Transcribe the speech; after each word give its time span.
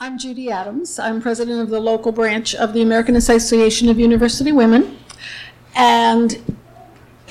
I'm 0.00 0.16
Judy 0.16 0.48
Adams. 0.48 1.00
I'm 1.00 1.20
president 1.20 1.60
of 1.60 1.70
the 1.70 1.80
local 1.80 2.12
branch 2.12 2.54
of 2.54 2.72
the 2.72 2.82
American 2.82 3.16
Association 3.16 3.88
of 3.88 3.98
University 3.98 4.52
Women. 4.52 4.96
And 5.74 6.56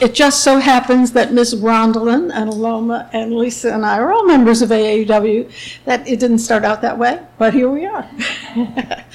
it 0.01 0.13
just 0.13 0.43
so 0.43 0.59
happens 0.59 1.13
that 1.13 1.31
Ms. 1.31 1.55
Rondalyn 1.55 2.29
and 2.33 2.51
Aloma 2.51 3.09
and 3.13 3.33
Lisa 3.37 3.73
and 3.73 3.85
I 3.85 3.99
are 3.99 4.11
all 4.11 4.25
members 4.25 4.61
of 4.61 4.69
AAUW. 4.69 5.49
That 5.85 6.05
it 6.09 6.19
didn't 6.19 6.39
start 6.39 6.65
out 6.65 6.81
that 6.81 6.97
way, 6.97 7.21
but 7.37 7.53
here 7.53 7.69
we 7.69 7.85
are. 7.85 8.05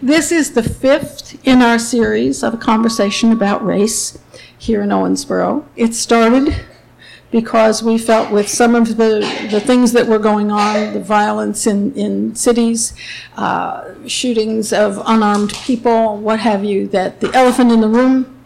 this 0.00 0.32
is 0.32 0.52
the 0.52 0.62
fifth 0.62 1.46
in 1.46 1.60
our 1.60 1.78
series 1.78 2.42
of 2.42 2.54
a 2.54 2.56
conversation 2.56 3.32
about 3.32 3.62
race 3.62 4.18
here 4.56 4.80
in 4.80 4.88
Owensboro. 4.88 5.66
It 5.76 5.92
started 5.92 6.58
because 7.34 7.82
we 7.82 7.98
felt 7.98 8.30
with 8.30 8.48
some 8.48 8.76
of 8.76 8.96
the, 8.96 9.18
the 9.50 9.58
things 9.58 9.90
that 9.90 10.06
were 10.06 10.20
going 10.20 10.52
on, 10.52 10.92
the 10.92 11.00
violence 11.00 11.66
in, 11.66 11.92
in 11.94 12.32
cities, 12.32 12.94
uh, 13.36 13.92
shootings 14.06 14.72
of 14.72 15.02
unarmed 15.04 15.52
people, 15.52 16.16
what 16.16 16.38
have 16.38 16.62
you, 16.62 16.86
that 16.86 17.18
the 17.18 17.28
elephant 17.32 17.72
in 17.72 17.80
the 17.80 17.88
room 17.88 18.38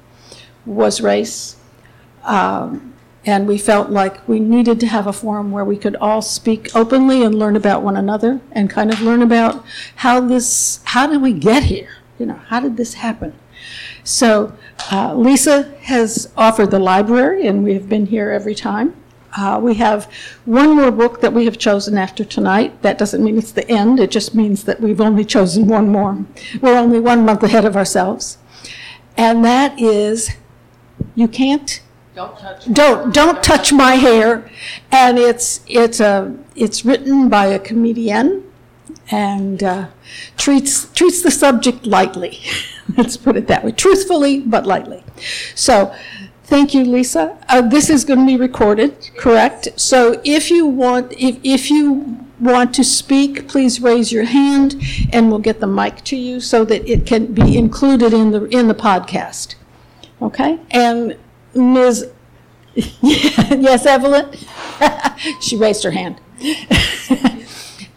was 0.64 1.02
race. 1.02 1.56
Um, 2.24 2.94
and 3.26 3.46
we 3.46 3.58
felt 3.58 3.90
like 3.90 4.26
we 4.26 4.40
needed 4.40 4.80
to 4.80 4.86
have 4.86 5.06
a 5.06 5.12
forum 5.12 5.50
where 5.52 5.66
we 5.66 5.76
could 5.76 5.96
all 5.96 6.22
speak 6.22 6.74
openly 6.74 7.22
and 7.22 7.34
learn 7.34 7.56
about 7.56 7.82
one 7.82 7.94
another 7.94 8.40
and 8.52 8.70
kind 8.70 8.90
of 8.90 9.02
learn 9.02 9.20
about 9.20 9.62
how 9.96 10.18
this, 10.18 10.80
how 10.84 11.06
did 11.06 11.20
we 11.20 11.34
get 11.34 11.64
here? 11.64 11.98
You 12.18 12.24
know, 12.24 12.40
how 12.46 12.60
did 12.60 12.78
this 12.78 12.94
happen? 12.94 13.34
So 14.04 14.52
uh, 14.90 15.14
Lisa 15.14 15.74
has 15.82 16.30
offered 16.36 16.70
the 16.70 16.78
library, 16.78 17.46
and 17.46 17.62
we 17.64 17.74
have 17.74 17.88
been 17.88 18.06
here 18.06 18.30
every 18.30 18.54
time. 18.54 18.94
Uh, 19.36 19.60
we 19.62 19.74
have 19.74 20.10
one 20.46 20.74
more 20.74 20.90
book 20.90 21.20
that 21.20 21.32
we 21.32 21.44
have 21.44 21.58
chosen 21.58 21.98
after 21.98 22.24
tonight. 22.24 22.80
That 22.82 22.96
doesn't 22.98 23.22
mean 23.22 23.36
it's 23.38 23.52
the 23.52 23.68
end, 23.70 24.00
it 24.00 24.10
just 24.10 24.34
means 24.34 24.64
that 24.64 24.80
we've 24.80 25.00
only 25.00 25.24
chosen 25.24 25.66
one 25.68 25.90
more. 25.90 26.24
We're 26.60 26.78
only 26.78 26.98
one 26.98 27.24
month 27.24 27.42
ahead 27.42 27.64
of 27.64 27.76
ourselves. 27.76 28.38
And 29.16 29.44
that 29.44 29.78
is 29.78 30.30
You 31.14 31.28
Can't 31.28 31.82
Don't 32.14 32.38
touch. 32.38 32.72
don't 32.72 33.12
don't 33.14 33.42
touch 33.42 33.72
my 33.72 33.94
hair 33.96 34.50
and 34.90 35.18
it's 35.18 35.60
it's 35.68 36.00
a 36.00 36.34
it's 36.56 36.84
written 36.84 37.28
by 37.28 37.46
a 37.46 37.58
comedian 37.58 38.44
and 39.10 39.62
uh, 39.62 39.86
treats 40.36 40.90
treats 40.92 41.22
the 41.22 41.30
subject 41.30 41.86
lightly 41.86 42.40
let's 42.96 43.16
put 43.16 43.36
it 43.36 43.46
that 43.46 43.64
way 43.64 43.72
truthfully 43.72 44.40
but 44.40 44.66
lightly. 44.66 45.02
So 45.54 45.94
thank 46.44 46.74
you 46.74 46.84
lisa. 46.84 47.38
Uh, 47.48 47.62
this 47.62 47.90
is 47.90 48.04
going 48.04 48.20
to 48.20 48.26
be 48.26 48.36
recorded 48.36 49.10
correct? 49.16 49.68
So 49.76 50.20
if 50.24 50.50
you 50.50 50.66
want 50.66 51.12
if, 51.12 51.38
if 51.42 51.70
you 51.70 52.24
want 52.40 52.72
to 52.74 52.84
speak 52.84 53.48
please 53.48 53.80
raise 53.80 54.12
your 54.12 54.24
hand 54.24 54.76
and 55.12 55.28
we'll 55.30 55.40
get 55.40 55.60
the 55.60 55.66
mic 55.66 56.04
to 56.04 56.16
you 56.16 56.40
so 56.40 56.64
that 56.64 56.88
it 56.88 57.04
can 57.04 57.34
be 57.34 57.56
included 57.58 58.12
in 58.12 58.30
the 58.30 58.44
in 58.46 58.68
the 58.68 58.74
podcast. 58.74 59.54
Okay? 60.22 60.58
And 60.70 61.16
ms. 61.54 62.10
Yes, 63.02 63.86
Evelyn? 63.86 64.30
she 65.40 65.56
raised 65.56 65.82
her 65.82 65.90
hand. 65.90 66.20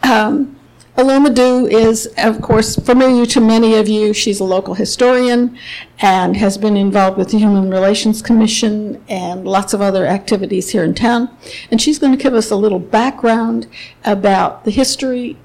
um, 0.04 0.56
Aloma 0.98 1.34
Dew 1.34 1.68
is, 1.68 2.14
of 2.18 2.42
course, 2.42 2.76
familiar 2.76 3.26
to 3.28 3.40
many 3.40 3.76
of 3.76 3.88
you. 3.88 4.14
She's 4.14 4.42
a 4.42 4.44
local 4.44 4.74
historian 4.74 5.58
and 6.00 6.36
has 6.36 6.58
been 6.58 6.76
involved 6.76 7.18
with 7.18 7.32
the 7.32 7.38
Human 7.38 7.70
Relations 7.70 8.22
Commission 8.22 9.02
and 9.08 9.46
lots 9.46 9.74
of 9.74 9.82
other 9.82 10.06
activities 10.06 10.72
here 10.72 10.84
in 10.84 10.94
town. 10.94 11.30
And 11.72 11.82
she's 11.82 11.98
going 11.98 12.16
to 12.16 12.22
give 12.22 12.34
us 12.34 12.52
a 12.52 12.58
little 12.58 12.80
background 12.80 13.68
about 14.04 14.66
the 14.66 14.72
history 14.72 15.38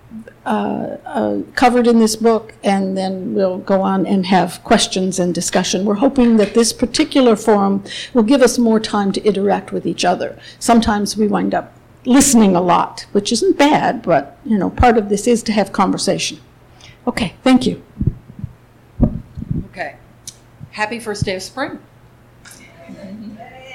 uh, 0.45 0.97
uh, 1.05 1.43
covered 1.55 1.87
in 1.87 1.99
this 1.99 2.17
book, 2.17 2.55
and 2.63 2.97
then 2.97 3.35
we'll 3.35 3.59
go 3.59 3.83
on 3.83 4.07
and 4.07 4.27
have 4.27 4.63
questions 4.63 5.19
and 5.19 5.35
discussion. 5.35 5.85
We're 5.85 5.95
hoping 5.95 6.37
that 6.37 6.55
this 6.55 6.73
particular 6.73 7.35
forum 7.35 7.83
will 8.15 8.23
give 8.23 8.43
us 8.43 8.59
more 8.59 8.79
time 8.79 9.11
to 9.13 9.23
interact 9.25 9.73
with 9.73 9.87
each 9.87 10.05
other. 10.05 10.39
Sometimes 10.59 11.17
we 11.17 11.27
wind 11.27 11.55
up 11.55 11.73
listening 12.07 12.57
a 12.57 12.61
lot, 12.61 13.07
which 13.13 13.33
isn't 13.33 13.59
bad, 13.59 14.03
but 14.03 14.39
you 14.45 14.57
know, 14.57 14.71
part 14.71 14.97
of 14.97 15.09
this 15.09 15.27
is 15.27 15.43
to 15.45 15.53
have 15.53 15.73
conversation. 15.73 16.41
Okay, 17.07 17.35
thank 17.43 17.67
you. 17.67 17.83
Okay. 19.67 19.97
Happy 20.71 20.99
first 20.99 21.25
day 21.25 21.37
of 21.37 21.43
spring. 21.43 21.79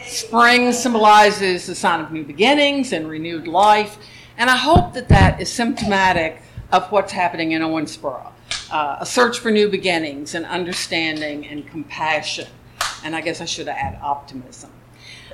Spring 0.06 0.74
symbolizes 0.74 1.68
the 1.68 1.76
sign 1.76 2.02
of 2.02 2.12
new 2.12 2.24
beginnings 2.24 2.92
and 2.92 3.08
renewed 3.08 3.48
life, 3.48 3.98
and 4.38 4.50
I 4.50 4.58
hope 4.58 4.94
that 4.94 5.08
that 5.10 5.40
is 5.40 5.52
symptomatic 5.52 6.42
of 6.72 6.92
what's 6.92 7.12
happening 7.12 7.52
in 7.52 7.62
Owensboro. 7.62 8.32
Uh, 8.72 8.98
a 9.00 9.06
search 9.06 9.40
for 9.40 9.52
new 9.52 9.70
beginnings 9.70 10.36
and 10.36 10.46
understanding 10.46 11.46
and 11.48 11.68
compassion, 11.68 12.48
and 13.04 13.16
I 13.16 13.22
guess 13.22 13.42
I 13.42 13.46
should 13.46 13.68
add 13.68 14.00
optimism. 14.02 14.71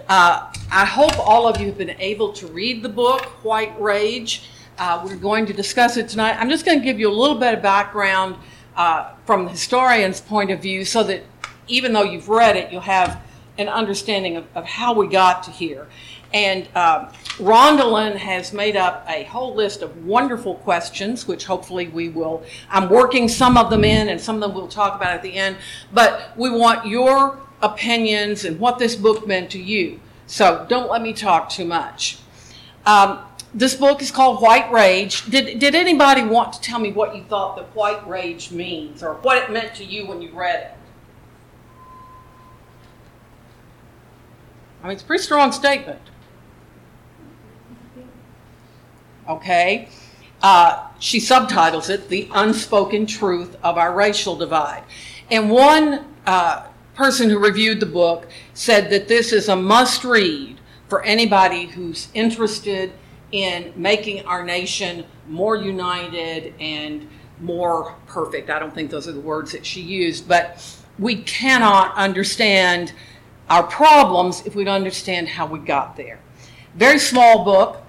Uh, 0.09 0.49
I 0.71 0.85
hope 0.85 1.19
all 1.19 1.49
of 1.49 1.59
you 1.59 1.67
have 1.67 1.77
been 1.77 1.95
able 1.99 2.31
to 2.33 2.47
read 2.47 2.81
the 2.81 2.87
book, 2.87 3.25
White 3.43 3.79
Rage. 3.79 4.49
Uh, 4.77 5.01
we're 5.03 5.17
going 5.17 5.45
to 5.47 5.53
discuss 5.53 5.97
it 5.97 6.07
tonight. 6.07 6.37
I'm 6.39 6.49
just 6.49 6.65
going 6.65 6.79
to 6.79 6.85
give 6.85 6.97
you 6.97 7.09
a 7.09 7.13
little 7.13 7.37
bit 7.37 7.53
of 7.53 7.61
background 7.61 8.37
uh, 8.77 9.11
from 9.25 9.43
the 9.43 9.51
historian's 9.51 10.21
point 10.21 10.49
of 10.49 10.61
view 10.61 10.85
so 10.85 11.03
that 11.03 11.23
even 11.67 11.91
though 11.91 12.03
you've 12.03 12.29
read 12.29 12.55
it, 12.55 12.71
you'll 12.71 12.79
have 12.79 13.21
an 13.57 13.67
understanding 13.67 14.37
of, 14.37 14.45
of 14.55 14.63
how 14.63 14.93
we 14.93 15.07
got 15.07 15.43
to 15.43 15.51
here. 15.51 15.87
And 16.33 16.69
uh, 16.73 17.11
has 17.39 18.53
made 18.53 18.77
up 18.77 19.05
a 19.09 19.23
whole 19.23 19.55
list 19.55 19.81
of 19.81 20.05
wonderful 20.05 20.55
questions, 20.55 21.27
which 21.27 21.45
hopefully 21.45 21.89
we 21.89 22.07
will. 22.07 22.43
I'm 22.69 22.89
working 22.89 23.27
some 23.27 23.57
of 23.57 23.69
them 23.69 23.83
in, 23.83 24.07
and 24.07 24.21
some 24.21 24.35
of 24.35 24.41
them 24.41 24.53
we'll 24.53 24.69
talk 24.69 24.95
about 24.95 25.13
at 25.13 25.21
the 25.21 25.33
end. 25.33 25.57
But 25.91 26.31
we 26.37 26.49
want 26.49 26.87
your 26.87 27.41
opinions 27.61 28.45
and 28.45 28.59
what 28.59 28.79
this 28.79 28.95
book 28.95 29.27
meant 29.27 29.49
to 29.51 29.59
you. 29.59 29.99
So 30.27 30.65
don't 30.69 30.89
let 30.89 31.01
me 31.01 31.13
talk 31.13 31.49
too 31.49 31.65
much. 31.65 32.19
Um, 32.85 33.19
this 33.53 33.75
book 33.75 34.01
is 34.01 34.11
called 34.11 34.41
White 34.41 34.71
Rage. 34.71 35.25
Did, 35.25 35.59
did 35.59 35.73
anybody 35.73 36.23
want 36.23 36.53
to 36.53 36.61
tell 36.61 36.79
me 36.79 36.91
what 36.91 37.15
you 37.15 37.23
thought 37.23 37.55
that 37.55 37.75
White 37.75 38.07
Rage 38.07 38.51
means 38.51 39.01
or 39.01 39.15
what 39.15 39.37
it 39.37 39.51
meant 39.51 39.73
to 39.75 39.83
you 39.83 40.05
when 40.05 40.21
you 40.21 40.31
read 40.31 40.59
it? 40.59 40.77
I 44.83 44.87
mean, 44.87 44.93
it's 44.93 45.03
a 45.03 45.05
pretty 45.05 45.23
strong 45.23 45.51
statement. 45.51 46.01
Okay? 49.27 49.89
Uh, 50.41 50.87
she 50.99 51.19
subtitles 51.19 51.89
it 51.89 52.09
The 52.09 52.29
Unspoken 52.33 53.05
Truth 53.05 53.57
of 53.63 53.77
Our 53.77 53.93
Racial 53.93 54.35
Divide. 54.35 54.83
And 55.31 55.49
one 55.49 56.05
uh, 56.25 56.67
person 56.97 57.29
who 57.29 57.37
reviewed 57.37 57.79
the 57.79 57.85
book 57.85 58.27
said 58.55 58.89
that 58.89 59.07
this 59.07 59.31
is 59.31 59.47
a 59.47 59.55
must 59.55 60.03
read 60.03 60.59
for 60.89 61.03
anybody 61.03 61.65
who's 61.65 62.07
interested 62.15 62.91
in 63.31 63.71
making 63.75 64.25
our 64.25 64.43
nation 64.43 65.05
more 65.27 65.55
united 65.55 66.55
and 66.59 67.07
more 67.39 67.93
perfect. 68.07 68.49
I 68.49 68.57
don't 68.57 68.73
think 68.73 68.89
those 68.89 69.07
are 69.07 69.11
the 69.11 69.19
words 69.19 69.51
that 69.51 69.63
she 69.63 69.79
used, 69.79 70.27
but 70.27 70.75
we 70.97 71.17
cannot 71.17 71.95
understand 71.95 72.93
our 73.47 73.63
problems 73.63 74.43
if 74.47 74.55
we 74.55 74.63
don't 74.63 74.75
understand 74.75 75.27
how 75.27 75.45
we 75.45 75.59
got 75.59 75.95
there. 75.97 76.19
Very 76.75 76.97
small 76.97 77.45
book. 77.45 77.83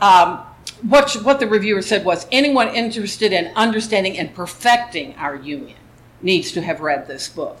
Um, 0.00 0.46
what, 0.82 1.12
what 1.24 1.40
the 1.40 1.48
reviewer 1.48 1.82
said 1.82 2.04
was 2.04 2.28
anyone 2.30 2.68
interested 2.68 3.32
in 3.32 3.46
understanding 3.56 4.16
and 4.18 4.32
perfecting 4.32 5.16
our 5.16 5.34
union 5.34 5.78
needs 6.22 6.52
to 6.52 6.62
have 6.62 6.80
read 6.80 7.08
this 7.08 7.28
book. 7.28 7.58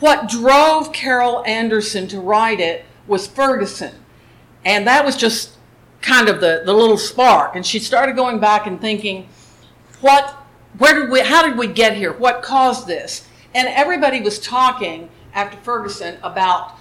What 0.00 0.28
drove 0.28 0.92
Carol 0.92 1.44
Anderson 1.46 2.06
to 2.08 2.20
write 2.20 2.60
it 2.60 2.84
was 3.06 3.26
Ferguson. 3.26 3.94
And 4.64 4.86
that 4.86 5.04
was 5.04 5.16
just 5.16 5.56
kind 6.00 6.28
of 6.28 6.40
the, 6.40 6.62
the 6.64 6.72
little 6.72 6.98
spark. 6.98 7.56
And 7.56 7.64
she 7.64 7.78
started 7.78 8.16
going 8.16 8.38
back 8.38 8.66
and 8.66 8.80
thinking, 8.80 9.28
what, 10.00 10.30
where 10.78 11.00
did 11.00 11.10
we, 11.10 11.20
how 11.20 11.46
did 11.46 11.56
we 11.56 11.66
get 11.66 11.96
here? 11.96 12.12
What 12.12 12.42
caused 12.42 12.86
this? 12.86 13.26
And 13.54 13.68
everybody 13.68 14.20
was 14.20 14.38
talking 14.38 15.08
after 15.32 15.56
Ferguson 15.58 16.18
about 16.22 16.74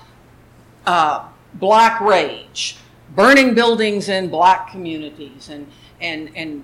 uh, 0.86 1.28
black 1.54 2.02
rage 2.02 2.78
burning 3.16 3.54
buildings 3.54 4.10
in 4.10 4.30
black 4.30 4.70
communities 4.70 5.50
and, 5.50 5.68
and, 6.02 6.30
and 6.36 6.64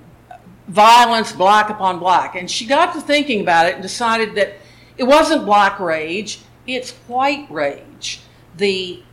violence 0.67 1.31
black 1.31 1.69
upon 1.69 1.99
black. 1.99 2.35
And 2.35 2.49
she 2.49 2.65
got 2.65 2.93
to 2.93 3.01
thinking 3.01 3.41
about 3.41 3.67
it 3.67 3.75
and 3.75 3.81
decided 3.81 4.35
that 4.35 4.55
it 4.97 5.03
wasn't 5.03 5.45
black 5.45 5.79
rage, 5.79 6.39
it's 6.75 6.91
white 7.07 7.47
rage. 7.49 8.21
The 8.57 9.03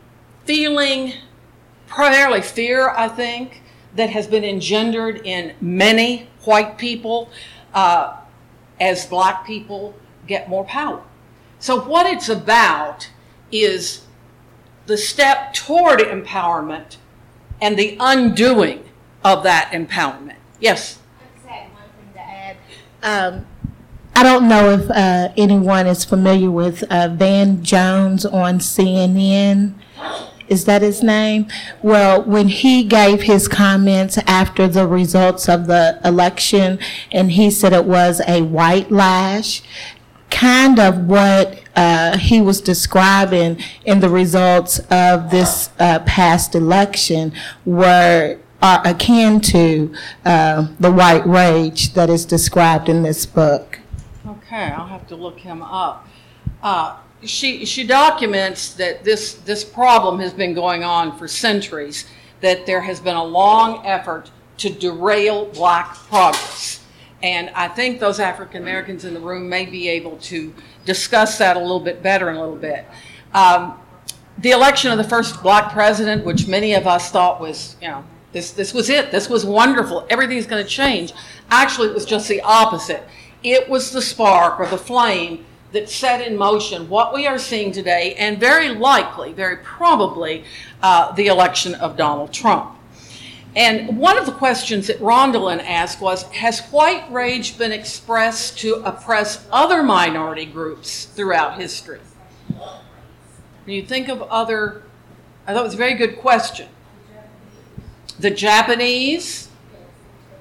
feeling, 0.45 1.13
primarily 1.87 2.41
fear, 2.41 2.89
I 2.89 3.07
think, 3.07 3.61
that 3.95 4.09
has 4.11 4.27
been 4.27 4.43
engendered 4.43 5.21
in 5.25 5.55
many 5.59 6.27
white 6.43 6.77
people 6.77 7.29
uh, 7.73 8.17
as 8.79 9.05
black 9.05 9.45
people 9.45 9.95
get 10.27 10.49
more 10.49 10.63
power. 10.63 11.03
So, 11.59 11.81
what 11.81 12.05
it's 12.05 12.29
about 12.29 13.09
is 13.51 14.05
the 14.85 14.97
step 14.97 15.53
toward 15.53 15.99
empowerment 15.99 16.97
and 17.61 17.77
the 17.77 17.97
undoing 17.99 18.83
of 19.23 19.43
that 19.43 19.71
empowerment. 19.71 20.37
Yes? 20.59 20.99
I 21.19 21.35
just 21.35 21.47
had 21.47 21.71
one 21.73 21.83
thing 21.83 22.13
to 22.13 22.19
add. 22.19 22.57
Um, 23.03 23.45
I 24.15 24.23
don't 24.23 24.47
know 24.47 24.71
if 24.71 24.89
uh, 24.89 25.29
anyone 25.37 25.87
is 25.87 26.03
familiar 26.03 26.51
with 26.51 26.83
uh, 26.91 27.09
Van 27.09 27.63
Jones 27.63 28.25
on 28.25 28.59
CNN. 28.59 29.73
Is 30.49 30.65
that 30.65 30.81
his 30.81 31.03
name? 31.03 31.47
Well, 31.81 32.23
when 32.23 32.47
he 32.47 32.83
gave 32.83 33.23
his 33.23 33.47
comments 33.47 34.17
after 34.25 34.67
the 34.67 34.87
results 34.87 35.47
of 35.47 35.67
the 35.67 35.99
election, 36.03 36.79
and 37.11 37.31
he 37.31 37.51
said 37.51 37.71
it 37.71 37.85
was 37.85 38.21
a 38.27 38.41
white 38.41 38.91
lash, 38.91 39.61
kind 40.31 40.79
of 40.79 41.05
what 41.05 41.61
uh, 41.75 42.17
he 42.17 42.41
was 42.41 42.61
describing 42.61 43.57
in 43.85 43.99
the 43.99 44.09
results 44.09 44.79
of 44.89 45.31
this 45.31 45.69
uh, 45.79 45.99
past 45.99 46.55
election 46.55 47.31
were 47.65 48.37
are 48.61 48.81
akin 48.85 49.39
to 49.39 49.93
uh, 50.25 50.67
the 50.79 50.91
white 50.91 51.25
rage 51.25 51.93
that 51.93 52.09
is 52.09 52.25
described 52.25 52.89
in 52.89 53.03
this 53.03 53.25
book. 53.25 53.78
Okay, 54.51 54.71
I'll 54.71 54.87
have 54.87 55.05
to 55.09 55.15
look 55.15 55.39
him 55.39 55.61
up. 55.61 56.07
Uh, 56.63 56.97
she, 57.21 57.65
she 57.65 57.85
documents 57.85 58.73
that 58.73 59.03
this, 59.03 59.35
this 59.35 59.63
problem 59.63 60.19
has 60.21 60.33
been 60.33 60.55
going 60.55 60.83
on 60.83 61.15
for 61.19 61.27
centuries, 61.27 62.05
that 62.41 62.65
there 62.65 62.81
has 62.81 62.99
been 62.99 63.15
a 63.15 63.23
long 63.23 63.85
effort 63.85 64.31
to 64.57 64.71
derail 64.71 65.45
black 65.45 65.93
progress. 65.93 66.83
And 67.21 67.51
I 67.51 67.67
think 67.67 67.99
those 67.99 68.19
African 68.19 68.63
Americans 68.63 69.05
in 69.05 69.13
the 69.13 69.19
room 69.19 69.47
may 69.47 69.67
be 69.67 69.87
able 69.87 70.17
to 70.17 70.51
discuss 70.83 71.37
that 71.37 71.55
a 71.55 71.59
little 71.59 71.79
bit 71.79 72.01
better 72.01 72.31
in 72.31 72.35
a 72.35 72.39
little 72.39 72.55
bit. 72.55 72.85
Um, 73.35 73.79
the 74.39 74.49
election 74.49 74.89
of 74.89 74.97
the 74.97 75.03
first 75.03 75.43
black 75.43 75.71
president, 75.71 76.25
which 76.25 76.47
many 76.47 76.73
of 76.73 76.87
us 76.87 77.11
thought 77.11 77.39
was, 77.39 77.75
you 77.83 77.87
know, 77.87 78.03
this, 78.31 78.49
this 78.49 78.73
was 78.73 78.89
it. 78.89 79.11
This 79.11 79.29
was 79.29 79.45
wonderful. 79.45 80.07
Everything's 80.09 80.47
going 80.47 80.63
to 80.63 80.69
change. 80.69 81.13
Actually, 81.51 81.89
it 81.89 81.93
was 81.93 82.05
just 82.05 82.27
the 82.27 82.41
opposite. 82.41 83.03
It 83.43 83.69
was 83.69 83.91
the 83.91 84.01
spark 84.01 84.59
or 84.59 84.65
the 84.65 84.77
flame 84.77 85.45
that 85.71 85.89
set 85.89 86.25
in 86.25 86.35
motion 86.35 86.89
what 86.89 87.13
we 87.13 87.27
are 87.27 87.37
seeing 87.37 87.71
today, 87.71 88.15
and 88.15 88.39
very 88.39 88.69
likely, 88.69 89.33
very 89.33 89.57
probably, 89.57 90.43
uh, 90.81 91.11
the 91.13 91.27
election 91.27 91.75
of 91.75 91.95
Donald 91.95 92.33
Trump. 92.33 92.75
And 93.55 93.97
one 93.97 94.17
of 94.17 94.25
the 94.25 94.31
questions 94.31 94.87
that 94.87 94.99
Rondalyn 94.99 95.63
asked 95.63 96.01
was 96.01 96.23
Has 96.23 96.61
white 96.67 97.11
rage 97.11 97.57
been 97.57 97.71
expressed 97.71 98.59
to 98.59 98.75
oppress 98.85 99.47
other 99.51 99.83
minority 99.83 100.45
groups 100.45 101.05
throughout 101.05 101.59
history? 101.59 101.99
When 102.47 103.75
you 103.75 103.83
think 103.83 104.07
of 104.07 104.21
other, 104.23 104.83
I 105.45 105.53
thought 105.53 105.61
it 105.61 105.65
was 105.65 105.73
a 105.73 105.77
very 105.77 105.95
good 105.95 106.19
question. 106.19 106.67
The 108.19 108.31
Japanese, 108.31 109.48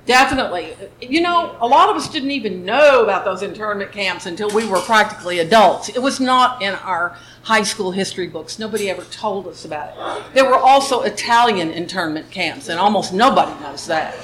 definitely. 0.09 0.75
You 1.01 1.21
know, 1.21 1.55
a 1.61 1.67
lot 1.69 1.91
of 1.91 1.97
us 1.97 2.09
didn't 2.09 2.33
even 2.33 2.65
know 2.65 3.05
about 3.05 3.25
those 3.25 3.43
internment 3.43 3.93
camps 3.93 4.27
until 4.27 4.49
we 4.51 4.67
were 4.67 4.81
practically 4.81 5.39
adults. 5.39 5.91
It 5.91 6.01
was 6.01 6.19
not 6.19 6.63
in 6.63 6.75
our 6.75 7.17
high 7.43 7.63
school 7.63 7.93
history 7.93 8.27
books. 8.27 8.59
Nobody 8.59 8.91
ever 8.91 9.05
told 9.05 9.47
us 9.47 9.65
about 9.65 9.91
it. 9.91 10.35
There 10.35 10.47
were 10.47 10.59
also 10.59 11.03
Italian 11.03 11.71
internment 11.71 12.31
camps, 12.31 12.69
and 12.69 12.81
almost 12.81 13.13
nobody 13.13 13.53
knows 13.61 13.87
that. 13.87 14.17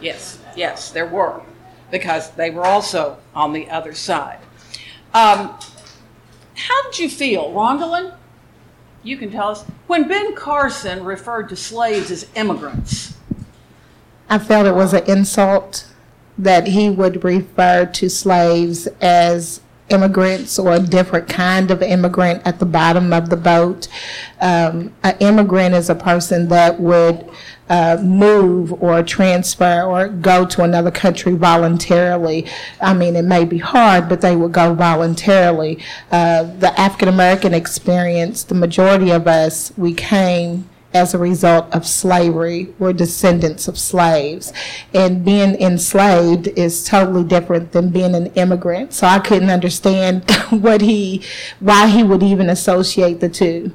Yes, 0.00 0.40
yes, 0.56 0.90
there 0.90 1.06
were, 1.06 1.42
because 1.90 2.30
they 2.32 2.50
were 2.50 2.64
also 2.64 3.18
on 3.34 3.52
the 3.52 3.70
other 3.70 3.94
side. 3.94 4.38
Um, 5.14 5.58
how 6.54 6.82
did 6.84 6.98
you 6.98 7.08
feel, 7.10 7.52
Rondalyn? 7.52 8.14
You 9.02 9.18
can 9.18 9.30
tell 9.30 9.48
us. 9.48 9.62
When 9.86 10.08
Ben 10.08 10.34
Carson 10.34 11.04
referred 11.04 11.50
to 11.50 11.56
slaves 11.56 12.10
as 12.10 12.26
immigrants, 12.34 13.15
I 14.28 14.38
felt 14.38 14.66
it 14.66 14.74
was 14.74 14.92
an 14.92 15.04
insult 15.06 15.86
that 16.38 16.68
he 16.68 16.90
would 16.90 17.24
refer 17.24 17.86
to 17.86 18.10
slaves 18.10 18.86
as 19.00 19.60
immigrants 19.88 20.58
or 20.58 20.72
a 20.72 20.80
different 20.80 21.28
kind 21.28 21.70
of 21.70 21.80
immigrant 21.80 22.42
at 22.44 22.58
the 22.58 22.66
bottom 22.66 23.12
of 23.12 23.30
the 23.30 23.36
boat. 23.36 23.88
Um, 24.40 24.92
an 25.02 25.16
immigrant 25.20 25.74
is 25.74 25.88
a 25.88 25.94
person 25.94 26.48
that 26.48 26.80
would 26.80 27.28
uh, 27.68 27.98
move 28.02 28.72
or 28.82 29.02
transfer 29.02 29.82
or 29.82 30.08
go 30.08 30.44
to 30.46 30.62
another 30.62 30.90
country 30.90 31.34
voluntarily. 31.34 32.46
I 32.80 32.94
mean, 32.94 33.16
it 33.16 33.24
may 33.24 33.44
be 33.44 33.58
hard, 33.58 34.08
but 34.08 34.20
they 34.20 34.36
would 34.36 34.52
go 34.52 34.74
voluntarily. 34.74 35.78
Uh, 36.10 36.44
the 36.44 36.78
African 36.78 37.08
American 37.08 37.54
experience, 37.54 38.44
the 38.44 38.54
majority 38.54 39.10
of 39.10 39.26
us, 39.26 39.72
we 39.76 39.94
came 39.94 40.68
as 40.94 41.14
a 41.14 41.18
result 41.18 41.72
of 41.74 41.86
slavery. 41.86 42.74
We're 42.78 42.92
descendants 42.92 43.68
of 43.68 43.78
slaves. 43.78 44.52
And 44.94 45.24
being 45.24 45.54
enslaved 45.60 46.48
is 46.48 46.84
totally 46.84 47.24
different 47.24 47.72
than 47.72 47.90
being 47.90 48.14
an 48.14 48.26
immigrant. 48.34 48.94
So 48.94 49.06
I 49.06 49.18
couldn't 49.18 49.50
understand 49.50 50.30
what 50.50 50.80
he, 50.80 51.22
why 51.60 51.88
he 51.88 52.02
would 52.02 52.22
even 52.22 52.48
associate 52.48 53.20
the 53.20 53.28
two. 53.28 53.72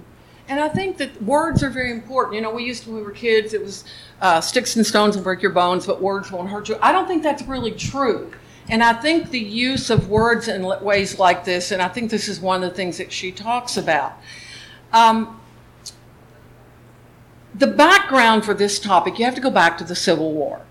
And 0.47 0.59
I 0.59 0.67
think 0.67 0.97
that 0.97 1.21
words 1.23 1.63
are 1.63 1.69
very 1.69 1.91
important. 1.91 2.35
You 2.35 2.41
know, 2.41 2.51
we 2.51 2.65
used 2.65 2.83
to, 2.83 2.89
when 2.89 2.99
we 2.99 3.03
were 3.03 3.11
kids, 3.11 3.53
it 3.53 3.61
was 3.61 3.85
uh, 4.21 4.41
sticks 4.41 4.75
and 4.75 4.85
stones 4.85 5.15
will 5.15 5.23
break 5.23 5.41
your 5.41 5.51
bones, 5.51 5.87
but 5.87 6.01
words 6.01 6.31
won't 6.31 6.49
hurt 6.49 6.69
you. 6.69 6.77
I 6.81 6.91
don't 6.91 7.07
think 7.07 7.23
that's 7.23 7.43
really 7.43 7.71
true. 7.71 8.31
And 8.69 8.83
I 8.83 8.93
think 8.93 9.31
the 9.31 9.39
use 9.39 9.89
of 9.89 10.09
words 10.09 10.47
in 10.47 10.63
ways 10.83 11.19
like 11.19 11.43
this, 11.43 11.71
and 11.71 11.81
I 11.81 11.87
think 11.87 12.11
this 12.11 12.27
is 12.27 12.39
one 12.39 12.63
of 12.63 12.69
the 12.69 12.75
things 12.75 12.97
that 12.97 13.11
she 13.11 13.31
talks 13.31 13.77
about. 13.77 14.13
Um, 14.93 15.40
the 17.61 17.67
background 17.67 18.43
for 18.43 18.55
this 18.55 18.79
topic, 18.79 19.19
you 19.19 19.23
have 19.23 19.35
to 19.35 19.41
go 19.41 19.51
back 19.51 19.77
to 19.77 19.83
the 19.83 19.95
Civil 19.95 20.33
War. 20.33 20.61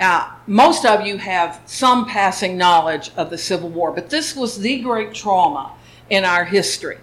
Uh, 0.00 0.32
most 0.46 0.86
of 0.86 1.06
you 1.06 1.18
have 1.18 1.60
some 1.66 2.06
passing 2.06 2.56
knowledge 2.56 3.12
of 3.14 3.28
the 3.28 3.36
Civil 3.36 3.68
War, 3.68 3.92
but 3.92 4.08
this 4.08 4.34
was 4.34 4.58
the 4.58 4.80
great 4.80 5.12
trauma 5.12 5.72
in 6.08 6.24
our 6.24 6.46
history. 6.46 6.96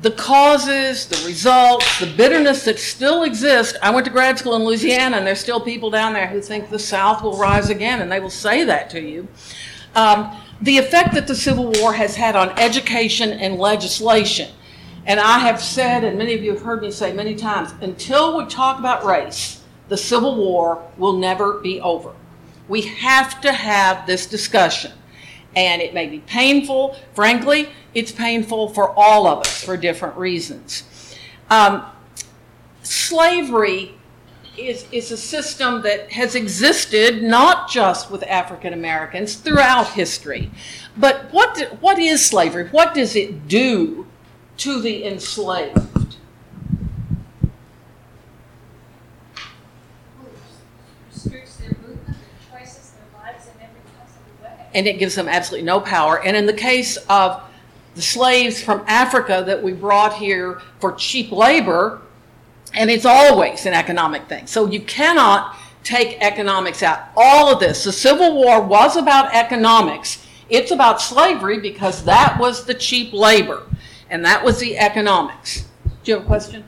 The 0.00 0.12
causes, 0.12 1.06
the 1.06 1.26
results, 1.26 1.98
the 1.98 2.06
bitterness 2.06 2.64
that 2.64 2.78
still 2.78 3.24
exists. 3.24 3.76
I 3.82 3.90
went 3.90 4.06
to 4.06 4.12
grad 4.12 4.38
school 4.38 4.54
in 4.54 4.64
Louisiana, 4.64 5.16
and 5.16 5.26
there's 5.26 5.40
still 5.40 5.60
people 5.60 5.90
down 5.90 6.14
there 6.14 6.28
who 6.28 6.40
think 6.40 6.70
the 6.70 6.78
South 6.78 7.22
will 7.22 7.36
rise 7.36 7.70
again, 7.70 8.00
and 8.00 8.10
they 8.10 8.20
will 8.20 8.30
say 8.30 8.64
that 8.64 8.88
to 8.90 9.00
you. 9.00 9.26
Um, 9.96 10.34
the 10.62 10.78
effect 10.78 11.12
that 11.14 11.26
the 11.26 11.34
Civil 11.34 11.72
War 11.72 11.92
has 11.92 12.14
had 12.14 12.36
on 12.36 12.50
education 12.58 13.30
and 13.32 13.58
legislation 13.58 14.52
and 15.06 15.18
I 15.18 15.40
have 15.40 15.60
said, 15.60 16.04
and 16.04 16.16
many 16.16 16.34
of 16.34 16.42
you 16.42 16.52
have 16.52 16.62
heard 16.62 16.82
me 16.82 16.90
say 16.90 17.12
many 17.12 17.34
times, 17.34 17.74
until 17.80 18.36
we 18.36 18.46
talk 18.46 18.78
about 18.78 19.04
race, 19.04 19.62
the 19.88 19.96
Civil 19.96 20.36
War 20.36 20.82
will 20.96 21.14
never 21.14 21.54
be 21.54 21.80
over. 21.80 22.12
We 22.68 22.82
have 22.82 23.40
to 23.40 23.52
have 23.52 24.06
this 24.06 24.26
discussion. 24.26 24.92
And 25.54 25.82
it 25.82 25.92
may 25.92 26.06
be 26.06 26.20
painful. 26.20 26.96
Frankly, 27.14 27.68
it's 27.94 28.12
painful 28.12 28.68
for 28.68 28.90
all 28.98 29.26
of 29.26 29.40
us 29.40 29.62
for 29.62 29.76
different 29.76 30.16
reasons. 30.16 30.84
Um, 31.50 31.84
slavery 32.82 33.94
is, 34.56 34.86
is 34.92 35.10
a 35.10 35.16
system 35.16 35.82
that 35.82 36.12
has 36.12 36.34
existed 36.34 37.22
not 37.22 37.68
just 37.68 38.10
with 38.10 38.22
African 38.22 38.72
Americans 38.72 39.34
throughout 39.34 39.88
history. 39.88 40.50
But 40.96 41.32
what, 41.32 41.76
what 41.80 41.98
is 41.98 42.24
slavery? 42.24 42.68
What 42.68 42.94
does 42.94 43.16
it 43.16 43.48
do 43.48 44.06
to 44.58 44.80
the 44.80 45.04
enslaved. 45.04 46.16
And 54.74 54.86
it 54.86 54.98
gives 54.98 55.14
them 55.16 55.28
absolutely 55.28 55.66
no 55.66 55.80
power. 55.80 56.22
And 56.22 56.34
in 56.34 56.46
the 56.46 56.54
case 56.54 56.96
of 57.10 57.42
the 57.94 58.00
slaves 58.00 58.62
from 58.62 58.82
Africa 58.86 59.42
that 59.46 59.62
we 59.62 59.72
brought 59.72 60.14
here 60.14 60.62
for 60.80 60.92
cheap 60.92 61.30
labor, 61.30 62.00
and 62.72 62.90
it's 62.90 63.04
always 63.04 63.66
an 63.66 63.74
economic 63.74 64.28
thing. 64.28 64.46
So 64.46 64.66
you 64.66 64.80
cannot 64.80 65.56
take 65.84 66.16
economics 66.22 66.82
out. 66.82 67.08
All 67.16 67.52
of 67.52 67.60
this, 67.60 67.84
the 67.84 67.92
Civil 67.92 68.34
War 68.34 68.62
was 68.62 68.96
about 68.96 69.34
economics. 69.34 70.26
It's 70.48 70.70
about 70.70 71.02
slavery 71.02 71.60
because 71.60 72.04
that 72.04 72.38
was 72.38 72.64
the 72.64 72.74
cheap 72.74 73.12
labor 73.12 73.66
and 74.12 74.26
that 74.26 74.44
was 74.44 74.60
the 74.60 74.76
economics. 74.76 75.64
Do 76.04 76.12
you 76.12 76.14
have 76.16 76.24
a 76.24 76.26
question? 76.26 76.64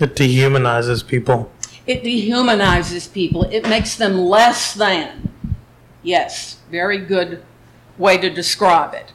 It 0.00 0.16
dehumanizes 0.16 1.06
people. 1.06 1.50
It 1.86 2.02
dehumanizes 2.02 3.10
people. 3.10 3.44
It 3.44 3.68
makes 3.68 3.94
them 3.94 4.18
less 4.18 4.74
than. 4.74 5.32
Yes, 6.02 6.58
very 6.68 6.98
good 6.98 7.44
way 7.96 8.18
to 8.18 8.28
describe 8.28 8.94
it. 8.94 9.12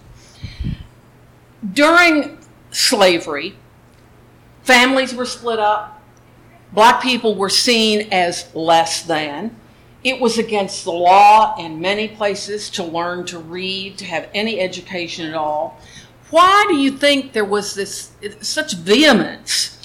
During 1.73 2.39
slavery, 2.71 3.57
families 4.63 5.13
were 5.13 5.25
split 5.25 5.59
up. 5.59 6.01
Black 6.71 7.01
people 7.01 7.35
were 7.35 7.49
seen 7.49 8.07
as 8.13 8.49
less 8.55 9.03
than. 9.03 9.57
It 10.05 10.21
was 10.21 10.37
against 10.37 10.85
the 10.85 10.93
law 10.93 11.57
in 11.59 11.81
many 11.81 12.07
places 12.07 12.69
to 12.71 12.83
learn 12.83 13.25
to 13.25 13.39
read, 13.39 13.97
to 13.97 14.05
have 14.05 14.29
any 14.33 14.61
education 14.61 15.27
at 15.27 15.35
all. 15.35 15.79
Why 16.31 16.65
do 16.69 16.75
you 16.75 16.91
think 16.97 17.33
there 17.33 17.45
was 17.45 17.75
this 17.75 18.11
such 18.39 18.73
vehemence 18.73 19.77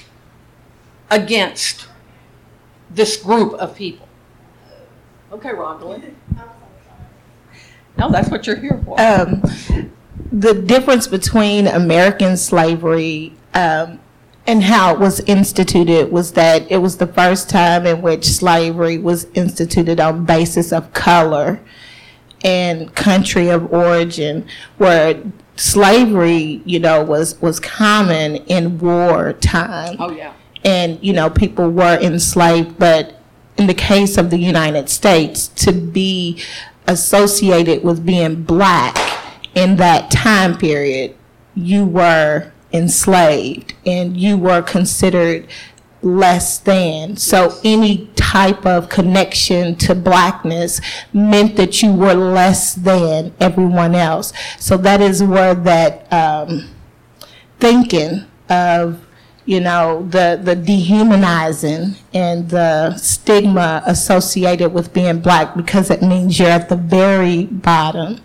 against 1.11 1.88
this 2.88 3.17
group 3.17 3.53
of 3.55 3.75
people? 3.75 4.09
Okay, 5.33 5.50
Rondalyn. 5.50 6.15
No, 7.99 8.11
that's 8.11 8.31
what 8.31 8.47
you're 8.47 8.57
here 8.57 8.81
for. 8.85 9.00
um, 9.00 9.43
the 10.33 10.55
difference 10.55 11.09
between 11.09 11.67
American 11.67 12.37
slavery 12.37 13.33
um, 13.55 13.99
and 14.47 14.62
how 14.62 14.95
it 14.95 15.00
was 15.00 15.21
instituted 15.21 16.12
was 16.12 16.33
that 16.33 16.71
it 16.71 16.76
was 16.76 16.99
the 16.99 17.07
first 17.07 17.50
time 17.50 17.87
in 17.87 18.03
which 18.03 18.25
slavery 18.26 18.99
was 18.99 19.26
instituted 19.35 19.99
on 19.99 20.25
basis 20.25 20.73
of 20.73 20.93
color 20.93 21.61
and 22.45 22.95
country 22.95 23.49
of 23.49 23.73
origin, 23.73 24.47
where 24.79 25.21
slavery, 25.57 26.63
you 26.65 26.79
know, 26.79 27.03
was 27.03 27.41
was 27.41 27.59
common 27.61 28.37
in 28.47 28.79
wartime 28.79 29.97
oh, 29.99 30.11
yeah. 30.11 30.33
and 30.65 30.99
you 31.03 31.13
know 31.13 31.31
people 31.31 31.71
were 31.71 31.99
enslaved 32.01 32.79
but 32.79 33.21
in 33.57 33.67
the 33.67 33.75
case 33.75 34.19
of 34.19 34.31
the 34.31 34.39
united 34.39 34.89
states 34.89 35.49
to 35.49 35.73
be 35.73 36.41
associated 36.87 37.83
with 37.83 38.05
being 38.05 38.43
black 38.43 38.97
in 39.55 39.77
that 39.77 40.11
time 40.11 40.57
period 40.57 41.15
you 41.55 41.85
were 41.85 42.53
enslaved 42.73 43.75
and 43.85 44.17
you 44.17 44.37
were 44.37 44.63
considered 44.63 45.47
less 46.07 46.59
than 46.59 47.17
so 47.17 47.59
any 47.65 48.07
type 48.15 48.65
of 48.65 48.89
connection 48.89 49.75
to 49.75 49.95
blackness 49.95 50.81
meant 51.13 51.57
that 51.57 51.83
you 51.83 51.93
were 51.93 52.15
less 52.15 52.75
than 52.75 53.35
everyone 53.41 53.95
else 53.95 54.33
so 54.59 54.77
that 54.77 55.01
is 55.01 55.23
where 55.23 55.55
that 55.55 56.11
um, 56.13 56.69
thinking 57.59 58.25
of 58.49 59.05
you 59.47 59.61
know 59.61 60.07
the 60.11 60.41
the 60.43 60.55
dehumanizing 60.55 61.95
and 62.15 62.51
the 62.51 62.97
stigma 62.97 63.83
associated 63.87 64.73
with 64.73 64.93
being 64.93 65.21
black 65.21 65.57
because 65.57 65.91
it 65.91 66.03
means 66.03 66.39
you're 66.39 66.49
at 66.49 66.69
the 66.69 66.77
very 66.77 67.47
bottom 67.47 68.21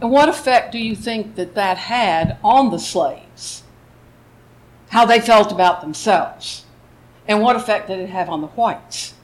And 0.00 0.10
what 0.10 0.28
effect 0.28 0.72
do 0.72 0.78
you 0.78 0.96
think 0.96 1.34
that 1.34 1.54
that 1.54 1.76
had 1.76 2.38
on 2.42 2.70
the 2.70 2.78
slaves? 2.78 3.62
How 4.88 5.04
they 5.04 5.20
felt 5.20 5.52
about 5.52 5.82
themselves? 5.82 6.64
And 7.26 7.42
what 7.42 7.56
effect 7.56 7.88
did 7.88 7.98
it 8.00 8.10
have 8.10 8.28
on 8.28 8.40
the 8.40 8.48
whites? 8.48 9.14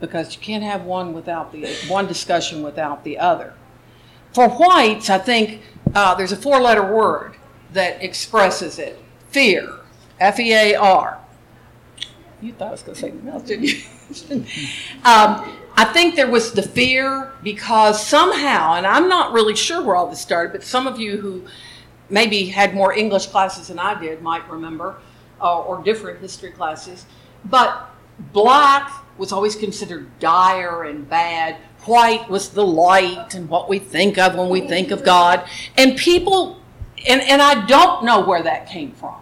Because 0.00 0.34
you 0.34 0.40
can't 0.40 0.62
have 0.62 0.84
one 0.84 1.12
without 1.12 1.52
the 1.52 1.66
one 1.88 2.06
discussion 2.06 2.62
without 2.62 3.04
the 3.04 3.18
other. 3.18 3.54
For 4.32 4.48
whites, 4.48 5.08
I 5.08 5.18
think 5.18 5.62
uh, 5.94 6.14
there's 6.14 6.32
a 6.32 6.36
four-letter 6.36 6.92
word 6.92 7.36
that 7.72 8.02
expresses 8.02 8.78
it: 8.78 8.98
fear. 9.30 9.80
F 10.20 10.40
E 10.40 10.52
A 10.52 10.74
R. 10.74 11.18
You 12.40 12.52
thought 12.52 12.68
I 12.68 12.70
was 12.72 12.82
going 12.82 12.94
to 12.94 13.00
say 13.00 13.10
something 13.10 13.28
else, 13.28 13.42
didn't 13.42 13.64
you? 13.64 13.80
um, 15.04 15.56
I 15.76 15.84
think 15.92 16.14
there 16.14 16.30
was 16.30 16.52
the 16.52 16.62
fear 16.62 17.32
because 17.42 18.04
somehow, 18.04 18.74
and 18.74 18.86
I'm 18.86 19.08
not 19.08 19.32
really 19.32 19.56
sure 19.56 19.82
where 19.82 19.96
all 19.96 20.08
this 20.08 20.20
started, 20.20 20.52
but 20.52 20.62
some 20.62 20.86
of 20.86 20.98
you 20.98 21.18
who 21.18 21.44
maybe 22.08 22.46
had 22.46 22.74
more 22.74 22.94
English 22.94 23.26
classes 23.26 23.68
than 23.68 23.78
I 23.78 23.98
did 23.98 24.22
might 24.22 24.48
remember, 24.48 24.98
uh, 25.40 25.60
or 25.60 25.82
different 25.82 26.20
history 26.20 26.50
classes. 26.50 27.06
But 27.44 27.90
black 28.32 28.90
was 29.18 29.32
always 29.32 29.56
considered 29.56 30.18
dire 30.18 30.84
and 30.84 31.08
bad. 31.08 31.56
White 31.84 32.28
was 32.28 32.50
the 32.50 32.66
light 32.66 33.34
and 33.34 33.48
what 33.48 33.68
we 33.68 33.78
think 33.78 34.18
of 34.18 34.34
when 34.34 34.48
we 34.48 34.62
think 34.62 34.90
of 34.90 35.04
God. 35.04 35.48
And 35.76 35.96
people, 35.96 36.60
and, 37.06 37.20
and 37.22 37.40
I 37.40 37.66
don't 37.66 38.04
know 38.04 38.24
where 38.24 38.42
that 38.42 38.68
came 38.68 38.92
from. 38.92 39.16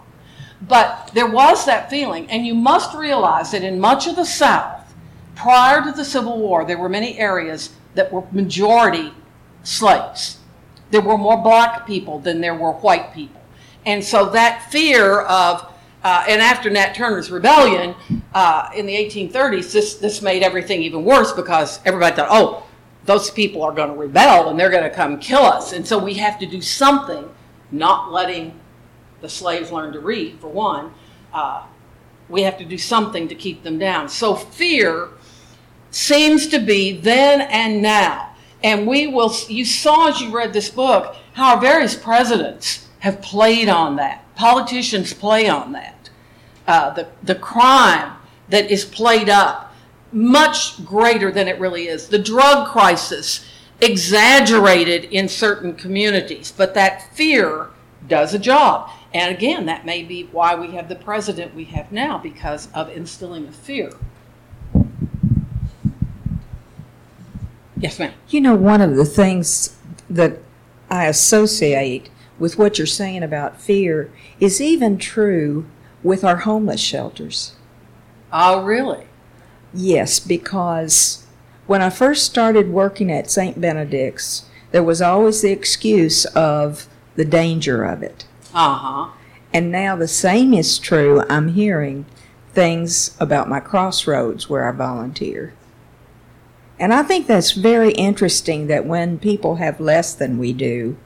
But 0.61 1.11
there 1.13 1.29
was 1.29 1.65
that 1.65 1.89
feeling, 1.89 2.29
and 2.29 2.45
you 2.45 2.55
must 2.55 2.95
realize 2.95 3.51
that 3.51 3.63
in 3.63 3.79
much 3.79 4.07
of 4.07 4.15
the 4.15 4.25
South, 4.25 4.93
prior 5.35 5.83
to 5.83 5.91
the 5.91 6.05
Civil 6.05 6.39
War, 6.39 6.65
there 6.65 6.77
were 6.77 6.89
many 6.89 7.19
areas 7.19 7.71
that 7.93 8.11
were 8.11 8.23
majority 8.31 9.13
slaves. 9.63 10.39
There 10.91 11.01
were 11.01 11.17
more 11.17 11.37
black 11.37 11.85
people 11.85 12.19
than 12.19 12.41
there 12.41 12.55
were 12.55 12.71
white 12.71 13.13
people. 13.13 13.41
And 13.85 14.03
so 14.03 14.29
that 14.29 14.71
fear 14.71 15.21
of, 15.21 15.71
uh, 16.05 16.23
and 16.27 16.39
after 16.39 16.69
Nat 16.69 16.93
Turner's 16.93 17.31
rebellion 17.31 17.95
uh, 18.35 18.69
in 18.75 18.85
the 18.85 18.93
1830s, 18.93 19.71
this, 19.71 19.95
this 19.95 20.21
made 20.21 20.43
everything 20.43 20.83
even 20.83 21.03
worse 21.03 21.31
because 21.31 21.79
everybody 21.83 22.15
thought, 22.15 22.27
oh, 22.29 22.63
those 23.05 23.31
people 23.31 23.63
are 23.63 23.71
going 23.71 23.89
to 23.89 23.95
rebel 23.95 24.49
and 24.49 24.59
they're 24.59 24.69
going 24.69 24.83
to 24.83 24.91
come 24.91 25.17
kill 25.19 25.41
us. 25.41 25.73
And 25.73 25.85
so 25.85 25.97
we 25.97 26.13
have 26.13 26.37
to 26.37 26.45
do 26.45 26.61
something, 26.61 27.27
not 27.71 28.11
letting 28.11 28.53
the 29.21 29.27
slaves 29.27 29.71
learn 29.71 29.93
to 29.93 29.99
read, 29.99 30.39
for 30.39 30.47
one. 30.47 30.93
Uh, 31.33 31.63
we 32.29 32.43
have 32.43 32.59
to 32.59 32.65
do 32.65 32.77
something 32.77 33.27
to 33.27 33.33
keep 33.33 33.63
them 33.63 33.79
down. 33.79 34.07
So 34.07 34.35
fear 34.35 35.09
seems 35.89 36.45
to 36.49 36.59
be 36.59 36.99
then 36.99 37.41
and 37.41 37.81
now. 37.81 38.35
And 38.61 38.85
we 38.85 39.07
will, 39.07 39.33
you 39.47 39.65
saw 39.65 40.09
as 40.09 40.21
you 40.21 40.29
read 40.29 40.53
this 40.53 40.69
book 40.69 41.15
how 41.33 41.55
our 41.55 41.61
various 41.61 41.95
presidents 41.95 42.87
have 42.99 43.23
played 43.23 43.69
on 43.69 43.95
that. 43.95 44.24
Politicians 44.35 45.13
play 45.13 45.47
on 45.47 45.71
that. 45.71 46.09
Uh, 46.67 46.89
the, 46.91 47.07
the 47.23 47.35
crime 47.35 48.13
that 48.49 48.69
is 48.69 48.85
played 48.85 49.29
up 49.29 49.73
much 50.11 50.83
greater 50.85 51.31
than 51.31 51.47
it 51.47 51.59
really 51.59 51.87
is. 51.87 52.09
The 52.09 52.19
drug 52.19 52.69
crisis 52.69 53.45
exaggerated 53.81 55.05
in 55.05 55.27
certain 55.27 55.75
communities, 55.75 56.53
but 56.55 56.73
that 56.73 57.13
fear 57.15 57.67
does 58.07 58.33
a 58.33 58.39
job. 58.39 58.89
And 59.13 59.35
again, 59.35 59.65
that 59.65 59.85
may 59.85 60.03
be 60.03 60.23
why 60.31 60.55
we 60.55 60.71
have 60.71 60.89
the 60.89 60.95
president 60.95 61.55
we 61.55 61.65
have 61.65 61.91
now 61.91 62.17
because 62.17 62.69
of 62.73 62.89
instilling 62.89 63.47
a 63.47 63.51
fear. 63.51 63.91
Yes, 67.77 67.99
ma'am. 67.99 68.13
You 68.29 68.41
know, 68.41 68.55
one 68.55 68.81
of 68.81 68.95
the 68.95 69.05
things 69.05 69.77
that 70.09 70.39
I 70.89 71.05
associate 71.05 72.09
with 72.39 72.57
what 72.57 72.77
you're 72.77 72.87
saying 72.87 73.23
about 73.23 73.61
fear 73.61 74.11
is 74.39 74.61
even 74.61 74.97
true 74.97 75.65
with 76.03 76.23
our 76.23 76.37
homeless 76.37 76.81
shelters. 76.81 77.55
Oh, 78.31 78.63
really? 78.63 79.05
Yes, 79.73 80.19
because 80.19 81.25
when 81.67 81.81
I 81.81 81.89
first 81.89 82.25
started 82.25 82.69
working 82.69 83.11
at 83.11 83.31
St. 83.31 83.59
Benedict's, 83.59 84.45
there 84.71 84.83
was 84.83 85.01
always 85.01 85.41
the 85.41 85.51
excuse 85.51 86.25
of 86.25 86.87
the 87.15 87.25
danger 87.25 87.83
of 87.83 88.03
it. 88.03 88.25
Uh 88.53 88.75
huh. 88.77 89.11
And 89.53 89.71
now 89.71 89.95
the 89.95 90.07
same 90.07 90.53
is 90.53 90.77
true. 90.77 91.23
I'm 91.29 91.49
hearing 91.49 92.05
things 92.53 93.15
about 93.19 93.49
my 93.49 93.59
crossroads 93.59 94.49
where 94.49 94.67
I 94.67 94.71
volunteer. 94.71 95.53
And 96.77 96.93
I 96.93 97.03
think 97.03 97.25
that's 97.25 97.51
very 97.51 97.91
interesting 97.91 98.67
that 98.67 98.85
when 98.85 99.17
people 99.17 99.55
have 99.55 99.79
less 99.79 100.13
than 100.13 100.37
we 100.37 100.51
do, 100.51 100.97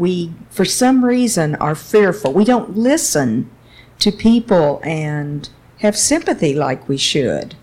we, 0.00 0.32
for 0.48 0.64
some 0.64 1.04
reason, 1.04 1.54
are 1.56 1.74
fearful. 1.74 2.32
We 2.32 2.44
don't 2.44 2.76
listen 2.76 3.50
to 3.98 4.10
people 4.10 4.80
and 4.82 5.48
have 5.80 5.96
sympathy 5.96 6.54
like 6.54 6.88
we 6.88 6.96
should 6.96 7.54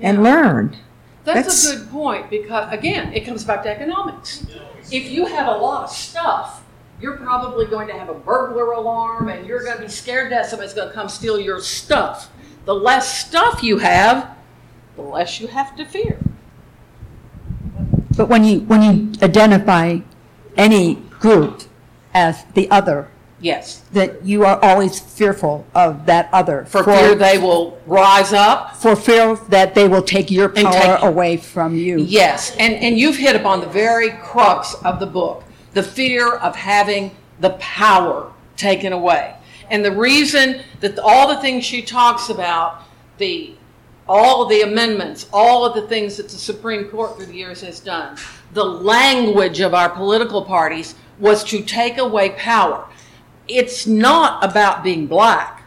and 0.00 0.22
learn. 0.24 0.76
That's, 1.24 1.64
That's- 1.64 1.70
a 1.70 1.76
good 1.76 1.90
point 1.90 2.30
because, 2.30 2.72
again, 2.72 3.12
it 3.14 3.20
comes 3.20 3.44
back 3.44 3.62
to 3.62 3.70
economics. 3.70 4.44
If 4.90 5.10
you 5.10 5.26
have 5.26 5.46
a 5.46 5.56
lot 5.56 5.84
of 5.84 5.90
stuff, 5.90 6.64
you're 7.00 7.16
probably 7.16 7.66
going 7.66 7.86
to 7.86 7.94
have 7.94 8.08
a 8.08 8.14
burglar 8.14 8.72
alarm 8.72 9.28
and 9.28 9.46
you're 9.46 9.62
going 9.62 9.76
to 9.76 9.82
be 9.82 9.88
scared 9.88 10.32
that 10.32 10.46
somebody's 10.46 10.74
going 10.74 10.88
to 10.88 10.94
come 10.94 11.08
steal 11.08 11.38
your 11.38 11.60
stuff. 11.60 12.30
The 12.64 12.74
less 12.74 13.26
stuff 13.26 13.62
you 13.62 13.78
have, 13.78 14.36
the 14.96 15.02
less 15.02 15.40
you 15.40 15.46
have 15.46 15.76
to 15.76 15.84
fear. 15.84 16.18
But 18.16 18.28
when 18.28 18.44
you, 18.44 18.60
when 18.60 18.82
you 18.82 19.12
identify 19.22 20.00
any 20.56 21.02
group 21.20 21.62
as 22.14 22.44
the 22.54 22.68
other, 22.70 23.08
Yes. 23.40 23.82
that 23.92 24.24
you 24.24 24.44
are 24.44 24.58
always 24.62 24.98
fearful 25.00 25.64
of 25.74 26.04
that 26.06 26.28
other. 26.32 26.66
For 26.68 26.82
fear 26.82 27.14
they 27.14 27.38
will 27.38 27.78
rise 27.86 28.32
up. 28.32 28.76
For 28.76 28.96
fear 28.96 29.36
that 29.48 29.74
they 29.74 29.86
will 29.88 30.02
take 30.02 30.30
your 30.30 30.48
And 30.56 30.66
power 30.66 30.96
take- 30.96 31.02
away 31.04 31.36
from 31.36 31.76
you. 31.76 31.98
Yes, 31.98 32.54
and, 32.58 32.74
and 32.74 32.98
you've 32.98 33.16
hit 33.16 33.36
upon 33.36 33.60
the 33.60 33.66
very 33.68 34.10
crux 34.22 34.74
of 34.84 34.98
the 35.00 35.06
book 35.06 35.44
the 35.72 35.82
fear 35.84 36.32
of 36.34 36.56
having 36.56 37.12
the 37.38 37.50
power 37.60 38.32
taken 38.56 38.92
away. 38.92 39.32
And 39.70 39.84
the 39.84 39.92
reason 39.92 40.62
that 40.80 40.98
all 40.98 41.28
the 41.28 41.36
things 41.40 41.64
she 41.64 41.80
talks 41.80 42.28
about, 42.28 42.82
the 43.18 43.54
all 44.08 44.42
of 44.42 44.48
the 44.48 44.62
amendments, 44.62 45.28
all 45.32 45.64
of 45.64 45.74
the 45.76 45.86
things 45.86 46.16
that 46.16 46.24
the 46.28 46.36
Supreme 46.36 46.86
Court 46.86 47.16
through 47.16 47.26
the 47.26 47.36
years 47.36 47.60
has 47.60 47.78
done, 47.78 48.16
the 48.52 48.64
language 48.64 49.60
of 49.60 49.72
our 49.72 49.88
political 49.88 50.42
parties 50.42 50.96
was 51.20 51.44
to 51.44 51.62
take 51.62 51.98
away 51.98 52.30
power. 52.30 52.86
It's 53.46 53.86
not 53.86 54.42
about 54.44 54.82
being 54.82 55.06
black 55.06 55.60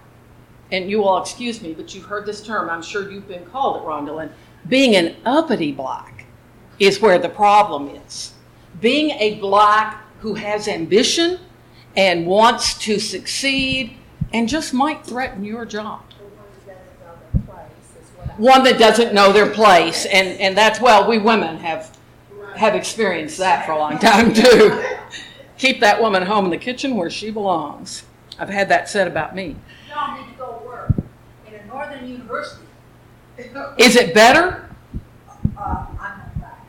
and 0.74 0.89
you 0.89 0.98
will 0.98 1.19
excuse 1.19 1.62
me, 1.62 1.74
but 1.74 1.93
you've 1.93 2.05
heard 2.05 2.25
this 2.25 2.43
term, 2.43 2.67
I'm 2.67 2.81
sure 2.81 3.10
you've 3.10 3.27
been 3.27 3.45
called 3.45 3.77
it, 3.77 3.86
Rondalyn. 3.86 4.31
Being 4.67 4.95
an 4.95 5.15
uppity 5.24 5.72
black 5.72 6.25
is 6.79 7.00
where 7.00 7.19
the 7.19 7.29
problem 7.29 7.89
is. 7.89 8.33
Being 8.81 9.12
a 9.12 9.36
black 9.36 10.03
who 10.19 10.33
has 10.33 10.67
ambition 10.67 11.39
and 11.95 12.25
wants 12.25 12.74
to 12.79 13.00
succeed 13.00 13.98
and 14.33 14.50
just 14.50 14.74
might 14.74 15.05
threaten 15.05 15.45
your 15.45 15.63
job. 15.63 16.01
One 18.38 18.63
that 18.63 18.79
doesn't 18.79 19.13
know 19.13 19.31
their 19.31 19.51
place, 19.51 20.07
and, 20.07 20.39
and 20.39 20.57
that's, 20.57 20.81
well, 20.81 21.07
we 21.07 21.19
women 21.19 21.57
have 21.57 21.95
have 22.55 22.75
experienced 22.75 23.38
that 23.39 23.65
for 23.65 23.74
a 23.74 23.77
long 23.77 24.00
time 24.00 24.33
too. 24.33 24.83
Keep 25.57 25.79
that 25.81 26.01
woman 26.01 26.24
home 26.24 26.45
in 26.45 26.51
the 26.51 26.57
kitchen 26.57 26.95
where 26.95 27.10
she 27.10 27.31
belongs. 27.31 28.03
I've 28.39 28.50
had 28.50 28.69
that 28.69 28.89
said 28.89 29.07
about 29.07 29.36
me. 29.36 29.55
Y'all 29.89 30.17
need 30.17 30.31
to 30.31 30.38
go 30.38 30.62
work 30.65 30.93
in 31.48 31.53
a 31.53 31.65
northern 31.65 32.07
university. 32.07 32.65
Is 33.77 33.95
it 33.95 34.13
better? 34.13 34.69
Uh, 35.57 35.86
I'm 35.91 35.98
not 35.98 36.38
black. 36.39 36.60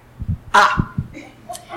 Ah. 0.53 0.95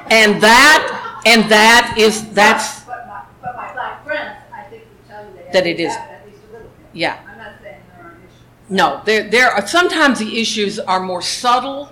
And 0.09 0.41
that, 0.41 1.21
and 1.25 1.49
that 1.51 1.95
is, 1.97 2.29
that's, 2.29 2.81
But 2.81 3.07
my, 3.07 3.21
but 3.41 3.55
my 3.55 3.73
black 3.73 4.05
friends, 4.05 4.37
I 4.53 4.63
think 4.63 4.83
will 4.83 5.13
tell 5.13 5.25
you. 5.25 5.51
That 5.51 5.67
it 5.67 5.79
is. 5.79 5.93
At 5.93 6.25
least 6.25 6.39
a 6.49 6.53
little 6.53 6.67
bit. 6.67 6.71
yeah. 6.93 7.19
I'm 7.29 7.37
not 7.37 7.53
saying 7.61 7.81
there 7.93 8.05
aren't 8.05 8.19
issues. 8.19 8.69
No, 8.69 9.01
there, 9.05 9.29
there 9.29 9.51
are, 9.51 9.67
sometimes 9.67 10.19
the 10.19 10.39
issues 10.39 10.79
are 10.79 11.01
more 11.01 11.21
subtle, 11.21 11.91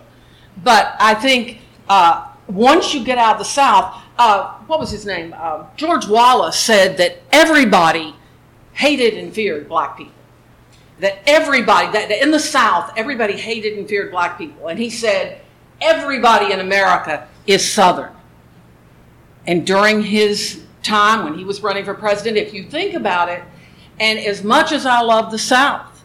but 0.63 0.95
I 0.99 1.13
think, 1.15 1.59
uh, 1.89 2.27
once 2.47 2.93
you 2.93 3.03
get 3.03 3.17
out 3.17 3.33
of 3.33 3.39
the 3.39 3.45
South, 3.45 4.01
uh, 4.17 4.57
what 4.67 4.79
was 4.79 4.91
his 4.91 5.05
name? 5.05 5.33
Uh, 5.37 5.65
George 5.75 6.07
Wallace 6.07 6.59
said 6.59 6.97
that 6.97 7.21
everybody 7.31 8.15
hated 8.73 9.15
and 9.15 9.33
feared 9.33 9.67
black 9.67 9.97
people. 9.97 10.13
That 10.99 11.19
everybody, 11.27 11.91
that 11.91 12.09
that 12.09 12.23
in 12.23 12.31
the 12.31 12.39
South, 12.39 12.93
everybody 12.95 13.33
hated 13.33 13.77
and 13.77 13.87
feared 13.87 14.11
black 14.11 14.37
people. 14.37 14.67
And 14.67 14.79
he 14.79 14.89
said, 14.89 15.41
everybody 15.81 16.53
in 16.53 16.59
America 16.59 17.27
is 17.45 17.69
Southern. 17.69 18.13
And 19.47 19.65
during 19.65 20.01
his 20.01 20.63
time 20.83 21.23
when 21.23 21.37
he 21.37 21.43
was 21.43 21.61
running 21.61 21.85
for 21.85 21.93
president, 21.93 22.37
if 22.37 22.53
you 22.53 22.63
think 22.63 22.93
about 22.93 23.29
it, 23.29 23.43
and 23.99 24.19
as 24.19 24.43
much 24.43 24.71
as 24.71 24.85
I 24.85 25.01
love 25.01 25.31
the 25.31 25.37
South, 25.37 26.03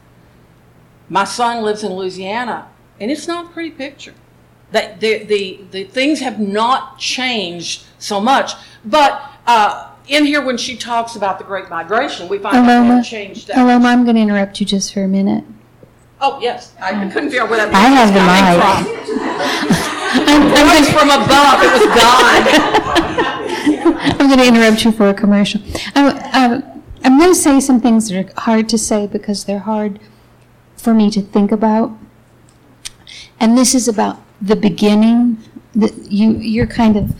my 1.08 1.24
son 1.24 1.62
lives 1.62 1.82
in 1.82 1.92
Louisiana, 1.92 2.68
and 3.00 3.10
it's 3.10 3.26
not 3.26 3.46
a 3.46 3.48
pretty 3.48 3.70
picture. 3.70 4.14
That 4.72 5.00
the, 5.00 5.24
the, 5.24 5.60
the 5.70 5.84
things 5.84 6.20
have 6.20 6.38
not 6.38 6.98
changed 6.98 7.84
so 7.98 8.20
much. 8.20 8.52
But 8.84 9.20
uh, 9.46 9.90
in 10.08 10.24
here, 10.24 10.44
when 10.44 10.56
she 10.56 10.76
talks 10.76 11.16
about 11.16 11.38
the 11.38 11.44
Great 11.44 11.68
Migration, 11.68 12.28
we 12.28 12.38
find 12.38 12.56
Aloma, 12.56 12.96
have 12.96 13.04
changed 13.04 13.48
that. 13.48 13.56
Aloma, 13.56 13.86
I'm 13.86 14.04
going 14.04 14.16
to 14.16 14.22
interrupt 14.22 14.60
you 14.60 14.66
just 14.66 14.92
for 14.92 15.02
a 15.02 15.08
minute. 15.08 15.44
Oh, 16.20 16.38
yes, 16.40 16.74
I 16.80 16.92
couldn't 17.08 17.30
figure 17.30 17.42
out 17.42 17.50
where 17.50 17.66
that 17.66 17.74
I 17.74 17.88
have 17.88 18.12
the 18.12 18.20
coming 18.20 18.60
from. 18.60 19.86
Voice 20.10 20.90
from 20.92 21.08
above, 21.08 21.62
it 21.62 21.72
was 21.72 21.86
God. 21.96 22.42
I'm 24.20 24.26
going 24.28 24.38
to 24.38 24.46
interrupt 24.46 24.84
you 24.84 24.92
for 24.92 25.08
a 25.08 25.14
commercial. 25.14 25.62
I, 25.94 26.08
um, 26.32 26.82
I'm 27.04 27.18
going 27.18 27.30
to 27.30 27.34
say 27.34 27.60
some 27.60 27.80
things 27.80 28.08
that 28.08 28.26
are 28.26 28.40
hard 28.42 28.68
to 28.70 28.78
say 28.78 29.06
because 29.06 29.44
they're 29.44 29.60
hard 29.60 29.98
for 30.76 30.92
me 30.92 31.10
to 31.10 31.22
think 31.22 31.52
about. 31.52 31.92
And 33.38 33.56
this 33.56 33.74
is 33.74 33.88
about 33.88 34.20
the 34.40 34.56
beginning. 34.56 35.38
The, 35.72 35.92
you, 36.08 36.32
you're 36.32 36.66
kind 36.66 36.96
of 36.96 37.14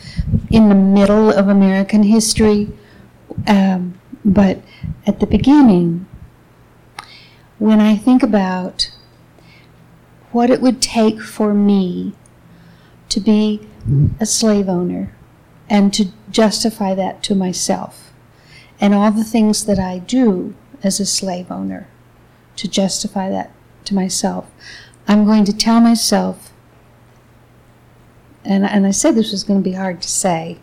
in 0.51 0.69
the 0.69 0.75
middle 0.75 1.31
of 1.31 1.49
American 1.49 2.03
history, 2.03 2.69
um, 3.47 4.01
but 4.25 4.61
at 5.07 5.21
the 5.21 5.27
beginning, 5.27 6.07
when 7.59 7.79
I 7.79 7.95
think 7.97 8.23
about 8.23 8.91
what 10.33 10.51
it 10.51 10.61
would 10.61 10.81
take 10.83 11.21
for 11.21 11.55
me 11.55 12.15
to 13.09 13.21
be 13.21 13.67
a 14.19 14.27
slave 14.27 14.69
owner 14.69 15.15
and 15.69 15.95
to 15.95 16.07
justify 16.31 16.95
that 16.95 17.23
to 17.25 17.35
myself, 17.35 18.13
and 18.81 18.95
all 18.95 19.13
the 19.13 19.25
things 19.25 19.67
that 19.67 19.79
I 19.79 19.99
do 19.99 20.55
as 20.83 20.99
a 20.99 21.07
slave 21.07 21.51
owner 21.51 21.87
to 22.57 22.69
justify 22.69 23.31
that 23.31 23.53
to 23.85 23.95
myself, 23.95 24.51
I'm 25.07 25.25
going 25.25 25.45
to 25.45 25.57
tell 25.57 25.81
myself, 25.81 26.50
and, 28.45 28.65
and 28.65 28.87
I 28.87 28.91
said 28.91 29.15
this 29.15 29.33
was 29.33 29.45
going 29.45 29.63
to 29.63 29.69
be 29.69 29.77
hard 29.77 30.01
to 30.03 30.09
say, 30.09 30.59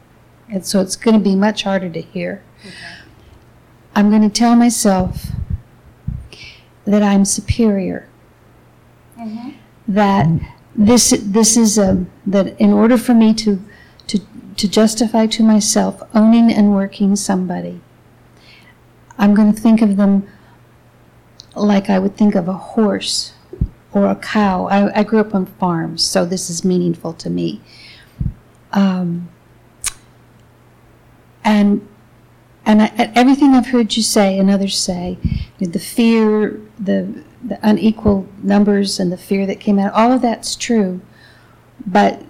and 0.49 0.65
so 0.65 0.81
it's 0.81 0.95
going 0.95 1.17
to 1.17 1.23
be 1.23 1.35
much 1.35 1.63
harder 1.63 1.89
to 1.89 2.01
hear. 2.01 2.43
I'm 3.95 4.09
going 4.09 4.21
to 4.21 4.29
tell 4.29 4.55
myself 4.55 5.27
that 6.85 7.03
I'm 7.03 7.25
superior. 7.25 8.07
Mm-hmm. 9.19 9.51
That 9.87 10.27
this 10.75 11.15
this 11.23 11.57
is 11.57 11.77
a 11.77 12.05
that 12.25 12.59
in 12.59 12.71
order 12.71 12.97
for 12.97 13.13
me 13.13 13.33
to 13.35 13.59
to 14.07 14.19
to 14.57 14.67
justify 14.67 15.25
to 15.27 15.43
myself 15.43 16.01
owning 16.13 16.51
and 16.51 16.73
working 16.73 17.15
somebody, 17.15 17.81
I'm 19.17 19.33
going 19.33 19.53
to 19.53 19.59
think 19.59 19.81
of 19.81 19.97
them 19.97 20.27
like 21.55 21.89
I 21.89 21.99
would 21.99 22.15
think 22.15 22.35
of 22.35 22.47
a 22.47 22.53
horse 22.53 23.33
or 23.97 24.07
a 24.07 24.15
cow. 24.15 24.67
I, 24.67 24.99
I 24.99 25.03
grew 25.03 25.19
up 25.19 25.33
on 25.33 25.45
farms, 25.45 26.03
so 26.03 26.25
this 26.25 26.49
is 26.49 26.63
meaningful 26.63 27.13
to 27.13 27.29
me. 27.29 27.61
Um, 28.71 29.29
and 31.43 31.87
and 32.65 32.81
I, 32.81 33.11
everything 33.15 33.53
I've 33.53 33.67
heard 33.67 33.95
you 33.95 34.03
say 34.03 34.37
and 34.37 34.49
others 34.49 34.77
say, 34.77 35.17
the 35.59 35.79
fear, 35.79 36.61
the 36.79 37.23
the 37.43 37.59
unequal 37.61 38.27
numbers, 38.43 38.99
and 38.99 39.11
the 39.11 39.17
fear 39.17 39.45
that 39.45 39.59
came 39.59 39.79
out, 39.79 39.93
all 39.93 40.11
of 40.11 40.21
that's 40.21 40.55
true. 40.55 41.01
But 41.85 42.23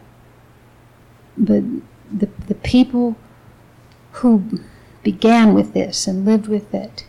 but 1.38 1.64
the 2.12 2.30
the 2.48 2.56
people 2.56 3.16
who 4.14 4.62
began 5.04 5.54
with 5.54 5.74
this 5.74 6.08
and 6.08 6.26
lived 6.26 6.48
with 6.48 6.74
it, 6.74 7.06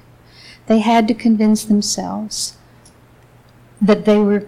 they 0.66 0.80
had 0.80 1.08
to 1.08 1.14
convince 1.14 1.64
themselves 1.64 2.57
that 3.80 4.04
they 4.04 4.18
were 4.18 4.46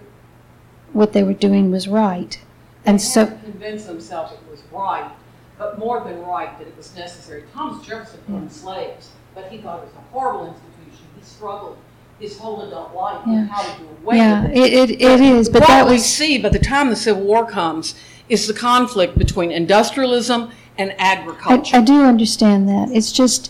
what 0.93 1.13
they 1.13 1.23
were 1.23 1.33
doing 1.33 1.71
was 1.71 1.87
right, 1.87 2.39
and 2.85 2.99
They 2.99 3.03
so. 3.03 3.25
had 3.25 3.39
to 3.45 3.51
convince 3.51 3.85
themselves 3.85 4.33
it 4.33 4.39
was 4.49 4.61
right, 4.71 5.09
but 5.57 5.79
more 5.79 6.03
than 6.03 6.21
right, 6.21 6.57
that 6.59 6.67
it 6.67 6.75
was 6.75 6.93
necessary. 6.95 7.43
Thomas 7.53 7.85
Jefferson 7.85 8.19
owned 8.29 8.51
slaves, 8.51 9.09
but 9.33 9.45
he 9.49 9.57
thought 9.59 9.79
it 9.79 9.85
was 9.85 9.93
a 9.95 10.11
horrible 10.11 10.47
institution. 10.47 11.05
He 11.17 11.23
struggled 11.23 11.77
his 12.19 12.37
whole 12.37 12.61
adult 12.63 12.93
life 12.93 13.21
Yeah. 13.25 13.41
with 13.41 13.49
how 13.49 13.61
to 13.63 13.79
do 13.79 13.87
away 14.03 14.17
Yeah, 14.17 14.41
with 14.43 14.51
it. 14.51 14.57
it, 14.57 14.73
it, 14.91 15.01
it 15.01 15.21
is, 15.21 15.47
but 15.49 15.65
that 15.65 15.83
what 15.83 15.87
we 15.91 15.93
was, 15.95 16.05
see 16.05 16.37
by 16.37 16.49
the 16.49 16.59
time 16.59 16.89
the 16.89 16.95
Civil 16.97 17.23
War 17.23 17.45
comes 17.49 17.95
is 18.27 18.47
the 18.47 18.53
conflict 18.53 19.17
between 19.17 19.49
industrialism 19.51 20.51
and 20.77 20.91
I, 20.91 20.95
agriculture. 20.99 21.77
I 21.77 21.81
do 21.81 22.03
understand 22.03 22.67
that. 22.67 22.89
It's 22.91 23.11
just, 23.13 23.49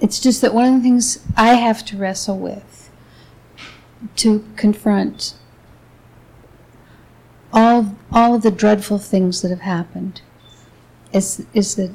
it's 0.00 0.18
just 0.18 0.40
that 0.40 0.54
one 0.54 0.64
of 0.66 0.74
the 0.74 0.80
things 0.80 1.20
I 1.36 1.54
have 1.54 1.84
to 1.86 1.96
wrestle 1.98 2.38
with, 2.38 2.64
to 4.16 4.44
confront 4.56 5.34
all, 7.52 7.96
all 8.10 8.34
of 8.34 8.42
the 8.42 8.50
dreadful 8.50 8.98
things 8.98 9.42
that 9.42 9.50
have 9.50 9.60
happened, 9.60 10.22
is, 11.12 11.44
is 11.52 11.74
that, 11.74 11.92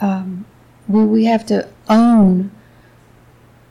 um, 0.00 0.44
we, 0.88 1.04
we 1.04 1.24
have 1.24 1.46
to 1.46 1.68
own 1.88 2.50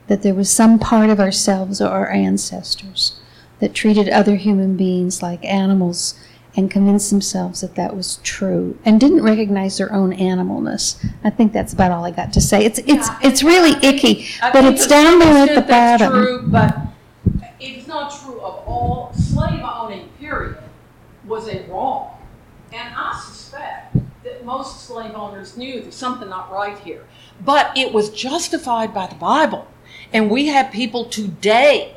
that 0.07 0.23
there 0.23 0.33
was 0.33 0.49
some 0.49 0.79
part 0.79 1.09
of 1.09 1.19
ourselves 1.19 1.79
or 1.79 1.87
our 1.87 2.09
ancestors 2.09 3.19
that 3.59 3.73
treated 3.73 4.09
other 4.09 4.35
human 4.35 4.75
beings 4.75 5.21
like 5.21 5.43
animals 5.45 6.15
and 6.55 6.69
convinced 6.69 7.09
themselves 7.11 7.61
that 7.61 7.75
that 7.75 7.95
was 7.95 8.17
true 8.17 8.77
and 8.83 8.99
didn't 8.99 9.23
recognize 9.23 9.77
their 9.77 9.93
own 9.93 10.11
animalness. 10.13 11.01
I 11.23 11.29
think 11.29 11.53
that's 11.53 11.71
about 11.71 11.91
all 11.91 12.03
I 12.03 12.11
got 12.11 12.33
to 12.33 12.41
say. 12.41 12.65
It's 12.65 12.79
it's 12.79 13.07
it's 13.21 13.41
really 13.41 13.71
icky, 13.87 14.27
I 14.41 14.51
but 14.51 14.65
it's 14.65 14.85
down 14.85 15.19
there 15.19 15.47
at 15.47 15.55
the 15.55 15.61
bottom. 15.61 16.11
true, 16.11 16.43
but 16.47 16.77
it's 17.61 17.87
not 17.87 18.11
true 18.21 18.41
of 18.41 18.67
all. 18.67 19.13
Slave 19.13 19.61
owning, 19.63 20.09
period, 20.19 20.57
was 21.25 21.47
a 21.47 21.63
wrong. 21.69 22.17
And 22.73 22.93
I 22.95 23.19
suspect 23.23 23.95
that 24.23 24.45
most 24.45 24.85
slave 24.85 25.13
owners 25.13 25.57
knew 25.57 25.81
there's 25.81 25.95
something 25.95 26.29
not 26.29 26.51
right 26.51 26.77
here. 26.79 27.05
But 27.43 27.77
it 27.77 27.93
was 27.93 28.09
justified 28.09 28.93
by 28.93 29.07
the 29.07 29.15
Bible. 29.15 29.67
And 30.13 30.29
we 30.29 30.47
have 30.47 30.71
people 30.71 31.05
today 31.05 31.95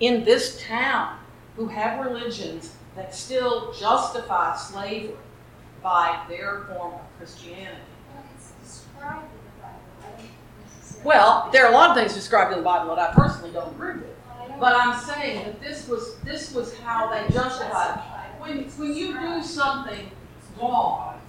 in 0.00 0.24
this 0.24 0.62
town 0.62 1.18
who 1.56 1.68
have 1.68 2.04
religions 2.04 2.74
that 2.96 3.14
still 3.14 3.72
justify 3.72 4.56
slavery 4.56 5.14
by 5.82 6.24
their 6.28 6.64
form 6.68 6.94
of 6.94 7.00
Christianity. 7.18 7.76
It's 8.36 8.52
described 8.62 9.24
in 9.24 9.38
the 9.44 9.62
Bible. 9.62 9.78
I 10.02 10.20
don't 10.20 10.30
necessarily. 10.64 11.06
Well, 11.06 11.50
there 11.52 11.66
are 11.66 11.70
a 11.70 11.74
lot 11.74 11.90
of 11.90 11.96
things 11.96 12.14
described 12.14 12.52
in 12.52 12.58
the 12.58 12.64
Bible 12.64 12.94
that 12.96 13.10
I 13.10 13.14
personally 13.14 13.52
don't 13.52 13.72
agree 13.74 13.94
with. 13.94 14.15
I 14.56 14.58
don't- 14.58 14.60
But 14.60 14.74
I'm 14.76 14.98
saying 15.00 15.44
that 15.44 15.60
this 15.60 15.88
was, 15.88 16.16
this 16.24 16.54
was 16.54 16.78
how 16.78 17.08
they 17.10 17.32
justified. 17.32 17.98
it. 17.98 18.40
When, 18.40 18.58
when 18.78 18.94
you 18.96 19.18
do 19.18 19.42
something 19.42 20.10
wrong, 20.60 21.20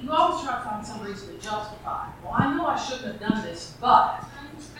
you 0.00 0.10
always 0.10 0.44
try 0.44 0.56
to 0.58 0.64
find 0.68 0.86
some 0.86 1.02
reason 1.02 1.28
to 1.28 1.34
justify. 1.42 2.08
it. 2.08 2.12
Well, 2.24 2.34
I 2.36 2.54
know 2.54 2.66
I 2.66 2.76
shouldn't 2.76 3.20
have 3.20 3.20
done 3.30 3.42
this, 3.42 3.74
but. 3.80 4.24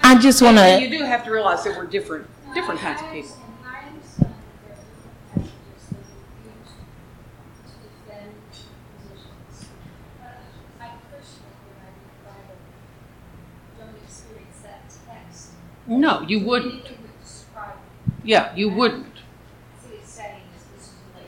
I 0.03 0.19
just 0.19 0.43
want 0.43 0.59
to, 0.59 0.81
you 0.81 0.91
do 0.99 1.05
have 1.05 1.25
to 1.25 1.31
realize 1.31 1.65
that 1.65 1.77
we're 1.77 1.87
different, 1.87 2.27
different 2.55 2.81
kinds 2.81 3.01
of 3.03 3.11
people. 3.11 3.37
I 3.65 3.87
understand 3.89 4.35
that 4.35 4.67
there 4.67 4.75
are 4.75 5.45
different 5.45 5.51
messages 5.65 5.89
that 5.89 5.91
are 5.95 6.61
used 6.61 6.75
to 7.69 7.75
defend 7.83 8.33
positions. 8.99 9.69
But 10.21 10.37
I 10.81 10.89
personally, 11.11 11.57
when 11.65 11.77
I 11.81 11.89
read 11.89 12.09
the 12.11 12.25
Bible, 12.29 12.59
don't 13.79 13.97
experience 14.05 14.59
that 14.63 14.83
text. 15.07 15.51
No, 15.87 16.21
you 16.23 16.41
wouldn't. 16.45 16.89
Anything 18.25 18.33
that 18.35 18.55
describes, 18.55 18.57
Yeah, 18.57 18.57
you 18.57 18.69
wouldn't. 18.71 19.07
see 19.87 19.95
it 19.97 20.07
saying 20.07 20.41
is 20.57 20.65
this 20.77 20.87
is 20.89 20.95
late. 21.17 21.27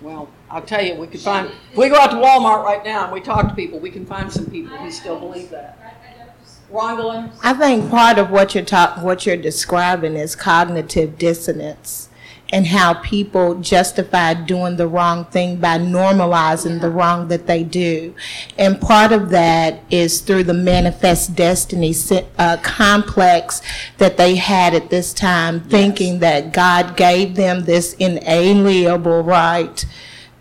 Well, 0.00 0.28
I'll 0.50 0.62
tell 0.62 0.84
you, 0.84 0.94
we 0.96 1.06
could 1.06 1.20
find, 1.20 1.48
if 1.70 1.76
we 1.76 1.88
go 1.88 1.96
out 1.96 2.10
to 2.10 2.16
Walmart 2.16 2.64
right 2.64 2.84
now 2.84 3.04
and 3.04 3.12
we 3.12 3.20
talk 3.20 3.48
to 3.48 3.54
people, 3.54 3.78
we 3.78 3.90
can 3.90 4.04
find 4.04 4.30
some 4.32 4.46
people 4.50 4.76
who 4.76 4.90
still 4.90 5.18
believe 5.18 5.50
that. 5.50 5.78
I, 5.82 5.86
I 6.22 6.24
don't 6.24 6.38
just. 6.40 6.70
Rondalyn? 6.70 7.30
I 7.42 7.54
think 7.54 7.90
part 7.90 8.18
of 8.18 8.30
what 8.30 8.54
you're 8.54 8.64
talk, 8.64 9.02
what 9.02 9.24
you're 9.26 9.36
describing 9.36 10.14
is 10.14 10.34
cognitive 10.36 11.18
dissonance 11.18 12.08
and 12.52 12.66
how 12.66 12.92
people 12.92 13.54
justify 13.54 14.34
doing 14.34 14.76
the 14.76 14.86
wrong 14.86 15.24
thing 15.24 15.56
by 15.56 15.78
normalizing 15.78 16.82
the 16.82 16.90
wrong 16.90 17.28
that 17.28 17.46
they 17.46 17.64
do. 17.64 18.14
And 18.58 18.78
part 18.78 19.10
of 19.10 19.30
that 19.30 19.82
is 19.90 20.20
through 20.20 20.44
the 20.44 20.54
manifest 20.54 21.34
destiny 21.34 21.94
uh, 22.38 22.58
complex 22.62 23.62
that 23.96 24.18
they 24.18 24.36
had 24.36 24.74
at 24.74 24.90
this 24.90 25.14
time, 25.14 25.60
thinking 25.60 26.18
that 26.18 26.52
God 26.52 26.94
gave 26.94 27.36
them 27.36 27.64
this 27.64 27.94
inalienable 27.94 29.22
right 29.22 29.84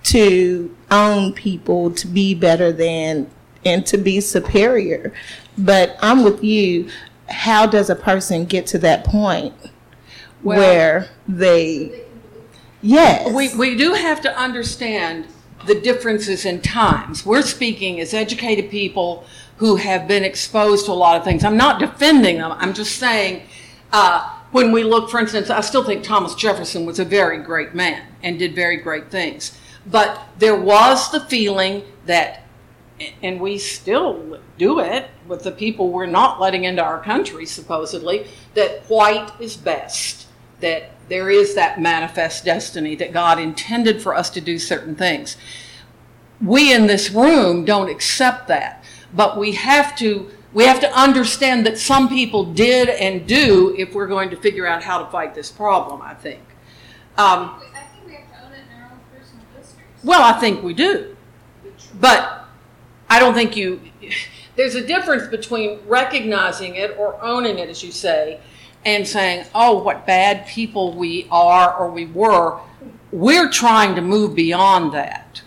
to 0.04 0.76
own 0.91 1.32
people, 1.32 1.91
to 1.91 2.08
be 2.08 2.36
better 2.36 2.74
than, 2.74 3.32
and 3.63 3.86
to 3.86 3.97
be 3.97 4.19
superior. 4.19 5.13
But 5.58 5.97
I'm 6.02 6.24
with 6.24 6.43
you. 6.43 6.89
How 7.30 7.65
does 7.65 7.89
a 7.89 7.95
person 7.95 8.43
get 8.43 8.67
to 8.67 8.80
that 8.80 9.06
point 9.06 9.54
Well- 10.43 10.60
where 10.60 11.10
they, 11.27 12.04
yes, 12.82 13.32
We, 13.34 13.56
we 13.56 13.75
do 13.75 13.93
have 13.93 14.21
to 14.21 14.38
understand 14.38 15.27
the 15.67 15.80
differences 15.80 16.45
in 16.45 16.62
times. 16.62 17.25
We're 17.25 17.43
speaking 17.43 17.99
as 17.99 18.13
educated 18.13 18.71
people 18.71 19.25
who 19.58 19.75
have 19.75 20.08
been 20.08 20.23
exposed 20.23 20.88
to 20.88 20.91
a 20.91 20.93
lot 20.93 21.17
of 21.17 21.23
things. 21.23 21.43
I'm 21.43 21.58
not 21.58 21.80
defending 21.80 22.39
them. 22.39 22.51
I'm 22.54 22.73
just 22.73 22.97
saying, 22.97 23.43
uh, 23.93 24.39
when 24.51 24.71
we 24.71 24.84
look, 24.84 25.12
for 25.12 25.19
instance, 25.19 25.51
I 25.51 25.62
still 25.62 25.84
think 25.84 26.04
Thomas 26.04 26.34
Jefferson 26.34 26.86
was 26.86 26.97
a 26.97 27.06
very 27.06 27.38
great 27.38 27.75
man 27.75 28.04
and 28.23 28.39
did 28.39 28.56
very 28.56 28.77
great 28.77 29.12
things. 29.12 29.58
But 29.86 30.19
there 30.39 30.60
was 30.60 31.12
the 31.12 31.19
feeling 31.19 31.84
that, 32.08 32.43
and 33.21 33.39
we 33.39 33.60
still 33.60 34.39
do 34.58 34.80
it 34.80 35.10
with 35.27 35.43
the 35.43 35.51
people 35.51 35.89
we're 35.91 36.06
not 36.08 36.39
letting 36.39 36.63
into 36.63 36.84
our 36.84 37.01
country, 37.01 37.45
supposedly, 37.45 38.27
that 38.56 38.84
white 38.89 39.32
is 39.39 39.56
best, 39.56 40.20
that 40.62 40.91
there 41.10 41.30
is 41.30 41.56
that 41.56 41.80
manifest 41.80 42.45
destiny, 42.45 42.95
that 42.95 43.12
God 43.12 43.39
intended 43.39 44.02
for 44.02 44.15
us 44.15 44.30
to 44.32 44.41
do 44.41 44.58
certain 44.58 44.95
things. 44.95 45.36
We 46.41 46.74
in 46.74 46.88
this 46.88 47.12
room 47.12 47.65
don't 47.65 47.89
accept 47.89 48.47
that, 48.47 48.84
but 49.13 49.38
we 49.38 49.54
have 49.54 49.95
to 49.97 50.32
we 50.54 50.65
have 50.65 50.82
to 50.82 51.00
understand 51.00 51.65
that 51.65 51.78
some 51.78 52.10
people 52.10 52.54
did 52.54 52.89
and 52.89 53.26
do 53.26 53.74
if 53.78 53.93
we're 53.93 54.08
going 54.08 54.30
to 54.32 54.36
figure 54.36 54.67
out 54.67 54.84
how 54.84 55.04
to 55.04 55.10
fight 55.12 55.36
this 55.36 55.52
problem. 55.52 56.02
I 56.02 56.13
think. 56.13 56.41
Um, 57.17 57.60
I 57.60 57.88
think 57.93 58.08
we 58.08 58.13
have 58.13 58.30
to 58.32 58.45
own 58.45 58.54
it 58.54 58.63
in 58.74 58.82
our 58.82 58.91
own 58.91 59.00
personal 59.13 59.45
districts. 59.58 60.04
well, 60.04 60.24
I 60.24 60.39
think 60.39 60.63
we 60.63 60.74
do. 60.74 61.15
But 62.00 62.45
I 63.10 63.19
don't 63.19 63.34
think 63.34 63.58
you, 63.58 63.82
there's 64.56 64.76
a 64.76 64.86
difference 64.86 65.28
between 65.28 65.80
recognizing 65.88 66.76
it 66.76 66.95
or 66.97 67.21
owning 67.21 67.60
it, 67.60 67.69
as 67.69 67.84
you 67.84 67.91
say, 67.91 68.39
and 68.85 69.07
saying, 69.07 69.45
oh, 69.53 69.77
what 69.83 70.05
bad 70.07 70.47
people 70.47 70.93
we 70.93 71.27
are 71.31 71.73
or 71.73 71.89
we 71.89 72.05
were. 72.05 72.59
We're 73.11 73.49
trying 73.49 73.95
to 73.95 74.01
move 74.01 74.35
beyond 74.35 74.93
that. 74.93 75.41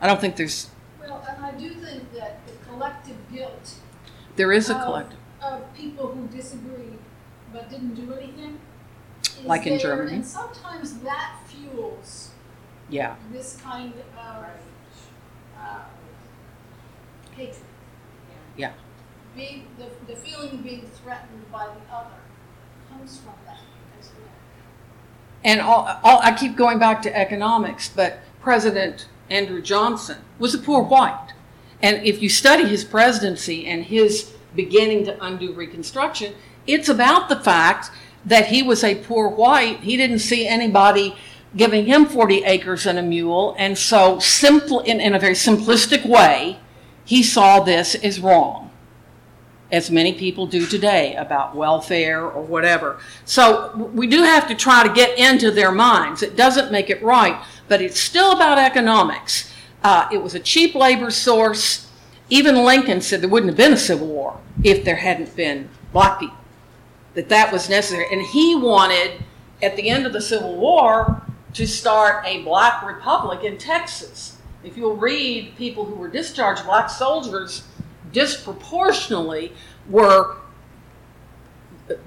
I 0.00 0.06
don't 0.06 0.20
think 0.20 0.36
there's, 0.36 0.68
Well, 1.00 1.24
and 1.28 1.44
I 1.44 1.52
do 1.52 1.70
think 1.70 2.12
that 2.14 2.40
the 2.46 2.52
collective 2.68 3.16
guilt 3.32 3.74
there 4.36 4.52
is 4.52 4.68
a 4.68 4.76
of- 4.76 4.82
collective. 4.84 5.18
of 5.42 5.74
people 5.74 6.08
who 6.08 6.26
disagree 6.28 6.98
but 7.52 7.70
didn't 7.70 7.94
do 7.94 8.12
anything 8.12 8.58
is 9.22 9.44
Like 9.44 9.62
in 9.66 9.74
there, 9.74 9.78
Germany? 9.78 10.16
And 10.16 10.26
sometimes 10.26 10.98
that 10.98 11.36
fuels 11.46 12.30
Yeah. 12.90 13.14
this 13.32 13.58
kind 13.62 13.94
of 13.94 14.18
uh, 14.18 14.44
hatred. 17.34 17.56
Yeah. 18.56 18.72
Being, 19.34 19.66
the, 19.78 19.86
the 20.12 20.18
feeling 20.18 20.50
of 20.50 20.64
being 20.64 20.86
threatened 21.02 21.50
by 21.52 21.66
the 21.66 21.94
other 21.94 22.10
comes 22.96 23.18
from. 23.18 23.32
And 25.44 25.60
all, 25.60 25.88
all, 26.02 26.20
I 26.22 26.32
keep 26.32 26.56
going 26.56 26.78
back 26.78 27.02
to 27.02 27.16
economics, 27.16 27.88
but 27.88 28.18
President 28.40 29.06
Andrew 29.30 29.62
Johnson 29.62 30.18
was 30.38 30.54
a 30.54 30.58
poor 30.58 30.82
white. 30.82 31.32
And 31.80 32.04
if 32.04 32.20
you 32.20 32.28
study 32.28 32.66
his 32.66 32.82
presidency 32.82 33.66
and 33.66 33.84
his 33.84 34.32
beginning 34.56 35.04
to 35.04 35.24
undo 35.24 35.52
Reconstruction, 35.52 36.34
it's 36.66 36.88
about 36.88 37.28
the 37.28 37.36
fact 37.36 37.90
that 38.24 38.46
he 38.46 38.62
was 38.62 38.82
a 38.82 38.96
poor 38.96 39.28
white. 39.28 39.80
He 39.80 39.96
didn't 39.96 40.18
see 40.18 40.48
anybody 40.48 41.14
giving 41.54 41.86
him 41.86 42.06
40 42.06 42.42
acres 42.42 42.84
and 42.84 42.98
a 42.98 43.02
mule. 43.02 43.54
And 43.56 43.78
so, 43.78 44.18
simple, 44.18 44.80
in, 44.80 45.00
in 45.00 45.14
a 45.14 45.18
very 45.18 45.34
simplistic 45.34 46.04
way, 46.04 46.58
he 47.04 47.22
saw 47.22 47.60
this 47.60 47.94
as 47.94 48.18
wrong 48.18 48.65
as 49.72 49.90
many 49.90 50.12
people 50.12 50.46
do 50.46 50.64
today 50.66 51.14
about 51.16 51.56
welfare 51.56 52.24
or 52.24 52.42
whatever. 52.42 52.98
So 53.24 53.90
we 53.92 54.06
do 54.06 54.22
have 54.22 54.46
to 54.48 54.54
try 54.54 54.86
to 54.86 54.92
get 54.92 55.18
into 55.18 55.50
their 55.50 55.72
minds. 55.72 56.22
It 56.22 56.36
doesn't 56.36 56.70
make 56.70 56.88
it 56.88 57.02
right, 57.02 57.42
but 57.68 57.82
it's 57.82 57.98
still 57.98 58.32
about 58.32 58.58
economics. 58.58 59.52
Uh, 59.82 60.08
it 60.12 60.22
was 60.22 60.34
a 60.34 60.40
cheap 60.40 60.74
labor 60.74 61.10
source. 61.10 61.90
Even 62.28 62.56
Lincoln 62.56 63.00
said 63.00 63.20
there 63.20 63.28
wouldn't 63.28 63.50
have 63.50 63.56
been 63.56 63.72
a 63.72 63.76
Civil 63.76 64.06
War 64.06 64.40
if 64.62 64.84
there 64.84 64.96
hadn't 64.96 65.34
been 65.36 65.68
black 65.92 66.20
people, 66.20 66.36
that 67.14 67.28
that 67.28 67.52
was 67.52 67.68
necessary. 67.68 68.06
And 68.10 68.22
he 68.22 68.54
wanted, 68.54 69.22
at 69.62 69.76
the 69.76 69.88
end 69.88 70.06
of 70.06 70.12
the 70.12 70.20
Civil 70.20 70.56
War, 70.56 71.22
to 71.54 71.66
start 71.66 72.24
a 72.26 72.42
black 72.42 72.84
republic 72.84 73.42
in 73.42 73.58
Texas. 73.58 74.36
If 74.62 74.76
you'll 74.76 74.96
read 74.96 75.56
people 75.56 75.84
who 75.84 75.94
were 75.94 76.08
discharged, 76.08 76.64
black 76.64 76.90
soldiers 76.90 77.64
disproportionately 78.16 79.52
were 79.90 80.38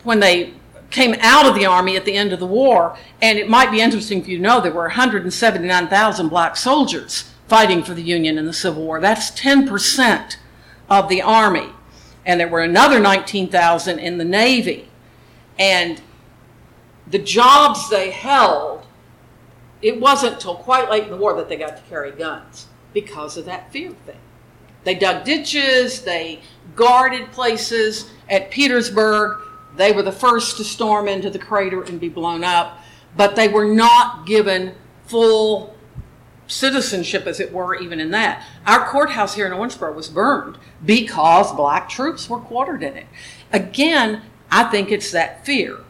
when 0.04 0.20
they 0.20 0.52
came 0.90 1.16
out 1.20 1.46
of 1.46 1.54
the 1.54 1.68
army 1.68 1.96
at 1.96 2.04
the 2.04 2.16
end 2.16 2.34
of 2.34 2.40
the 2.40 2.48
war. 2.48 2.98
And 3.22 3.38
it 3.38 3.48
might 3.48 3.70
be 3.70 3.80
interesting 3.80 4.24
for 4.24 4.32
you 4.32 4.38
to 4.38 4.44
know 4.44 4.60
there 4.60 4.72
were 4.72 4.88
179,000 4.88 6.30
black 6.30 6.58
soldiers 6.58 7.32
fighting 7.48 7.84
for 7.84 7.94
the 7.94 8.02
Union 8.02 8.40
in 8.40 8.48
the 8.48 8.54
Civil 8.54 8.84
War. 8.86 9.00
That's 9.00 9.30
10% 9.40 10.38
of 10.90 11.10
the 11.10 11.22
army. 11.22 11.70
And 12.26 12.40
there 12.40 12.48
were 12.48 12.62
another 12.62 13.00
19,000 13.00 14.00
in 14.00 14.18
the 14.18 14.26
Navy. 14.26 14.90
And 15.60 16.02
the 17.06 17.20
jobs 17.20 17.88
they 17.92 18.10
held, 18.10 18.84
it 19.84 20.00
wasn't 20.02 20.40
till 20.40 20.56
quite 20.56 20.90
late 20.90 21.04
in 21.04 21.12
the 21.12 21.18
war 21.18 21.36
that 21.36 21.50
they 21.50 21.56
got 21.56 21.78
to 21.78 21.84
carry 21.84 22.12
guns 22.12 22.66
because 22.94 23.38
of 23.38 23.46
that 23.46 23.72
fear 23.72 23.92
thing. 23.92 24.18
They 24.90 24.96
dug 24.96 25.24
ditches, 25.24 26.02
they 26.02 26.40
guarded 26.76 27.32
places. 27.32 28.10
At 28.28 28.50
Petersburg, 28.50 29.40
they 29.76 29.92
were 29.92 30.02
the 30.02 30.12
first 30.12 30.58
to 30.58 30.64
storm 30.64 31.08
into 31.08 31.30
the 31.30 31.38
crater 31.38 31.84
and 31.84 32.00
be 32.00 32.10
blown 32.10 32.44
up, 32.44 32.80
but 33.16 33.36
they 33.36 33.50
were 33.50 33.66
not 33.66 34.26
given 34.26 34.74
full 35.06 35.78
citizenship, 36.48 37.28
as 37.28 37.40
it 37.40 37.54
were, 37.54 37.76
even 37.76 38.00
in 38.00 38.10
that. 38.10 38.44
Our 38.66 38.84
courthouse 38.88 39.36
here 39.36 39.46
in 39.46 39.52
Owensboro 39.52 39.94
was 39.94 40.10
burned 40.10 40.58
because 40.84 41.54
black 41.54 41.88
troops 41.88 42.28
were 42.28 42.40
quartered 42.40 42.82
in 42.82 42.98
it. 42.98 43.06
Again, 43.54 44.24
I 44.50 44.64
think 44.64 44.92
it's 44.92 45.12
that 45.12 45.46
fear. 45.46 45.82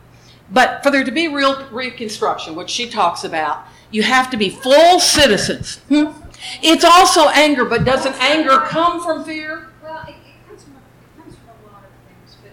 But 0.52 0.84
for 0.84 0.92
there 0.92 1.06
to 1.06 1.12
be 1.12 1.30
real 1.30 1.70
reconstruction, 1.70 2.54
which 2.54 2.70
she 2.70 2.90
talks 2.90 3.24
about, 3.24 3.64
you 3.92 4.04
have 4.04 4.30
to 4.32 4.36
be 4.36 4.50
full 4.50 5.00
citizens. 5.00 5.78
Hmm? 5.88 6.12
It's 6.62 6.84
also 6.84 7.28
anger, 7.30 7.66
but 7.66 7.84
doesn't 7.84 8.16
anger 8.22 8.60
come 8.60 9.04
from 9.04 9.24
fear? 9.24 9.68
Well, 9.84 10.04
it, 10.08 10.12
it 10.12 10.48
comes 10.48 10.64
from, 10.64 10.74
it 10.74 11.22
comes 11.22 11.36
from 11.36 11.50
a 11.50 11.72
lot 11.74 11.84
of 11.84 11.90
things, 12.08 12.38
but, 12.42 12.52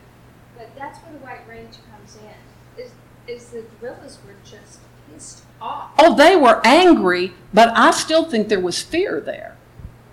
but 0.58 0.76
that's 0.76 0.98
where 1.00 1.12
the 1.12 1.18
white 1.18 1.46
rage 1.48 1.78
comes 1.90 2.16
in, 2.16 2.82
is, 2.82 2.92
is 3.26 3.48
the 3.50 3.64
guerrillas 3.80 4.18
were 4.26 4.34
just 4.44 4.80
pissed 5.12 5.44
off. 5.60 5.90
Oh, 5.98 6.14
they 6.16 6.36
were 6.36 6.60
angry, 6.64 7.32
but 7.52 7.68
I 7.76 7.90
still 7.92 8.24
think 8.24 8.48
there 8.48 8.60
was 8.60 8.82
fear 8.82 9.20
there. 9.20 9.56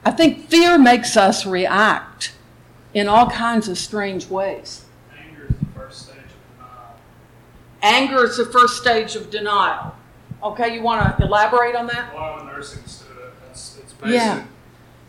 I 0.05 0.11
think 0.11 0.49
fear 0.49 0.77
makes 0.77 1.15
us 1.15 1.45
react 1.45 2.33
in 2.93 3.07
all 3.07 3.29
kinds 3.29 3.67
of 3.67 3.77
strange 3.77 4.27
ways. 4.27 4.85
Anger 5.17 5.47
is 5.49 5.55
the 5.57 5.65
first 5.73 6.01
stage 6.03 6.17
of 6.17 6.57
denial. 6.57 6.95
Anger 7.81 8.23
is 8.25 8.37
the 8.37 8.45
first 8.45 8.81
stage 8.81 9.15
of 9.15 9.31
denial. 9.31 9.95
Okay, 10.43 10.75
you 10.75 10.81
want 10.83 11.17
to 11.17 11.23
elaborate 11.25 11.73
on 11.73 11.87
that? 11.87 12.13
Well, 12.13 12.39
I'm 12.39 12.47
a 12.47 12.51
nursing 12.51 12.83
student. 12.85 13.02
It's, 14.01 14.03
it's 14.03 14.13
Yeah. 14.13 14.45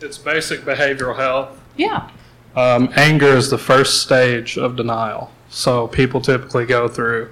It's 0.01 0.18
basic 0.18 0.61
behavioral 0.61 1.16
health. 1.16 1.61
Yeah. 1.77 2.11
Um, 2.57 2.92
anger 2.94 3.37
is 3.37 3.51
the 3.51 3.59
first 3.59 4.03
stage 4.03 4.57
of 4.57 4.77
denial. 4.77 5.33
So 5.49 5.88
people 5.88 6.20
typically 6.20 6.66
go 6.66 6.88
through 6.88 7.31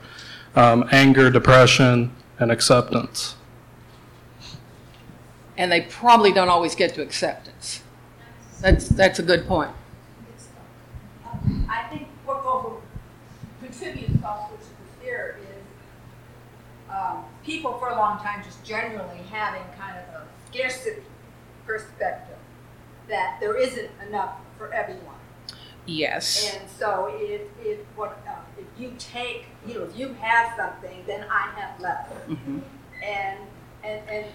um, 0.57 0.89
anger, 0.91 1.31
depression, 1.31 2.13
and 2.39 2.51
acceptance. 2.51 3.37
And 5.57 5.71
they 5.71 5.83
probably 5.83 6.33
don't 6.33 6.49
always 6.49 6.75
get 6.75 6.95
to 6.95 7.03
acceptance. 7.03 7.83
That's, 8.61 8.89
that's 8.89 9.19
a 9.19 9.23
good 9.23 9.47
point. 9.47 9.71
I 11.69 11.85
think 11.91 12.09
what 12.25 12.45
over 12.45 12.77
contributes 13.61 14.23
also 14.25 14.55
to 14.55 14.61
the 14.61 15.05
fear 15.05 15.39
is 15.43 16.93
um, 16.93 17.25
people 17.45 17.79
for 17.79 17.89
a 17.89 17.97
long 17.97 18.19
time 18.19 18.43
just 18.45 18.65
generally 18.65 19.19
having 19.31 19.63
kind 19.79 19.99
of 19.99 20.23
a 20.23 20.27
scarcity 20.51 21.03
perspective, 21.67 22.37
that 23.09 23.39
there 23.41 23.57
isn't 23.57 23.91
enough 24.09 24.35
for 24.59 24.73
everyone. 24.73 25.17
Yes. 25.87 26.55
And 26.61 26.71
so 26.71 27.11
if, 27.13 27.43
if, 27.61 27.79
what, 27.97 28.23
uh, 28.29 28.35
if 28.59 28.67
you 28.81 28.93
take, 28.99 29.47
you 29.67 29.75
know, 29.75 29.83
if 29.85 29.97
you 29.99 30.13
have 30.15 30.57
something, 30.57 31.03
then 31.07 31.25
I 31.31 31.51
have 31.61 31.81
less. 31.81 32.09
Mhm. 32.29 32.63
And, 33.05 33.39
and, 33.83 34.09
and 34.09 34.27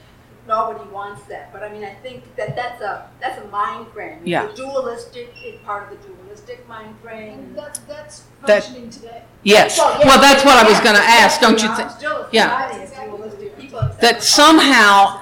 nobody 0.45 0.89
wants 0.89 1.23
that. 1.27 1.53
But 1.53 1.63
I 1.63 1.69
mean, 1.71 1.85
I 1.85 1.93
think 2.03 2.35
that 2.35 2.53
that's 2.57 2.81
a, 2.81 3.09
that's 3.21 3.39
a 3.41 3.47
mind 3.47 3.87
frame. 3.93 4.19
Yeah. 4.25 4.47
The 4.47 4.53
dualistic 4.55 5.33
is 5.45 5.57
part 5.61 5.89
of 5.91 6.01
the 6.01 6.07
dualistic 6.07 6.67
mind 6.67 6.95
frame. 7.01 7.39
And 7.39 7.57
that's, 7.57 7.79
that's 7.79 8.23
That- 8.45 8.63
functioning 8.63 8.89
today. 8.89 9.23
Yes. 9.43 9.77
Well, 9.77 9.97
yeah, 10.01 10.07
Well, 10.07 10.19
that's 10.21 10.43
what 10.43 10.57
I 10.57 10.69
was 10.69 10.79
going 10.81 10.95
to 10.97 11.01
ask, 11.01 11.39
don't 11.39 11.61
you 11.61 11.69
yeah, 11.69 11.75
think? 11.77 11.89
I'm 11.91 11.97
still 11.97 12.17
a 12.23 12.29
Yeah. 12.33 12.69
society 12.85 13.01
of 13.11 13.17
dualistic 13.17 13.57
people. 13.57 13.89
That 14.01 14.21
somehow, 14.21 15.21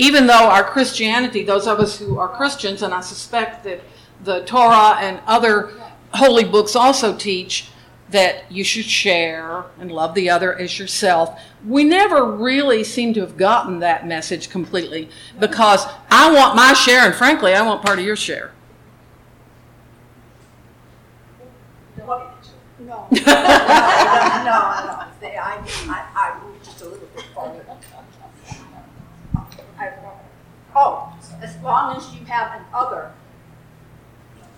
even 0.00 0.26
though 0.26 0.48
our 0.48 0.64
Christianity, 0.64 1.44
those 1.44 1.66
of 1.66 1.78
us 1.78 1.98
who 1.98 2.18
are 2.18 2.26
Christians, 2.26 2.80
and 2.80 2.94
I 2.94 3.02
suspect 3.02 3.64
that 3.64 3.82
the 4.24 4.42
Torah 4.46 4.96
and 4.98 5.20
other 5.26 5.74
holy 6.14 6.42
books 6.42 6.74
also 6.74 7.14
teach 7.14 7.68
that 8.08 8.50
you 8.50 8.64
should 8.64 8.86
share 8.86 9.66
and 9.78 9.92
love 9.92 10.14
the 10.14 10.30
other 10.30 10.58
as 10.58 10.78
yourself. 10.78 11.38
We 11.66 11.84
never 11.84 12.24
really 12.24 12.82
seem 12.82 13.12
to 13.12 13.20
have 13.20 13.36
gotten 13.36 13.80
that 13.80 14.06
message 14.06 14.48
completely 14.48 15.10
because 15.38 15.84
I 16.10 16.32
want 16.32 16.56
my 16.56 16.72
share, 16.72 17.04
and 17.04 17.14
frankly, 17.14 17.52
I 17.52 17.60
want 17.60 17.82
part 17.82 17.98
of 17.98 18.04
your 18.06 18.16
share. 18.16 18.52
No. 21.98 22.06
No, 22.80 23.06
no, 23.10 23.28
no, 24.80 25.04
see, 25.20 25.36
I, 25.36 25.62
I, 25.86 26.06
I 26.16 26.40
moved 26.42 26.64
just 26.64 26.80
a 26.80 26.84
little 26.86 27.06
bit 27.14 27.24
farther. 27.34 27.64
Oh, 30.74 31.12
as 31.42 31.56
long 31.62 31.96
as 31.96 32.14
you 32.14 32.24
have 32.26 32.58
an 32.60 32.64
other, 32.72 33.12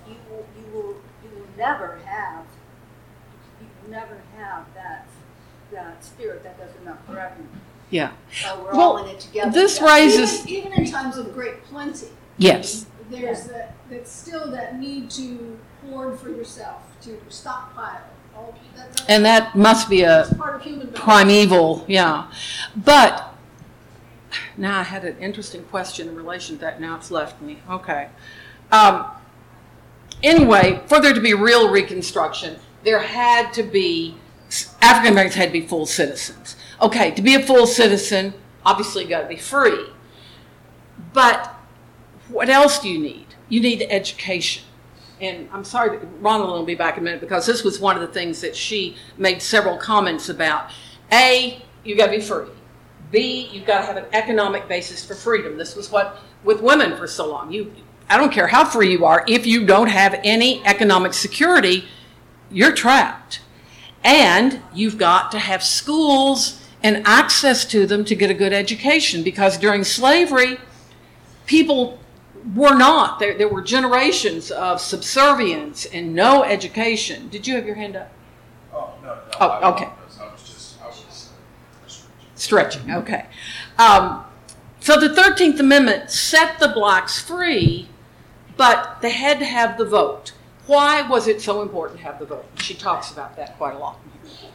you 0.07 0.15
will, 0.31 0.47
you 0.59 0.73
will, 0.73 0.95
you 1.23 1.31
will 1.39 1.47
never 1.57 1.99
have, 2.05 2.45
you 3.61 3.67
will 3.83 3.91
never 3.91 4.19
have 4.37 4.67
that, 4.75 5.07
that 5.73 6.05
spirit 6.05 6.43
that 6.43 6.59
does 6.59 6.71
enough 6.83 6.99
for 7.07 7.19
everyone. 7.19 7.61
Yeah. 7.91 8.13
So 8.33 8.63
we're 8.63 8.73
all 8.73 8.99
in 9.05 9.09
it 9.15 9.21
together. 9.21 9.51
this 9.51 9.79
Yeah. 9.81 9.87
raises, 9.95 10.47
Even, 10.47 10.73
even 10.73 10.85
in 10.85 10.91
times 10.91 11.17
of 11.19 11.33
great 11.35 11.63
plenty, 11.65 12.09
yes, 12.39 12.87
there's 13.11 13.45
that, 13.45 13.75
that's 13.91 14.11
still 14.11 14.51
that 14.53 14.79
need 14.79 15.11
to 15.11 15.59
hoard 15.89 16.19
for 16.19 16.31
yourself, 16.31 16.83
to 17.03 17.19
stockpile. 17.29 18.01
All, 18.35 18.55
that, 18.77 18.93
that's, 18.97 19.09
and 19.09 19.25
that 19.27 19.55
must 19.55 19.91
be 19.91 20.03
a, 20.03 20.07
that's 20.09 20.33
part 20.35 20.57
of 20.57 20.63
human 20.63 20.87
behavior. 20.87 21.03
primeval, 21.05 21.85
yeah. 21.87 22.31
But 22.75 23.32
now 24.57 24.81
I 24.81 24.83
had 24.83 25.05
an 25.05 25.19
interesting 25.19 25.65
question 25.65 26.09
in 26.09 26.17
relation 26.17 26.57
to 26.57 26.61
that. 26.63 26.81
Now 26.81 26.97
it's 26.97 27.11
left 27.11 27.41
me. 27.41 27.59
Okay. 27.69 28.09
Um, 28.71 29.07
anyway, 30.23 30.83
for 30.87 31.01
there 31.01 31.13
to 31.13 31.21
be 31.21 31.35
real 31.35 31.71
Reconstruction, 31.71 32.59
there 32.85 33.01
had 33.01 33.53
to 33.55 33.63
be 33.63 34.17
African 34.81 35.13
Americans 35.13 35.35
had 35.37 35.47
to 35.47 35.53
be 35.53 35.67
full 35.67 35.87
citizens. 35.87 36.57
Okay, 36.81 37.11
to 37.13 37.23
be 37.23 37.35
a 37.35 37.43
full 37.43 37.67
citizen, 37.67 38.35
obviously 38.65 39.05
you 39.05 39.09
got 39.09 39.23
to 39.23 39.29
be 39.29 39.37
free. 39.37 39.87
But 41.13 41.55
what 42.29 42.49
else 42.49 42.79
do 42.79 42.89
you 42.89 42.99
need? 42.99 43.27
You 43.49 43.61
need 43.61 43.87
education. 43.89 44.65
And 45.21 45.49
I'm 45.53 45.65
sorry, 45.65 45.99
Ronald 46.21 46.51
will 46.51 46.65
be 46.65 46.75
back 46.75 46.97
in 46.97 47.03
a 47.03 47.05
minute 47.05 47.21
because 47.21 47.47
this 47.47 47.63
was 47.63 47.79
one 47.79 47.95
of 47.95 48.03
the 48.03 48.09
things 48.09 48.41
that 48.41 48.57
she 48.57 48.97
made 49.17 49.41
several 49.41 49.77
comments 49.77 50.29
about. 50.29 50.71
A, 51.13 51.63
you 51.85 51.97
got 51.97 52.07
to 52.07 52.13
be 52.13 52.21
free. 52.21 52.49
B, 53.13 53.49
you've 53.53 53.67
got 53.67 53.81
to 53.81 53.87
have 53.87 53.97
an 53.97 54.07
economic 54.13 54.67
basis 54.67 55.05
for 55.05 55.15
freedom. 55.15 55.57
This 55.57 55.77
was 55.77 55.93
what 55.93 56.19
with 56.43 56.61
women 56.61 56.97
for 56.97 57.07
so 57.07 57.31
long. 57.31 57.53
You, 57.53 57.73
I 58.09 58.19
don't 58.19 58.33
care 58.33 58.49
how 58.49 58.65
free 58.65 58.91
you 58.91 59.05
are, 59.05 59.25
if 59.29 59.47
you 59.47 59.65
don't 59.65 59.89
have 59.89 60.19
any 60.25 60.65
economic 60.65 61.15
security, 61.15 61.85
you're 62.51 62.73
trapped. 62.73 63.41
And 64.03 64.61
you've 64.75 64.99
got 64.99 65.31
to 65.33 65.39
have 65.39 65.63
schools 65.63 66.61
and 66.83 67.07
access 67.07 67.65
to 67.67 67.87
them 67.87 68.05
to 68.07 68.17
get 68.17 68.31
a 68.31 68.35
good 68.35 68.53
education 68.53 69.23
because 69.23 69.57
during 69.57 69.85
slavery, 69.85 70.59
people 71.47 72.01
were 72.57 72.75
not. 72.75 73.21
There, 73.21 73.39
there 73.39 73.49
were 73.49 73.63
generations 73.63 74.51
of 74.51 74.81
subservience 74.81 75.85
and 75.87 76.15
no 76.15 76.43
education. 76.43 77.29
Did 77.29 77.47
you 77.47 77.55
have 77.55 77.67
your 77.67 77.77
hand 77.77 77.95
up? 77.95 78.11
Oh, 78.75 78.91
no, 79.03 79.15
no. 79.15 79.21
Oh, 79.41 79.73
okay. 79.73 79.89
I 80.21 80.33
was 80.33 80.43
just, 80.43 80.83
I 80.83 80.87
was. 80.87 81.31
Stretching, 82.43 82.91
okay. 82.91 83.27
Um, 83.79 84.25
so 84.81 84.99
the 84.99 85.11
13th 85.11 85.61
Amendment 85.61 86.11
set 86.11 86.59
the 86.59 86.67
blacks 86.67 87.21
free, 87.23 87.89
but 88.57 88.99
they 89.01 89.11
had 89.11 89.39
to 89.39 89.45
have 89.45 89.79
the 89.79 89.85
vote. 89.85 90.33
Why 90.67 91.03
was 91.09 91.29
it 91.29 91.41
so 91.41 91.63
important 91.63 92.01
to 92.01 92.05
have 92.05 92.19
the 92.19 92.27
vote? 92.27 92.45
She 92.57 92.75
talks 92.75 93.13
about 93.13 93.37
that 93.37 93.57
quite 93.59 93.77
a 93.77 93.79
lot. 93.79 94.01
So 94.25 94.49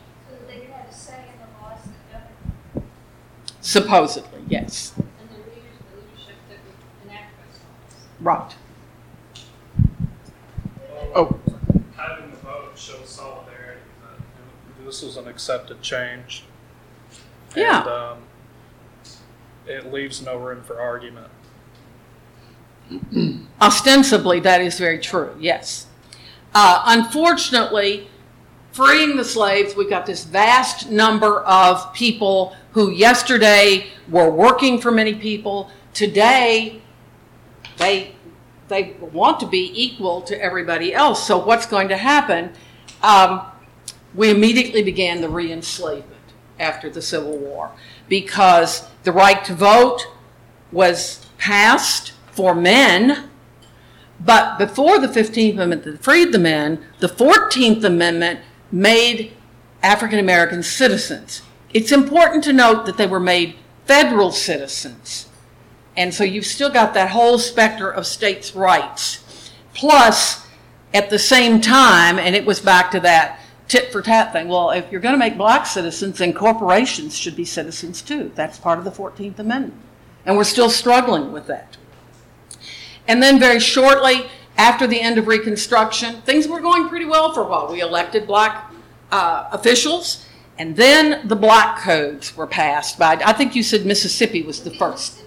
they 0.49 0.57
could 0.59 0.69
have 0.71 0.89
a 0.89 0.93
say 0.93 1.13
in 1.31 1.39
the 1.39 1.65
laws 1.65 1.79
that 2.11 2.23
govern 2.73 2.89
Supposedly, 3.61 4.41
yes. 4.49 4.91
and 4.97 5.07
the 5.29 5.35
leaders, 5.49 5.79
the 5.89 6.01
leadership 6.01 6.35
that 6.49 6.57
would 6.65 7.09
enact 7.09 7.31
those 7.39 7.61
laws. 7.63 8.09
Right. 8.19 8.55
Oh. 11.15 11.39
Having 11.95 12.31
the 12.31 12.37
vote 12.37 12.77
shows 12.77 13.07
solidarity 13.07 13.79
that 14.01 14.85
this 14.85 15.01
was 15.01 15.15
an 15.15 15.29
accepted 15.29 15.81
change. 15.81 16.43
Yeah. 17.57 17.79
And, 17.81 17.89
um, 17.89 18.17
it 19.67 19.91
leaves 19.91 20.23
no 20.23 20.37
room 20.37 20.63
for 20.63 20.79
argument. 20.79 21.27
Ostensibly, 23.61 24.39
that 24.39 24.61
is 24.61 24.79
very 24.79 24.99
true, 24.99 25.35
yes. 25.39 25.87
Uh, 26.53 26.83
unfortunately, 26.85 28.07
freeing 28.71 29.17
the 29.17 29.25
slaves, 29.25 29.75
we've 29.75 29.89
got 29.89 30.05
this 30.05 30.23
vast 30.23 30.89
number 30.89 31.41
of 31.41 31.93
people 31.93 32.55
who 32.71 32.91
yesterday 32.91 33.87
were 34.07 34.29
working 34.29 34.79
for 34.79 34.91
many 34.91 35.13
people. 35.15 35.69
Today, 35.93 36.81
they, 37.77 38.15
they 38.69 38.95
want 39.01 39.39
to 39.41 39.47
be 39.47 39.71
equal 39.75 40.21
to 40.21 40.41
everybody 40.41 40.93
else. 40.93 41.27
So 41.27 41.37
what's 41.37 41.65
going 41.65 41.89
to 41.89 41.97
happen? 41.97 42.53
Um, 43.01 43.41
we 44.15 44.29
immediately 44.29 44.83
began 44.83 45.21
the 45.21 45.29
re-enslavement 45.29 46.16
after 46.59 46.89
the 46.89 47.01
Civil 47.01 47.37
War 47.37 47.71
because 48.07 48.87
the 49.03 49.11
right 49.11 49.43
to 49.45 49.53
vote 49.53 50.07
was 50.71 51.25
passed 51.37 52.13
for 52.31 52.53
men, 52.53 53.29
but 54.19 54.57
before 54.57 54.99
the 54.99 55.07
15th 55.07 55.53
Amendment 55.53 55.83
that 55.83 56.03
freed 56.03 56.31
the 56.31 56.39
men, 56.39 56.83
the 56.99 57.07
14th 57.07 57.83
Amendment 57.83 58.39
made 58.71 59.33
African 59.83 60.19
Americans 60.19 60.67
citizens. 60.67 61.41
It's 61.73 61.91
important 61.91 62.43
to 62.45 62.53
note 62.53 62.85
that 62.85 62.97
they 62.97 63.07
were 63.07 63.19
made 63.19 63.55
federal 63.85 64.31
citizens. 64.31 65.29
And 65.95 66.13
so 66.13 66.23
you've 66.23 66.45
still 66.45 66.69
got 66.69 66.93
that 66.93 67.11
whole 67.11 67.39
specter 67.39 67.89
of 67.89 68.05
states' 68.05 68.55
rights. 68.55 69.51
Plus, 69.73 70.45
at 70.93 71.09
the 71.09 71.19
same 71.19 71.61
time, 71.61 72.19
and 72.19 72.35
it 72.35 72.45
was 72.45 72.59
back 72.59 72.91
to 72.91 72.99
that 73.01 73.36
tit 73.67 73.91
for 73.91 74.01
tat 74.01 74.33
thing. 74.33 74.47
Well, 74.47 74.71
if 74.71 74.91
you're 74.91 75.01
going 75.01 75.13
to 75.13 75.19
make 75.19 75.37
black 75.37 75.65
citizens, 75.65 76.17
then 76.19 76.33
corporations 76.33 77.17
should 77.17 77.35
be 77.35 77.45
citizens 77.45 78.01
too. 78.01 78.31
That's 78.35 78.57
part 78.57 78.79
of 78.79 78.85
the 78.85 78.91
14th 78.91 79.39
Amendment. 79.39 79.81
And 80.25 80.37
we're 80.37 80.43
still 80.43 80.69
struggling 80.69 81.31
with 81.31 81.47
that. 81.47 81.77
And 83.07 83.23
then 83.23 83.39
very 83.39 83.59
shortly 83.59 84.27
after 84.57 84.87
the 84.87 84.99
end 84.99 85.17
of 85.17 85.27
Reconstruction, 85.27 86.21
things 86.21 86.47
were 86.47 86.59
going 86.59 86.89
pretty 86.89 87.05
well 87.05 87.33
for 87.33 87.41
a 87.41 87.47
while. 87.47 87.71
We 87.71 87.81
elected 87.81 88.27
black 88.27 88.71
uh, 89.11 89.47
officials, 89.51 90.25
and 90.57 90.75
then 90.75 91.27
the 91.27 91.35
black 91.35 91.79
codes 91.79 92.35
were 92.35 92.47
passed 92.47 92.97
by, 92.97 93.21
I 93.23 93.33
think 93.33 93.55
you 93.55 93.63
said 93.63 93.85
Mississippi 93.85 94.41
was 94.41 94.63
the 94.63 94.71
first. 94.71 95.23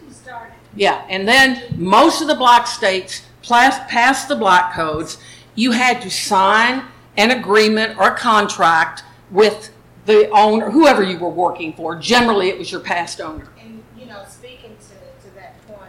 Yeah, 0.74 1.04
and 1.08 1.26
then 1.26 1.74
most 1.76 2.20
of 2.22 2.28
the 2.28 2.34
black 2.34 2.66
states 2.66 3.22
passed 3.42 4.28
the 4.28 4.36
black 4.36 4.74
codes. 4.74 5.18
You 5.54 5.72
had 5.72 6.00
to 6.02 6.10
sign 6.10 6.84
an 7.16 7.30
agreement 7.30 7.98
or 7.98 8.08
a 8.08 8.16
contract 8.16 9.02
with 9.30 9.72
the 10.06 10.28
owner, 10.30 10.70
whoever 10.70 11.02
you 11.02 11.18
were 11.18 11.28
working 11.28 11.72
for. 11.72 11.96
Generally, 11.96 12.48
it 12.48 12.58
was 12.58 12.72
your 12.72 12.80
past 12.80 13.20
owner. 13.20 13.48
And, 13.60 13.82
you 13.98 14.06
know, 14.06 14.22
speaking 14.28 14.76
to, 14.76 15.28
to 15.28 15.34
that 15.34 15.66
point, 15.66 15.80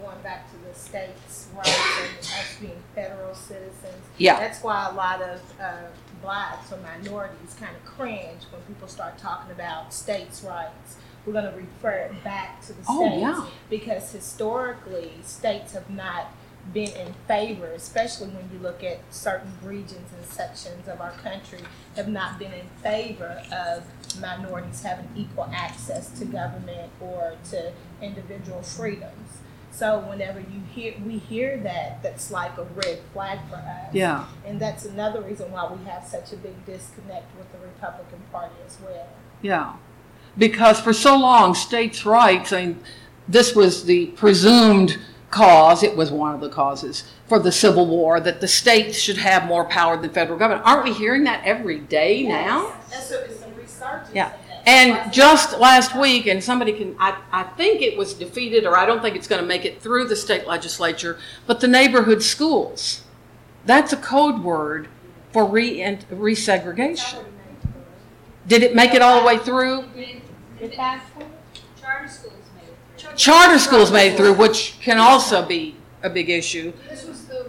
going 0.00 0.20
back 0.22 0.50
to 0.50 0.56
the 0.68 0.74
states' 0.74 1.48
rights 1.54 1.70
and 2.02 2.18
us 2.18 2.56
being 2.60 2.82
federal 2.94 3.34
citizens. 3.34 4.02
Yeah. 4.18 4.38
That's 4.38 4.62
why 4.62 4.88
a 4.90 4.94
lot 4.94 5.22
of, 5.22 5.40
uh, 5.60 5.84
blacks 6.22 6.72
or 6.72 6.78
minorities 6.78 7.54
kind 7.58 7.74
of 7.74 7.84
cringe 7.84 8.42
when 8.50 8.62
people 8.62 8.86
start 8.86 9.18
talking 9.18 9.50
about 9.50 9.92
states' 9.92 10.42
rights. 10.42 10.96
We're 11.26 11.32
gonna 11.32 11.54
refer 11.56 11.90
it 11.90 12.24
back 12.24 12.60
to 12.62 12.68
the 12.68 12.74
states. 12.74 12.88
Oh, 12.88 13.18
yeah. 13.18 13.46
Because 13.68 14.12
historically, 14.12 15.12
states 15.24 15.72
have 15.72 15.90
not 15.90 16.32
been 16.72 16.90
in 16.94 17.14
favor, 17.26 17.66
especially 17.66 18.28
when 18.28 18.48
you 18.52 18.58
look 18.58 18.84
at 18.84 19.00
certain 19.10 19.52
regions 19.62 20.10
and 20.16 20.24
sections 20.26 20.88
of 20.88 21.00
our 21.00 21.12
country, 21.12 21.60
have 21.96 22.08
not 22.08 22.38
been 22.38 22.52
in 22.52 22.66
favor 22.82 23.42
of 23.52 23.84
minorities 24.20 24.82
having 24.82 25.08
equal 25.16 25.50
access 25.52 26.10
to 26.18 26.24
government 26.24 26.90
or 27.00 27.34
to 27.50 27.72
individual 28.00 28.62
freedoms. 28.62 29.38
So 29.72 30.00
whenever 30.00 30.38
you 30.38 30.60
hear, 30.72 30.94
we 31.04 31.18
hear 31.18 31.56
that, 31.58 32.02
that's 32.02 32.30
like 32.30 32.56
a 32.58 32.64
red 32.64 33.00
flag 33.12 33.38
for 33.48 33.56
us. 33.56 33.92
Yeah. 33.92 34.26
And 34.46 34.60
that's 34.60 34.84
another 34.84 35.22
reason 35.22 35.50
why 35.50 35.72
we 35.72 35.82
have 35.86 36.06
such 36.06 36.32
a 36.32 36.36
big 36.36 36.64
disconnect 36.66 37.34
with 37.36 37.50
the 37.52 37.58
Republican 37.58 38.20
Party 38.30 38.54
as 38.66 38.78
well. 38.84 39.08
Yeah, 39.40 39.74
because 40.38 40.78
for 40.78 40.92
so 40.92 41.16
long, 41.16 41.54
states' 41.54 42.06
rights, 42.06 42.52
I 42.52 42.66
mean, 42.66 42.80
this 43.26 43.54
was 43.54 43.84
the 43.84 44.06
presumed 44.06 44.98
cause, 45.32 45.82
it 45.82 45.96
was 45.96 46.12
one 46.12 46.34
of 46.34 46.40
the 46.40 46.48
causes 46.48 47.02
for 47.26 47.40
the 47.40 47.50
Civil 47.50 47.86
War, 47.86 48.20
that 48.20 48.40
the 48.40 48.46
states 48.46 48.98
should 48.98 49.16
have 49.16 49.46
more 49.46 49.64
power 49.64 49.96
than 49.96 50.10
federal 50.10 50.38
government. 50.38 50.64
Aren't 50.64 50.84
we 50.84 50.92
hearing 50.92 51.24
that 51.24 51.42
every 51.44 51.80
day 51.80 52.22
now? 52.22 52.76
That's 52.88 53.10
what 53.10 53.24
it's 53.24 53.40
some 53.40 53.54
research. 53.56 54.06
Yeah. 54.14 54.32
And 54.64 55.12
just 55.12 55.58
last 55.58 55.98
week, 55.98 56.26
and 56.26 56.44
somebody 56.44 56.72
can, 56.72 56.94
I, 57.00 57.20
I 57.32 57.42
think 57.42 57.82
it 57.82 57.98
was 57.98 58.14
defeated, 58.14 58.64
or 58.64 58.76
I 58.76 58.86
don't 58.86 59.02
think 59.02 59.16
it's 59.16 59.26
going 59.26 59.42
to 59.42 59.48
make 59.48 59.64
it 59.64 59.82
through 59.82 60.06
the 60.06 60.14
state 60.14 60.46
legislature, 60.46 61.18
but 61.46 61.60
the 61.60 61.66
neighborhood 61.66 62.22
schools. 62.22 63.02
That's 63.64 63.92
a 63.92 63.96
code 63.96 64.42
word 64.44 64.88
for 65.32 65.44
re- 65.46 65.78
resegregation. 66.12 67.24
Did 68.46 68.62
it 68.62 68.74
make 68.74 68.94
it 68.94 69.02
all 69.02 69.20
the 69.20 69.26
way 69.26 69.38
through? 69.38 69.84
Charter 71.80 72.08
schools 72.08 72.34
made 72.34 72.38
it 72.38 72.40
through. 72.40 72.41
Charter 73.16 73.58
schools 73.58 73.92
made 73.92 74.12
it 74.12 74.16
through, 74.16 74.34
which 74.34 74.78
can 74.80 74.98
also 74.98 75.44
be 75.44 75.76
a 76.02 76.10
big 76.10 76.30
issue 76.30 76.72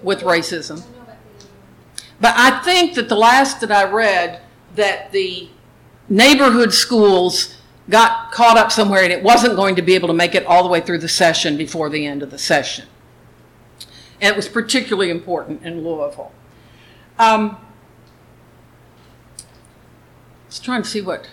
with 0.02 0.21
racism. 0.21 0.84
But 2.19 2.34
I 2.38 2.62
think 2.63 2.95
that 2.95 3.10
the 3.10 3.15
last 3.15 3.62
that 3.62 3.71
I 3.71 3.84
read, 3.84 4.41
that 4.76 5.12
the 5.12 5.49
neighborhood 6.10 6.73
schools 6.73 7.58
got 7.89 8.32
caught 8.32 8.58
up 8.58 8.71
somewhere 8.71 9.04
and 9.04 9.12
it 9.12 9.21
wasn't 9.23 9.56
going 9.56 9.76
to 9.76 9.82
be 9.82 9.95
able 9.95 10.08
to 10.08 10.13
make 10.13 10.36
it 10.36 10.45
all 10.45 10.63
the 10.63 10.69
way 10.69 10.80
through 10.80 10.99
the 10.99 11.10
session 11.10 11.58
before 11.58 11.89
the 11.89 12.06
end 12.06 12.23
of 12.23 12.32
the 12.32 12.38
session. 12.38 12.86
And 14.21 14.32
it 14.32 14.36
was 14.36 14.47
particularly 14.47 15.10
important 15.10 15.63
in 15.63 15.84
Louisville. 15.84 16.32
Um, 17.19 17.58
I 19.38 19.45
was 20.47 20.60
trying 20.60 20.84
to 20.84 20.88
see 20.88 21.02
what 21.02 21.30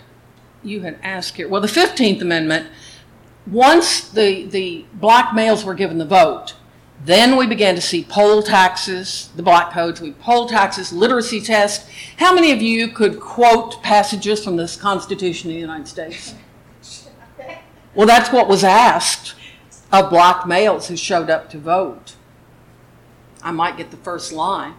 you 0.63 0.81
had 0.81 0.99
asked 1.01 1.37
here. 1.37 1.47
Well, 1.47 1.61
the 1.61 1.67
15th 1.67 2.21
Amendment, 2.21 2.67
once 3.47 4.09
the, 4.09 4.45
the 4.45 4.85
black 4.93 5.33
males 5.33 5.63
were 5.63 5.73
given 5.73 5.97
the 5.97 6.05
vote, 6.05 6.55
then 7.03 7.35
we 7.35 7.47
began 7.47 7.73
to 7.75 7.81
see 7.81 8.03
poll 8.03 8.43
taxes, 8.43 9.29
the 9.35 9.41
black 9.41 9.71
codes, 9.71 9.99
we 9.99 10.11
poll 10.11 10.47
taxes, 10.47 10.93
literacy 10.93 11.41
tests. 11.41 11.89
How 12.17 12.33
many 12.33 12.51
of 12.51 12.61
you 12.61 12.89
could 12.89 13.19
quote 13.19 13.81
passages 13.81 14.43
from 14.43 14.55
this 14.55 14.75
Constitution 14.75 15.49
of 15.49 15.55
the 15.55 15.59
United 15.59 15.87
States? 15.87 16.35
Well, 17.95 18.07
that's 18.07 18.31
what 18.31 18.47
was 18.47 18.63
asked 18.63 19.35
of 19.91 20.09
black 20.09 20.45
males 20.45 20.87
who 20.87 20.95
showed 20.95 21.29
up 21.29 21.49
to 21.49 21.57
vote. 21.57 22.15
I 23.43 23.51
might 23.51 23.77
get 23.77 23.91
the 23.91 23.97
first 23.97 24.31
line. 24.31 24.75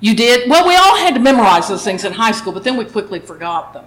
You 0.00 0.14
did? 0.16 0.50
Well, 0.50 0.66
we 0.66 0.74
all 0.74 0.96
had 0.96 1.14
to 1.14 1.20
memorize 1.20 1.68
those 1.68 1.84
things 1.84 2.04
in 2.04 2.12
high 2.12 2.32
school, 2.32 2.52
but 2.52 2.64
then 2.64 2.76
we 2.76 2.84
quickly 2.84 3.20
forgot 3.20 3.72
them. 3.72 3.84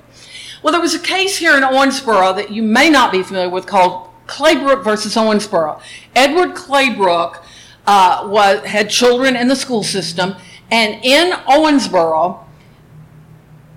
Well, 0.65 0.71
there 0.71 0.82
was 0.82 0.95
a 0.95 0.99
case 0.99 1.38
here 1.38 1.56
in 1.56 1.62
Owensboro 1.62 2.36
that 2.38 2.49
you 2.49 2.63
may 2.63 2.89
not 2.89 3.12
be 3.12 3.21
familiar 3.21 3.49
with 3.49 3.67
called 3.67 4.10
Claybrook 4.25 4.84
versus 4.84 5.13
Owensboro. 5.13 5.80
Edward 6.15 6.56
Claybrook 6.56 7.43
uh, 7.86 8.28
was, 8.28 8.65
had 8.65 8.89
children 8.89 9.36
in 9.36 9.47
the 9.47 9.56
school 9.56 9.84
system, 9.84 10.34
and 10.71 11.06
in 11.06 11.34
Owensboro, 11.34 12.43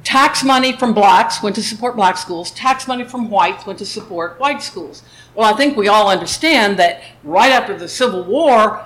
tax 0.02 0.42
money 0.42 0.72
from 0.72 0.94
blacks 0.94 1.42
went 1.42 1.54
to 1.56 1.62
support 1.62 1.94
black 1.94 2.16
schools, 2.16 2.52
tax 2.52 2.88
money 2.88 3.04
from 3.04 3.28
whites 3.28 3.66
went 3.66 3.78
to 3.80 3.84
support 3.84 4.40
white 4.40 4.62
schools. 4.62 5.02
Well, 5.34 5.52
I 5.52 5.58
think 5.58 5.76
we 5.76 5.88
all 5.88 6.08
understand 6.08 6.78
that 6.78 7.02
right 7.22 7.52
after 7.52 7.76
the 7.76 7.86
Civil 7.86 8.24
War, 8.24 8.82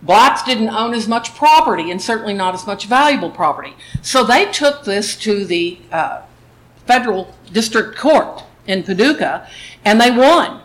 blacks 0.00 0.42
didn't 0.42 0.70
own 0.70 0.94
as 0.94 1.06
much 1.06 1.34
property 1.34 1.90
and 1.90 2.00
certainly 2.00 2.32
not 2.32 2.54
as 2.54 2.66
much 2.66 2.86
valuable 2.86 3.30
property. 3.30 3.74
So 4.00 4.24
they 4.24 4.50
took 4.50 4.84
this 4.84 5.16
to 5.16 5.44
the 5.44 5.78
uh, 5.92 6.22
federal 6.86 7.34
district 7.52 7.96
court 7.96 8.42
in 8.66 8.82
Paducah 8.82 9.48
and 9.84 10.00
they 10.00 10.10
won. 10.10 10.62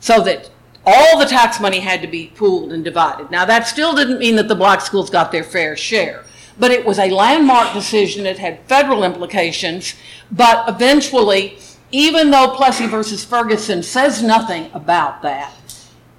So 0.00 0.22
that 0.22 0.50
all 0.84 1.18
the 1.18 1.24
tax 1.26 1.60
money 1.60 1.80
had 1.80 2.00
to 2.02 2.06
be 2.06 2.28
pooled 2.36 2.72
and 2.72 2.84
divided. 2.84 3.30
Now, 3.30 3.44
that 3.44 3.66
still 3.66 3.94
didn't 3.94 4.18
mean 4.18 4.36
that 4.36 4.48
the 4.48 4.54
black 4.54 4.80
schools 4.80 5.10
got 5.10 5.32
their 5.32 5.42
fair 5.42 5.76
share, 5.76 6.24
but 6.58 6.70
it 6.70 6.86
was 6.86 6.98
a 6.98 7.10
landmark 7.10 7.72
decision. 7.72 8.24
It 8.24 8.38
had 8.38 8.60
federal 8.66 9.02
implications, 9.02 9.94
but 10.30 10.68
eventually, 10.68 11.58
even 11.90 12.30
though 12.30 12.54
Plessy 12.54 12.86
versus 12.86 13.24
Ferguson 13.24 13.82
says 13.82 14.22
nothing 14.22 14.70
about 14.72 15.22
that, 15.22 15.52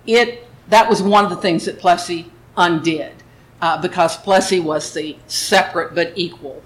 it 0.05 0.43
that 0.69 0.89
was 0.89 1.01
one 1.01 1.23
of 1.23 1.29
the 1.29 1.37
things 1.37 1.63
that 1.65 1.79
Plessy 1.79 2.29
undid 2.57 3.13
uh, 3.61 3.81
because 3.81 4.17
Plessy 4.17 4.59
was 4.59 4.93
the 4.93 5.17
separate 5.27 5.95
but 5.95 6.11
equal, 6.15 6.61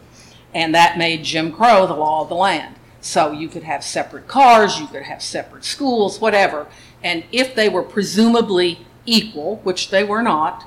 and 0.54 0.74
that 0.76 0.98
made 0.98 1.24
Jim 1.24 1.52
Crow 1.52 1.88
the 1.88 1.94
law 1.94 2.22
of 2.22 2.30
the 2.30 2.36
land. 2.36 2.76
So 3.02 3.32
you 3.32 3.48
could 3.48 3.64
have 3.64 3.84
separate 3.84 4.28
cars, 4.28 4.80
you 4.80 4.88
could 4.88 5.04
have 5.04 5.22
separate 5.22 5.66
schools, 5.66 6.22
whatever. 6.22 6.68
And 7.04 7.24
if 7.32 7.56
they 7.56 7.68
were 7.68 7.84
presumably 7.84 8.86
equal, 9.06 9.58
which 9.58 9.90
they 9.90 10.04
were 10.04 10.22
not, 10.22 10.66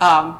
um, 0.00 0.38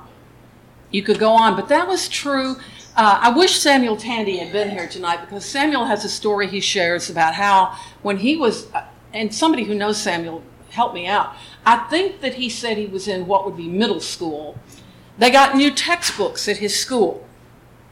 you 0.90 1.02
could 1.02 1.18
go 1.18 1.32
on. 1.32 1.54
But 1.54 1.68
that 1.68 1.86
was 1.86 2.08
true. 2.08 2.56
Uh, 2.96 3.18
I 3.22 3.30
wish 3.30 3.56
Samuel 3.56 3.96
Tandy 3.96 4.38
had 4.38 4.52
been 4.52 4.70
here 4.70 4.88
tonight 4.88 5.20
because 5.20 5.44
Samuel 5.44 5.84
has 5.84 6.04
a 6.04 6.08
story 6.08 6.46
he 6.46 6.60
shares 6.60 7.10
about 7.10 7.34
how 7.34 7.76
when 8.02 8.18
he 8.18 8.36
was, 8.36 8.72
uh, 8.72 8.84
and 9.12 9.34
somebody 9.34 9.64
who 9.64 9.74
knows 9.74 10.00
Samuel, 10.00 10.42
help 10.70 10.94
me 10.94 11.06
out. 11.06 11.34
I 11.66 11.78
think 11.88 12.20
that 12.20 12.34
he 12.34 12.48
said 12.48 12.78
he 12.78 12.86
was 12.86 13.06
in 13.08 13.26
what 13.26 13.44
would 13.44 13.56
be 13.56 13.68
middle 13.68 14.00
school. 14.00 14.58
They 15.18 15.30
got 15.30 15.56
new 15.56 15.70
textbooks 15.70 16.48
at 16.48 16.58
his 16.58 16.78
school. 16.78 17.23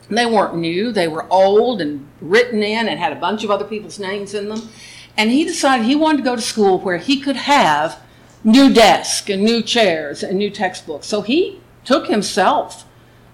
They 0.08 0.26
weren't 0.26 0.56
new, 0.56 0.92
they 0.92 1.08
were 1.08 1.26
old 1.30 1.80
and 1.80 2.06
written 2.20 2.62
in 2.62 2.88
and 2.88 2.98
had 2.98 3.12
a 3.12 3.20
bunch 3.20 3.44
of 3.44 3.50
other 3.50 3.64
people's 3.64 3.98
names 3.98 4.34
in 4.34 4.48
them. 4.48 4.68
And 5.16 5.30
he 5.30 5.44
decided 5.44 5.86
he 5.86 5.94
wanted 5.94 6.18
to 6.18 6.24
go 6.24 6.36
to 6.36 6.42
school 6.42 6.78
where 6.78 6.98
he 6.98 7.20
could 7.20 7.36
have 7.36 8.00
new 8.44 8.72
desks 8.72 9.28
and 9.30 9.42
new 9.42 9.62
chairs 9.62 10.22
and 10.22 10.38
new 10.38 10.50
textbooks. 10.50 11.06
So 11.06 11.22
he 11.22 11.60
took 11.84 12.08
himself 12.08 12.84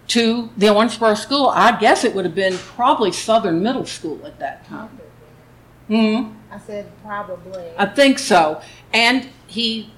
to 0.08 0.50
the 0.56 0.66
Owensboro 0.66 1.16
School. 1.16 1.48
I 1.48 1.78
guess 1.78 2.04
it 2.04 2.14
would 2.14 2.24
have 2.24 2.34
been 2.34 2.56
probably 2.56 3.12
Southern 3.12 3.62
Middle 3.62 3.86
School 3.86 4.24
at 4.26 4.38
that 4.38 4.66
time. 4.66 4.88
hmm 5.86 6.32
I 6.50 6.58
said 6.58 6.90
probably. 7.02 7.70
I 7.76 7.86
think 7.86 8.18
so. 8.18 8.62
And 8.92 9.28
he 9.46 9.92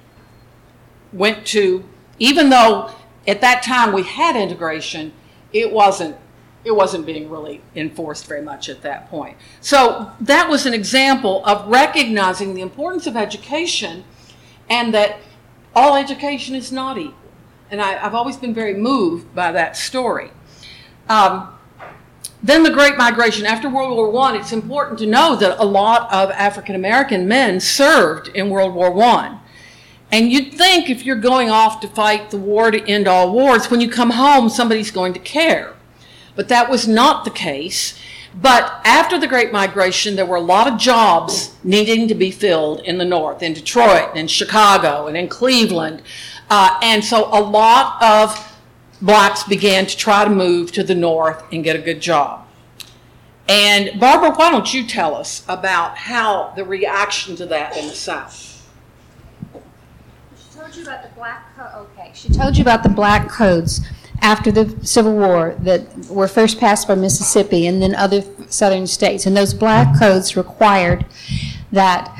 went 1.12 1.46
to, 1.48 1.84
even 2.18 2.50
though 2.50 2.90
at 3.26 3.40
that 3.40 3.62
time 3.62 3.92
we 3.92 4.02
had 4.02 4.34
integration, 4.36 5.12
it 5.52 5.72
wasn't 5.72 6.16
it 6.64 6.72
wasn't 6.72 7.06
being 7.06 7.30
really 7.30 7.62
enforced 7.74 8.26
very 8.26 8.42
much 8.42 8.68
at 8.68 8.82
that 8.82 9.08
point. 9.08 9.36
So 9.60 10.12
that 10.20 10.48
was 10.48 10.66
an 10.66 10.74
example 10.74 11.44
of 11.46 11.66
recognizing 11.68 12.54
the 12.54 12.60
importance 12.60 13.06
of 13.06 13.16
education 13.16 14.04
and 14.68 14.92
that 14.94 15.18
all 15.74 15.96
education 15.96 16.54
is 16.54 16.70
not 16.70 16.98
equal. 16.98 17.14
And 17.70 17.80
I, 17.80 17.92
have 17.92 18.14
always 18.14 18.36
been 18.36 18.52
very 18.52 18.74
moved 18.74 19.34
by 19.34 19.52
that 19.52 19.76
story. 19.76 20.30
Um, 21.08 21.56
then 22.42 22.62
the 22.62 22.70
Great 22.70 22.96
Migration. 22.96 23.46
After 23.46 23.68
World 23.68 23.96
War 23.96 24.30
I, 24.30 24.38
it's 24.38 24.52
important 24.52 24.98
to 25.00 25.06
know 25.06 25.36
that 25.36 25.58
a 25.58 25.64
lot 25.64 26.12
of 26.12 26.30
African 26.30 26.74
American 26.74 27.28
men 27.28 27.60
served 27.60 28.28
in 28.28 28.50
World 28.50 28.74
War 28.74 28.96
I. 29.02 29.38
And 30.12 30.32
you'd 30.32 30.54
think 30.54 30.90
if 30.90 31.06
you're 31.06 31.16
going 31.16 31.50
off 31.50 31.80
to 31.80 31.88
fight 31.88 32.30
the 32.30 32.36
war 32.36 32.70
to 32.70 32.84
end 32.88 33.06
all 33.06 33.32
wars, 33.32 33.70
when 33.70 33.80
you 33.80 33.88
come 33.88 34.10
home, 34.10 34.48
somebody's 34.48 34.90
going 34.90 35.12
to 35.12 35.20
care. 35.20 35.74
But 36.40 36.48
that 36.48 36.70
was 36.70 36.88
not 36.88 37.26
the 37.26 37.30
case. 37.30 37.98
But 38.34 38.80
after 38.86 39.18
the 39.18 39.26
Great 39.26 39.52
Migration, 39.52 40.16
there 40.16 40.24
were 40.24 40.36
a 40.36 40.40
lot 40.40 40.66
of 40.66 40.78
jobs 40.78 41.54
needing 41.62 42.08
to 42.08 42.14
be 42.14 42.30
filled 42.30 42.80
in 42.80 42.96
the 42.96 43.04
North, 43.04 43.42
in 43.42 43.52
Detroit, 43.52 44.12
and 44.14 44.30
Chicago, 44.30 45.06
and 45.06 45.18
in 45.18 45.28
Cleveland. 45.28 46.00
Uh, 46.48 46.80
and 46.82 47.04
so 47.04 47.28
a 47.30 47.42
lot 47.42 48.02
of 48.02 48.56
blacks 49.02 49.42
began 49.42 49.84
to 49.84 49.94
try 49.94 50.24
to 50.24 50.30
move 50.30 50.72
to 50.72 50.82
the 50.82 50.94
North 50.94 51.44
and 51.52 51.62
get 51.62 51.76
a 51.76 51.78
good 51.78 52.00
job. 52.00 52.46
And 53.46 54.00
Barbara, 54.00 54.30
why 54.30 54.50
don't 54.50 54.72
you 54.72 54.86
tell 54.86 55.14
us 55.14 55.44
about 55.46 55.98
how 55.98 56.54
the 56.56 56.64
reaction 56.64 57.36
to 57.36 57.44
that 57.44 57.76
in 57.76 57.86
the 57.86 57.94
South? 57.94 58.66
She 59.52 60.58
told 60.58 60.74
you 60.74 60.84
about 60.84 61.02
the 61.02 61.14
black 61.14 61.54
co- 61.54 61.86
okay. 61.98 62.12
She 62.14 62.30
told 62.30 62.56
you 62.56 62.62
about 62.62 62.82
the 62.82 62.88
black 62.88 63.28
codes 63.28 63.82
after 64.22 64.52
the 64.52 64.76
Civil 64.84 65.14
War 65.16 65.56
that 65.60 65.86
were 66.08 66.28
first 66.28 66.58
passed 66.58 66.86
by 66.88 66.94
Mississippi 66.94 67.66
and 67.66 67.82
then 67.82 67.94
other 67.94 68.22
southern 68.48 68.86
states. 68.86 69.26
And 69.26 69.36
those 69.36 69.54
black 69.54 69.98
codes 69.98 70.36
required 70.36 71.06
that 71.72 72.14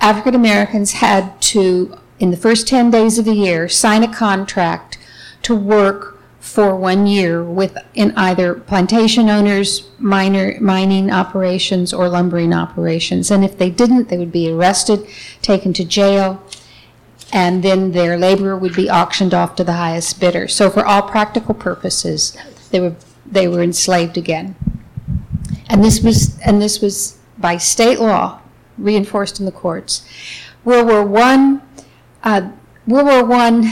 African 0.00 0.34
Americans 0.34 0.92
had 0.92 1.40
to 1.42 1.98
in 2.18 2.30
the 2.30 2.36
first 2.36 2.68
10 2.68 2.90
days 2.90 3.18
of 3.18 3.24
the 3.24 3.34
year, 3.34 3.68
sign 3.68 4.02
a 4.02 4.12
contract 4.12 4.98
to 5.42 5.54
work 5.54 6.18
for 6.40 6.76
one 6.76 7.06
year 7.06 7.42
with, 7.42 7.76
in 7.94 8.12
either 8.16 8.54
plantation 8.54 9.28
owners, 9.28 9.90
mining 9.98 11.10
operations, 11.10 11.92
or 11.92 12.08
lumbering 12.08 12.52
operations. 12.52 13.30
And 13.30 13.44
if 13.44 13.58
they 13.58 13.70
didn't, 13.70 14.08
they 14.08 14.18
would 14.18 14.32
be 14.32 14.50
arrested, 14.50 15.06
taken 15.42 15.72
to 15.74 15.84
jail, 15.84 16.42
and 17.34 17.64
then 17.64 17.90
their 17.90 18.16
labor 18.16 18.56
would 18.56 18.76
be 18.76 18.88
auctioned 18.88 19.34
off 19.34 19.56
to 19.56 19.64
the 19.64 19.72
highest 19.72 20.20
bidder. 20.20 20.46
So 20.46 20.70
for 20.70 20.86
all 20.86 21.02
practical 21.02 21.52
purposes, 21.52 22.36
they 22.70 22.78
were, 22.78 22.94
they 23.26 23.48
were 23.48 23.60
enslaved 23.60 24.16
again. 24.16 24.54
And 25.68 25.84
this 25.84 26.00
was, 26.00 26.38
and 26.42 26.62
this 26.62 26.80
was 26.80 27.18
by 27.36 27.56
state 27.56 27.98
law, 27.98 28.40
reinforced 28.78 29.40
in 29.40 29.46
the 29.46 29.52
courts. 29.52 30.08
World 30.64 30.86
War 30.86 31.04
One, 31.04 31.60
uh, 32.22 32.50
World 32.86 33.06
War 33.08 33.24
One, 33.24 33.68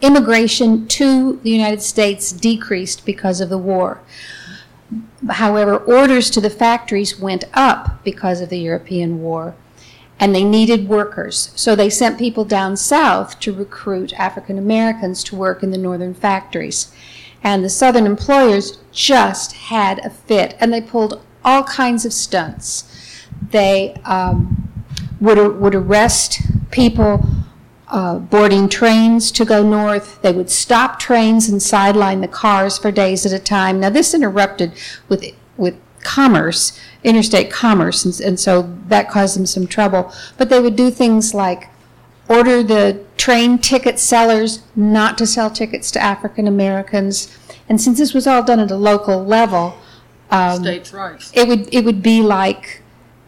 immigration 0.00 0.86
to 0.88 1.40
the 1.42 1.50
United 1.50 1.82
States 1.82 2.30
decreased 2.30 3.04
because 3.04 3.40
of 3.40 3.48
the 3.48 3.58
war. 3.58 4.00
However, 5.28 5.76
orders 5.76 6.30
to 6.30 6.40
the 6.40 6.50
factories 6.50 7.18
went 7.18 7.44
up 7.52 8.04
because 8.04 8.40
of 8.40 8.48
the 8.48 8.60
European 8.60 9.20
war, 9.20 9.56
and 10.20 10.34
they 10.34 10.44
needed 10.44 10.86
workers. 10.86 11.50
So 11.56 11.74
they 11.74 11.88
sent 11.88 12.18
people 12.18 12.44
down 12.44 12.76
south 12.76 13.40
to 13.40 13.54
recruit 13.54 14.12
African 14.12 14.58
Americans 14.58 15.24
to 15.24 15.34
work 15.34 15.62
in 15.62 15.70
the 15.70 15.78
northern 15.78 16.12
factories. 16.12 16.92
And 17.42 17.64
the 17.64 17.70
southern 17.70 18.04
employers 18.04 18.78
just 18.92 19.52
had 19.52 19.98
a 20.04 20.10
fit, 20.10 20.56
and 20.60 20.70
they 20.70 20.82
pulled 20.82 21.24
all 21.42 21.64
kinds 21.64 22.04
of 22.04 22.12
stunts. 22.12 22.84
They 23.50 23.94
um, 24.04 24.70
would, 25.22 25.58
would 25.58 25.74
arrest 25.74 26.42
people 26.70 27.26
uh, 27.88 28.18
boarding 28.18 28.68
trains 28.68 29.32
to 29.32 29.46
go 29.46 29.62
north. 29.62 30.20
They 30.20 30.32
would 30.32 30.50
stop 30.50 31.00
trains 31.00 31.48
and 31.48 31.62
sideline 31.62 32.20
the 32.20 32.28
cars 32.28 32.76
for 32.76 32.92
days 32.92 33.24
at 33.24 33.32
a 33.32 33.42
time. 33.42 33.80
Now, 33.80 33.88
this 33.88 34.12
interrupted 34.12 34.74
with, 35.08 35.24
with 35.56 35.76
commerce, 36.02 36.78
interstate 37.02 37.50
commerce, 37.50 38.04
and, 38.04 38.18
and 38.20 38.38
so 38.38 38.74
that 38.88 39.10
caused 39.10 39.36
them 39.36 39.46
some 39.46 39.66
trouble. 39.66 40.12
But 40.36 40.50
they 40.50 40.60
would 40.60 40.76
do 40.76 40.90
things 40.90 41.34
like 41.34 41.68
order 42.28 42.62
the 42.62 43.04
train 43.16 43.58
ticket 43.58 43.98
sellers 43.98 44.62
not 44.76 45.18
to 45.18 45.26
sell 45.26 45.50
tickets 45.50 45.90
to 45.90 46.02
African 46.02 46.46
Americans. 46.46 47.36
And 47.68 47.80
since 47.80 47.98
this 47.98 48.14
was 48.14 48.26
all 48.26 48.42
done 48.42 48.60
at 48.60 48.70
a 48.70 48.76
local 48.76 49.24
level, 49.24 49.76
um, 50.30 50.62
States' 50.62 50.92
rights. 50.92 51.32
it 51.34 51.48
would 51.48 51.72
it 51.74 51.84
would 51.84 52.02
be 52.02 52.22
like 52.22 52.82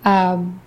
um, 0.04 0.60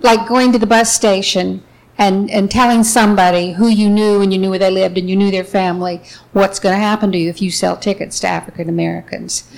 like 0.00 0.28
going 0.28 0.52
to 0.52 0.58
the 0.58 0.66
bus 0.66 0.94
station 0.94 1.62
and 1.98 2.30
and 2.30 2.50
telling 2.50 2.84
somebody 2.84 3.52
who 3.52 3.66
you 3.66 3.90
knew 3.90 4.22
and 4.22 4.32
you 4.32 4.38
knew 4.38 4.50
where 4.50 4.58
they 4.58 4.70
lived 4.70 4.96
and 4.96 5.10
you 5.10 5.16
knew 5.16 5.30
their 5.30 5.44
family 5.44 6.00
what's 6.32 6.60
going 6.60 6.74
to 6.74 6.80
happen 6.80 7.10
to 7.12 7.18
you 7.18 7.28
if 7.28 7.42
you 7.42 7.50
sell 7.50 7.76
tickets 7.76 8.20
to 8.20 8.28
African 8.28 8.68
Americans. 8.68 9.50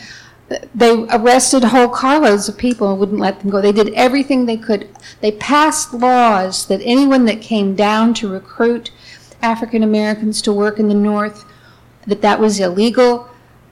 They 0.75 1.07
arrested 1.11 1.63
whole 1.63 1.89
carloads 1.89 2.49
of 2.49 2.59
people 2.59 2.91
and 2.91 2.99
wouldn't 2.99 3.21
let 3.21 3.39
them 3.39 3.51
go. 3.51 3.61
They 3.61 3.71
did 3.71 3.95
everything 3.95 4.47
they 4.47 4.57
could. 4.57 4.89
They 5.21 5.31
passed 5.31 5.95
laws 5.95 6.67
that 6.67 6.81
anyone 6.83 7.25
that 7.27 7.41
came 7.41 7.77
down 7.77 8.15
to 8.15 8.29
recruit 8.29 8.91
African 9.43 9.85
Americans 9.85 10.43
to 10.43 10.53
work 10.53 10.81
in 10.81 10.89
the 10.89 10.95
North, 10.95 11.45
that 12.07 12.21
that 12.23 12.41
was 12.41 12.59
illegal. 12.59 13.30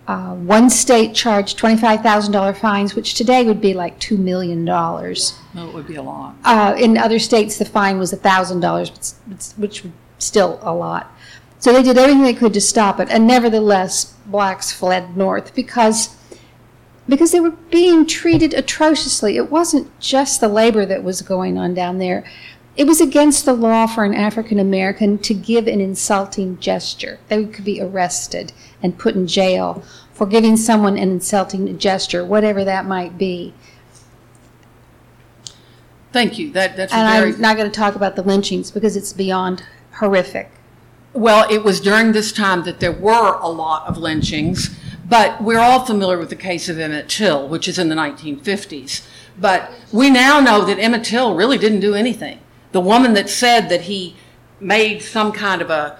Uh, 0.08 0.34
one 0.36 0.70
state 0.70 1.14
charged 1.14 1.58
$25,000 1.58 2.56
fines, 2.56 2.94
which 2.94 3.12
today 3.12 3.44
would 3.44 3.60
be 3.60 3.74
like 3.74 4.00
$2 4.00 4.18
million. 4.18 4.64
No, 4.64 5.14
it 5.68 5.74
would 5.74 5.86
be 5.86 5.96
a 5.96 6.02
lot. 6.02 6.34
Uh, 6.44 6.74
in 6.78 6.96
other 6.96 7.18
states, 7.18 7.58
the 7.58 7.66
fine 7.66 7.98
was 7.98 8.14
$1,000, 8.14 9.58
which 9.58 9.84
was 9.84 9.92
still 10.18 10.58
a 10.62 10.72
lot. 10.72 11.12
So 11.58 11.74
they 11.74 11.82
did 11.82 11.98
everything 11.98 12.22
they 12.22 12.32
could 12.32 12.54
to 12.54 12.60
stop 12.60 13.00
it, 13.00 13.10
and 13.10 13.26
nevertheless, 13.26 14.14
blacks 14.26 14.72
fled 14.72 15.16
north 15.16 15.54
because 15.54 16.16
because 17.08 17.32
they 17.32 17.40
were 17.40 17.52
being 17.70 18.06
treated 18.06 18.52
atrociously. 18.52 19.38
It 19.38 19.50
wasn't 19.50 19.98
just 19.98 20.40
the 20.40 20.48
labor 20.48 20.84
that 20.84 21.02
was 21.02 21.22
going 21.22 21.56
on 21.56 21.72
down 21.72 21.96
there. 21.98 22.22
It 22.76 22.86
was 22.86 23.00
against 23.00 23.46
the 23.46 23.54
law 23.54 23.86
for 23.86 24.04
an 24.04 24.14
African 24.14 24.58
American 24.58 25.18
to 25.20 25.34
give 25.34 25.66
an 25.66 25.80
insulting 25.80 26.58
gesture. 26.60 27.18
They 27.28 27.46
could 27.46 27.64
be 27.64 27.80
arrested 27.80 28.52
and 28.82 28.98
put 28.98 29.14
in 29.14 29.26
jail 29.26 29.82
for 30.12 30.26
giving 30.26 30.56
someone 30.56 30.96
an 30.96 31.10
insulting 31.10 31.78
gesture, 31.78 32.24
whatever 32.24 32.64
that 32.64 32.86
might 32.86 33.16
be. 33.16 33.54
Thank 36.12 36.38
you. 36.38 36.50
That, 36.52 36.76
that's 36.76 36.92
And 36.92 37.08
very. 37.08 37.34
I'm 37.34 37.40
not 37.40 37.56
going 37.56 37.70
to 37.70 37.76
talk 37.76 37.94
about 37.94 38.16
the 38.16 38.22
lynchings 38.22 38.70
because 38.70 38.96
it's 38.96 39.12
beyond 39.12 39.62
horrific. 39.92 40.50
Well, 41.12 41.50
it 41.50 41.62
was 41.62 41.80
during 41.80 42.12
this 42.12 42.32
time 42.32 42.64
that 42.64 42.80
there 42.80 42.92
were 42.92 43.38
a 43.40 43.48
lot 43.48 43.86
of 43.86 43.96
lynchings, 43.96 44.76
but 45.08 45.42
we're 45.42 45.58
all 45.58 45.84
familiar 45.84 46.18
with 46.18 46.30
the 46.30 46.36
case 46.36 46.68
of 46.68 46.78
Emmett 46.78 47.08
Till, 47.08 47.48
which 47.48 47.68
is 47.68 47.78
in 47.78 47.88
the 47.88 47.94
1950s. 47.94 49.06
But 49.40 49.70
we 49.92 50.10
now 50.10 50.40
know 50.40 50.64
that 50.64 50.78
Emmett 50.78 51.04
Till 51.04 51.34
really 51.34 51.58
didn't 51.58 51.80
do 51.80 51.94
anything. 51.94 52.40
The 52.72 52.80
woman 52.80 53.14
that 53.14 53.30
said 53.30 53.68
that 53.68 53.82
he 53.82 54.16
made 54.60 55.02
some 55.02 55.32
kind 55.32 55.62
of 55.62 55.70
a 55.70 55.98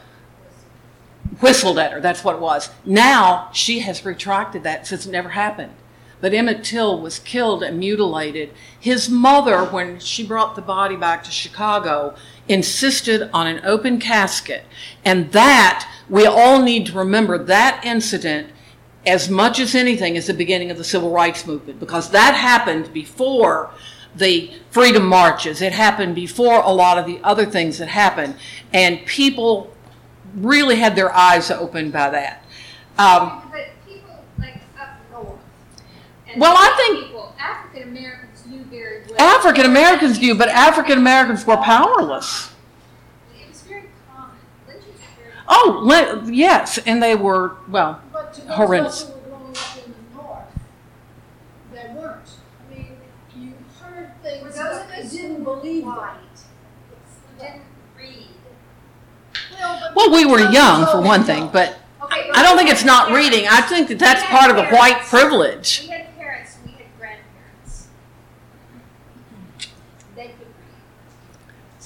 whistled 1.40 1.78
at 1.78 1.92
her, 1.92 2.00
that's 2.00 2.24
what 2.24 2.36
it 2.36 2.40
was. 2.40 2.70
Now 2.84 3.50
she 3.52 3.80
has 3.80 4.04
retracted 4.04 4.62
that, 4.64 4.86
says 4.86 5.06
it 5.06 5.10
never 5.10 5.30
happened. 5.30 5.74
But 6.20 6.34
Emmett 6.34 6.64
Till 6.64 7.00
was 7.00 7.20
killed 7.20 7.62
and 7.62 7.78
mutilated. 7.78 8.52
His 8.78 9.08
mother, 9.08 9.64
when 9.64 10.00
she 10.00 10.26
brought 10.26 10.56
the 10.56 10.62
body 10.62 10.96
back 10.96 11.22
to 11.24 11.30
Chicago, 11.30 12.16
insisted 12.48 13.30
on 13.32 13.46
an 13.46 13.60
open 13.64 14.00
casket. 14.00 14.64
And 15.04 15.30
that, 15.32 15.88
we 16.08 16.26
all 16.26 16.60
need 16.62 16.86
to 16.86 16.98
remember 16.98 17.38
that 17.44 17.82
incident 17.84 18.50
as 19.06 19.30
much 19.30 19.60
as 19.60 19.74
anything 19.74 20.16
is 20.16 20.26
the 20.26 20.34
beginning 20.34 20.70
of 20.70 20.76
the 20.76 20.84
civil 20.84 21.10
rights 21.10 21.46
movement 21.46 21.78
because 21.78 22.10
that 22.10 22.34
happened 22.34 22.92
before 22.92 23.70
the 24.14 24.52
freedom 24.70 25.06
marches. 25.06 25.62
It 25.62 25.72
happened 25.72 26.14
before 26.14 26.60
a 26.62 26.70
lot 26.70 26.98
of 26.98 27.06
the 27.06 27.20
other 27.22 27.46
things 27.46 27.78
that 27.78 27.88
happened. 27.88 28.34
And 28.72 29.06
people 29.06 29.72
really 30.36 30.76
had 30.76 30.96
their 30.96 31.14
eyes 31.14 31.50
opened 31.50 31.92
by 31.92 32.10
that. 32.10 32.44
Um, 32.98 33.42
But 33.50 33.66
people 33.86 34.24
like 34.38 34.60
up 34.80 34.88
north. 35.12 35.38
and 36.28 36.40
Well, 36.40 36.54
I 36.56 36.74
think- 36.76 37.06
people, 37.06 37.34
African 37.38 37.88
Americans 37.88 38.46
knew 38.46 38.62
very 38.64 39.02
well. 39.08 39.20
African 39.20 39.64
Americans 39.66 40.18
do, 40.18 40.34
but 40.34 40.48
African 40.48 40.98
Americans 40.98 41.46
were 41.46 41.56
powerless. 41.56 42.50
It 43.40 43.48
was 43.48 43.62
very 43.62 43.84
common. 44.14 44.36
Lynchings 44.66 44.86
were 45.16 45.24
very 45.24 45.34
Oh, 45.48 45.80
le- 45.82 46.30
yes, 46.32 46.78
and 46.78 47.02
they 47.02 47.14
were, 47.14 47.56
well, 47.68 48.00
But 48.12 48.34
to 48.34 48.40
those 48.42 48.50
horrendous. 48.56 49.02
of 49.02 49.08
who 49.08 49.14
were 49.14 49.20
growing 49.38 49.56
up 49.56 49.76
in 49.86 49.92
the 49.92 50.22
north, 50.22 50.44
there 51.72 51.90
weren't. 51.94 52.28
I 52.70 52.74
mean, 52.74 52.96
you 53.36 53.52
heard 53.80 54.10
For 54.22 54.28
things, 54.28 54.44
those 54.44 54.56
but 54.56 54.86
of 54.98 55.04
us 55.04 55.12
didn't 55.12 55.44
believe 55.44 55.84
them. 55.84 55.96
white, 55.96 56.14
who 57.38 57.42
didn't 57.44 57.62
read. 57.96 58.26
Well, 59.94 60.10
we 60.12 60.24
were 60.24 60.50
young 60.50 60.86
for 60.86 61.00
one 61.00 61.24
thing, 61.24 61.48
but 61.52 61.78
Okay, 62.02 62.30
I 62.32 62.42
don't 62.42 62.56
think 62.56 62.70
it's 62.70 62.84
not 62.84 63.12
reading. 63.12 63.46
I 63.48 63.60
think 63.60 63.88
that 63.88 63.98
that's 63.98 64.22
part 64.24 64.50
of 64.50 64.56
the 64.56 64.66
white 64.74 64.98
privilege. 65.00 65.82
We 65.82 65.88
had 65.88 66.16
parents 66.16 66.56
and 66.56 66.64
we 66.72 66.78
had 66.78 66.86
grandparents. 66.98 67.88
They 70.16 70.28
could 70.28 70.46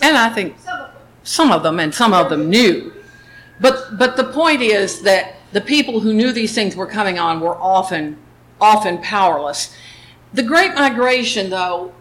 read. 0.00 0.08
And 0.08 0.16
I 0.16 0.28
think 0.28 0.56
Some 0.60 0.80
of 0.80 0.92
them. 0.92 1.02
some 1.24 1.50
of 1.52 1.62
them 1.62 1.80
and 1.80 1.94
some 1.94 2.12
of 2.12 2.28
them 2.30 2.48
knew. 2.50 2.92
But 3.60 3.98
but 3.98 4.16
the 4.16 4.24
point 4.24 4.60
is 4.62 5.02
that 5.02 5.36
the 5.52 5.60
people 5.60 6.00
who 6.00 6.12
knew 6.12 6.32
these 6.32 6.54
things 6.54 6.76
were 6.76 6.86
coming 6.86 7.18
on 7.18 7.40
were 7.40 7.56
often 7.56 8.18
often 8.60 8.98
powerless. 8.98 9.74
The 10.32 10.42
Great 10.42 10.74
Migration, 10.74 11.50
though, 11.50 11.92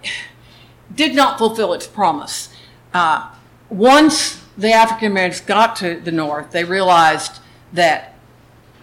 did 0.95 1.15
not 1.15 1.37
fulfill 1.37 1.73
its 1.73 1.87
promise. 1.87 2.49
Uh, 2.93 3.29
once 3.69 4.40
the 4.57 4.71
African 4.71 5.11
Americans 5.11 5.41
got 5.41 5.75
to 5.77 5.99
the 5.99 6.11
North, 6.11 6.51
they 6.51 6.63
realized 6.63 7.39
that 7.73 8.15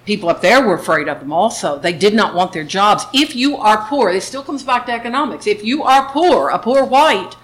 people 0.04 0.28
up 0.28 0.40
there 0.40 0.66
were 0.66 0.74
afraid 0.74 1.08
of 1.08 1.20
them 1.20 1.32
also. 1.32 1.78
They 1.78 1.92
did 1.92 2.14
not 2.14 2.34
want 2.34 2.52
their 2.52 2.64
jobs. 2.64 3.04
If 3.12 3.36
you 3.36 3.56
are 3.56 3.86
poor, 3.88 4.10
it 4.10 4.22
still 4.22 4.42
comes 4.42 4.62
back 4.62 4.86
to 4.86 4.92
economics. 4.92 5.46
If 5.46 5.62
you 5.62 5.82
are 5.82 6.08
poor, 6.08 6.48
a 6.48 6.58
poor 6.58 6.84
white, 6.84 7.34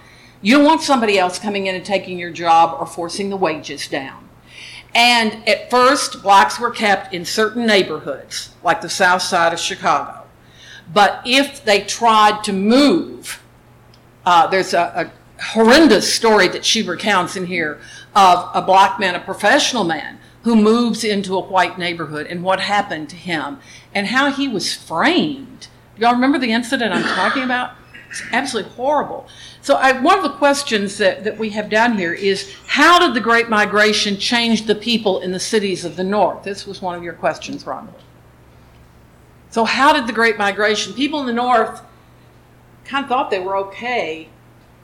you 0.41 0.57
don't 0.57 0.65
want 0.65 0.81
somebody 0.81 1.17
else 1.19 1.39
coming 1.39 1.67
in 1.67 1.75
and 1.75 1.85
taking 1.85 2.17
your 2.17 2.31
job 2.31 2.75
or 2.79 2.85
forcing 2.85 3.29
the 3.29 3.37
wages 3.37 3.87
down. 3.87 4.27
And 4.95 5.47
at 5.47 5.69
first, 5.69 6.23
blacks 6.23 6.59
were 6.59 6.71
kept 6.71 7.13
in 7.13 7.25
certain 7.25 7.65
neighborhoods, 7.65 8.51
like 8.63 8.81
the 8.81 8.89
south 8.89 9.21
side 9.21 9.53
of 9.53 9.59
Chicago. 9.59 10.23
But 10.91 11.21
if 11.25 11.63
they 11.63 11.81
tried 11.81 12.43
to 12.45 12.53
move, 12.53 13.43
uh, 14.25 14.47
there's 14.47 14.73
a, 14.73 15.11
a 15.37 15.41
horrendous 15.41 16.13
story 16.13 16.47
that 16.47 16.63
she 16.63 16.81
recounts 16.81 17.35
in 17.35 17.45
here 17.45 17.81
of 18.15 18.49
a 18.53 18.61
black 18.61 18.99
man, 18.99 19.15
a 19.15 19.19
professional 19.19 19.83
man, 19.83 20.19
who 20.43 20.55
moves 20.55 21.03
into 21.03 21.35
a 21.35 21.41
white 21.41 21.77
neighborhood 21.77 22.27
and 22.27 22.43
what 22.43 22.59
happened 22.59 23.09
to 23.09 23.15
him 23.15 23.59
and 23.93 24.07
how 24.07 24.31
he 24.31 24.47
was 24.47 24.73
framed. 24.73 25.67
Y'all 25.97 26.13
remember 26.13 26.37
the 26.37 26.51
incident 26.51 26.93
I'm 26.93 27.03
talking 27.03 27.43
about? 27.43 27.71
It's 28.09 28.21
absolutely 28.31 28.71
horrible. 28.73 29.27
So 29.61 29.75
I, 29.75 29.99
one 29.99 30.17
of 30.17 30.23
the 30.23 30.37
questions 30.37 30.97
that, 30.99 31.23
that 31.23 31.37
we 31.37 31.49
have 31.49 31.69
down 31.69 31.97
here 31.97 32.13
is, 32.13 32.53
how 32.67 32.99
did 32.99 33.15
the 33.15 33.19
Great 33.19 33.49
Migration 33.49 34.17
change 34.17 34.67
the 34.67 34.75
people 34.75 35.21
in 35.21 35.31
the 35.31 35.39
cities 35.39 35.83
of 35.83 35.95
the 35.95 36.03
North? 36.03 36.43
This 36.43 36.67
was 36.67 36.81
one 36.81 36.95
of 36.95 37.03
your 37.03 37.13
questions, 37.13 37.63
Rhonda. 37.63 37.93
So 39.49 39.65
how 39.65 39.93
did 39.93 40.05
the 40.05 40.13
Great 40.13 40.37
Migration, 40.37 40.93
people 40.93 41.19
in 41.21 41.25
the 41.25 41.33
North 41.33 41.81
kind 42.83 43.03
of 43.03 43.09
thought 43.09 43.31
they 43.31 43.39
were 43.39 43.57
okay 43.57 44.29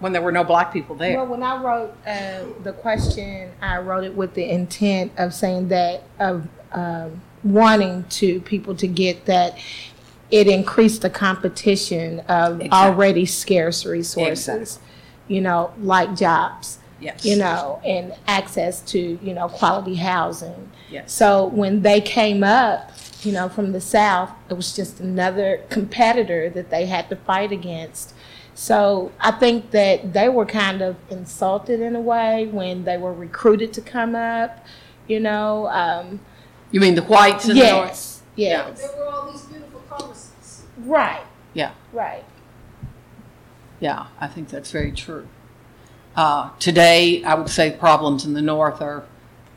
when 0.01 0.11
there 0.11 0.21
were 0.21 0.31
no 0.31 0.43
black 0.43 0.73
people 0.73 0.95
there. 0.95 1.15
Well, 1.15 1.27
when 1.27 1.43
I 1.43 1.61
wrote 1.61 1.95
uh, 2.05 2.45
the 2.63 2.73
question, 2.73 3.51
I 3.61 3.77
wrote 3.77 4.03
it 4.03 4.15
with 4.15 4.33
the 4.33 4.49
intent 4.49 5.13
of 5.17 5.33
saying 5.33 5.69
that 5.69 6.03
of 6.19 6.47
um, 6.73 7.21
wanting 7.43 8.03
to 8.05 8.41
people 8.41 8.75
to 8.75 8.87
get 8.87 9.25
that 9.25 9.57
it 10.31 10.47
increased 10.47 11.01
the 11.03 11.09
competition 11.09 12.21
of 12.21 12.61
Exactly. 12.61 12.69
already 12.71 13.25
scarce 13.25 13.85
resources. 13.85 14.47
Exactly. 14.47 14.87
You 15.27 15.41
know, 15.41 15.73
like 15.79 16.15
jobs. 16.15 16.79
Yes. 16.99 17.25
You 17.25 17.37
know, 17.37 17.81
and 17.83 18.13
access 18.27 18.79
to 18.81 18.99
you 19.21 19.33
know 19.33 19.49
quality 19.49 19.95
housing. 19.95 20.71
Yes. 20.89 21.11
So 21.11 21.45
when 21.47 21.81
they 21.81 21.99
came 21.99 22.43
up, 22.43 22.91
you 23.23 23.31
know, 23.31 23.49
from 23.49 23.71
the 23.71 23.81
south, 23.81 24.31
it 24.49 24.53
was 24.53 24.75
just 24.75 24.99
another 24.99 25.63
competitor 25.69 26.49
that 26.51 26.69
they 26.69 26.85
had 26.85 27.09
to 27.09 27.15
fight 27.15 27.51
against. 27.51 28.13
So 28.53 29.11
I 29.19 29.31
think 29.31 29.71
that 29.71 30.13
they 30.13 30.29
were 30.29 30.45
kind 30.45 30.81
of 30.81 30.95
insulted 31.09 31.79
in 31.79 31.95
a 31.95 32.01
way 32.01 32.47
when 32.47 32.83
they 32.83 32.97
were 32.97 33.13
recruited 33.13 33.73
to 33.73 33.81
come 33.81 34.13
up. 34.15 34.65
You 35.07 35.19
know, 35.19 35.67
um, 35.67 36.19
You 36.71 36.79
mean 36.79 36.95
the 36.95 37.01
whites 37.03 37.47
in 37.49 37.55
the 37.57 37.63
North? 37.63 37.87
yes, 37.89 38.21
yes, 38.35 38.81
There 38.81 38.99
were 38.99 39.11
all 39.11 39.31
these 39.31 39.41
beautiful 39.43 39.79
promises. 39.81 40.63
right, 40.77 41.23
Yeah. 41.53 41.71
right. 41.91 42.23
Yeah, 43.79 44.07
I 44.19 44.27
think 44.27 44.49
that's 44.49 44.69
very 44.71 44.91
true. 44.91 45.27
Uh, 46.15 46.49
today, 46.59 47.23
I 47.23 47.33
would 47.35 47.49
say 47.49 47.71
problems 47.71 48.25
in 48.25 48.33
the 48.33 48.41
north 48.41 48.81
are 48.81 49.05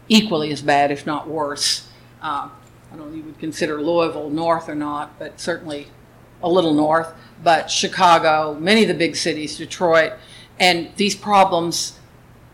equally 0.08 0.50
as 0.50 0.62
bad, 0.62 0.90
if 0.90 1.04
not 1.04 1.28
worse. 1.28 1.88
Uh, 2.22 2.48
I 2.92 2.96
don't 2.96 3.00
know 3.00 3.08
if 3.10 3.16
you 3.16 3.22
would 3.24 3.38
consider 3.38 3.80
Louisville 3.82 4.30
north 4.30 4.68
or 4.68 4.74
not, 4.74 5.18
but 5.18 5.38
certainly 5.40 5.88
a 6.44 6.48
little 6.48 6.74
north. 6.74 7.12
But 7.42 7.70
Chicago, 7.70 8.56
many 8.60 8.82
of 8.82 8.88
the 8.88 8.94
big 8.94 9.16
cities, 9.16 9.56
Detroit, 9.58 10.12
and 10.60 10.90
these 10.96 11.16
problems 11.16 11.98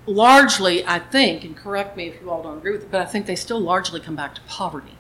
largely, 0.07 0.86
I 0.86 0.99
think, 1.01 1.45
and 1.45 1.57
correct 1.57 1.97
me 1.97 2.09
if 2.09 2.20
you 2.22 2.30
all 2.30 2.43
don't 2.43 2.59
agree 2.59 2.72
with 2.72 2.84
it, 2.84 2.91
but 2.91 3.01
I 3.01 3.05
think 3.05 3.26
they 3.26 3.36
still 3.36 3.61
largely 3.61 4.01
come 4.01 4.16
back 4.16 4.34
to 4.36 4.41
poverty. 4.43 4.97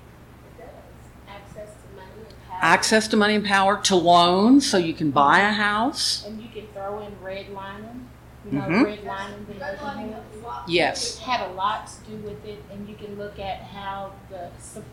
Access 1.28 1.68
to 1.68 1.96
money 1.96 2.10
and 2.18 2.48
power. 2.48 2.58
Access 2.60 3.08
to 3.08 3.16
money 3.16 3.34
and 3.36 3.44
power, 3.44 3.80
to 3.82 3.96
loans 3.96 4.68
so 4.68 4.76
you 4.76 4.92
can 4.92 5.10
buy 5.10 5.40
a 5.40 5.52
house. 5.52 6.24
And 6.26 6.42
you 6.42 6.48
can 6.48 6.66
throw 6.74 7.00
in 7.00 7.12
redlining. 7.24 8.04
You 8.44 8.58
know, 8.58 8.64
Mhm. 8.64 8.84
redlining 8.84 9.46
the 9.48 9.54
Redlining 9.54 9.96
neighborhood. 9.96 10.22
has 10.32 10.42
a 10.42 10.46
lot 10.46 10.64
Yes. 10.66 11.16
with- 11.16 11.24
had 11.26 11.50
a 11.50 11.52
lot 11.52 11.86
to 11.86 12.10
do 12.10 12.16
with 12.16 12.44
it, 12.44 12.62
and 12.70 12.88
you 12.88 12.94
can 12.94 13.18
look 13.18 13.38
at 13.38 13.62
how 13.62 14.12
the, 14.30 14.48
sub, 14.58 14.84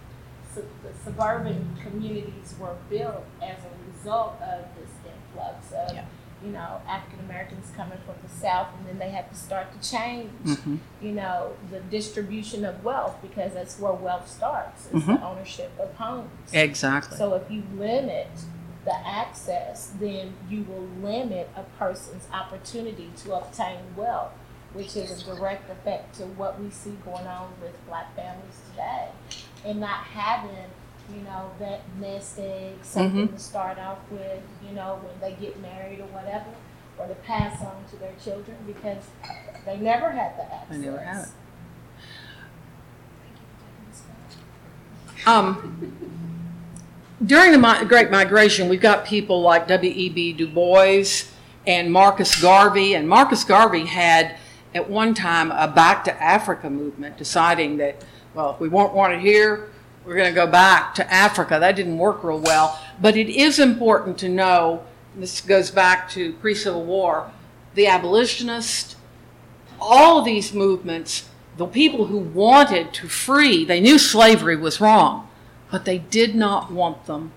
sub, 0.53 0.63
the 0.83 0.89
suburban 1.03 1.77
communities 1.81 2.55
were 2.59 2.75
built 2.89 3.23
as 3.41 3.57
a 3.59 3.86
result 3.97 4.35
of 4.41 4.65
this 4.79 4.89
influx 5.05 5.71
of, 5.71 5.95
Yeah. 5.95 6.05
you 6.43 6.51
know, 6.51 6.81
African 6.87 7.19
Americans 7.21 7.71
coming 7.75 7.97
from 8.05 8.15
the 8.23 8.29
South, 8.29 8.67
and 8.77 8.87
then 8.87 8.99
they 8.99 9.09
had 9.09 9.29
to 9.29 9.35
start 9.35 9.67
to 9.79 9.89
change, 9.89 10.31
Mhm. 10.43 10.79
you 11.01 11.11
know, 11.11 11.53
the 11.71 11.79
distribution 11.79 12.63
of 12.65 12.83
wealth 12.83 13.15
because 13.21 13.53
that's 13.53 13.79
where 13.79 13.93
wealth 13.93 14.29
starts 14.29 14.87
is 14.87 15.03
Mhm. 15.03 15.19
the 15.19 15.25
ownership 15.25 15.71
of 15.79 15.95
homes. 15.95 16.29
Exactly. 16.53 17.17
So 17.17 17.33
if 17.35 17.49
you 17.49 17.63
limit 17.75 18.29
the 18.85 18.95
access, 19.07 19.91
then 19.99 20.35
you 20.49 20.63
will 20.63 20.87
limit 21.09 21.49
a 21.57 21.63
person's 21.77 22.27
opportunity 22.31 23.11
to 23.17 23.33
obtain 23.35 23.79
wealth, 23.97 24.31
which 24.73 24.95
is 24.95 25.11
a 25.27 25.35
direct 25.35 25.69
effect 25.69 26.15
to 26.15 26.23
what 26.25 26.59
we 26.59 26.69
see 26.69 26.97
going 27.03 27.27
on 27.27 27.51
with 27.61 27.73
black 27.87 28.15
families 28.15 28.61
today. 28.69 29.09
And 29.65 29.79
not 29.81 30.05
having, 30.05 30.69
you 31.16 31.22
know, 31.24 31.49
that 31.60 31.82
nest 31.99 32.38
egg, 32.39 32.74
something 32.84 33.28
Mhm. 33.30 33.34
to 33.34 33.39
start 33.39 33.78
off 33.80 33.99
with, 34.12 34.41
you 34.68 34.74
know, 34.76 34.99
when 35.03 35.20
they 35.22 35.36
get 35.39 35.60
married 35.62 35.99
or 35.99 36.05
whatever, 36.08 36.45
or 36.97 37.08
to 37.08 37.16
pass 37.16 37.62
on 37.62 37.84
to 37.91 37.95
their 37.97 38.12
children 38.24 38.58
because 38.66 39.03
they 39.66 39.78
never 39.78 40.12
had 40.12 40.38
the 40.38 40.43
access. 40.53 40.70
They 40.70 40.78
never 40.78 40.99
had 40.99 41.24
it. 41.24 41.30
Um, 45.26 45.91
during 47.26 47.51
the 47.51 47.58
mi- 47.58 47.86
Great 47.88 48.12
Migration, 48.12 48.70
we've 48.70 48.82
got 48.82 49.05
people 49.05 49.41
like 49.41 49.68
W.E.B. 49.68 50.34
Du 50.34 50.47
Bois 50.47 51.03
and 51.66 51.91
Marcus 51.91 52.39
Garvey. 52.41 52.93
And 52.93 53.10
Marcus 53.10 53.43
Garvey 53.43 53.86
had, 53.86 54.36
at 54.76 54.89
one 54.89 55.14
time, 55.14 55.51
a 55.51 55.68
Back 55.68 56.03
to 56.05 56.24
Africa 56.24 56.70
movement, 56.70 57.18
deciding 57.18 57.78
that, 57.78 58.03
well, 58.34 58.51
if 58.51 58.60
we 58.60 58.70
won't 58.70 58.93
want 58.93 59.14
it 59.14 59.20
here, 59.20 59.70
we're 60.08 60.16
going 60.16 60.30
to 60.30 60.36
go 60.36 60.47
back 60.47 60.95
to 60.95 61.14
Africa. 61.14 61.58
That 61.60 61.76
didn't 61.76 61.97
work 61.97 62.24
real 62.24 62.39
well. 62.39 62.80
But 63.01 63.18
it 63.18 63.28
is 63.30 63.60
important 63.60 64.18
to 64.20 64.30
know, 64.30 64.86
this 65.18 65.41
goes 65.41 65.70
back 65.70 66.10
to 66.12 66.32
pre 66.34 66.55
Civil 66.55 66.86
War, 66.86 67.30
the 67.76 67.88
abolitionists, 67.88 68.95
all 69.82 70.20
of 70.20 70.26
these 70.26 70.53
movements, 70.53 71.30
the 71.58 71.68
people 71.68 72.05
who 72.05 72.20
wanted 72.20 72.93
to 72.93 73.10
free, 73.10 73.66
they 73.66 73.82
knew 73.82 73.99
slavery 73.99 74.55
was 74.55 74.80
wrong, 74.80 75.28
but 75.70 75.84
they 75.84 75.97
did 75.97 76.36
not 76.36 76.72
want 76.72 77.05
them 77.05 77.34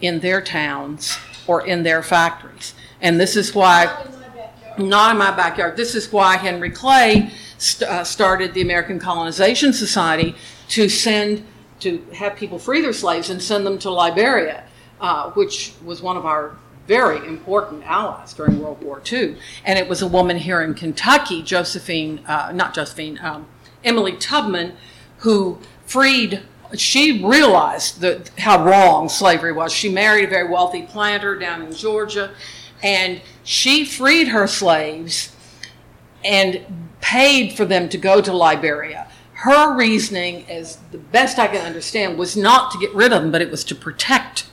in 0.00 0.20
their 0.20 0.40
towns 0.40 1.18
or 1.46 1.64
in 1.66 1.82
their 1.82 2.02
factories. 2.02 2.74
And 3.02 3.20
this 3.20 3.36
is 3.36 3.54
why, 3.54 4.04
Not 4.78 5.12
in 5.12 5.18
my 5.18 5.30
backyard. 5.30 5.76
this 5.76 5.94
is 5.94 6.10
why 6.10 6.38
Henry 6.38 6.70
Clay 6.70 7.30
st- 7.58 7.88
uh, 7.88 8.02
started 8.02 8.54
the 8.54 8.62
American 8.62 8.98
Colonization 8.98 9.72
Society 9.74 10.34
to 10.70 10.88
send, 10.88 11.44
to 11.80 12.04
have 12.14 12.36
people 12.36 12.58
free 12.58 12.80
their 12.80 12.92
slaves 12.92 13.30
and 13.30 13.42
send 13.42 13.66
them 13.66 13.78
to 13.78 13.90
Liberia, 13.90 14.64
uh, 15.00 15.30
which 15.32 15.72
was 15.84 16.00
one 16.00 16.16
of 16.16 16.24
our 16.24 16.56
very 16.86 17.26
important 17.26 17.82
allies 17.84 18.34
during 18.34 18.60
World 18.60 18.82
War 18.82 19.02
II. 19.10 19.36
And 19.64 19.78
it 19.78 19.88
was 19.88 20.02
a 20.02 20.06
woman 20.06 20.36
here 20.36 20.60
in 20.60 20.74
Kentucky, 20.74 21.42
Josephine, 21.42 22.20
uh, 22.26 22.52
not 22.54 22.74
Josephine, 22.74 23.18
um, 23.22 23.46
Emily 23.82 24.16
Tubman, 24.16 24.74
who 25.18 25.58
freed. 25.86 26.42
She 26.74 27.24
realized 27.24 28.00
the, 28.00 28.28
how 28.38 28.64
wrong 28.64 29.08
slavery 29.08 29.52
was. 29.52 29.72
She 29.72 29.88
married 29.88 30.24
a 30.24 30.28
very 30.28 30.48
wealthy 30.48 30.82
planter 30.82 31.38
down 31.38 31.62
in 31.62 31.72
Georgia, 31.72 32.30
and 32.82 33.20
she 33.44 33.84
freed 33.84 34.28
her 34.28 34.46
slaves 34.46 35.34
and 36.24 36.90
paid 37.00 37.52
for 37.52 37.64
them 37.64 37.88
to 37.90 37.98
go 37.98 38.20
to 38.20 38.32
Liberia. 38.32 39.03
Her 39.44 39.76
reasoning, 39.76 40.46
as 40.48 40.78
the 40.90 40.96
best 40.96 41.38
I 41.38 41.48
can 41.48 41.66
understand, 41.66 42.16
was 42.16 42.34
not 42.34 42.70
to 42.70 42.78
get 42.78 42.94
rid 42.94 43.12
of 43.12 43.20
them, 43.20 43.30
but 43.30 43.42
it 43.42 43.50
was 43.50 43.62
to 43.64 43.74
protect 43.74 44.46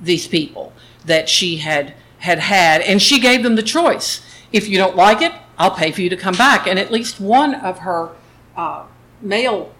these 0.00 0.26
people 0.26 0.72
that 1.04 1.28
she 1.28 1.58
had 1.58 1.94
had 2.18 2.40
had, 2.40 2.80
and 2.80 3.00
she 3.00 3.20
gave 3.20 3.44
them 3.44 3.54
the 3.54 3.62
choice. 3.62 4.20
If 4.52 4.68
you 4.68 4.78
don't 4.78 4.96
like 4.96 5.22
it, 5.22 5.32
I'll 5.58 5.70
pay 5.70 5.92
for 5.92 6.00
you 6.02 6.10
to 6.10 6.16
come 6.16 6.34
back. 6.34 6.66
And 6.66 6.76
at 6.76 6.90
least 6.90 7.20
one 7.20 7.54
of 7.54 7.78
her 7.80 8.10
uh, 8.56 8.86
male 9.20 9.72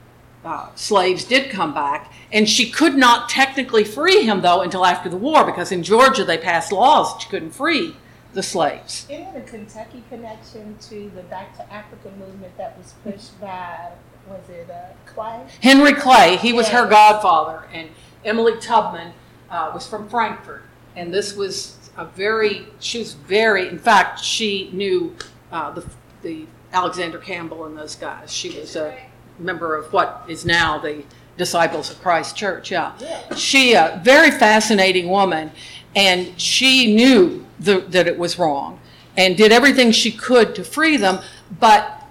uh, 0.44 0.68
slaves 0.76 1.24
did 1.24 1.50
come 1.50 1.74
back, 1.74 2.12
and 2.30 2.48
she 2.48 2.70
could 2.70 2.94
not 2.94 3.28
technically 3.28 3.82
free 3.82 4.22
him 4.22 4.42
though 4.42 4.60
until 4.60 4.86
after 4.86 5.08
the 5.08 5.16
war, 5.16 5.44
because 5.44 5.72
in 5.72 5.82
Georgia 5.82 6.24
they 6.24 6.38
passed 6.38 6.70
laws 6.70 7.14
that 7.14 7.24
you 7.24 7.30
couldn't 7.30 7.50
free 7.50 7.96
the 8.32 8.44
slaves. 8.44 9.06
It 9.10 9.26
a 9.34 9.40
Kentucky 9.40 10.04
connection 10.08 10.76
to 10.82 11.10
the 11.16 11.22
Back 11.22 11.56
to 11.56 11.72
Africa 11.72 12.10
movement 12.16 12.56
that 12.56 12.78
was 12.78 12.94
pushed 13.02 13.40
by, 13.40 13.90
was 14.32 14.48
it 14.48 14.70
uh, 14.70 14.94
Clay? 15.06 15.46
Henry 15.60 15.92
Clay, 15.92 16.36
he 16.36 16.52
was 16.52 16.68
her 16.68 16.88
godfather, 16.88 17.64
and 17.72 17.88
Emily 18.24 18.58
Tubman 18.60 19.12
uh, 19.50 19.70
was 19.74 19.86
from 19.86 20.08
Frankfort. 20.08 20.62
And 20.96 21.12
this 21.12 21.36
was 21.36 21.90
a 21.96 22.04
very, 22.04 22.66
she 22.80 22.98
was 22.98 23.14
very, 23.14 23.68
in 23.68 23.78
fact, 23.78 24.20
she 24.20 24.70
knew 24.72 25.14
uh, 25.50 25.70
the, 25.72 25.86
the 26.22 26.46
Alexander 26.72 27.18
Campbell 27.18 27.64
and 27.64 27.76
those 27.76 27.96
guys. 27.96 28.32
She 28.32 28.58
was 28.58 28.76
a 28.76 28.98
member 29.38 29.76
of 29.76 29.92
what 29.92 30.24
is 30.28 30.44
now 30.44 30.78
the 30.78 31.04
Disciples 31.38 31.90
of 31.90 32.00
Christ 32.02 32.36
Church, 32.36 32.70
yeah. 32.70 32.92
She, 33.34 33.72
a 33.72 34.00
very 34.04 34.30
fascinating 34.30 35.08
woman, 35.08 35.50
and 35.96 36.38
she 36.40 36.94
knew 36.94 37.46
the, 37.58 37.80
that 37.88 38.06
it 38.06 38.18
was 38.18 38.38
wrong 38.38 38.78
and 39.16 39.36
did 39.36 39.50
everything 39.50 39.92
she 39.92 40.12
could 40.12 40.54
to 40.54 40.64
free 40.64 40.96
them, 40.96 41.20
but 41.58 42.01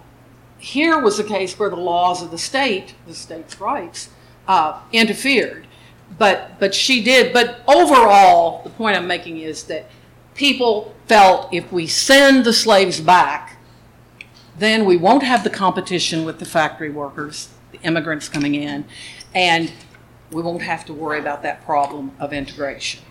here 0.62 1.00
was 1.00 1.18
a 1.18 1.24
case 1.24 1.58
where 1.58 1.72
the 1.72 1.76
laws 1.76 2.22
of 2.22 2.30
the 2.30 2.38
state, 2.38 2.94
the 3.08 3.16
state's 3.16 3.60
rights, 3.60 4.10
uh, 4.48 4.80
interfered. 4.92 5.66
But, 6.20 6.60
but 6.60 6.76
she 6.76 7.04
did. 7.04 7.34
But 7.34 7.62
overall, 7.68 8.62
the 8.64 8.70
point 8.70 8.96
I'm 8.96 9.08
making 9.08 9.40
is 9.40 9.64
that 9.64 9.90
people 10.36 10.94
felt 11.08 11.52
if 11.52 11.72
we 11.72 11.88
send 11.88 12.46
the 12.46 12.54
slaves 12.54 13.02
back, 13.02 13.58
then 14.60 14.86
we 14.86 14.98
won't 14.98 15.24
have 15.24 15.44
the 15.44 15.50
competition 15.50 16.26
with 16.26 16.38
the 16.38 16.46
factory 16.46 16.92
workers, 16.92 17.50
the 17.72 17.80
immigrants 17.82 18.30
coming 18.30 18.54
in, 18.54 18.86
and 19.34 19.74
we 20.32 20.44
won't 20.44 20.62
have 20.62 20.86
to 20.86 20.94
worry 20.94 21.18
about 21.20 21.42
that 21.42 21.66
problem 21.66 22.12
of 22.20 22.34
integration. 22.34 23.02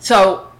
So 0.00 0.50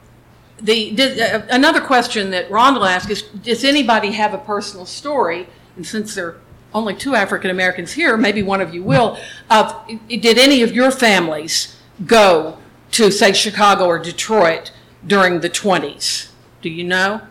the, 0.60 0.92
did- 0.92 1.18
uh, 1.18 1.42
another 1.50 1.80
question 1.80 2.30
that 2.30 2.48
Rhonda 2.50 2.88
asked 2.88 3.10
is, 3.10 3.22
does 3.22 3.64
anybody 3.64 4.12
have 4.12 4.32
a 4.32 4.38
personal 4.38 4.86
story? 4.86 5.48
And 5.76 5.86
since 5.86 6.14
there 6.14 6.26
are 6.26 6.40
only 6.74 6.94
two 6.94 7.14
African 7.14 7.50
Americans 7.50 7.92
here, 7.92 8.16
maybe 8.16 8.42
one 8.42 8.60
of 8.60 8.74
you 8.74 8.82
will, 8.82 9.18
of, 9.50 9.74
did 10.08 10.38
any 10.38 10.62
of 10.62 10.72
your 10.72 10.90
families 10.90 11.76
go 12.06 12.58
to, 12.92 13.10
say, 13.10 13.32
Chicago 13.32 13.86
or 13.86 13.98
Detroit 13.98 14.72
during 15.06 15.40
the 15.40 15.50
20s? 15.50 16.30
Do 16.60 16.68
you 16.68 16.84
know? 16.84 17.22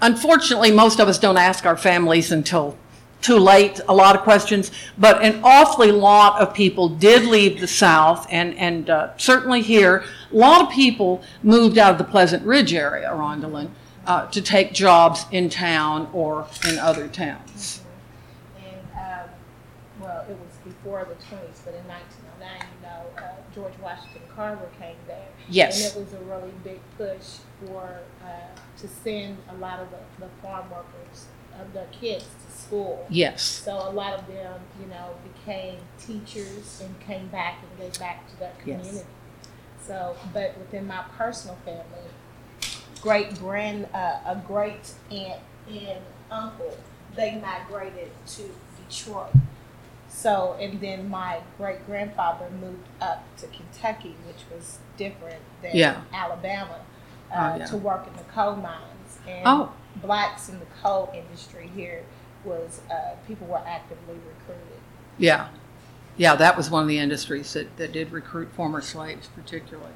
Unfortunately, 0.00 0.70
most 0.70 1.00
of 1.00 1.08
us 1.08 1.18
don't 1.18 1.36
ask 1.36 1.66
our 1.66 1.76
families 1.76 2.30
until 2.30 2.78
too 3.20 3.36
late, 3.36 3.80
a 3.88 3.94
lot 3.94 4.14
of 4.14 4.22
questions, 4.22 4.70
but 4.96 5.22
an 5.24 5.40
awfully 5.42 5.90
lot 5.90 6.40
of 6.40 6.54
people 6.54 6.88
did 6.88 7.24
leave 7.24 7.60
the 7.60 7.66
South, 7.66 8.26
and, 8.30 8.54
and 8.56 8.88
uh, 8.88 9.16
certainly 9.16 9.60
here, 9.60 10.04
a 10.32 10.36
lot 10.36 10.62
of 10.62 10.70
people 10.70 11.20
moved 11.42 11.78
out 11.78 11.90
of 11.92 11.98
the 11.98 12.04
Pleasant 12.04 12.44
Ridge 12.44 12.72
area, 12.72 13.10
Rondalyn, 13.10 13.70
uh, 14.06 14.26
to 14.30 14.40
take 14.40 14.72
jobs 14.72 15.26
in 15.32 15.48
town 15.48 16.08
or 16.12 16.46
in 16.68 16.78
other 16.78 17.08
towns. 17.08 17.82
And, 18.56 18.80
um, 18.94 19.28
well, 20.00 20.24
it 20.30 20.38
was 20.38 20.54
before 20.64 21.04
the 21.08 21.16
twenties, 21.24 21.60
but 21.64 21.74
in 21.74 21.86
nineteen 21.88 22.24
oh 22.24 22.40
nine, 22.40 22.66
you 22.80 22.88
know, 22.88 23.02
uh, 23.18 23.32
George 23.52 23.74
Washington 23.82 24.22
Carver 24.34 24.68
came 24.78 24.96
there. 25.08 25.26
Yes. 25.48 25.94
And 25.94 25.96
it 25.96 26.04
was 26.04 26.14
a 26.14 26.24
really 26.24 26.52
big 26.62 26.78
push 26.96 27.38
for, 27.66 27.98
uh, 28.24 28.28
to 28.80 28.88
send 28.88 29.38
a 29.50 29.54
lot 29.56 29.80
of 29.80 29.88
the, 29.90 29.98
the 30.20 30.30
farm 30.40 30.70
workers, 30.70 31.26
of 31.60 31.72
their 31.72 31.88
kids 31.90 32.24
to 32.24 32.37
school. 32.68 33.06
Yes. 33.08 33.42
So 33.42 33.72
a 33.72 33.90
lot 33.90 34.14
of 34.14 34.26
them, 34.26 34.60
you 34.80 34.86
know, 34.88 35.14
became 35.34 35.78
teachers 35.98 36.82
and 36.84 36.98
came 37.00 37.28
back 37.28 37.58
and 37.62 37.78
gave 37.80 37.98
back 37.98 38.28
to 38.30 38.38
their 38.38 38.52
Yes. 38.64 38.80
community. 38.80 39.06
So, 39.86 40.16
but 40.34 40.56
within 40.58 40.86
my 40.86 41.02
personal 41.16 41.56
family, 41.64 42.10
great 43.00 43.38
grand, 43.38 43.88
uh, 43.94 44.18
a 44.26 44.36
great 44.46 44.92
aunt 45.10 45.40
and 45.68 46.00
uncle, 46.30 46.76
they 47.14 47.36
migrated 47.40 48.10
to 48.26 48.42
Detroit. 48.86 49.32
So, 50.10 50.56
and 50.60 50.80
then 50.80 51.08
my 51.08 51.40
great 51.56 51.86
grandfather 51.86 52.50
moved 52.60 52.86
up 53.00 53.24
to 53.38 53.46
Kentucky, 53.46 54.16
which 54.26 54.44
was 54.54 54.78
different 54.96 55.40
than 55.62 55.76
Yeah. 55.76 56.00
Alabama, 56.12 56.80
Oh, 57.30 57.36
uh, 57.36 57.56
yeah. 57.58 57.66
to 57.66 57.76
work 57.76 58.06
in 58.06 58.14
the 58.16 58.24
coal 58.24 58.56
mines. 58.56 59.18
And 59.26 59.46
Oh. 59.46 59.72
blacks 59.96 60.48
in 60.48 60.58
the 60.60 60.66
coal 60.82 61.10
industry 61.14 61.70
here 61.74 62.04
was, 62.48 62.80
uh, 62.90 63.14
people 63.26 63.46
were 63.46 63.62
actively 63.66 64.14
recruited. 64.14 64.80
Yeah. 65.18 65.48
Yeah, 66.16 66.34
that 66.34 66.56
was 66.56 66.70
one 66.70 66.82
of 66.82 66.88
the 66.88 66.98
industries 66.98 67.52
that, 67.52 67.76
that 67.76 67.92
did 67.92 68.10
recruit 68.10 68.52
former 68.52 68.80
slaves 68.80 69.28
particularly. 69.34 69.92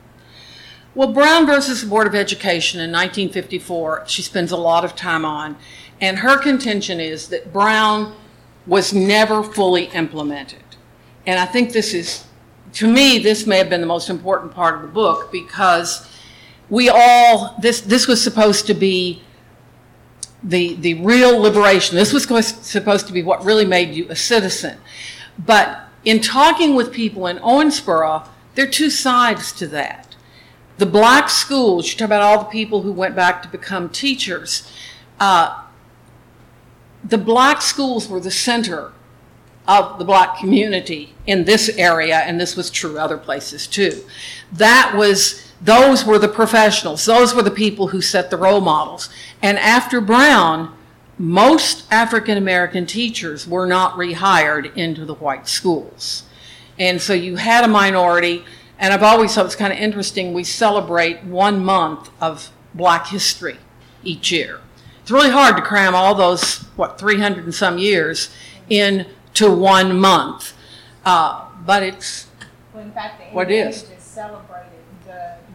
Well, 0.94 1.12
Brown 1.12 1.46
versus 1.46 1.80
the 1.82 1.88
Board 1.88 2.06
of 2.06 2.14
Education 2.14 2.78
in 2.78 2.92
1954, 2.92 4.04
she 4.06 4.20
spends 4.20 4.52
a 4.52 4.56
lot 4.56 4.84
of 4.84 4.94
time 4.94 5.24
on, 5.24 5.56
and 6.00 6.18
her 6.18 6.36
contention 6.36 7.00
is 7.00 7.28
that 7.28 7.52
Brown 7.52 8.14
was 8.66 8.92
never 8.92 9.42
fully 9.42 9.84
implemented. 9.86 10.62
And 11.26 11.40
I 11.40 11.46
think 11.46 11.72
this 11.72 11.94
is, 11.94 12.26
to 12.74 12.92
me, 12.92 13.18
this 13.18 13.46
may 13.46 13.56
have 13.58 13.70
been 13.70 13.80
the 13.80 13.86
most 13.86 14.10
important 14.10 14.52
part 14.52 14.76
of 14.76 14.82
the 14.82 14.88
book 14.88 15.32
because 15.32 16.08
we 16.68 16.88
all, 16.88 17.56
this, 17.60 17.80
this 17.80 18.06
was 18.06 18.22
supposed 18.22 18.66
to 18.66 18.74
be 18.74 19.22
the, 20.42 20.74
the 20.74 20.94
real 20.94 21.38
liberation. 21.38 21.96
This 21.96 22.12
was 22.12 22.22
supposed- 22.24 23.06
to 23.06 23.12
be 23.12 23.22
what 23.22 23.44
really 23.44 23.64
made 23.64 23.94
you 23.94 24.06
a 24.08 24.16
citizen. 24.16 24.78
But 25.38 25.80
in 26.04 26.20
talking 26.20 26.74
with 26.74 26.92
people 26.92 27.26
in 27.26 27.38
Owensboro, 27.38 28.26
there 28.54 28.66
are 28.66 28.70
two 28.70 28.90
sides 28.90 29.52
to 29.52 29.66
that. 29.68 30.14
The 30.78 30.86
black 30.86 31.28
schools, 31.28 31.90
you 31.90 31.98
talk 31.98 32.06
about 32.06 32.22
all 32.22 32.38
the 32.38 32.50
people 32.50 32.82
who 32.82 32.92
went 32.92 33.14
back 33.14 33.42
to 33.42 33.48
become 33.48 33.88
teachers, 33.88 34.70
uh, 35.20 35.62
the 37.04 37.18
black 37.18 37.62
schools 37.62 38.08
were 38.08 38.20
the 38.20 38.30
center 38.30 38.92
of 39.66 39.98
the 39.98 40.04
black 40.04 40.38
community 40.38 41.14
in 41.26 41.44
this 41.44 41.68
area, 41.76 42.18
and 42.18 42.40
this 42.40 42.56
was 42.56 42.70
true 42.70 42.98
other 42.98 43.16
places 43.16 43.66
too. 43.66 44.02
That 44.52 44.94
was, 44.96 45.51
those 45.62 46.04
were 46.04 46.18
the 46.18 46.28
professionals, 46.28 47.04
those 47.04 47.34
were 47.34 47.42
the 47.42 47.50
people 47.50 47.88
who 47.88 48.00
set 48.00 48.30
the 48.30 48.36
role 48.36 48.60
models. 48.60 49.08
And 49.40 49.58
after 49.58 50.00
Brown, 50.00 50.76
most 51.18 51.84
African 51.90 52.36
American 52.36 52.84
teachers 52.86 53.46
were 53.46 53.66
not 53.66 53.94
rehired 53.94 54.74
into 54.76 55.04
the 55.04 55.14
white 55.14 55.46
schools. 55.46 56.24
And 56.78 57.00
so 57.00 57.12
you 57.12 57.36
had 57.36 57.64
a 57.64 57.68
minority, 57.68 58.44
and 58.78 58.92
I've 58.92 59.02
always 59.02 59.34
thought 59.34 59.46
it's 59.46 59.54
kind 59.54 59.72
of 59.72 59.78
interesting, 59.78 60.32
we 60.32 60.42
celebrate 60.42 61.22
one 61.22 61.64
month 61.64 62.10
of 62.20 62.50
black 62.74 63.06
history 63.08 63.58
each 64.02 64.32
year. 64.32 64.60
It's 65.02 65.10
really 65.10 65.30
hard 65.30 65.56
to 65.56 65.62
cram 65.62 65.94
all 65.94 66.14
those, 66.14 66.58
what, 66.76 66.98
300 66.98 67.44
and 67.44 67.54
some 67.54 67.78
years 67.78 68.30
into 68.68 69.50
one 69.54 69.98
month. 69.98 70.54
Uh, 71.04 71.46
but 71.64 71.82
it's, 71.82 72.26
Well, 72.72 72.82
in 72.84 72.92
fact, 72.92 73.18
the 73.20 73.26
What 73.36 73.48
NEA 73.48 73.68
is? 73.68 73.82
just 73.82 74.14
celebrated 74.14 74.71
the 74.71 74.71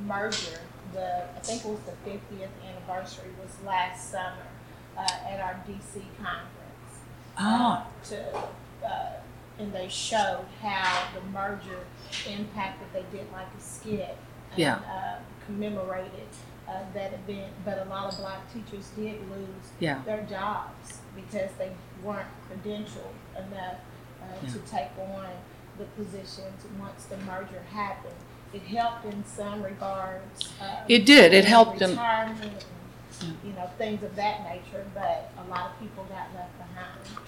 merger, 0.07 0.59
the, 0.93 1.23
I 1.35 1.39
think 1.41 1.65
it 1.65 1.67
was 1.69 1.79
the 1.81 1.91
fiftieth 2.09 2.49
anniversary 2.65 3.29
was 3.41 3.51
last 3.65 4.09
summer, 4.11 4.47
uh, 4.97 5.01
at 5.29 5.39
our 5.41 5.61
DC 5.67 6.01
conference. 6.17 6.93
Ah. 7.37 7.85
uh, 7.85 8.05
To, 8.09 8.37
uh, 8.85 9.09
and 9.59 9.73
they 9.73 9.87
showed 9.87 10.45
how 10.61 11.07
the 11.13 11.21
merger 11.29 11.79
impacted, 12.27 12.87
they 12.93 13.05
did 13.15 13.31
like 13.31 13.47
a 13.57 13.61
skit. 13.61 14.17
and, 14.51 14.59
Yeah. 14.59 14.75
uh, 14.75 15.19
Commemorated, 15.45 16.27
uh, 16.67 16.83
that 16.93 17.13
event, 17.13 17.53
but 17.63 17.77
a 17.79 17.85
lot 17.85 18.11
of 18.11 18.19
black 18.19 18.41
teachers 18.53 18.89
did 18.97 19.29
lose 19.29 19.71
Yeah. 19.79 20.01
their 20.03 20.23
jobs 20.23 20.99
because 21.15 21.51
they 21.57 21.71
weren't 22.03 22.27
credentialed 22.49 23.15
enough, 23.37 23.77
uh, 24.21 24.45
to 24.51 24.59
take 24.59 24.89
on 24.99 25.27
the 25.77 25.85
positions 25.85 26.63
once 26.79 27.05
the 27.05 27.15
merger 27.17 27.61
happened. 27.73 28.13
It 28.53 28.61
helped 28.63 29.05
in 29.05 29.23
some 29.25 29.61
regards. 29.61 30.49
uh, 30.61 30.77
It 30.87 31.05
did. 31.05 31.33
It 31.33 31.45
helped 31.45 31.79
them. 31.79 31.91
Retirement 31.91 32.65
and, 33.21 33.37
you 33.43 33.51
know, 33.53 33.69
things 33.77 34.03
of 34.03 34.15
that 34.15 34.43
nature, 34.43 34.85
but 34.93 35.31
a 35.37 35.49
lot 35.49 35.71
of 35.71 35.79
people 35.79 36.03
got 36.05 36.27
left 36.35 36.57
behind. 36.57 37.19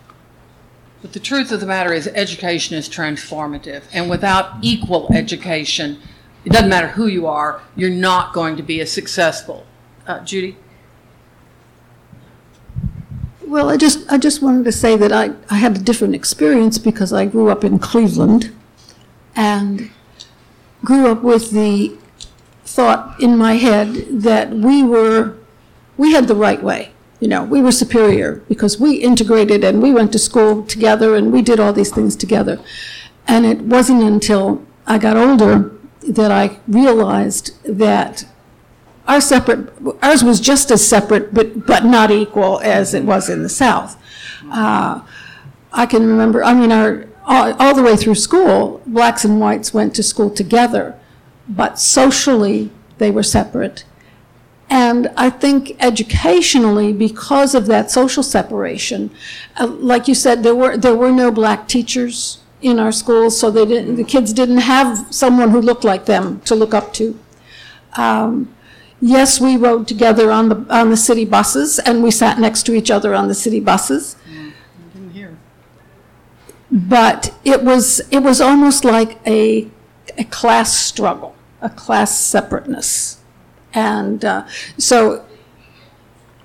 but 1.02 1.14
the 1.14 1.20
truth 1.20 1.52
of 1.52 1.60
the 1.60 1.66
matter 1.66 1.94
is 1.94 2.08
education 2.08 2.78
is 2.78 2.88
transformative. 2.90 3.84
And 3.94 4.10
without 4.10 4.56
equal 4.62 5.08
education, 5.14 6.00
it 6.46 6.52
doesn't 6.52 6.70
matter 6.70 6.88
who 6.90 7.08
you 7.08 7.28
are, 7.28 7.62
you're 7.76 7.90
not 7.90 8.34
going 8.34 8.56
to 8.58 8.64
be 8.64 8.80
as 8.82 8.92
successful. 8.92 9.66
Uh, 10.08 10.20
Judy? 10.22 10.58
Well, 13.46 13.70
I 13.70 13.78
just, 13.78 14.12
I 14.12 14.18
just 14.18 14.42
wanted 14.42 14.66
to 14.66 14.72
say 14.72 14.96
that 14.96 15.12
I, 15.12 15.32
I 15.50 15.56
had 15.56 15.76
a 15.76 15.80
different 15.80 16.14
experience 16.16 16.78
because 16.78 17.12
I 17.12 17.26
grew 17.26 17.50
up 17.50 17.64
in 17.64 17.80
Cleveland 17.80 18.56
and 19.36 19.90
grew 20.84 21.12
up 21.12 21.24
with 21.24 21.52
the 21.52 21.98
thought 22.64 23.20
in 23.22 23.38
my 23.38 23.56
head 23.56 23.94
that 24.10 24.52
we 24.52 24.84
were, 24.84 25.38
we 25.98 26.14
had 26.14 26.28
the 26.28 26.36
right 26.36 26.62
way. 26.62 26.92
You 27.20 27.28
know, 27.28 27.44
we 27.44 27.62
were 27.62 27.72
superior 27.72 28.44
because 28.48 28.80
we 28.80 28.96
integrated 28.96 29.64
and 29.64 29.82
we 29.82 29.94
went 29.94 30.14
to 30.14 30.20
school 30.20 30.64
together 30.64 31.16
and 31.16 31.34
we 31.34 31.42
did 31.42 31.60
all 31.60 31.74
these 31.74 31.92
things 31.92 32.16
together. 32.16 32.62
And 33.28 33.46
it 33.46 33.62
wasn't 33.62 34.04
until 34.04 34.66
I 34.88 34.98
got 35.00 35.18
older 35.18 35.72
that 36.08 36.32
I 36.32 36.60
realized 36.68 37.62
that 37.64 38.26
our 39.08 39.20
separate, 39.20 39.74
ours 40.02 40.24
was 40.24 40.40
just 40.40 40.72
as 40.72 40.88
separate, 40.88 41.34
but, 41.34 41.66
but 41.66 41.84
not 41.84 42.12
equal 42.12 42.60
as 42.60 42.94
it 42.94 43.04
was 43.04 43.28
in 43.28 43.44
the 43.44 43.50
South. 43.50 44.02
Uh, 44.50 45.02
I 45.74 45.86
can 45.88 46.06
remember, 46.06 46.44
I 46.44 46.54
mean, 46.54 46.72
our, 46.72 47.09
all, 47.30 47.54
all 47.60 47.76
the 47.76 47.84
way 47.84 47.96
through 47.96 48.16
school, 48.16 48.82
blacks 48.88 49.24
and 49.24 49.40
whites 49.40 49.74
went 49.74 49.96
to 49.96 50.04
school 50.04 50.32
together, 50.32 51.00
but 51.48 51.80
socially, 51.80 52.72
they 52.98 53.12
were 53.12 53.24
separate. 53.24 53.86
And 54.70 55.12
I 55.16 55.30
think 55.30 55.76
educationally, 55.80 56.92
because 56.92 57.56
of 57.56 57.68
that 57.68 57.92
social 57.92 58.24
separation, 58.24 59.12
uh, 59.60 59.68
like 59.68 60.08
you 60.08 60.16
said, 60.16 60.44
there 60.44 60.56
were, 60.56 60.76
there 60.76 60.96
were 60.96 61.12
no 61.12 61.32
black 61.32 61.68
teachers 61.68 62.40
in 62.62 62.80
our 62.80 62.92
schools, 62.92 63.40
so 63.40 63.50
they 63.50 63.66
didn't, 63.66 63.96
the 63.96 64.04
kids 64.04 64.34
didn't 64.34 64.60
have 64.60 65.14
someone 65.14 65.52
who 65.52 65.62
looked 65.62 65.84
like 65.84 66.06
them 66.06 66.42
to 66.42 66.56
look 66.56 66.74
up 66.74 66.94
to. 66.94 67.18
Um, 67.96 68.54
yes, 69.02 69.40
we 69.40 69.56
rode 69.56 69.88
together 69.88 70.32
on 70.32 70.50
the, 70.50 70.66
on 70.70 70.90
the 70.90 70.98
city 70.98 71.26
buses, 71.26 71.80
and 71.80 72.04
we 72.04 72.12
sat 72.12 72.40
next 72.40 72.64
to 72.64 72.74
each 72.74 72.92
other 72.92 73.16
on 73.16 73.28
the 73.28 73.36
city 73.36 73.60
buses. 73.60 74.16
But 76.72 77.34
it 77.44 77.64
was, 77.64 78.00
it 78.12 78.20
was 78.20 78.40
almost 78.40 78.84
like 78.86 79.20
a, 79.26 79.68
a 80.18 80.24
class 80.26 80.78
struggle, 80.78 81.36
a 81.62 81.70
class 81.70 82.18
separateness. 82.18 83.22
And 83.74 84.24
uh, 84.24 84.48
so 84.78 85.26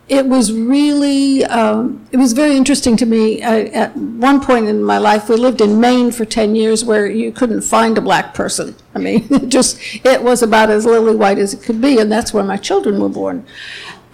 it 0.09 0.27
was 0.27 0.53
really, 0.53 1.45
um, 1.45 2.07
it 2.13 2.19
was 2.19 2.33
very 2.35 2.57
interesting 2.57 2.97
to 2.99 3.07
me. 3.07 3.43
I, 3.43 3.63
at 3.65 3.97
one 3.97 4.41
point 4.41 4.67
in 4.67 4.83
my 4.83 4.99
life, 4.99 5.29
we 5.29 5.37
lived 5.37 5.61
in 5.61 5.81
Maine 5.81 6.11
for 6.11 6.25
10 6.25 6.55
years 6.55 6.85
where 6.85 7.07
you 7.07 7.33
couldn't 7.33 7.63
find 7.63 7.97
a 7.97 8.03
black 8.03 8.35
person. 8.35 8.77
I 8.95 8.99
mean, 8.99 9.27
it 9.31 9.49
just, 9.49 9.79
it 10.05 10.23
was 10.23 10.43
about 10.43 10.71
as 10.71 10.85
lily 10.85 11.17
white 11.17 11.39
as 11.39 11.55
it 11.55 11.63
could 11.63 11.81
be, 11.81 11.99
and 11.99 12.13
that's 12.13 12.35
where 12.35 12.45
my 12.45 12.59
children 12.59 13.01
were 13.01 13.09
born. 13.09 13.47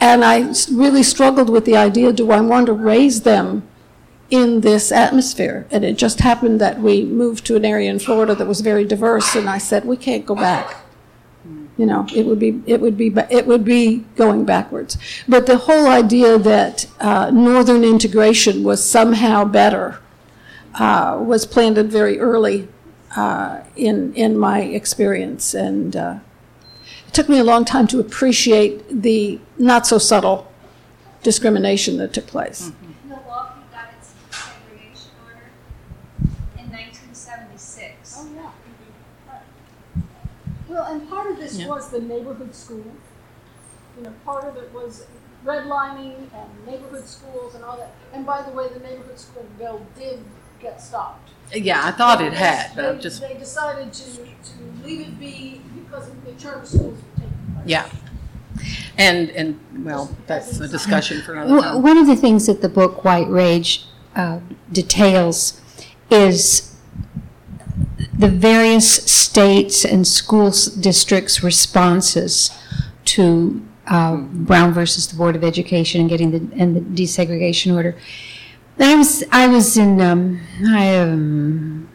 And 0.00 0.24
I 0.24 0.52
really 0.72 1.02
struggled 1.02 1.50
with 1.50 1.64
the 1.66 1.76
idea 1.76 2.12
do 2.12 2.30
I 2.30 2.40
want 2.40 2.66
to 2.66 2.72
raise 2.72 3.22
them 3.22 3.68
in 4.30 4.60
this 4.60 4.92
atmosphere? 4.92 5.66
And 5.70 5.84
it 5.84 5.98
just 5.98 6.20
happened 6.20 6.60
that 6.60 6.80
we 6.80 7.04
moved 7.04 7.44
to 7.46 7.56
an 7.56 7.64
area 7.64 7.90
in 7.90 7.98
Florida 7.98 8.34
that 8.34 8.46
was 8.46 8.60
very 8.60 8.84
diverse, 8.84 9.34
and 9.34 9.48
I 9.48 9.58
said, 9.58 9.84
we 9.84 9.96
can't 9.96 10.26
go 10.26 10.34
back 10.34 10.76
you 11.80 11.86
know, 11.86 12.06
it 12.14 12.26
would 12.26 12.38
be, 12.38 12.62
it 12.66 12.78
would 12.82 12.98
be, 12.98 13.08
ba- 13.08 13.26
it 13.30 13.46
would 13.46 13.64
be 13.64 14.04
going 14.14 14.44
backwards. 14.44 14.98
But 15.26 15.46
the 15.46 15.56
whole 15.56 15.86
idea 15.86 16.38
that 16.38 16.86
uh, 17.00 17.30
northern 17.30 17.84
integration 17.84 18.62
was 18.62 18.84
somehow 18.84 19.46
better 19.46 19.98
uh, 20.74 21.18
was 21.22 21.46
planted 21.46 21.90
very 21.90 22.20
early 22.20 22.68
uh, 23.16 23.60
in, 23.76 24.12
in 24.12 24.36
my 24.36 24.60
experience. 24.60 25.54
And 25.54 25.96
uh, 25.96 26.18
it 27.08 27.14
took 27.14 27.30
me 27.30 27.38
a 27.38 27.44
long 27.44 27.64
time 27.64 27.86
to 27.86 27.98
appreciate 27.98 28.84
the 29.02 29.40
not 29.56 29.86
so 29.86 29.96
subtle 29.96 30.52
discrimination 31.22 31.96
that 31.96 32.12
took 32.12 32.26
place. 32.26 32.72
Milwaukee 33.08 33.59
Oh, 38.16 38.28
yeah. 38.34 38.50
Well, 40.68 40.92
and 40.92 41.08
part 41.08 41.30
of 41.30 41.36
this 41.36 41.58
yeah. 41.58 41.68
was 41.68 41.90
the 41.90 42.00
neighborhood 42.00 42.54
school. 42.54 42.84
You 43.96 44.04
know, 44.04 44.12
part 44.24 44.44
of 44.44 44.56
it 44.56 44.72
was 44.72 45.06
redlining 45.44 46.28
and 46.32 46.66
neighborhood 46.66 47.06
schools 47.06 47.54
and 47.54 47.64
all 47.64 47.76
that. 47.76 47.92
And 48.12 48.24
by 48.24 48.42
the 48.42 48.52
way, 48.52 48.68
the 48.68 48.80
neighborhood 48.80 49.18
school 49.18 49.46
bill 49.58 49.84
did 49.98 50.20
get 50.60 50.80
stopped. 50.80 51.30
Yeah, 51.52 51.82
I 51.84 51.90
thought 51.90 52.20
it 52.20 52.32
had, 52.32 52.76
but 52.76 52.96
they, 52.96 53.02
just 53.02 53.20
they 53.20 53.34
decided 53.34 53.92
to, 53.92 54.14
to 54.14 54.84
leave 54.84 55.00
it 55.00 55.18
be 55.18 55.60
because 55.74 56.08
the 56.24 56.32
charter 56.32 56.64
schools 56.64 56.98
were 56.98 57.22
taking 57.22 57.54
place. 57.54 57.66
Yeah. 57.66 57.90
And, 58.96 59.30
and 59.30 59.84
well, 59.84 60.14
that's 60.26 60.60
a 60.60 60.68
discussion 60.68 61.22
for 61.22 61.34
another 61.34 61.60
time. 61.60 61.82
One 61.82 61.98
of 61.98 62.06
the 62.06 62.14
things 62.14 62.46
that 62.46 62.60
the 62.60 62.68
book 62.68 63.04
White 63.04 63.28
Rage 63.28 63.86
uh, 64.14 64.40
details 64.70 65.60
is 66.10 66.69
the 68.20 68.28
various 68.28 68.88
states 69.10 69.84
and 69.84 70.06
school 70.06 70.50
districts' 70.78 71.42
responses 71.42 72.50
to 73.06 73.66
uh, 73.86 74.16
Brown 74.16 74.72
versus 74.72 75.08
the 75.08 75.16
Board 75.16 75.36
of 75.36 75.42
Education 75.42 76.02
and 76.02 76.10
getting 76.10 76.30
the 76.30 76.42
and 76.60 76.76
the 76.76 76.80
desegregation 76.80 77.74
order. 77.74 77.96
I 78.78 78.94
was 78.94 79.24
I 79.32 79.46
was 79.48 79.76
in 79.76 80.00
um, 80.00 80.40
I, 80.66 80.96
um, 80.96 81.88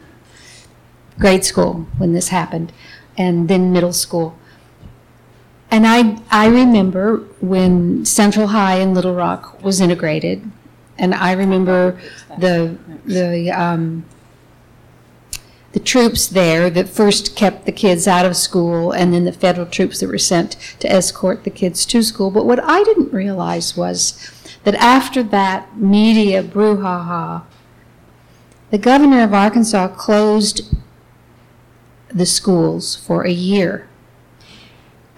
grade 1.18 1.44
school 1.44 1.86
when 1.96 2.12
this 2.12 2.28
happened, 2.28 2.72
and 3.16 3.48
then 3.48 3.72
middle 3.72 3.92
school. 3.92 4.36
And 5.70 5.86
I, 5.86 6.20
I 6.30 6.46
remember 6.46 7.18
when 7.40 8.04
Central 8.04 8.48
High 8.48 8.76
in 8.76 8.94
Little 8.94 9.14
Rock 9.14 9.62
was 9.62 9.80
integrated, 9.80 10.48
and 10.96 11.14
I 11.14 11.32
remember 11.32 12.00
the, 12.38 12.78
the, 13.04 13.50
um, 13.50 14.04
the 15.76 15.80
troops 15.80 16.26
there 16.26 16.70
that 16.70 16.88
first 16.88 17.36
kept 17.36 17.66
the 17.66 17.70
kids 17.70 18.08
out 18.08 18.24
of 18.24 18.34
school, 18.34 18.92
and 18.92 19.12
then 19.12 19.26
the 19.26 19.30
federal 19.30 19.66
troops 19.66 20.00
that 20.00 20.08
were 20.08 20.16
sent 20.16 20.52
to 20.78 20.90
escort 20.90 21.44
the 21.44 21.50
kids 21.50 21.84
to 21.84 22.02
school. 22.02 22.30
But 22.30 22.46
what 22.46 22.64
I 22.64 22.82
didn't 22.82 23.12
realize 23.12 23.76
was 23.76 24.32
that 24.64 24.74
after 24.76 25.22
that 25.24 25.76
media 25.76 26.42
brouhaha, 26.42 27.42
the 28.70 28.78
governor 28.78 29.22
of 29.22 29.34
Arkansas 29.34 29.88
closed 29.88 30.74
the 32.08 32.24
schools 32.24 32.96
for 32.96 33.26
a 33.26 33.30
year 33.30 33.86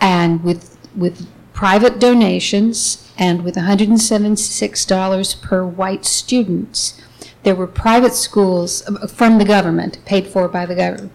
and 0.01 0.43
with 0.43 0.77
with 0.97 1.29
private 1.53 2.01
donations 2.01 3.09
and 3.17 3.45
with 3.45 3.55
$176 3.55 5.41
per 5.41 5.65
white 5.65 6.05
students, 6.05 7.01
there 7.49 7.55
were 7.55 7.67
private 7.67 8.13
schools 8.13 8.87
uh, 8.87 9.07
from 9.07 9.39
the 9.39 9.45
government, 9.45 10.05
paid 10.05 10.27
for 10.27 10.49
by 10.49 10.67
the 10.67 10.75
gov- 10.75 11.09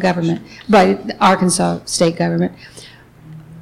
government, 0.00 0.44
by 0.68 0.94
the 0.94 1.16
Arkansas 1.24 1.78
state 1.84 2.16
government. 2.16 2.52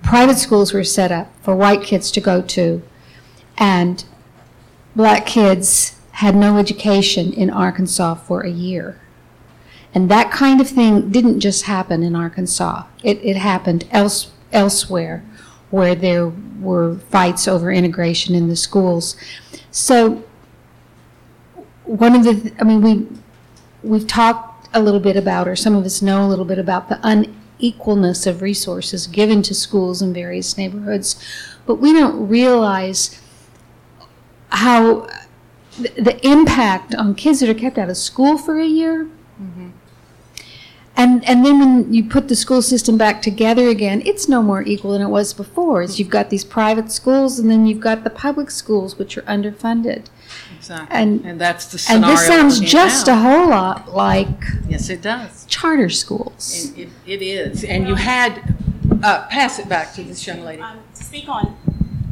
Private 0.02 0.38
schools 0.38 0.72
were 0.72 0.82
set 0.82 1.12
up 1.12 1.30
for 1.42 1.54
white 1.54 1.82
kids 1.82 2.10
to 2.12 2.20
go 2.22 2.40
to, 2.40 2.82
and 3.58 4.02
black 4.94 5.26
kids 5.26 6.00
had 6.12 6.34
no 6.34 6.56
education 6.56 7.34
in 7.34 7.50
Arkansas 7.50 8.14
for 8.14 8.40
a 8.40 8.50
year. 8.50 8.98
And 9.94 10.10
that 10.10 10.30
kind 10.30 10.58
of 10.58 10.68
thing 10.70 11.10
didn't 11.10 11.40
just 11.40 11.64
happen 11.64 12.02
in 12.02 12.16
Arkansas. 12.16 12.84
It, 13.02 13.18
it 13.22 13.36
happened 13.36 13.86
else, 13.90 14.32
elsewhere 14.54 15.22
where 15.68 15.94
there 15.94 16.28
were 16.60 16.96
fights 17.10 17.46
over 17.46 17.70
integration 17.70 18.34
in 18.34 18.48
the 18.48 18.56
schools. 18.56 19.16
So 19.70 20.24
one 21.86 22.14
of 22.14 22.24
the, 22.24 22.52
I 22.60 22.64
mean, 22.64 22.82
we, 22.82 23.06
we've 23.82 24.06
talked 24.06 24.68
a 24.74 24.82
little 24.82 25.00
bit 25.00 25.16
about, 25.16 25.48
or 25.48 25.56
some 25.56 25.74
of 25.74 25.84
us 25.84 26.02
know 26.02 26.24
a 26.24 26.28
little 26.28 26.44
bit 26.44 26.58
about 26.58 26.88
the 26.88 26.96
unequalness 26.96 28.26
of 28.26 28.42
resources 28.42 29.06
given 29.06 29.42
to 29.42 29.54
schools 29.54 30.02
in 30.02 30.12
various 30.12 30.58
neighborhoods, 30.58 31.24
but 31.64 31.76
we 31.76 31.92
don't 31.92 32.28
realize 32.28 33.20
how 34.50 35.08
the, 35.78 35.88
the 35.96 36.26
impact 36.26 36.94
on 36.94 37.14
kids 37.14 37.40
that 37.40 37.48
are 37.48 37.54
kept 37.54 37.78
out 37.78 37.88
of 37.88 37.96
school 37.96 38.38
for 38.38 38.58
a 38.58 38.66
year 38.66 39.04
mm-hmm. 39.40 39.68
and, 40.96 41.24
and 41.28 41.44
then 41.44 41.58
when 41.58 41.92
you 41.92 42.04
put 42.04 42.28
the 42.28 42.36
school 42.36 42.62
system 42.62 42.96
back 42.96 43.20
together 43.20 43.68
again, 43.68 44.02
it's 44.06 44.28
no 44.28 44.42
more 44.42 44.62
equal 44.62 44.92
than 44.92 45.02
it 45.02 45.08
was 45.08 45.34
before. 45.34 45.82
It's 45.82 45.98
you've 45.98 46.08
got 46.08 46.30
these 46.30 46.44
private 46.44 46.90
schools 46.90 47.38
and 47.38 47.50
then 47.50 47.66
you've 47.66 47.80
got 47.80 48.04
the 48.04 48.10
public 48.10 48.50
schools, 48.50 48.96
which 48.98 49.18
are 49.18 49.22
underfunded. 49.22 50.06
Exactly. 50.70 50.96
And- 50.98 51.24
And 51.24 51.40
that's 51.40 51.66
the 51.66 51.74
And 51.74 51.80
scenario. 52.04 52.16
this 52.16 52.26
sounds 52.26 52.58
we're 52.58 52.64
in 52.64 52.70
just 52.70 53.06
now. 53.06 53.12
a 53.12 53.16
whole 53.16 53.48
lot 53.50 53.94
like 53.94 54.28
Yes, 54.68 54.88
it 54.90 55.00
does. 55.02 55.44
charter 55.48 55.88
schools. 55.88 56.72
It, 56.76 56.88
it 57.06 57.22
is. 57.22 57.62
And 57.64 57.86
you 57.86 57.94
had, 57.94 58.54
uh, 59.02 59.26
pass 59.28 59.58
it 59.58 59.68
back 59.68 59.94
to 59.94 60.02
this 60.02 60.26
young 60.26 60.42
lady. 60.44 60.62
um, 60.62 60.78
to 60.94 61.04
speak 61.04 61.28
on 61.28 61.56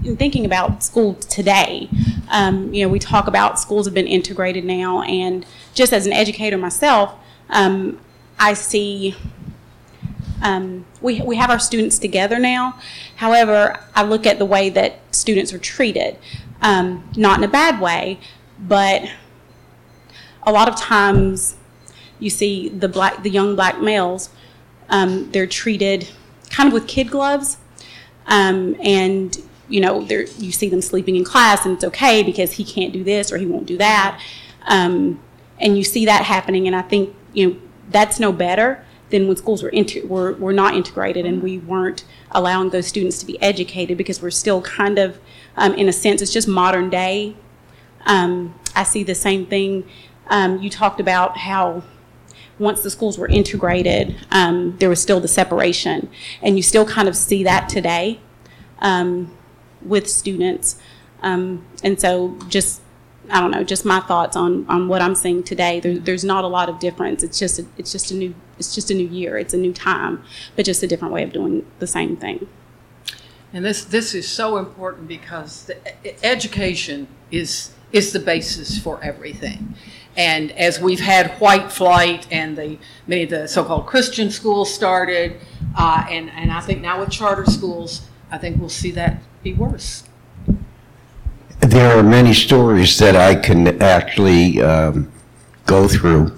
in 0.05 0.17
thinking 0.19 0.45
about 0.45 0.85
school 0.85 1.15
today 1.15 1.89
um, 2.31 2.73
you 2.75 2.85
know 2.85 2.91
we 2.91 2.99
talk 2.99 3.27
about 3.27 3.59
schools 3.59 3.87
have 3.87 3.95
been 3.95 4.07
integrated 4.07 4.63
now 4.63 5.01
and 5.03 5.47
just 5.73 5.95
as 5.95 6.05
an 6.07 6.13
educator 6.13 6.59
myself 6.59 7.15
um, 7.49 7.99
i 8.39 8.53
see 8.53 9.15
um, 10.43 10.85
we, 11.01 11.23
we 11.23 11.37
have 11.37 11.49
our 11.49 11.59
students 11.59 11.99
together 11.99 12.39
now 12.39 12.79
however 13.17 13.81
i 13.95 14.03
look 14.03 14.27
at 14.27 14.39
the 14.39 14.45
way 14.45 14.69
that 14.69 14.97
students 15.11 15.55
are 15.55 15.59
treated 15.59 16.19
um, 16.61 17.09
not 17.17 17.39
in 17.39 17.45
a 17.45 17.49
bad 17.49 17.81
way 17.81 18.19
but 18.59 19.11
a 20.43 20.53
lot 20.53 20.69
of 20.69 20.77
times 20.77 21.57
you 22.19 22.31
see 22.31 22.69
the 22.69 22.89
black 22.89 23.23
the 23.23 23.31
young 23.31 23.55
black 23.55 23.81
males 23.81 24.31
um, 24.89 25.31
they're 25.33 25.47
treated 25.47 26.09
kind 26.51 26.67
of 26.67 26.73
with 26.73 26.87
kid 26.87 27.11
gloves 27.11 27.57
um, 28.27 28.77
and 28.83 29.39
you 29.69 29.81
know 29.81 30.01
you 30.01 30.53
see 30.53 30.69
them 30.69 30.81
sleeping 30.81 31.17
in 31.17 31.25
class 31.25 31.65
and 31.65 31.75
it's 31.75 31.85
okay 31.85 32.23
because 32.23 32.53
he 32.53 32.65
can't 32.65 32.93
do 32.93 33.03
this 33.03 33.33
or 33.33 33.39
he 33.39 33.47
won't 33.47 33.67
do 33.67 33.79
that. 33.79 34.21
Um, 34.67 35.21
and 35.59 35.77
you 35.77 35.85
see 35.85 36.05
that 36.07 36.25
happening 36.25 36.67
and 36.67 36.77
i 36.77 36.83
think 36.83 37.15
you 37.33 37.49
know 37.49 37.57
that's 37.91 38.19
no 38.19 38.33
better 38.33 38.85
than 39.11 39.29
when 39.29 39.37
schools 39.37 39.63
were, 39.63 39.69
inter- 39.69 40.05
were, 40.07 40.33
were 40.35 40.53
not 40.53 40.75
integrated 40.75 41.27
and 41.27 41.43
we 41.43 41.59
weren't 41.59 42.05
allowing 42.33 42.71
those 42.71 42.87
students 42.87 43.19
to 43.19 43.27
be 43.27 43.41
educated 43.43 43.97
because 43.99 44.23
we're 44.23 44.31
still 44.31 44.63
kind 44.63 44.99
of 44.99 45.21
um, 45.57 45.75
in 45.75 45.89
a 45.89 45.93
sense 45.93 46.23
it's 46.23 46.33
just 46.33 46.49
modern 46.49 46.91
day 46.91 47.37
um, 48.07 48.55
i 48.75 48.83
see 48.83 49.03
the 49.03 49.15
same 49.15 49.47
thing 49.47 49.85
um, 50.29 50.59
you 50.63 50.71
talked 50.71 51.01
about 51.01 51.39
how 51.39 51.83
once 52.59 52.83
the 52.83 52.91
schools 52.91 53.19
were 53.19 53.29
integrated, 53.29 54.17
um, 54.31 54.77
there 54.79 54.89
was 54.89 55.01
still 55.01 55.21
the 55.21 55.29
separation. 55.29 56.09
And 56.43 56.57
you 56.57 56.63
still 56.63 56.87
kind 56.87 57.09
of 57.09 57.17
see 57.17 57.43
that 57.45 57.69
today 57.69 58.21
um, 58.79 59.37
with 59.83 60.09
students. 60.09 60.77
Um, 61.23 61.67
and 61.83 62.01
so 62.01 62.39
just, 62.49 62.81
I 63.31 63.41
don't 63.41 63.51
know, 63.51 63.65
just 63.65 63.85
my 63.85 64.01
thoughts 64.01 64.37
on, 64.37 64.67
on 64.69 64.89
what 64.89 65.03
I'm 65.03 65.15
seeing 65.15 65.43
today. 65.43 65.81
There, 65.81 65.99
there's 65.99 66.25
not 66.25 66.45
a 66.45 66.47
lot 66.47 66.69
of 66.69 66.79
difference. 66.79 67.23
It's 67.23 67.39
just, 67.39 67.59
a, 67.59 67.67
it's 67.77 67.91
just 67.91 68.11
a 68.11 68.15
new, 68.15 68.35
it's 68.59 68.75
just 68.75 68.91
a 68.91 68.95
new 68.95 69.09
year. 69.09 69.37
It's 69.37 69.55
a 69.55 69.59
new 69.59 69.73
time, 69.73 70.23
but 70.55 70.65
just 70.65 70.83
a 70.83 70.87
different 70.87 71.13
way 71.13 71.23
of 71.23 71.33
doing 71.33 71.67
the 71.81 71.87
same 71.87 72.17
thing. 72.17 72.47
And 73.53 73.65
this, 73.65 73.85
this 73.85 74.15
is 74.15 74.29
so 74.29 74.57
important 74.57 75.07
because 75.07 75.67
the 75.67 76.25
education 76.25 77.07
is, 77.31 77.73
is 77.95 78.13
the 78.13 78.19
basis 78.19 78.79
for 78.79 79.03
everything. 79.03 79.75
And 80.17 80.53
as 80.53 80.81
we've 80.81 81.01
had 81.01 81.31
white 81.41 81.73
flight 81.73 82.27
and 82.31 82.57
the, 82.59 82.79
many 83.07 83.23
of 83.23 83.31
the 83.31 83.49
so-called 83.49 83.87
Christian 83.87 84.31
schools 84.31 84.73
started, 84.73 85.41
uh, 85.77 86.05
and, 86.11 86.31
and 86.31 86.53
I 86.53 86.61
think 86.61 86.83
now 86.83 87.01
with 87.01 87.11
charter 87.11 87.47
schools, 87.47 88.07
I 88.31 88.39
think 88.39 88.59
we'll 88.59 88.69
see 88.69 88.91
that 88.93 89.23
be 89.43 89.53
worse. 89.53 90.05
there 91.61 91.97
are 91.97 92.03
many 92.03 92.35
stories 92.35 92.99
that 92.99 93.17
I 93.17 93.35
can 93.35 93.81
actually 93.83 94.61
um, 94.61 95.11
go 95.67 95.89
through. 95.89 96.37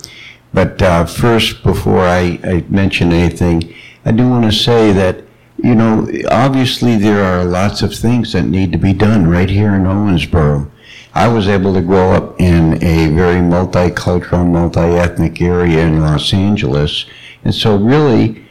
But 0.52 0.80
uh, 0.80 1.04
first, 1.04 1.62
before 1.62 2.00
I, 2.00 2.38
I 2.44 2.64
mention 2.68 3.12
anything, 3.12 3.74
I 4.04 4.12
do 4.12 4.28
want 4.28 4.44
to 4.44 4.52
say 4.52 4.92
that, 4.92 5.22
you 5.62 5.74
know, 5.74 6.06
obviously 6.30 6.96
there 6.96 7.24
are 7.24 7.44
lots 7.44 7.82
of 7.82 7.94
things 7.94 8.32
that 8.32 8.44
need 8.44 8.72
to 8.72 8.78
be 8.78 8.92
done 8.92 9.26
right 9.26 9.50
here 9.50 9.74
in 9.74 9.82
Owensboro. 9.82 10.70
I 11.16 11.28
was 11.28 11.48
able 11.48 11.72
to 11.72 11.80
grow 11.80 12.12
up 12.12 12.38
in 12.38 12.74
a 12.84 13.08
very 13.08 13.40
multicultural, 13.40 14.46
multi-ethnic 14.46 15.40
area 15.40 15.86
in 15.86 16.02
Los 16.02 16.34
Angeles. 16.34 17.06
And 17.42 17.54
so 17.54 17.74
really, 17.74 18.44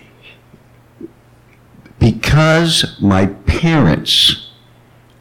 because 1.99 2.97
my 2.99 3.27
parents, 3.27 4.49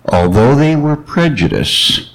although 0.07 0.55
they 0.55 0.75
were 0.75 0.97
prejudiced, 0.97 2.13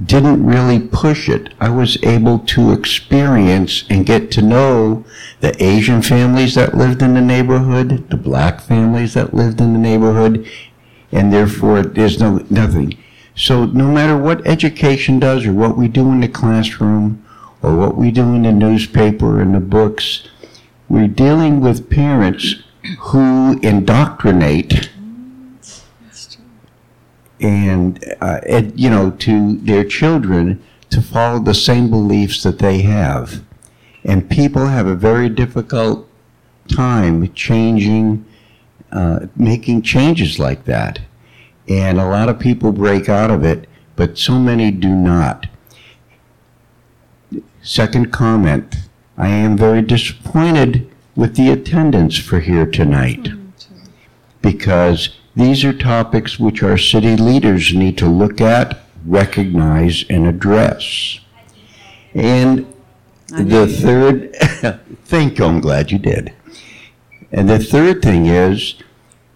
didn't 0.00 0.46
really 0.46 0.78
push 0.78 1.28
it, 1.28 1.52
I 1.60 1.70
was 1.70 2.00
able 2.04 2.38
to 2.38 2.70
experience 2.70 3.82
and 3.90 4.06
get 4.06 4.30
to 4.32 4.42
know 4.42 5.04
the 5.40 5.60
Asian 5.60 6.02
families 6.02 6.54
that 6.54 6.76
lived 6.76 7.02
in 7.02 7.14
the 7.14 7.20
neighborhood, 7.20 8.10
the 8.10 8.16
black 8.16 8.60
families 8.60 9.14
that 9.14 9.34
lived 9.34 9.60
in 9.60 9.72
the 9.72 9.78
neighborhood, 9.80 10.48
and 11.10 11.32
therefore 11.32 11.82
there's 11.82 12.20
no 12.20 12.46
nothing. 12.48 12.96
So 13.36 13.66
no 13.66 13.90
matter 13.90 14.16
what 14.16 14.46
education 14.46 15.18
does 15.18 15.44
or 15.44 15.52
what 15.52 15.76
we 15.76 15.88
do 15.88 16.10
in 16.12 16.20
the 16.20 16.28
classroom 16.28 17.24
or 17.62 17.74
what 17.74 17.96
we 17.96 18.10
do 18.10 18.34
in 18.34 18.42
the 18.42 18.52
newspaper 18.52 19.40
and 19.40 19.54
the 19.54 19.60
books, 19.60 20.28
we're 20.88 21.08
dealing 21.08 21.60
with 21.60 21.90
parents 21.90 22.56
who 22.98 23.58
indoctrinate 23.60 24.90
and, 27.40 28.02
uh, 28.20 28.40
ed, 28.44 28.72
you 28.76 28.88
know, 28.88 29.10
to 29.10 29.56
their 29.58 29.84
children 29.84 30.62
to 30.90 31.02
follow 31.02 31.40
the 31.40 31.54
same 31.54 31.90
beliefs 31.90 32.42
that 32.44 32.60
they 32.60 32.82
have. 32.82 33.42
And 34.04 34.30
people 34.30 34.66
have 34.66 34.86
a 34.86 34.94
very 34.94 35.28
difficult 35.28 36.08
time 36.68 37.32
changing, 37.32 38.24
uh, 38.92 39.26
making 39.34 39.82
changes 39.82 40.38
like 40.38 40.64
that. 40.66 41.00
And 41.68 41.98
a 41.98 42.06
lot 42.06 42.28
of 42.28 42.38
people 42.38 42.72
break 42.72 43.08
out 43.08 43.30
of 43.30 43.44
it, 43.44 43.68
but 43.96 44.18
so 44.18 44.38
many 44.38 44.70
do 44.70 44.88
not. 44.88 45.46
Second 47.62 48.12
comment, 48.12 48.76
I 49.16 49.28
am 49.28 49.56
very 49.56 49.80
disappointed 49.80 50.90
with 51.16 51.36
the 51.36 51.50
attendance 51.50 52.18
for 52.18 52.40
here 52.40 52.66
tonight. 52.66 53.28
Because 54.42 55.16
these 55.34 55.64
are 55.64 55.72
topics 55.72 56.38
which 56.38 56.62
our 56.62 56.76
city 56.76 57.16
leaders 57.16 57.72
need 57.72 57.96
to 57.98 58.06
look 58.06 58.40
at, 58.40 58.80
recognize, 59.06 60.04
and 60.10 60.26
address. 60.26 61.20
And 62.12 62.66
the 63.28 63.66
third, 63.66 64.34
thank 65.04 65.38
you, 65.38 65.44
I'm 65.44 65.60
glad 65.60 65.90
you 65.90 65.98
did. 65.98 66.32
And 67.32 67.48
the 67.48 67.58
third 67.58 68.02
thing 68.02 68.26
is, 68.26 68.76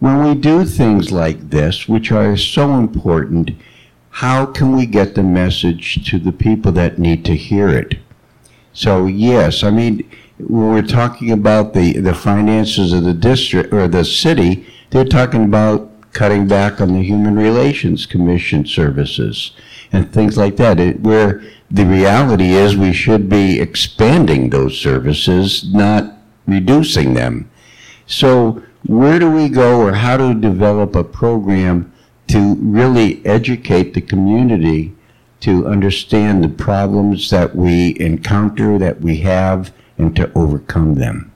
when 0.00 0.22
we 0.22 0.34
do 0.34 0.64
things 0.64 1.10
like 1.10 1.50
this, 1.50 1.88
which 1.88 2.12
are 2.12 2.36
so 2.36 2.74
important, 2.74 3.50
how 4.10 4.46
can 4.46 4.76
we 4.76 4.86
get 4.86 5.14
the 5.14 5.22
message 5.22 6.08
to 6.10 6.18
the 6.18 6.32
people 6.32 6.72
that 6.72 6.98
need 6.98 7.24
to 7.24 7.36
hear 7.36 7.68
it? 7.68 7.98
So 8.72 9.06
yes, 9.06 9.62
I 9.62 9.70
mean, 9.70 10.08
when 10.38 10.70
we're 10.70 10.82
talking 10.82 11.32
about 11.32 11.74
the, 11.74 11.98
the 11.98 12.14
finances 12.14 12.92
of 12.92 13.02
the 13.02 13.14
district 13.14 13.72
or 13.72 13.88
the 13.88 14.04
city, 14.04 14.66
they're 14.90 15.04
talking 15.04 15.44
about 15.44 15.90
cutting 16.12 16.46
back 16.46 16.80
on 16.80 16.94
the 16.94 17.02
Human 17.02 17.36
Relations 17.36 18.06
Commission 18.06 18.66
services 18.66 19.52
and 19.92 20.12
things 20.12 20.36
like 20.36 20.56
that. 20.56 20.78
It, 20.78 21.00
where 21.00 21.42
the 21.70 21.84
reality 21.84 22.50
is 22.50 22.76
we 22.76 22.92
should 22.92 23.28
be 23.28 23.60
expanding 23.60 24.50
those 24.50 24.78
services, 24.78 25.72
not 25.72 26.14
reducing 26.46 27.14
them. 27.14 27.50
So 28.06 28.62
where 28.86 29.18
do 29.18 29.30
we 29.30 29.48
go 29.48 29.80
or 29.80 29.92
how 29.92 30.16
to 30.16 30.34
develop 30.34 30.94
a 30.94 31.04
program 31.04 31.92
to 32.28 32.54
really 32.56 33.24
educate 33.26 33.94
the 33.94 34.00
community 34.00 34.94
to 35.40 35.66
understand 35.66 36.42
the 36.42 36.48
problems 36.48 37.30
that 37.30 37.54
we 37.54 37.98
encounter, 38.00 38.78
that 38.78 39.00
we 39.00 39.18
have, 39.18 39.72
and 39.96 40.14
to 40.16 40.30
overcome 40.34 40.94
them? 40.94 41.32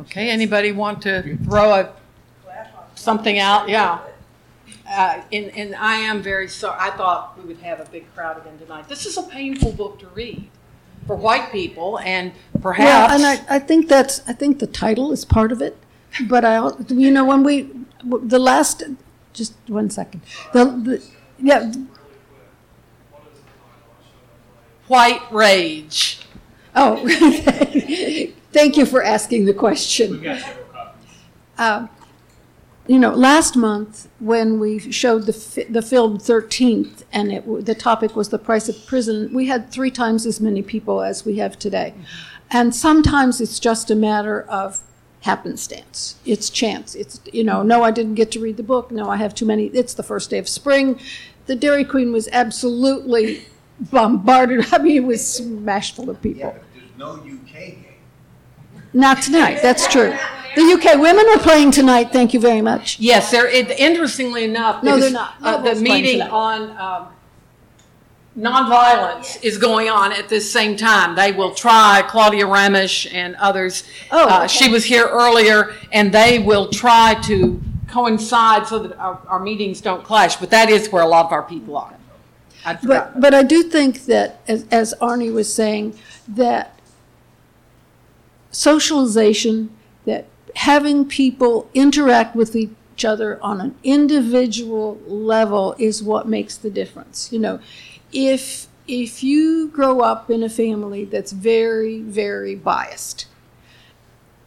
Okay, 0.00 0.30
anybody 0.30 0.72
want 0.72 1.00
to 1.02 1.36
throw 1.38 1.74
a, 1.74 1.92
something 2.94 3.38
out? 3.38 3.68
Yeah. 3.68 4.00
Uh, 4.88 5.22
and, 5.32 5.46
and 5.56 5.74
I 5.74 5.94
am 5.94 6.22
very 6.22 6.48
sorry, 6.48 6.76
I 6.78 6.90
thought 6.90 7.38
we 7.38 7.44
would 7.44 7.62
have 7.62 7.80
a 7.80 7.86
big 7.86 8.12
crowd 8.14 8.36
again 8.38 8.58
tonight. 8.58 8.88
This 8.88 9.06
is 9.06 9.16
a 9.16 9.22
painful 9.22 9.72
book 9.72 9.98
to 10.00 10.06
read 10.08 10.48
for 11.06 11.16
white 11.16 11.50
people 11.50 11.98
and 12.00 12.32
Well, 12.52 12.62
perhaps. 12.62 13.14
and 13.14 13.24
I, 13.24 13.56
I 13.56 13.58
think 13.58 13.88
that's, 13.88 14.20
I 14.28 14.34
think 14.34 14.58
the 14.58 14.66
title 14.66 15.10
is 15.12 15.24
part 15.24 15.50
of 15.50 15.62
it, 15.62 15.78
but 16.28 16.44
I, 16.44 16.70
you 16.88 17.10
know, 17.10 17.24
when 17.24 17.42
we, 17.42 17.70
the 18.04 18.38
last, 18.38 18.82
just 19.32 19.54
one 19.66 19.90
second. 19.90 20.22
The, 20.52 20.64
the, 20.66 21.02
yeah, 21.38 21.72
White 24.88 25.22
rage. 25.30 26.20
oh, 26.74 26.96
thank 28.52 28.76
you 28.76 28.84
for 28.84 29.02
asking 29.02 29.46
the 29.46 29.54
question. 29.54 30.26
Um, 31.58 31.88
You 32.88 32.98
know, 32.98 33.14
last 33.14 33.54
month, 33.56 34.08
when 34.18 34.58
we 34.58 34.78
showed 34.80 35.26
the, 35.26 35.32
fi- 35.32 35.64
the 35.70 35.82
film 35.82 36.18
13th, 36.18 37.04
and 37.12 37.32
it, 37.32 37.42
w- 37.46 37.62
the 37.62 37.76
topic 37.76 38.16
was 38.16 38.30
the 38.30 38.40
price 38.40 38.68
of 38.68 38.74
prison, 38.86 39.32
we 39.32 39.46
had 39.46 39.70
three 39.70 39.90
times 39.90 40.26
as 40.26 40.40
many 40.40 40.62
people 40.62 41.00
as 41.00 41.24
we 41.24 41.36
have 41.36 41.56
today. 41.58 41.94
And 42.50 42.74
sometimes 42.74 43.40
it's 43.40 43.60
just 43.60 43.88
a 43.90 43.94
matter 43.94 44.42
of 44.42 44.80
happenstance. 45.22 46.16
It's 46.24 46.50
chance. 46.50 46.94
It's, 46.94 47.20
you 47.32 47.42
know, 47.44 47.62
no, 47.62 47.82
I 47.82 47.90
didn't 47.90 48.14
get 48.14 48.30
to 48.32 48.40
read 48.40 48.56
the 48.56 48.62
book. 48.62 48.90
No, 48.90 49.08
I 49.08 49.16
have 49.16 49.34
too 49.34 49.46
many. 49.46 49.66
It's 49.66 49.94
the 49.94 50.02
first 50.02 50.30
day 50.30 50.38
of 50.38 50.48
spring. 50.48 51.00
The 51.46 51.56
Dairy 51.56 51.84
Queen 51.84 52.12
was 52.12 52.28
absolutely 52.32 53.46
bombarded. 53.80 54.66
I 54.72 54.78
mean, 54.78 54.96
it 54.96 55.06
was 55.06 55.26
smashed 55.26 55.96
full 55.96 56.10
of 56.10 56.20
people. 56.22 56.40
Yeah, 56.54 56.58
There's 56.74 56.98
no 56.98 57.12
UK 57.14 57.52
game. 57.52 57.84
Not 58.92 59.22
tonight, 59.22 59.60
that's 59.62 59.86
true. 59.88 60.14
The 60.54 60.62
UK 60.74 61.00
women 61.00 61.24
are 61.30 61.38
playing 61.38 61.70
tonight, 61.70 62.12
thank 62.12 62.34
you 62.34 62.40
very 62.40 62.60
much. 62.60 63.00
Yes, 63.00 63.30
they're, 63.30 63.48
it- 63.48 63.70
interestingly 63.70 64.44
enough. 64.44 64.82
No, 64.82 64.98
they're 64.98 65.10
because, 65.10 65.12
not. 65.14 65.34
uh, 65.40 65.52
The 65.52 65.58
Nobody's 65.58 65.82
playing 65.82 66.02
meeting 66.04 66.18
tonight. 66.18 66.30
on 66.30 66.70
um, 66.76 67.08
nonviolence 68.38 69.42
is 69.42 69.58
going 69.58 69.88
on 69.88 70.12
at 70.12 70.28
this 70.28 70.50
same 70.50 70.76
time. 70.76 71.14
They 71.14 71.32
will 71.32 71.54
try, 71.54 72.02
Claudia 72.06 72.46
Ramish 72.46 73.12
and 73.12 73.36
others. 73.36 73.84
Oh, 74.10 74.28
uh, 74.28 74.38
okay. 74.38 74.48
She 74.48 74.70
was 74.70 74.84
here 74.84 75.06
earlier, 75.06 75.74
and 75.92 76.12
they 76.12 76.38
will 76.38 76.68
try 76.68 77.14
to 77.24 77.60
coincide 77.88 78.66
so 78.66 78.78
that 78.78 78.98
our, 78.98 79.20
our 79.28 79.40
meetings 79.40 79.80
don't 79.80 80.02
clash, 80.02 80.36
but 80.36 80.50
that 80.50 80.70
is 80.70 80.90
where 80.90 81.02
a 81.02 81.06
lot 81.06 81.26
of 81.26 81.32
our 81.32 81.42
people 81.42 81.76
are. 81.76 81.94
I'd 82.64 82.80
forgotten. 82.80 83.12
But, 83.14 83.20
but 83.20 83.34
I 83.34 83.42
do 83.42 83.64
think 83.64 84.06
that, 84.06 84.40
as, 84.48 84.66
as 84.70 84.94
Arnie 85.00 85.32
was 85.32 85.52
saying, 85.52 85.98
that 86.26 86.78
socialization, 88.50 89.76
that 90.06 90.26
having 90.56 91.04
people 91.06 91.68
interact 91.74 92.34
with 92.34 92.54
each 92.56 93.04
other 93.04 93.42
on 93.42 93.60
an 93.60 93.74
individual 93.82 94.98
level 95.06 95.74
is 95.78 96.02
what 96.02 96.28
makes 96.28 96.56
the 96.56 96.70
difference. 96.70 97.32
You 97.32 97.40
know, 97.40 97.60
if, 98.12 98.66
if 98.86 99.22
you 99.22 99.68
grow 99.68 100.00
up 100.00 100.30
in 100.30 100.42
a 100.42 100.48
family 100.48 101.04
that's 101.04 101.32
very, 101.32 102.00
very 102.00 102.54
biased, 102.54 103.26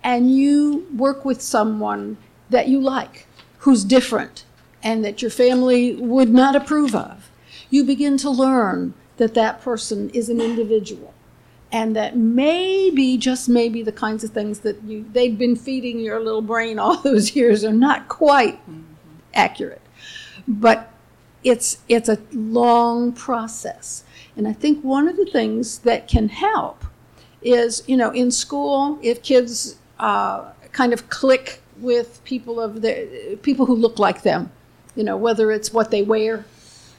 and 0.04 0.36
you 0.36 0.88
work 0.96 1.26
with 1.26 1.42
someone 1.42 2.18
that 2.50 2.68
you 2.68 2.80
like, 2.80 3.28
who's 3.60 3.84
different, 3.84 4.46
and 4.84 5.04
that 5.04 5.22
your 5.22 5.32
family 5.32 5.96
would 5.96 6.30
not 6.30 6.56
approve 6.56 6.94
of, 6.94 7.30
you 7.70 7.84
begin 7.84 8.18
to 8.18 8.30
learn 8.30 8.94
that 9.18 9.34
that 9.34 9.62
person 9.62 10.10
is 10.12 10.30
an 10.30 10.40
individual 10.40 11.14
and 11.72 11.96
that 11.96 12.16
maybe 12.16 13.18
just 13.18 13.50
maybe 13.50 13.82
the 13.82 13.92
kinds 13.92 14.24
of 14.24 14.32
things 14.32 14.60
that 14.60 14.82
you 14.84 15.06
they've 15.12 15.38
been 15.38 15.56
feeding 15.56 16.00
your 16.00 16.20
little 16.20 16.42
brain 16.42 16.80
all 16.80 16.98
those 17.02 17.36
years 17.36 17.64
are 17.64 17.74
not 17.74 18.08
quite 18.08 18.62
mm-hmm. 18.62 18.82
accurate. 19.34 19.82
But 20.48 20.92
it's 21.46 21.78
it's 21.88 22.10
a 22.10 22.18
long 22.34 23.14
process 23.14 24.04
and 24.36 24.48
i 24.48 24.54
think 24.54 24.84
one 24.84 25.08
of 25.08 25.16
the 25.16 25.26
things 25.26 25.80
that 25.80 26.08
can 26.08 26.28
help 26.28 26.84
is 27.42 27.84
you 27.88 27.96
know 27.96 28.12
in 28.12 28.30
school 28.32 29.00
if 29.02 29.22
kids 29.24 29.78
uh, 30.00 30.52
kind 30.74 30.92
of 30.92 31.10
click 31.10 31.62
with 31.78 32.22
people 32.26 32.60
of 32.60 32.82
the 32.82 33.40
people 33.44 33.66
who 33.66 33.76
look 33.76 33.98
like 34.00 34.24
them 34.24 34.52
you 34.96 35.04
know 35.04 35.16
whether 35.16 35.52
it's 35.52 35.72
what 35.72 35.92
they 35.92 36.02
wear 36.02 36.46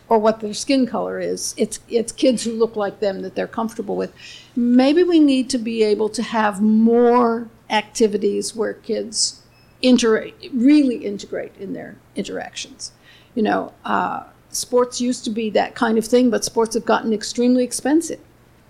or 0.08 0.18
what 0.18 0.40
their 0.40 0.54
skin 0.54 0.86
color 0.86 1.18
is. 1.18 1.54
It's 1.56 1.80
it's 1.88 2.12
kids 2.12 2.44
who 2.44 2.52
look 2.52 2.76
like 2.76 3.00
them 3.00 3.22
that 3.22 3.34
they're 3.34 3.46
comfortable 3.46 3.96
with. 3.96 4.12
Maybe 4.54 5.02
we 5.02 5.20
need 5.20 5.50
to 5.50 5.58
be 5.58 5.82
able 5.82 6.08
to 6.10 6.22
have 6.22 6.60
more 6.60 7.48
activities 7.70 8.54
where 8.54 8.74
kids 8.74 9.42
inter 9.82 10.30
really 10.52 10.96
integrate 10.98 11.56
in 11.58 11.72
their 11.72 11.96
interactions. 12.14 12.92
You 13.34 13.42
know, 13.42 13.72
uh, 13.84 14.24
sports 14.56 15.00
used 15.00 15.24
to 15.24 15.30
be 15.30 15.50
that 15.50 15.74
kind 15.74 15.98
of 15.98 16.04
thing, 16.04 16.30
but 16.30 16.44
sports 16.44 16.74
have 16.74 16.84
gotten 16.84 17.12
extremely 17.12 17.64
expensive. 17.64 18.20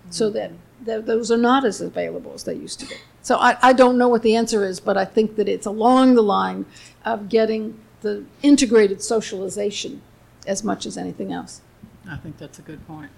So 0.09 0.29
that, 0.31 0.51
that 0.85 1.05
those 1.05 1.31
are 1.31 1.37
not 1.37 1.65
as 1.65 1.81
available 1.81 2.33
as 2.33 2.43
they 2.43 2.55
used 2.55 2.79
to 2.81 2.85
be. 2.85 2.95
So 3.21 3.37
I, 3.37 3.57
I 3.61 3.73
don't 3.73 3.97
know 3.97 4.07
what 4.07 4.23
the 4.23 4.35
answer 4.35 4.63
is, 4.63 4.79
but 4.79 4.97
I 4.97 5.05
think 5.05 5.35
that 5.35 5.49
it's 5.49 5.65
along 5.65 6.15
the 6.15 6.23
line 6.23 6.65
of 7.03 7.29
getting 7.29 7.79
the 8.01 8.23
integrated 8.41 9.01
socialization 9.01 10.01
as 10.45 10.63
much 10.63 10.85
as 10.85 10.97
anything 10.97 11.33
else. 11.33 11.61
I 12.09 12.15
think 12.17 12.37
that's 12.37 12.59
a 12.59 12.61
good 12.61 12.85
point. 12.87 13.11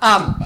Um, 0.00 0.42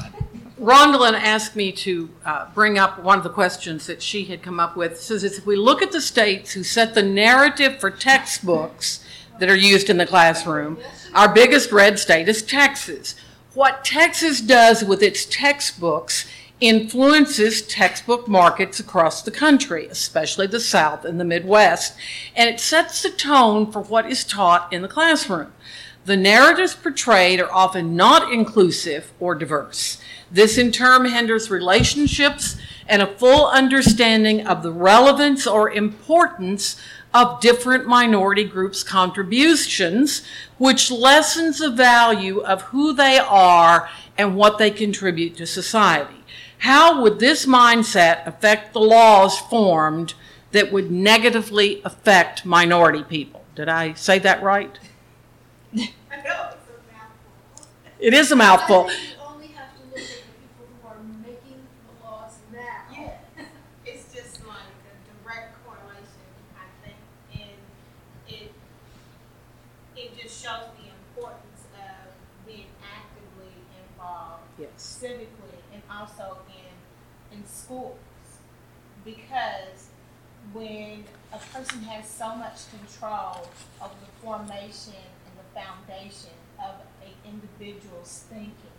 Rondalyn 0.60 1.14
asked 1.14 1.56
me 1.56 1.72
to 1.72 2.10
uh, 2.24 2.46
bring 2.52 2.78
up 2.78 3.02
one 3.02 3.18
of 3.18 3.24
the 3.24 3.30
questions 3.30 3.86
that 3.86 4.02
she 4.02 4.24
had 4.24 4.42
come 4.42 4.60
up 4.60 4.76
with. 4.76 5.00
Says 5.00 5.24
if 5.24 5.46
we 5.46 5.56
look 5.56 5.82
at 5.82 5.92
the 5.92 6.00
states 6.00 6.52
who 6.52 6.62
set 6.62 6.94
the 6.94 7.02
narrative 7.02 7.80
for 7.80 7.90
textbooks 7.90 9.04
that 9.40 9.50
are 9.50 9.56
used 9.56 9.90
in 9.90 9.96
the 9.96 10.06
classroom, 10.06 10.78
our 11.12 11.32
biggest 11.32 11.72
red 11.72 11.98
state 11.98 12.28
is 12.28 12.42
Texas. 12.42 13.16
What 13.54 13.84
Texas 13.84 14.40
does 14.40 14.84
with 14.84 15.02
its 15.02 15.26
textbooks 15.26 16.26
influences 16.60 17.62
textbook 17.62 18.28
markets 18.28 18.78
across 18.78 19.22
the 19.22 19.30
country, 19.30 19.86
especially 19.86 20.46
the 20.46 20.60
South 20.60 21.04
and 21.04 21.18
the 21.18 21.24
Midwest, 21.24 21.96
and 22.36 22.48
it 22.48 22.60
sets 22.60 23.02
the 23.02 23.10
tone 23.10 23.72
for 23.72 23.80
what 23.80 24.06
is 24.06 24.24
taught 24.24 24.72
in 24.72 24.82
the 24.82 24.88
classroom. 24.88 25.52
The 26.04 26.16
narratives 26.16 26.74
portrayed 26.74 27.40
are 27.40 27.52
often 27.52 27.96
not 27.96 28.32
inclusive 28.32 29.12
or 29.18 29.34
diverse. 29.34 30.00
This 30.30 30.58
in 30.58 30.70
turn 30.70 31.06
hinders 31.06 31.50
relationships 31.50 32.56
and 32.86 33.02
a 33.02 33.06
full 33.06 33.46
understanding 33.48 34.46
of 34.46 34.62
the 34.62 34.72
relevance 34.72 35.46
or 35.46 35.70
importance 35.70 36.80
of 37.12 37.40
different 37.40 37.86
minority 37.86 38.44
groups' 38.44 38.82
contributions, 38.82 40.22
which 40.58 40.90
lessens 40.90 41.58
the 41.58 41.70
value 41.70 42.40
of 42.40 42.62
who 42.62 42.92
they 42.92 43.18
are 43.18 43.88
and 44.16 44.36
what 44.36 44.58
they 44.58 44.70
contribute 44.70 45.36
to 45.36 45.46
society. 45.46 46.14
How 46.58 47.02
would 47.02 47.18
this 47.18 47.46
mindset 47.46 48.26
affect 48.26 48.72
the 48.72 48.80
laws 48.80 49.38
formed 49.38 50.14
that 50.52 50.70
would 50.72 50.90
negatively 50.90 51.80
affect 51.84 52.44
minority 52.44 53.02
people? 53.02 53.44
Did 53.54 53.68
I 53.68 53.94
say 53.94 54.18
that 54.20 54.42
right? 54.42 54.78
It 57.98 58.14
is 58.14 58.32
a 58.32 58.36
mouthful. 58.36 58.90
You 58.90 58.98
only 59.28 59.48
have 59.48 59.76
to 59.76 59.82
look 59.90 59.98
at 59.98 60.08
the 60.08 60.32
people 60.40 60.66
who 60.80 60.88
are 60.88 60.96
making 61.22 61.60
the 61.84 62.04
laws 62.06 62.38
now. 62.52 62.82
Yeah, 62.90 63.44
it's 63.84 64.12
just 64.14 64.40
like 64.46 64.72
a 64.88 64.94
direct 65.22 65.54
correlation, 65.66 66.24
I 66.56 66.64
think, 66.82 66.96
and 67.34 67.60
it, 68.28 68.52
it 69.96 70.16
just 70.18 70.42
shows 70.42 70.66
the 70.80 70.88
importance 70.88 71.64
of 71.76 72.12
being 72.46 72.66
actively 72.82 73.52
involved 73.84 74.44
Yes. 74.58 74.70
civically 75.02 75.60
and 75.72 75.82
also 75.90 76.38
in, 76.48 77.36
in 77.38 77.46
schools. 77.46 77.96
Because 79.04 79.88
when 80.60 81.04
a 81.32 81.38
person 81.38 81.82
has 81.84 82.06
so 82.06 82.36
much 82.36 82.68
control 82.70 83.48
of 83.80 83.90
the 84.00 84.06
formation 84.22 84.92
and 85.24 85.34
the 85.40 85.58
foundation 85.58 86.36
of 86.58 86.74
an 87.02 87.12
individual's 87.24 88.24
thinking, 88.28 88.76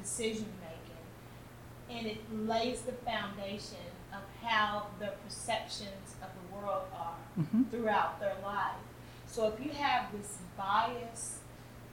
decision 0.00 0.46
making, 0.60 1.98
and 1.98 2.06
it 2.06 2.20
lays 2.46 2.82
the 2.82 2.92
foundation 2.92 3.90
of 4.12 4.20
how 4.46 4.86
their 5.00 5.14
perceptions 5.24 6.14
of 6.22 6.28
the 6.38 6.54
world 6.54 6.86
are 6.94 7.16
Mhm. 7.36 7.68
throughout 7.70 8.20
their 8.20 8.36
life. 8.44 8.78
So 9.26 9.48
if 9.48 9.58
you 9.58 9.72
have 9.72 10.12
this 10.12 10.38
bias, 10.56 11.40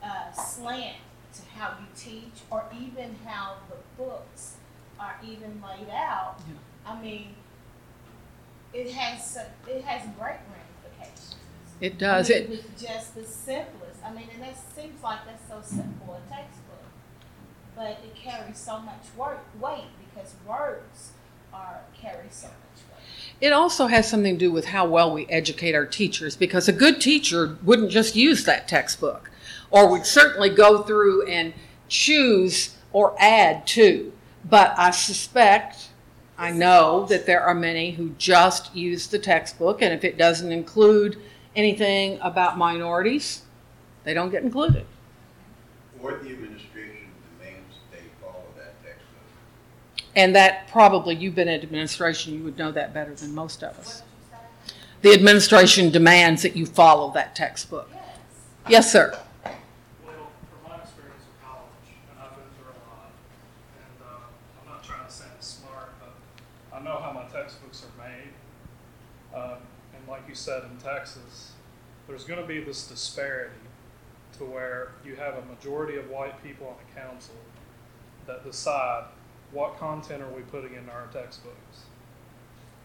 uh, 0.03 0.32
slant 0.32 0.97
to 1.34 1.41
how 1.57 1.76
you 1.80 1.88
teach, 1.95 2.43
or 2.51 2.65
even 2.72 3.18
how 3.26 3.57
the 3.70 3.78
books 3.97 4.57
are 4.99 5.15
even 5.24 5.59
laid 5.61 5.89
out, 5.89 6.39
I 6.86 6.99
mean, 7.01 7.36
it 8.74 8.91
has 8.91 9.38
it 9.68 9.84
has 9.84 10.01
great 10.18 10.38
ramifications. 10.51 11.36
It 11.80 11.97
does. 11.97 12.30
I 12.30 12.34
mean, 12.34 12.43
It, 12.43 12.49
with 12.49 12.80
just 12.80 13.15
the 13.15 13.24
simplest. 13.24 14.03
I 14.03 14.11
mean, 14.13 14.28
and 14.34 14.43
that 14.43 14.57
seems 14.76 15.01
like 15.03 15.20
that's 15.26 15.47
so 15.47 15.61
simple 15.63 16.15
a 16.15 16.30
textbook, 16.34 16.84
but 17.76 17.99
it 18.03 18.15
carries 18.15 18.57
so 18.57 18.80
much 18.80 19.03
work, 19.15 19.45
weight 19.59 19.88
because 19.99 20.34
words 20.47 21.11
are 21.53 21.82
carry 21.99 22.28
so 22.32 22.47
much 22.47 22.84
weight. 22.91 23.03
it 23.41 23.53
also 23.53 23.88
has 23.88 24.09
something 24.09 24.34
to 24.36 24.39
do 24.45 24.51
with 24.51 24.65
how 24.65 24.88
well 24.88 25.11
we 25.13 25.26
educate 25.28 25.76
our 25.76 25.86
teachers 25.86 26.36
because 26.36 26.68
a 26.68 26.74
good 26.74 26.99
teacher 27.01 27.57
wouldn't 27.63 27.91
just 27.91 28.15
use 28.15 28.43
that 28.45 28.68
textbook 28.68 29.30
or 29.70 29.89
would 29.89 30.05
certainly 30.05 30.49
go 30.49 30.82
through 30.84 31.26
and 31.28 31.53
choose 31.89 32.76
or 32.93 33.15
add 33.20 33.68
to. 33.68 34.11
But 34.49 34.74
I 34.78 34.91
suspect, 34.91 35.87
I 36.38 36.52
know 36.52 37.06
that 37.08 37.26
there 37.26 37.42
are 37.42 37.56
many 37.56 37.92
who 37.92 38.12
just 38.18 38.76
use 38.76 39.08
the 39.08 39.20
textbook, 39.20 39.82
and 39.82 39.94
if 39.94 40.04
it 40.04 40.18
doesn't 40.18 40.52
include 40.52 41.20
anything 41.56 42.20
about 42.22 42.58
minorities, 42.58 43.42
they 44.04 44.14
don't 44.14 44.30
get 44.30 44.44
included. 44.44 44.86
Or 46.02 46.12
the 46.12 46.30
administration 46.30 47.10
demands 47.40 47.76
they 47.92 48.04
follow 48.22 48.46
that 48.58 48.82
textbook. 48.84 50.06
And 50.16 50.36
that 50.36 50.68
probably, 50.68 51.16
you've 51.16 51.36
been 51.36 51.48
in 51.48 51.62
administration, 51.62 52.36
you 52.36 52.44
would 52.44 52.58
know 52.58 52.72
that 52.72 52.94
better 52.94 53.16
than 53.16 53.34
most 53.34 53.64
of 53.64 53.78
us. 53.80 54.04
The 55.02 55.14
administration 55.14 55.90
demands 55.92 56.42
that 56.44 56.56
you 56.56 56.66
follow 56.66 57.12
that 57.14 57.36
textbook. 57.36 57.90
Yes, 58.68 58.92
sir. 58.92 59.18
Well, 59.44 59.54
from 60.04 60.72
my 60.72 60.82
experience 60.82 61.24
with 61.24 61.42
college, 61.46 61.88
and 62.10 62.20
I've 62.20 62.36
been 62.36 62.50
through 62.58 62.74
a 62.74 62.82
lot, 62.90 63.12
and 63.78 64.02
uh, 64.04 64.62
I'm 64.62 64.74
not 64.74 64.84
trying 64.84 65.06
to 65.06 65.12
sound 65.12 65.32
smart, 65.40 65.90
but 66.00 66.14
I 66.76 66.82
know 66.82 67.00
how 67.00 67.12
my 67.12 67.26
textbooks 67.26 67.86
are 67.86 68.04
made. 68.04 68.34
Um, 69.36 69.58
and 69.96 70.08
like 70.08 70.24
you 70.27 70.27
said, 70.38 70.64
in 70.64 70.78
Texas, 70.78 71.52
there's 72.08 72.24
going 72.24 72.40
to 72.40 72.48
be 72.48 72.60
this 72.60 72.88
disparity 72.88 73.56
to 74.38 74.46
where 74.46 74.92
you 75.06 75.16
have 75.16 75.36
a 75.36 75.46
majority 75.46 75.98
of 75.98 76.10
white 76.10 76.42
people 76.44 76.68
on 76.68 76.76
the 76.78 77.02
council 77.02 77.36
that 78.26 78.44
decide 78.44 79.06
what 79.52 79.78
content 79.78 80.22
are 80.22 80.32
we 80.32 80.42
putting 80.44 80.76
into 80.76 80.92
our 80.92 81.08
textbooks. 81.08 81.86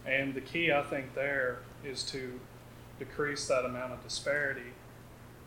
And 0.05 0.33
the 0.33 0.41
key, 0.41 0.71
I 0.71 0.81
think, 0.83 1.13
there 1.13 1.59
is 1.83 2.03
to 2.05 2.39
decrease 2.99 3.47
that 3.47 3.65
amount 3.65 3.93
of 3.93 4.03
disparity 4.03 4.73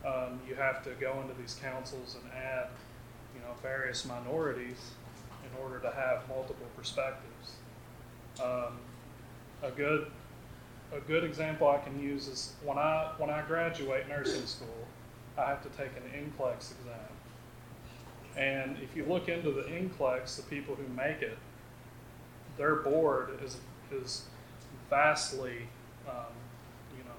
um, 0.06 0.40
you 0.48 0.54
have 0.54 0.84
to 0.84 0.90
go 1.00 1.20
into 1.20 1.34
these 1.34 1.58
councils 1.60 2.16
and 2.22 2.32
add, 2.32 2.68
you 3.34 3.40
know, 3.40 3.54
various 3.62 4.04
minorities 4.04 4.92
in 5.42 5.62
order 5.62 5.80
to 5.80 5.90
have 5.90 6.28
multiple 6.28 6.66
perspectives. 6.76 7.56
Um, 8.42 8.78
a 9.62 9.70
good 9.70 10.10
a 10.94 11.00
good 11.00 11.24
example 11.24 11.68
I 11.68 11.78
can 11.78 12.00
use 12.00 12.28
is 12.28 12.52
when 12.64 12.78
I 12.78 13.12
when 13.18 13.30
I 13.30 13.42
graduate 13.42 14.08
nursing 14.08 14.46
school, 14.46 14.86
I 15.36 15.46
have 15.46 15.62
to 15.62 15.68
take 15.70 15.90
an 15.96 16.02
NCLEX 16.14 16.72
exam. 16.78 16.94
And 18.36 18.76
if 18.82 18.94
you 18.96 19.04
look 19.04 19.28
into 19.28 19.50
the 19.50 19.62
NCLEX, 19.62 20.36
the 20.36 20.42
people 20.42 20.74
who 20.74 20.86
make 20.94 21.22
it, 21.22 21.38
their 22.56 22.76
board 22.76 23.38
is 23.42 23.56
is 23.92 24.24
vastly, 24.90 25.68
um, 26.08 26.32
you 26.96 27.04
know, 27.04 27.10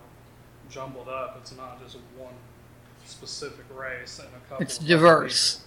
jumbled 0.70 1.10
up. 1.10 1.38
It's 1.42 1.56
not 1.56 1.82
just 1.84 1.98
one 2.18 2.34
specific 3.06 3.66
race 3.76 4.20
and 4.20 4.28
a 4.30 4.50
couple. 4.50 4.64
It's 4.64 4.80
of 4.80 4.86
diverse. 4.88 5.62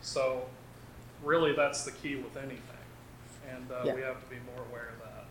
So, 0.00 0.46
really, 1.24 1.54
that's 1.54 1.84
the 1.84 1.90
key 1.90 2.16
with 2.16 2.36
anything, 2.36 2.60
and 3.50 3.70
uh, 3.70 3.82
Yeah. 3.84 3.94
we 3.94 4.02
have 4.02 4.22
to 4.22 4.30
be 4.30 4.36
more 4.54 4.64
aware 4.70 4.90
of 4.96 5.00
that. 5.04 5.24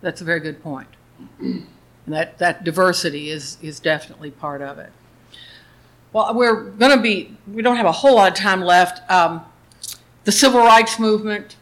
That's 0.00 0.20
a 0.20 0.24
very 0.24 0.40
good 0.40 0.62
point. 0.62 0.88
And 1.38 1.66
that, 2.06 2.38
that 2.38 2.64
diversity 2.64 3.30
is, 3.30 3.58
is 3.60 3.80
definitely 3.80 4.30
part 4.30 4.62
of 4.62 4.78
it. 4.78 4.92
Well, 6.12 6.34
we're 6.34 6.70
going 6.70 6.96
to 6.96 7.02
be, 7.02 7.36
we 7.52 7.60
don't 7.60 7.76
have 7.76 7.84
a 7.84 7.92
whole 7.92 8.14
lot 8.14 8.32
of 8.32 8.34
time 8.34 8.62
left. 8.62 9.08
Um, 9.10 9.44
the 10.24 10.32
civil 10.32 10.60
rights 10.60 10.98
movement, 10.98 11.56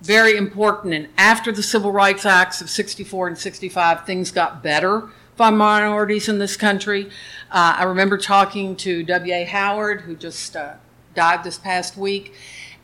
very 0.00 0.36
important. 0.36 0.94
And 0.94 1.08
after 1.16 1.50
the 1.50 1.62
Civil 1.62 1.90
Rights 1.90 2.24
Acts 2.24 2.60
of 2.60 2.70
64 2.70 3.28
and 3.28 3.38
65, 3.38 4.06
things 4.06 4.30
got 4.30 4.62
better 4.62 5.08
for 5.36 5.50
minorities 5.50 6.28
in 6.28 6.38
this 6.38 6.56
country. 6.56 7.06
Uh, 7.50 7.76
I 7.78 7.84
remember 7.84 8.16
talking 8.18 8.76
to 8.76 9.02
W.A. 9.02 9.44
Howard, 9.44 10.02
who 10.02 10.14
just 10.14 10.56
uh, 10.56 10.74
died 11.14 11.42
this 11.44 11.58
past 11.58 11.96
week, 11.96 12.34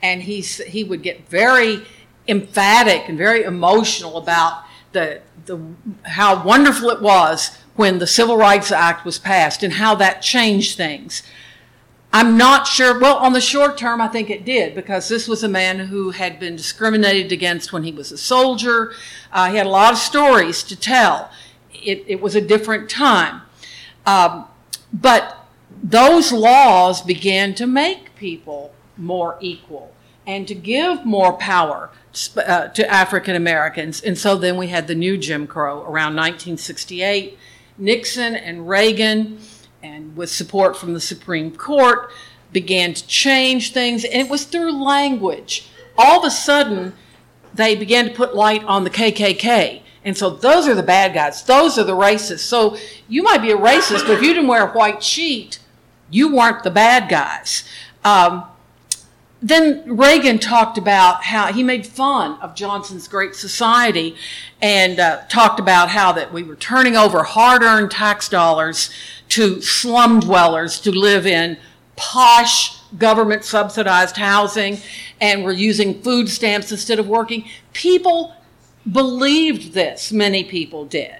and 0.03 0.23
he's, 0.23 0.59
he 0.65 0.83
would 0.83 1.03
get 1.03 1.29
very 1.29 1.83
emphatic 2.27 3.09
and 3.09 3.17
very 3.17 3.43
emotional 3.43 4.17
about 4.17 4.65
the, 4.93 5.21
the, 5.47 5.61
how 6.03 6.45
wonderful 6.45 6.91
it 6.91 7.01
was 7.01 7.57
when 7.77 7.99
the 7.99 8.07
Civil 8.07 8.37
Rights 8.37 8.71
Act 8.71 9.05
was 9.05 9.19
passed 9.19 9.63
and 9.63 9.75
how 9.75 9.95
that 9.97 10.23
changed 10.23 10.77
things. 10.77 11.23
I'm 12.13 12.37
not 12.37 12.69
sure, 12.69 12.99
well, 13.01 13.17
on 13.17 13.33
the 13.33 13.41
short 13.41 13.77
term, 13.77 14.01
I 14.01 14.07
think 14.07 14.31
it 14.31 14.45
did 14.45 14.77
because 14.77 15.09
this 15.09 15.27
was 15.27 15.43
a 15.43 15.49
man 15.49 15.81
who 15.81 16.11
had 16.11 16.39
been 16.39 16.55
discriminated 16.55 17.33
against 17.33 17.73
when 17.73 17.83
he 17.83 17.91
was 17.91 18.13
a 18.13 18.19
soldier. 18.19 18.93
Uh, 19.33 19.51
he 19.51 19.57
had 19.57 19.67
a 19.67 19.71
lot 19.71 19.93
of 19.93 19.99
stories 19.99 20.63
to 20.63 20.77
tell. 20.77 21.31
It, 21.73 22.05
it 22.07 22.21
was 22.21 22.37
a 22.37 22.41
different 22.41 22.89
time. 22.89 23.43
Um, 24.07 24.47
but 24.93 25.45
those 25.83 26.31
laws 26.31 27.03
began 27.03 27.53
to 27.57 27.67
make 27.67 28.15
people 28.15 28.73
more 28.97 29.37
equal 29.41 29.93
and 30.25 30.47
to 30.47 30.55
give 30.55 31.05
more 31.05 31.33
power 31.33 31.91
uh, 32.37 32.69
to 32.69 32.91
African 32.91 33.35
Americans. 33.37 34.01
And 34.01 34.17
so 34.17 34.37
then 34.37 34.57
we 34.57 34.69
had 34.69 34.87
the 34.87 34.95
new 34.95 35.19
Jim 35.19 35.47
Crow 35.47 35.83
around 35.83 36.17
1968. 36.17 37.39
Nixon 37.77 38.37
and 38.37 38.69
Reagan, 38.69 39.39
and 39.83 40.17
with 40.17 40.31
support 40.31 40.77
from 40.77 40.95
the 40.95 41.01
Supreme 41.01 41.55
Court, 41.55 42.11
began 42.53 42.95
to 42.95 43.07
change 43.07 43.73
things. 43.73 44.05
And 44.05 44.15
it 44.15 44.31
was 44.31 44.45
through 44.45 44.73
language. 44.83 45.69
All 45.99 46.21
of 46.21 46.25
a 46.25 46.31
sudden, 46.31 46.93
they 47.53 47.75
began 47.75 48.07
to 48.07 48.15
put 48.15 48.35
light 48.35 48.63
on 48.65 48.85
the 48.85 48.91
KKK. 48.91 49.83
And 50.05 50.17
so 50.17 50.31
those 50.31 50.69
are 50.69 50.75
the 50.75 50.83
bad 50.83 51.15
guys. 51.15 51.43
Those 51.45 51.79
are 51.79 51.85
the 51.85 51.95
racists. 51.95 52.41
So 52.41 52.77
you 53.09 53.23
might 53.23 53.43
be 53.43 53.51
a 53.51 53.57
racist, 53.57 54.07
but 54.07 54.11
if 54.11 54.23
you 54.23 54.35
didn't 54.35 54.49
wear 54.49 54.69
a 54.69 54.73
white 54.73 55.03
sheet, 55.03 55.59
you 56.11 56.35
weren't 56.35 56.63
the 56.63 56.71
bad 56.71 57.09
guys. 57.09 57.65
Um, 58.05 58.45
then 59.45 59.99
Reagan 59.99 60.39
talked 60.39 60.79
about 60.79 61.23
how 61.23 61.53
he 61.53 61.63
made 61.63 61.87
fun 61.87 62.41
of 62.41 62.55
Johnson's 62.55 63.07
Great 63.07 63.35
Society 63.35 64.17
and 64.63 64.99
uh, 64.99 65.21
talked 65.29 65.61
about 65.61 65.91
how 65.91 66.13
that 66.13 66.33
we 66.33 66.43
were 66.43 66.57
turning 66.57 66.97
over 66.97 67.23
hard-earned 67.23 67.91
tax 67.91 68.31
dollars 68.31 68.89
to 69.29 69.61
slum 69.61 70.21
dwellers 70.21 70.81
to 70.81 70.91
live 70.91 71.27
in 71.27 71.59
posh 71.95 72.81
government 72.97 73.45
subsidized 73.45 74.17
housing 74.17 74.79
and 75.21 75.45
we're 75.45 75.53
using 75.53 76.01
food 76.01 76.31
stamps 76.31 76.73
instead 76.73 76.99
of 76.99 77.07
working. 77.07 77.47
People 77.75 78.35
believed 78.91 79.75
this, 79.75 80.11
many 80.11 80.43
people 80.43 80.87
did. 80.87 81.19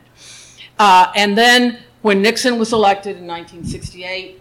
Uh, 0.79 1.13
and 1.15 1.37
then 1.37 1.79
when 2.01 2.23
Nixon 2.23 2.59
was 2.59 2.73
elected 2.73 3.19
in 3.19 3.27
1968, 3.27 4.41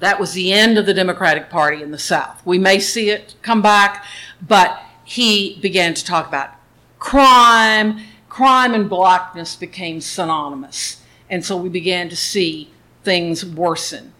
that 0.00 0.18
was 0.18 0.32
the 0.32 0.52
end 0.52 0.78
of 0.78 0.86
the 0.86 0.94
Democratic 0.94 1.48
Party 1.50 1.82
in 1.82 1.90
the 1.90 1.98
South. 1.98 2.44
We 2.44 2.58
may 2.58 2.80
see 2.80 3.10
it 3.10 3.34
come 3.42 3.62
back, 3.62 4.04
but 4.46 4.82
he 5.04 5.58
began 5.60 5.94
to 5.94 6.04
talk 6.04 6.26
about 6.26 6.50
crime. 6.98 8.00
Crime 8.28 8.74
and 8.74 8.88
blackness 8.88 9.56
became 9.56 10.00
synonymous. 10.00 11.02
And 11.28 11.44
so 11.44 11.56
we 11.56 11.68
began 11.68 12.08
to 12.08 12.16
see 12.16 12.70
things 13.04 13.44
worsen. 13.44 14.12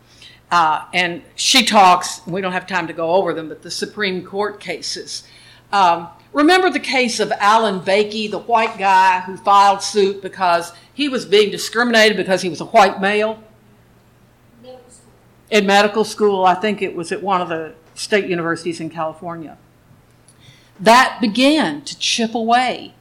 Uh, 0.51 0.85
and 0.93 1.23
she 1.35 1.65
talks, 1.65 2.27
we 2.27 2.41
don't 2.41 2.53
have 2.53 2.67
time 2.67 2.87
to 2.89 2.93
go 2.93 3.13
over 3.13 3.33
them, 3.33 3.49
but 3.49 3.63
the 3.63 3.71
Supreme 3.71 4.25
Court 4.25 4.59
cases. 4.61 5.23
Um, 5.73 6.09
remember 6.33 6.71
the 6.71 6.81
case 6.81 7.21
of 7.21 7.33
Allan 7.33 7.81
Bakke, 7.81 8.31
the 8.31 8.39
white 8.39 8.77
guy 8.77 9.21
who 9.21 9.37
filed 9.37 9.83
suit 9.83 10.21
because 10.23 10.73
he 10.93 11.09
was 11.09 11.25
being 11.25 11.51
discriminated 11.51 12.17
because 12.17 12.43
he 12.43 12.49
was 12.49 12.61
a 12.61 12.67
white 12.67 13.01
male? 13.01 13.43
In 15.51 15.67
medical 15.67 16.05
school. 16.05 16.45
I 16.45 16.55
think 16.55 16.83
it 16.83 16.95
was 16.95 17.13
at 17.13 17.23
one 17.23 17.41
of 17.41 17.49
the 17.49 17.75
state 17.95 18.27
universities 18.29 18.81
in 18.81 18.91
California. 18.91 19.59
That 20.79 21.19
began 21.21 21.83
to 21.83 21.99
chip 21.99 22.35
away 22.35 22.95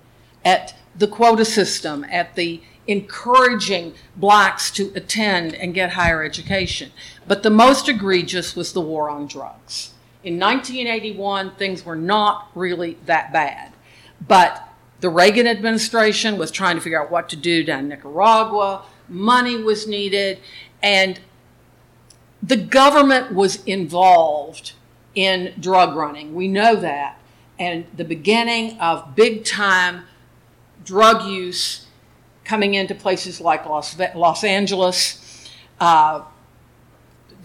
at 0.44 0.76
the 0.96 1.08
quota 1.08 1.46
system, 1.46 2.06
at 2.10 2.36
the 2.36 2.62
encouraging 2.88 3.94
blacks 4.16 4.72
to 4.72 4.92
attend 4.96 5.54
and 5.56 5.74
get 5.74 5.92
higher 5.92 6.24
education. 6.24 6.92
But 7.28 7.44
the 7.44 7.50
most 7.50 7.88
egregious 7.88 8.56
was 8.56 8.74
the 8.74 8.82
war 8.82 9.10
on 9.10 9.28
drugs. 9.28 9.94
In 10.24 10.40
1981, 10.40 11.56
things 11.56 11.86
were 11.86 11.96
not 11.96 12.50
really 12.56 12.98
that 13.06 13.32
bad. 13.32 13.72
But 14.28 14.68
the 15.00 15.10
Reagan 15.10 15.48
administration 15.48 16.38
was 16.38 16.52
trying 16.52 16.76
to 16.76 16.82
figure 16.82 17.02
out 17.02 17.12
what 17.12 17.30
to 17.30 17.36
do 17.36 17.64
down 17.64 17.82
in 17.82 17.90
Nicaragua. 17.90 18.84
Money 19.08 19.62
was 19.62 19.88
needed. 19.88 20.40
And 20.82 21.20
the 22.42 22.58
government 22.58 23.34
was 23.34 23.64
involved 23.66 24.74
in 25.16 25.54
drug 25.60 25.96
running. 25.96 26.34
We 26.34 26.48
know 26.48 26.76
that. 26.76 27.20
And 27.58 27.86
the 27.96 28.06
beginning 28.06 28.80
of 28.80 29.16
big 29.16 29.44
time 29.44 30.06
drug 30.86 31.30
use 31.30 31.88
coming 32.46 32.74
into 32.74 32.96
places 32.96 33.42
like 33.42 33.66
Los, 33.66 33.98
Los 34.16 34.44
Angeles. 34.44 35.50
Uh, 35.80 36.24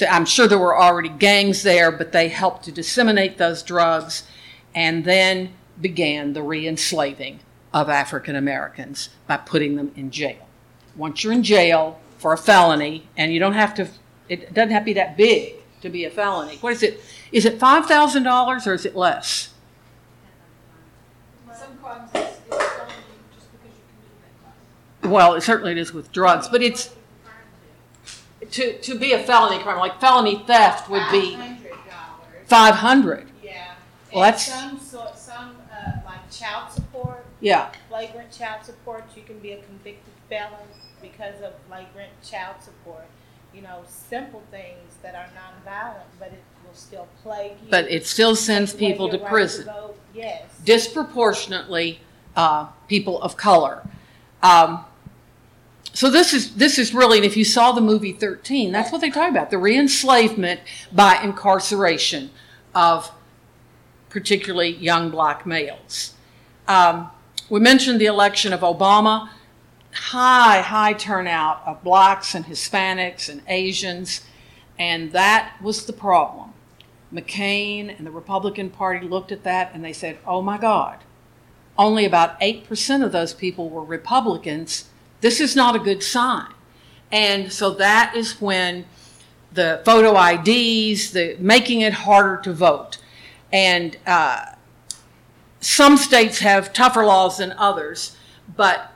I'm 0.08 0.24
sure 0.24 0.46
there 0.46 0.58
were 0.58 0.76
already 0.76 1.08
gangs 1.08 1.62
there, 1.62 1.90
but 1.90 2.12
they 2.12 2.28
helped 2.28 2.64
to 2.64 2.72
disseminate 2.72 3.38
those 3.38 3.62
drugs. 3.62 4.24
And 4.74 5.04
then 5.04 5.52
began 5.80 6.32
the 6.32 6.42
re 6.42 6.66
enslaving 6.66 7.40
of 7.72 7.88
African 7.88 8.36
Americans 8.36 9.10
by 9.26 9.36
putting 9.36 9.76
them 9.76 9.92
in 9.96 10.10
jail. 10.10 10.48
Once 10.96 11.24
you're 11.24 11.32
in 11.32 11.42
jail 11.42 12.00
for 12.18 12.32
a 12.32 12.38
felony, 12.38 13.08
and 13.16 13.32
you 13.32 13.40
don't 13.40 13.54
have 13.54 13.74
to 13.74 13.88
it 14.28 14.52
doesn't 14.54 14.70
have 14.70 14.82
to 14.82 14.86
be 14.86 14.92
that 14.94 15.16
big 15.16 15.54
to 15.82 15.88
be 15.88 16.04
a 16.04 16.10
felony. 16.10 16.56
What 16.58 16.72
is 16.72 16.82
it? 16.82 17.00
Is 17.32 17.44
it 17.44 17.58
five 17.58 17.86
thousand 17.86 18.22
dollars 18.22 18.66
or 18.66 18.74
is 18.74 18.84
it 18.86 18.96
less? 18.96 19.50
Some 21.52 21.76
crimes 21.82 22.10
felony 22.10 22.26
just 23.34 23.52
because 23.52 23.76
you 23.76 23.84
committed 23.88 24.18
that 24.22 24.42
crime. 25.02 25.12
Well, 25.12 25.34
it 25.34 25.42
certainly 25.42 25.72
it 25.72 25.78
is 25.78 25.92
with 25.92 26.10
drugs, 26.12 26.48
but 26.48 26.62
it's 26.62 26.94
to 28.52 28.78
to 28.78 28.98
be 28.98 29.12
a 29.12 29.22
felony 29.22 29.62
crime, 29.62 29.78
like 29.78 30.00
felony 30.00 30.42
theft 30.46 30.88
would 30.90 31.04
be 31.10 31.36
five 32.46 32.74
hundred. 32.76 33.26
Yeah. 33.42 33.72
Well, 34.12 34.24
And 34.24 34.34
that's- 34.34 34.46
Some 34.52 34.78
sort, 34.78 35.18
some, 35.18 35.56
uh, 35.72 35.92
like 36.06 36.30
child 36.30 36.70
support. 36.72 37.24
Yeah. 37.40 37.70
Flagrant 37.88 38.30
child 38.30 38.64
support, 38.64 39.04
you 39.16 39.22
can 39.22 39.38
be 39.40 39.52
a 39.52 39.62
convicted 39.62 40.12
felon 40.28 40.68
because 41.02 41.40
of 41.42 41.52
flagrant 41.68 42.10
child 42.22 42.56
support. 42.62 43.06
You 43.54 43.62
know, 43.62 43.82
simple 43.86 44.42
things 44.50 44.94
that 45.02 45.14
are 45.14 45.26
nonviolent, 45.36 46.02
but 46.18 46.28
it 46.28 46.42
will 46.66 46.74
still 46.74 47.06
plague 47.22 47.52
you. 47.64 47.70
But 47.70 47.90
it 47.90 48.06
still 48.06 48.34
sends 48.34 48.72
Take 48.72 48.80
away 48.80 48.90
people 48.92 49.08
to 49.10 49.18
right 49.18 49.28
prison. 49.30 49.66
vote. 49.66 49.96
Yes. 50.14 50.44
disproportionately 50.64 51.98
uh, 52.36 52.66
people 52.88 53.20
of 53.20 53.36
color. 53.36 53.82
Um, 54.42 54.84
so 55.92 56.08
this 56.10 56.32
is 56.32 56.54
this 56.56 56.78
is 56.78 56.94
really, 56.94 57.18
and 57.18 57.24
if 57.26 57.36
you 57.36 57.44
saw 57.44 57.72
the 57.72 57.80
movie 57.80 58.12
Thirteen, 58.12 58.72
that's 58.72 58.90
what 58.92 59.00
they 59.00 59.10
talk 59.10 59.30
about: 59.30 59.50
the 59.50 59.58
re-enslavement 59.58 60.60
by 60.92 61.20
incarceration 61.22 62.30
of 62.74 63.10
particularly 64.08 64.70
young 64.76 65.10
black 65.10 65.44
males. 65.46 66.14
Um, 66.68 67.10
we 67.50 67.60
mentioned 67.60 68.00
the 68.00 68.06
election 68.06 68.52
of 68.52 68.60
Obama. 68.60 69.30
High, 69.94 70.60
high 70.60 70.92
turnout 70.92 71.62
of 71.66 71.82
blacks 71.82 72.34
and 72.34 72.44
Hispanics 72.44 73.28
and 73.28 73.42
Asians, 73.48 74.22
and 74.78 75.12
that 75.12 75.54
was 75.62 75.86
the 75.86 75.92
problem. 75.92 76.52
McCain 77.12 77.96
and 77.96 78.06
the 78.06 78.10
Republican 78.10 78.70
Party 78.70 79.06
looked 79.06 79.30
at 79.30 79.44
that 79.44 79.72
and 79.72 79.84
they 79.84 79.92
said, 79.92 80.18
oh 80.26 80.42
my 80.42 80.58
God, 80.58 80.98
only 81.78 82.04
about 82.04 82.40
8% 82.40 83.04
of 83.04 83.12
those 83.12 83.32
people 83.32 83.70
were 83.70 83.84
Republicans. 83.84 84.88
This 85.20 85.40
is 85.40 85.54
not 85.54 85.76
a 85.76 85.78
good 85.78 86.02
sign. 86.02 86.52
And 87.12 87.52
so 87.52 87.70
that 87.74 88.14
is 88.16 88.40
when 88.40 88.86
the 89.52 89.80
photo 89.84 90.20
IDs, 90.20 91.12
the 91.12 91.36
making 91.38 91.80
it 91.80 91.92
harder 91.92 92.38
to 92.42 92.52
vote. 92.52 92.98
And 93.52 93.96
uh, 94.06 94.46
some 95.60 95.96
states 95.96 96.40
have 96.40 96.72
tougher 96.72 97.04
laws 97.04 97.38
than 97.38 97.52
others, 97.52 98.16
but 98.56 98.90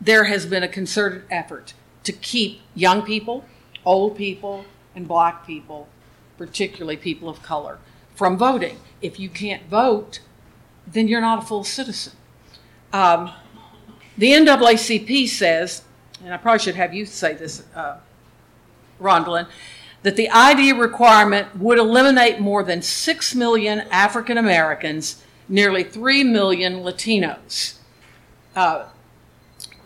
there 0.00 0.24
has 0.24 0.46
been 0.46 0.62
a 0.62 0.68
concerted 0.68 1.24
effort 1.30 1.74
to 2.04 2.12
keep 2.12 2.60
young 2.74 3.02
people, 3.02 3.44
old 3.84 4.16
people, 4.16 4.64
and 4.94 5.06
black 5.06 5.46
people 5.46 5.88
particularly 6.40 6.96
people 6.96 7.28
of 7.28 7.42
color, 7.42 7.78
from 8.14 8.38
voting. 8.38 8.78
If 9.02 9.20
you 9.20 9.28
can't 9.28 9.68
vote, 9.68 10.20
then 10.86 11.06
you're 11.06 11.20
not 11.20 11.42
a 11.42 11.46
full 11.46 11.64
citizen. 11.64 12.14
Um, 12.94 13.30
the 14.16 14.32
NAACP 14.32 15.28
says, 15.28 15.82
and 16.24 16.32
I 16.32 16.38
probably 16.38 16.60
should 16.60 16.76
have 16.76 16.94
you 16.94 17.04
say 17.04 17.34
this, 17.34 17.62
uh, 17.74 17.98
that 18.98 20.16
the 20.16 20.30
ID 20.30 20.72
requirement 20.72 21.58
would 21.58 21.76
eliminate 21.76 22.40
more 22.40 22.62
than 22.62 22.80
6 22.80 23.34
million 23.34 23.80
African 23.90 24.38
Americans, 24.38 25.22
nearly 25.46 25.84
3 25.84 26.24
million 26.24 26.76
Latinos. 26.76 27.74
Uh, 28.56 28.86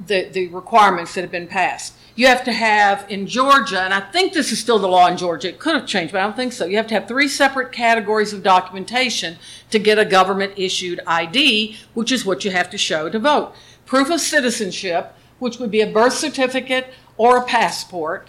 the, 0.05 0.29
the 0.29 0.49
requirements 0.49 1.15
that 1.15 1.23
have 1.23 1.31
been 1.31 1.47
passed. 1.47 1.95
You 2.17 2.29
have 2.29 2.45
to 2.45 2.53
have 2.53 3.07
in 3.11 3.27
Georgia, 3.27 3.81
and 3.81 3.93
I 3.93 4.01
think 4.01 4.33
this 4.33 4.53
is 4.53 4.61
still 4.61 4.79
the 4.79 4.87
law 4.87 5.09
in 5.09 5.17
Georgia, 5.17 5.49
it 5.49 5.59
could 5.59 5.75
have 5.75 5.87
changed, 5.87 6.13
but 6.13 6.21
I 6.21 6.25
don't 6.25 6.37
think 6.37 6.53
so. 6.53 6.65
You 6.65 6.77
have 6.77 6.87
to 6.89 6.95
have 6.95 7.09
three 7.09 7.27
separate 7.27 7.73
categories 7.73 8.33
of 8.33 8.45
documentation 8.45 9.37
to 9.71 9.81
get 9.81 9.99
a 9.99 10.05
government 10.05 10.53
issued 10.57 11.01
ID, 11.07 11.77
which 11.93 12.13
is 12.13 12.25
what 12.25 12.45
you 12.45 12.53
have 12.53 12.71
to 12.71 12.79
show 12.79 13.09
to 13.09 13.19
vote. 13.19 13.55
Proof 13.85 14.11
of 14.11 14.21
citizenship, 14.21 15.13
which 15.41 15.59
would 15.59 15.73
be 15.73 15.81
a 15.81 15.91
birth 15.91 16.13
certificate 16.13 16.95
or 17.17 17.37
a 17.37 17.45
passport. 17.45 18.29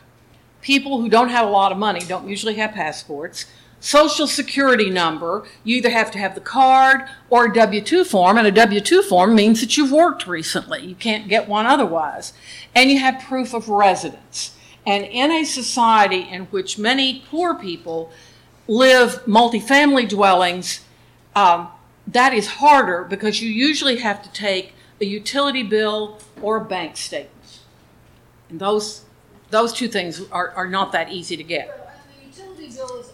People 0.61 0.99
who 0.99 1.07
don't 1.07 1.29
have 1.29 1.45
a 1.45 1.51
lot 1.51 1.71
of 1.71 1.77
money 1.77 1.99
don't 1.99 2.27
usually 2.27 2.55
have 2.55 2.71
passports. 2.71 3.45
Social 3.80 4.26
security 4.26 4.89
number, 4.89 5.45
you 5.64 5.77
either 5.77 5.91
have 5.91 6.10
to 6.11 6.18
have 6.18 6.34
the 6.34 6.41
card 6.41 7.02
or 7.30 7.45
a 7.45 7.53
W 7.53 7.81
2 7.81 8.03
form, 8.03 8.38
and 8.38 8.47
a 8.47 8.52
W 8.52 8.81
2 8.81 9.03
form 9.03 9.35
means 9.35 9.61
that 9.61 9.77
you've 9.77 9.91
worked 9.91 10.26
recently. 10.26 10.84
You 10.84 10.95
can't 10.95 11.27
get 11.27 11.47
one 11.47 11.65
otherwise. 11.65 12.34
And 12.73 12.89
you 12.89 12.99
have 12.99 13.23
proof 13.23 13.53
of 13.53 13.69
residence. 13.69 14.56
And 14.85 15.03
in 15.06 15.31
a 15.31 15.43
society 15.43 16.27
in 16.30 16.45
which 16.45 16.77
many 16.77 17.23
poor 17.30 17.56
people 17.56 18.11
live 18.68 19.23
multifamily 19.26 20.10
dwellings, 20.10 20.81
um, 21.35 21.69
that 22.07 22.34
is 22.34 22.47
harder 22.47 23.03
because 23.03 23.41
you 23.41 23.49
usually 23.49 23.97
have 23.97 24.22
to 24.23 24.31
take 24.31 24.73
a 25.02 25.06
utility 25.06 25.64
bill 25.64 26.19
or 26.41 26.57
a 26.57 26.65
bank 26.65 26.97
statement. 26.97 27.60
And 28.49 28.60
those, 28.60 29.03
those 29.49 29.73
two 29.73 29.88
things 29.88 30.22
are, 30.31 30.52
are 30.52 30.68
not 30.68 30.91
that 30.91 31.11
easy 31.11 31.35
to 31.35 31.43
get. 31.43 31.68
The 32.19 32.27
utility 32.27 32.76
bill 32.76 32.99
is 32.99 33.07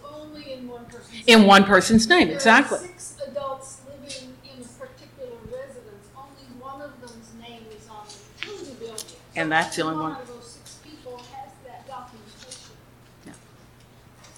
in 1.27 1.45
one 1.45 1.63
person's. 1.63 2.07
Name. 2.07 2.29
one 2.29 2.37
person's 2.37 2.43
There 2.43 2.53
are 2.53 2.59
exactly. 2.61 2.87
Six 2.87 3.17
adults 3.27 3.81
living 3.87 4.33
in 4.45 4.63
a 4.63 4.67
particular 4.79 5.37
residence, 5.45 6.07
only 6.17 6.45
one 6.59 6.81
of 6.81 6.99
them's 7.01 7.31
name 7.41 7.63
is 7.75 7.87
on 7.89 8.05
the 8.07 8.47
utility 8.47 8.75
bill. 8.79 8.95
And 9.35 9.51
that's 9.51 9.75
the 9.75 9.83
only 9.83 9.97
one. 9.97 10.11
One 10.13 10.21
of 10.21 10.27
those 10.27 10.45
six 10.45 10.79
people 10.83 11.17
has 11.17 11.51
that 11.65 11.87
documentation. 11.87 12.75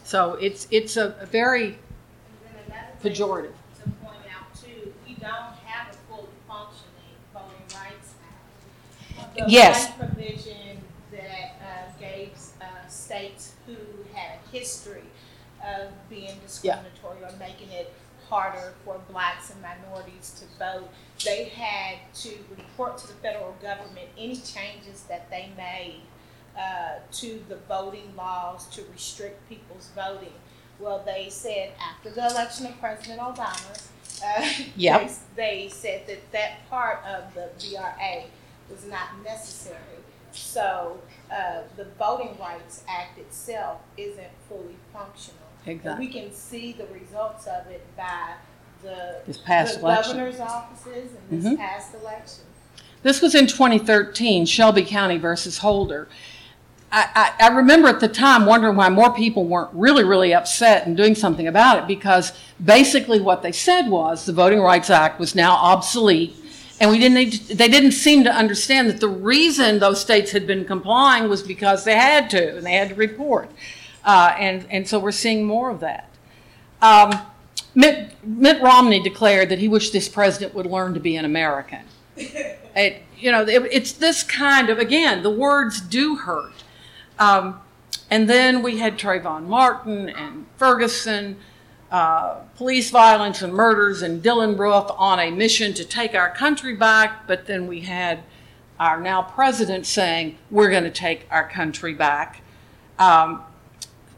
So 0.03 0.33
it's, 0.35 0.67
it's 0.69 0.97
a 0.97 1.15
a 1.21 1.25
very 1.25 1.65
And 1.65 1.75
then 2.43 2.63
another 2.67 2.87
thing 2.99 3.11
pejorative. 3.13 3.53
To 3.83 3.89
point 4.03 4.19
out 4.35 4.53
too, 4.61 4.93
we 5.07 5.13
don't 5.15 5.55
have 5.65 5.93
a 5.93 5.97
fully 6.07 6.27
functioning 6.47 7.17
voting 7.33 7.65
rights 7.73 8.13
act. 8.29 9.35
The 9.35 9.45
Yes. 9.49 9.89
one 9.97 10.07
provision 10.09 10.77
that 11.11 11.55
uh, 11.61 11.99
gave 11.99 12.31
uh, 12.61 12.87
states 12.87 13.53
who 13.65 13.75
had 14.13 14.37
a 14.45 14.49
history 14.51 15.02
of 15.63 15.89
being 16.09 16.31
discriminatory 16.45 17.17
or 17.23 17.31
making 17.39 17.71
it 17.71 17.93
harder 18.29 18.73
for 18.85 18.99
blacks 19.11 19.51
and 19.51 19.61
minorities 19.61 20.39
to 20.39 20.45
vote, 20.57 20.89
they 21.23 21.45
had 21.45 21.97
to 22.15 22.29
report 22.49 22.97
to 22.97 23.07
the 23.07 23.13
federal 23.13 23.53
government 23.61 24.07
any 24.17 24.35
changes 24.37 25.03
that 25.09 25.29
they 25.29 25.49
made 25.57 26.01
uh, 26.57 26.99
to 27.11 27.43
the 27.49 27.57
voting 27.67 28.13
laws 28.15 28.67
to 28.67 28.83
restrict 28.91 29.47
people's 29.49 29.89
voting. 29.95 30.33
Well, 30.79 31.01
they 31.05 31.29
said 31.29 31.71
after 31.81 32.09
the 32.09 32.27
election 32.27 32.65
of 32.67 32.79
President 32.79 33.19
Obama, 33.21 33.81
uh, 34.25 34.49
Yep. 34.75 35.11
they, 35.35 35.63
they 35.63 35.69
said 35.69 36.07
that 36.07 36.31
that 36.31 36.69
part 36.69 37.03
of 37.05 37.33
the 37.33 37.49
VRA 37.59 38.23
was 38.69 38.85
not 38.85 39.21
necessary. 39.23 39.77
So 40.31 40.99
uh, 41.31 41.61
the 41.75 41.85
Voting 41.99 42.37
Rights 42.39 42.83
Act 42.87 43.19
itself 43.19 43.81
isn't 43.97 44.31
fully 44.49 44.77
functional. 44.91 45.39
Exactly. 45.65 46.07
we 46.07 46.11
can 46.13 46.33
see 46.33 46.73
the 46.73 46.85
results 46.93 47.47
of 47.47 47.67
it 47.67 47.85
by 47.95 48.33
the, 48.81 49.21
This 49.25 49.37
past 49.37 49.75
the 49.75 49.85
election. 49.85 50.17
governor's 50.17 50.39
offices 50.39 51.11
and 51.29 51.41
this 51.43 51.53
Mhm. 51.53 51.57
past 51.57 51.93
election. 51.95 52.43
This 53.01 53.21
was 53.21 53.33
in 53.35 53.47
2013, 53.47 54.45
Shelby 54.45 54.83
County 54.83 55.17
versus 55.17 55.59
Holder. 55.59 56.07
I, 56.91 57.31
I, 57.39 57.45
I 57.45 57.47
remember 57.49 57.87
at 57.87 57.99
the 58.01 58.07
time 58.07 58.45
wondering 58.45 58.75
why 58.75 58.89
more 58.89 59.11
people 59.13 59.45
weren't 59.45 59.71
really, 59.73 60.03
really 60.03 60.33
upset 60.33 60.85
and 60.85 60.95
doing 60.95 61.15
something 61.15 61.47
about 61.47 61.79
it 61.79 61.87
because 61.87 62.33
basically 62.63 63.19
what 63.19 63.41
they 63.41 63.51
said 63.51 63.89
was 63.89 64.25
the 64.25 64.33
Voting 64.33 64.59
Rights 64.61 64.89
Act 64.89 65.19
was 65.19 65.33
now 65.33 65.53
obsolete. 65.55 66.35
And 66.79 66.91
we 66.91 66.97
didn't 66.99 67.15
need 67.15 67.31
to, 67.31 67.55
they 67.55 67.67
didn't 67.69 67.91
seem 67.93 68.23
to 68.25 68.31
understand 68.31 68.89
that 68.89 68.99
the 68.99 69.07
reason 69.07 69.79
those 69.79 70.01
states 70.01 70.31
had 70.31 70.45
been 70.45 70.65
complying 70.65 71.29
was 71.29 71.41
because 71.41 71.83
they 71.83 71.95
had 71.95 72.29
to 72.31 72.57
and 72.57 72.65
they 72.65 72.73
had 72.73 72.89
to 72.89 72.95
report. 72.95 73.49
Uh, 74.03 74.35
and, 74.37 74.65
and 74.69 74.87
so 74.87 74.99
we're 74.99 75.11
seeing 75.11 75.43
more 75.45 75.69
of 75.69 75.79
that. 75.79 76.09
Um, 76.81 77.13
Mitt, 77.75 78.11
Mitt 78.23 78.61
Romney 78.61 79.01
declared 79.01 79.49
that 79.49 79.59
he 79.59 79.67
wished 79.67 79.93
this 79.93 80.09
president 80.09 80.53
would 80.53 80.65
learn 80.65 80.93
to 80.93 80.99
be 80.99 81.15
an 81.15 81.25
American. 81.25 81.81
It, 82.75 83.03
you 83.19 83.31
know, 83.31 83.43
it, 83.43 83.69
it's 83.71 83.91
this 83.91 84.23
kind 84.23 84.71
of, 84.71 84.79
again, 84.79 85.21
the 85.21 85.29
words 85.29 85.79
do 85.79 86.15
hurt. 86.15 86.53
Um, 87.19 87.61
and 88.09 88.27
then 88.27 88.63
we 88.63 88.79
had 88.79 88.97
Trayvon 88.97 89.43
Martin 89.43 90.09
and 90.09 90.47
Ferguson, 90.57 91.37
uh, 91.91 92.39
police 92.55 92.89
violence 92.89 93.43
and 93.43 93.53
murders, 93.53 94.01
and 94.01 94.23
Dylann 94.23 94.57
Roof 94.57 94.89
on 94.97 95.19
a 95.19 95.29
mission 95.29 95.75
to 95.75 95.85
take 95.85 96.15
our 96.15 96.31
country 96.31 96.75
back. 96.75 97.27
But 97.27 97.45
then 97.45 97.67
we 97.67 97.81
had 97.81 98.23
our 98.79 98.99
now 98.99 99.21
president 99.21 99.85
saying, 99.85 100.37
we're 100.49 100.71
going 100.71 100.83
to 100.83 100.91
take 100.91 101.27
our 101.29 101.47
country 101.47 101.93
back. 101.93 102.41
Um, 102.97 103.43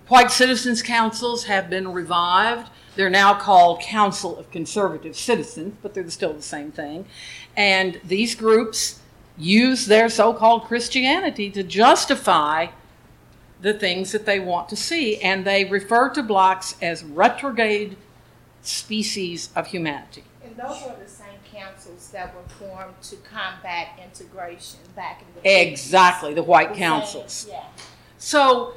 White 0.07 0.32
Citizens 0.32 0.82
Councils 0.84 1.45
have 1.45 1.69
been 1.69 1.91
revived. 1.91 2.69
They're 2.95 3.10
now 3.10 3.34
called 3.34 3.82
Council 3.82 4.38
of 4.38 4.49
Conservative 4.52 5.15
Citizens, 5.18 5.76
but 5.82 5.94
they're 5.94 6.10
still 6.10 6.34
the 6.34 6.41
same 6.41 6.72
thing. 6.72 7.06
And 7.57 7.99
these 8.03 8.36
groups 8.36 8.99
use 9.38 9.88
their 9.88 10.07
so 10.10 10.34
called 10.34 10.64
Christianity 10.65 11.49
to 11.52 11.64
justify 11.64 12.68
the 13.61 13.73
things 13.73 14.11
that 14.11 14.26
they 14.26 14.40
want 14.40 14.69
to 14.69 14.76
see. 14.76 15.18
And 15.18 15.44
they 15.44 15.65
refer 15.65 16.10
to 16.10 16.22
blacks 16.23 16.76
as 16.82 17.03
retrograde 17.03 17.98
species 18.61 19.49
of 19.56 19.68
humanity. 19.68 20.23
And 20.44 20.56
those 20.56 20.84
were 20.84 20.95
the 21.03 21.10
same 21.10 21.26
councils 21.52 22.10
that 22.11 22.34
were 22.36 22.48
formed 22.68 23.02
to 23.03 23.15
combat 23.18 23.99
integration 24.02 24.80
back 24.95 25.22
in 25.22 25.27
the 25.41 25.49
50s. 25.49 25.68
Exactly, 25.72 26.34
the 26.34 26.44
white 26.44 26.69
The 26.69 26.76
same- 26.76 26.84
councils. 26.84 27.48
Yeah. 27.49 27.64
So, 28.18 28.76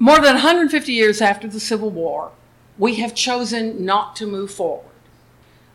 more 0.00 0.16
than 0.16 0.32
150 0.32 0.92
years 0.92 1.20
after 1.20 1.46
the 1.46 1.60
Civil 1.60 1.90
War, 1.90 2.32
we 2.78 2.94
have 2.96 3.14
chosen 3.14 3.84
not 3.84 4.16
to 4.16 4.26
move 4.26 4.50
forward. 4.50 4.86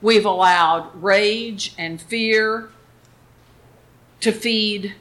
We've 0.02 0.26
allowed 0.26 0.90
rage 1.02 1.76
and 1.78 2.02
fear 2.02 2.70
to 4.22 4.32
feed 4.32 4.96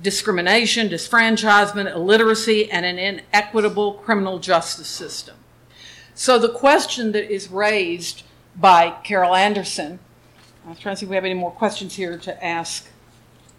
discrimination, 0.00 0.90
disfranchisement, 0.90 1.90
illiteracy, 1.94 2.70
and 2.70 2.84
an 2.84 2.98
inequitable 2.98 3.94
criminal 3.94 4.38
justice 4.38 4.88
system. 4.88 5.36
So, 6.14 6.38
the 6.38 6.50
question 6.50 7.12
that 7.12 7.32
is 7.32 7.50
raised 7.50 8.22
by 8.54 8.90
Carol 9.02 9.34
Anderson, 9.34 9.98
I 10.66 10.70
was 10.70 10.78
trying 10.78 10.94
to 10.94 11.00
see 11.00 11.06
if 11.06 11.10
we 11.10 11.16
have 11.16 11.24
any 11.24 11.32
more 11.32 11.52
questions 11.52 11.94
here 11.94 12.18
to 12.18 12.44
ask, 12.44 12.86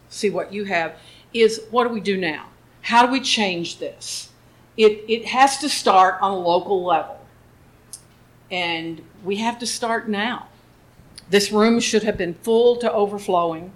see 0.10 0.30
what 0.30 0.53
you 0.53 0.65
have, 0.65 0.95
is 1.34 1.61
what 1.72 1.88
do 1.88 1.90
we 1.90 1.99
do 1.99 2.15
now? 2.15 2.49
How 2.84 3.07
do 3.07 3.11
we 3.11 3.22
change 3.22 3.80
this? 3.80 4.28
It, 4.77 5.03
it 5.07 5.25
has 5.25 5.57
to 5.59 5.69
start 5.69 6.17
on 6.21 6.31
a 6.31 6.37
local 6.37 6.83
level. 6.83 7.19
And 8.49 9.01
we 9.23 9.37
have 9.37 9.59
to 9.59 9.67
start 9.67 10.09
now. 10.09 10.47
This 11.29 11.51
room 11.51 11.79
should 11.79 12.03
have 12.03 12.17
been 12.17 12.33
full 12.33 12.77
to 12.77 12.91
overflowing. 12.91 13.71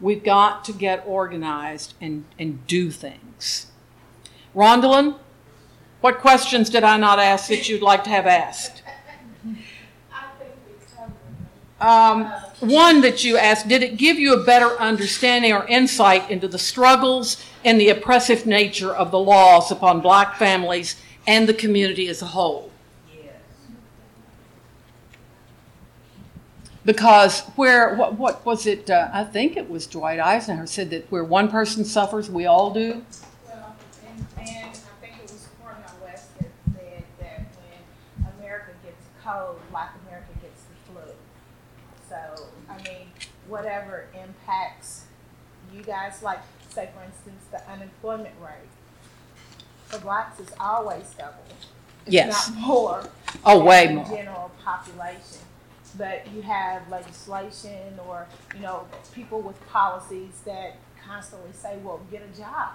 We've 0.00 0.24
got 0.24 0.64
to 0.64 0.72
get 0.72 1.04
organized 1.06 1.94
and, 2.00 2.24
and 2.38 2.66
do 2.66 2.90
things. 2.90 3.66
Rondalyn, 4.54 5.16
what 6.00 6.18
questions 6.18 6.70
did 6.70 6.84
I 6.84 6.96
not 6.96 7.18
ask 7.18 7.48
that 7.48 7.68
you'd 7.68 7.82
like 7.82 8.04
to 8.04 8.10
have 8.10 8.26
asked? 8.26 8.82
Um, 11.80 12.26
one 12.60 13.00
that 13.00 13.24
you 13.24 13.38
asked, 13.38 13.68
did 13.68 13.82
it 13.82 13.96
give 13.96 14.18
you 14.18 14.34
a 14.34 14.44
better 14.44 14.78
understanding 14.78 15.52
or 15.52 15.66
insight 15.66 16.30
into 16.30 16.46
the 16.46 16.58
struggles 16.58 17.42
and 17.64 17.80
the 17.80 17.88
oppressive 17.88 18.44
nature 18.44 18.94
of 18.94 19.10
the 19.10 19.18
laws 19.18 19.70
upon 19.70 20.00
black 20.00 20.36
families 20.36 20.96
and 21.26 21.48
the 21.48 21.54
community 21.54 22.08
as 22.08 22.20
a 22.20 22.26
whole? 22.26 22.70
Yes. 23.14 23.34
Because 26.84 27.40
where, 27.56 27.94
what, 27.94 28.14
what 28.14 28.44
was 28.44 28.66
it? 28.66 28.90
Uh, 28.90 29.08
I 29.12 29.24
think 29.24 29.56
it 29.56 29.70
was 29.70 29.86
Dwight 29.86 30.20
Eisenhower 30.20 30.66
said 30.66 30.90
that 30.90 31.10
where 31.10 31.24
one 31.24 31.48
person 31.50 31.84
suffers, 31.84 32.28
we 32.30 32.44
all 32.44 32.72
do. 32.74 33.02
Well, 33.46 33.74
and, 34.06 34.26
and 34.38 34.48
I 34.48 35.00
think 35.00 35.14
it 35.24 35.30
was 35.30 35.48
Cornel 35.62 35.80
West 36.04 36.36
that 36.38 36.50
said 36.76 37.04
that 37.20 37.46
when 37.56 38.32
America 38.38 38.72
gets 38.84 39.06
a 39.06 39.28
cold, 39.28 39.60
Black 39.70 39.94
America 40.06 40.28
gets 40.42 40.62
the 40.62 40.92
flu. 40.92 41.12
So, 42.08 42.46
I 42.68 42.76
mean, 42.82 43.06
whatever 43.50 44.06
impacts 44.14 45.04
you 45.74 45.82
guys, 45.82 46.22
like, 46.22 46.40
say 46.70 46.88
for 46.94 47.02
instance, 47.04 47.44
the 47.50 47.70
unemployment 47.70 48.34
rate 48.40 48.68
for 49.86 49.98
blacks 49.98 50.40
is 50.40 50.48
always 50.58 51.04
double. 51.18 51.44
It's 52.06 52.14
Yes. 52.14 52.50
Not 52.50 52.58
more. 52.60 53.04
Oh, 53.44 53.62
way 53.62 53.94
more. 53.94 54.04
General 54.04 54.50
population. 54.64 55.42
But 55.98 56.26
you 56.32 56.42
have 56.42 56.88
legislation 56.88 57.98
or, 58.06 58.26
you 58.54 58.60
know, 58.60 58.86
people 59.12 59.40
with 59.40 59.60
policies 59.68 60.40
that 60.46 60.76
constantly 61.04 61.50
say, 61.52 61.76
well, 61.82 62.00
get 62.10 62.22
a 62.22 62.38
job. 62.38 62.70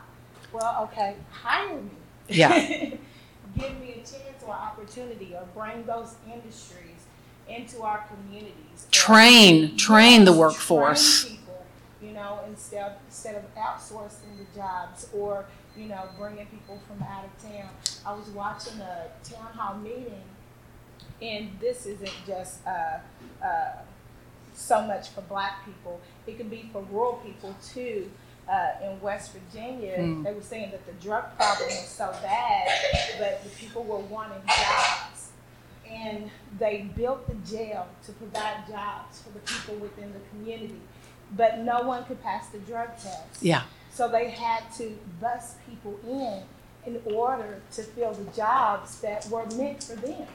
Well, 0.51 0.83
okay, 0.83 1.15
hire 1.31 1.75
me. 1.75 1.89
Yeah. 2.27 2.49
Give 3.57 3.79
me 3.79 3.91
a 3.93 3.95
chance 3.97 4.43
or 4.45 4.53
opportunity 4.53 5.33
or 5.33 5.47
bring 5.55 5.85
those 5.85 6.15
industries 6.31 6.94
into 7.49 7.81
our 7.83 8.05
communities. 8.07 8.87
Train, 8.91 9.77
train 9.77 10.25
the 10.25 10.33
workforce. 10.33 11.23
Train 11.25 11.37
people, 11.37 11.65
you 12.01 12.11
know, 12.11 12.39
instead, 12.47 12.93
instead 13.07 13.35
of 13.35 13.43
outsourcing 13.55 14.37
the 14.37 14.45
jobs 14.59 15.07
or, 15.13 15.45
you 15.77 15.85
know, 15.85 16.03
bringing 16.17 16.45
people 16.47 16.79
from 16.87 17.01
out 17.03 17.25
of 17.25 17.49
town. 17.51 17.69
I 18.05 18.13
was 18.13 18.27
watching 18.29 18.79
a 18.81 19.07
town 19.23 19.51
hall 19.53 19.77
meeting 19.77 20.21
and 21.21 21.49
this 21.61 21.85
isn't 21.85 22.11
just 22.27 22.59
uh, 22.67 22.97
uh, 23.43 23.71
so 24.53 24.81
much 24.85 25.09
for 25.09 25.21
black 25.21 25.65
people. 25.65 25.99
It 26.27 26.37
could 26.37 26.49
be 26.49 26.69
for 26.73 26.81
rural 26.91 27.21
people 27.25 27.55
too. 27.73 28.09
uh, 28.47 28.73
in 28.83 29.01
West 29.01 29.31
Virginia, 29.33 29.95
Hmm. 29.97 30.21
they 30.21 30.31
were 30.31 30.39
saying 30.39 30.69
that 30.69 30.85
the 30.85 30.91
drug 31.03 31.23
problem 31.35 31.67
was 31.67 31.87
so 31.87 32.11
bad, 32.21 32.67
but 33.17 33.43
the 33.43 33.49
people 33.49 33.83
were 33.83 33.97
wanting 33.97 34.39
jobs. 34.45 35.14
And 35.89 36.29
they 36.59 36.89
built 36.95 37.27
the 37.27 37.35
jail 37.49 37.87
to 38.05 38.11
provide 38.13 38.67
jobs 38.67 39.21
for 39.21 39.29
the 39.29 39.39
people 39.39 39.75
within 39.75 40.13
the 40.13 40.19
community, 40.29 40.81
but 41.35 41.59
no 41.59 41.83
one 41.83 42.05
could 42.05 42.21
pass 42.21 42.49
the 42.49 42.59
drug 42.59 42.89
test. 42.97 43.41
Yeah. 43.41 43.63
So 43.93 44.09
they 44.09 44.29
had 44.29 44.63
to 44.77 44.97
bus 45.21 45.55
people 45.69 45.99
in 46.07 46.43
in 46.85 47.01
order 47.13 47.61
to 47.73 47.81
fill 47.81 48.13
the 48.13 48.29
jobs 48.31 49.01
that 49.01 49.25
were 49.27 49.45
meant 49.57 49.83
for 49.83 49.95
them. 49.95 50.27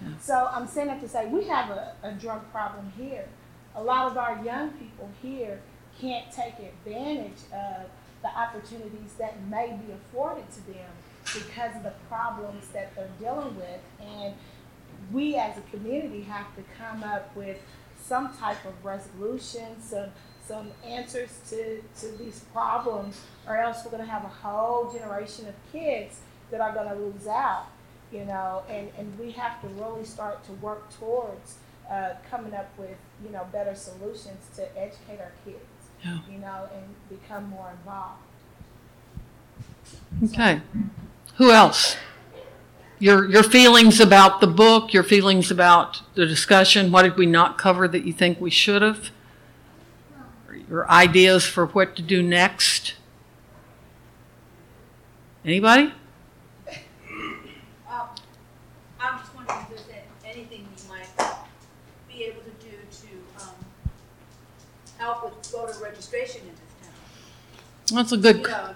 Yeah. 0.00 0.08
So 0.20 0.48
I'm 0.52 0.66
saying 0.66 0.88
that 0.88 1.00
to 1.00 1.08
say 1.08 1.26
we 1.26 1.44
have 1.44 1.70
a, 1.70 1.94
a 2.02 2.12
drug 2.12 2.50
problem 2.50 2.92
here. 2.96 3.28
A 3.74 3.82
lot 3.82 4.10
of 4.10 4.16
our 4.16 4.42
young 4.44 4.70
people 4.70 5.10
here 5.20 5.60
can't 6.00 6.30
take 6.32 6.54
advantage 6.58 7.38
of 7.52 7.86
the 8.22 8.28
opportunities 8.28 9.12
that 9.18 9.44
may 9.48 9.78
be 9.86 9.92
afforded 9.92 10.50
to 10.52 10.66
them 10.66 10.90
because 11.24 11.76
of 11.76 11.82
the 11.82 11.92
problems 12.08 12.68
that 12.68 12.94
they're 12.94 13.08
dealing 13.20 13.56
with. 13.56 13.80
And 14.00 14.34
we 15.12 15.36
as 15.36 15.56
a 15.58 15.62
community 15.76 16.22
have 16.22 16.54
to 16.56 16.62
come 16.78 17.02
up 17.02 17.34
with 17.36 17.58
some 18.02 18.32
type 18.36 18.64
of 18.64 18.72
resolution, 18.84 19.80
some 19.82 20.10
some 20.46 20.68
answers 20.82 21.40
to, 21.50 21.82
to 22.00 22.06
these 22.16 22.40
problems, 22.54 23.20
or 23.46 23.58
else 23.58 23.84
we're 23.84 23.90
gonna 23.90 24.06
have 24.06 24.24
a 24.24 24.28
whole 24.28 24.90
generation 24.90 25.46
of 25.46 25.54
kids 25.70 26.20
that 26.50 26.58
are 26.62 26.72
gonna 26.72 26.94
lose 26.94 27.26
out, 27.26 27.66
you 28.10 28.24
know, 28.24 28.62
and, 28.70 28.88
and 28.96 29.18
we 29.18 29.30
have 29.32 29.60
to 29.60 29.68
really 29.68 30.04
start 30.06 30.42
to 30.46 30.52
work 30.52 30.88
towards 30.98 31.56
uh, 31.90 32.14
coming 32.30 32.54
up 32.54 32.70
with, 32.78 32.96
you 33.22 33.30
know, 33.30 33.46
better 33.52 33.74
solutions 33.74 34.46
to 34.56 34.62
educate 34.78 35.20
our 35.20 35.32
kids, 35.44 35.58
Yeah. 36.02 36.18
you 36.30 36.38
know, 36.38 36.66
and 36.74 36.94
become 37.10 37.44
more 37.50 37.70
involved. 37.70 38.22
Okay. 40.24 40.62
Who 41.36 41.50
else? 41.50 41.96
Your, 43.00 43.30
your 43.30 43.44
feelings 43.44 44.00
about 44.00 44.40
the 44.40 44.48
book, 44.48 44.92
your 44.92 45.04
feelings 45.04 45.52
about 45.52 46.02
the 46.14 46.26
discussion, 46.26 46.90
what 46.90 47.02
did 47.02 47.16
we 47.16 47.26
not 47.26 47.56
cover 47.56 47.86
that 47.86 48.04
you 48.04 48.12
think 48.12 48.40
we 48.40 48.50
should 48.50 48.82
have? 48.82 49.10
Your 50.68 50.90
ideas 50.90 51.46
for 51.46 51.66
what 51.66 51.94
to 51.96 52.02
do 52.02 52.22
next? 52.22 52.94
Anybody? 55.44 55.92
Um, 57.88 58.08
I'm 59.00 59.18
just 59.18 59.34
wondering 59.34 59.60
if 59.60 59.86
there's 59.86 60.02
anything 60.26 60.66
you 60.76 60.88
might 60.88 61.08
be 62.08 62.24
able 62.24 62.42
to 62.42 62.50
do 62.60 62.76
to, 62.76 63.42
um, 63.44 63.54
help 64.98 65.24
with 65.24 65.46
voter 65.52 65.74
registration 65.82 66.42
in 66.42 66.48
this 66.48 66.58
town. 66.82 67.96
That's 67.96 68.12
a 68.12 68.16
good, 68.16 68.36
You 68.38 68.42
know, 68.42 68.74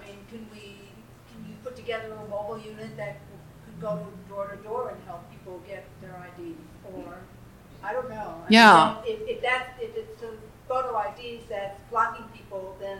go 3.83 4.07
door 4.29 4.47
to 4.47 4.57
door 4.63 4.89
and 4.89 4.97
help 5.05 5.29
people 5.31 5.61
get 5.67 5.83
their 6.01 6.15
ID? 6.15 6.55
Or, 6.95 7.17
I 7.83 7.93
don't 7.93 8.09
know. 8.09 8.15
I 8.15 8.39
mean, 8.39 8.45
Yeah. 8.49 8.95
If, 9.05 9.19
if 9.27 9.41
that, 9.41 9.75
if 9.79 9.95
it's 9.95 10.19
the 10.21 10.31
photo 10.67 10.89
IDs 11.07 11.43
that's 11.49 11.79
blocking 11.91 12.25
people, 12.33 12.75
then 12.79 12.99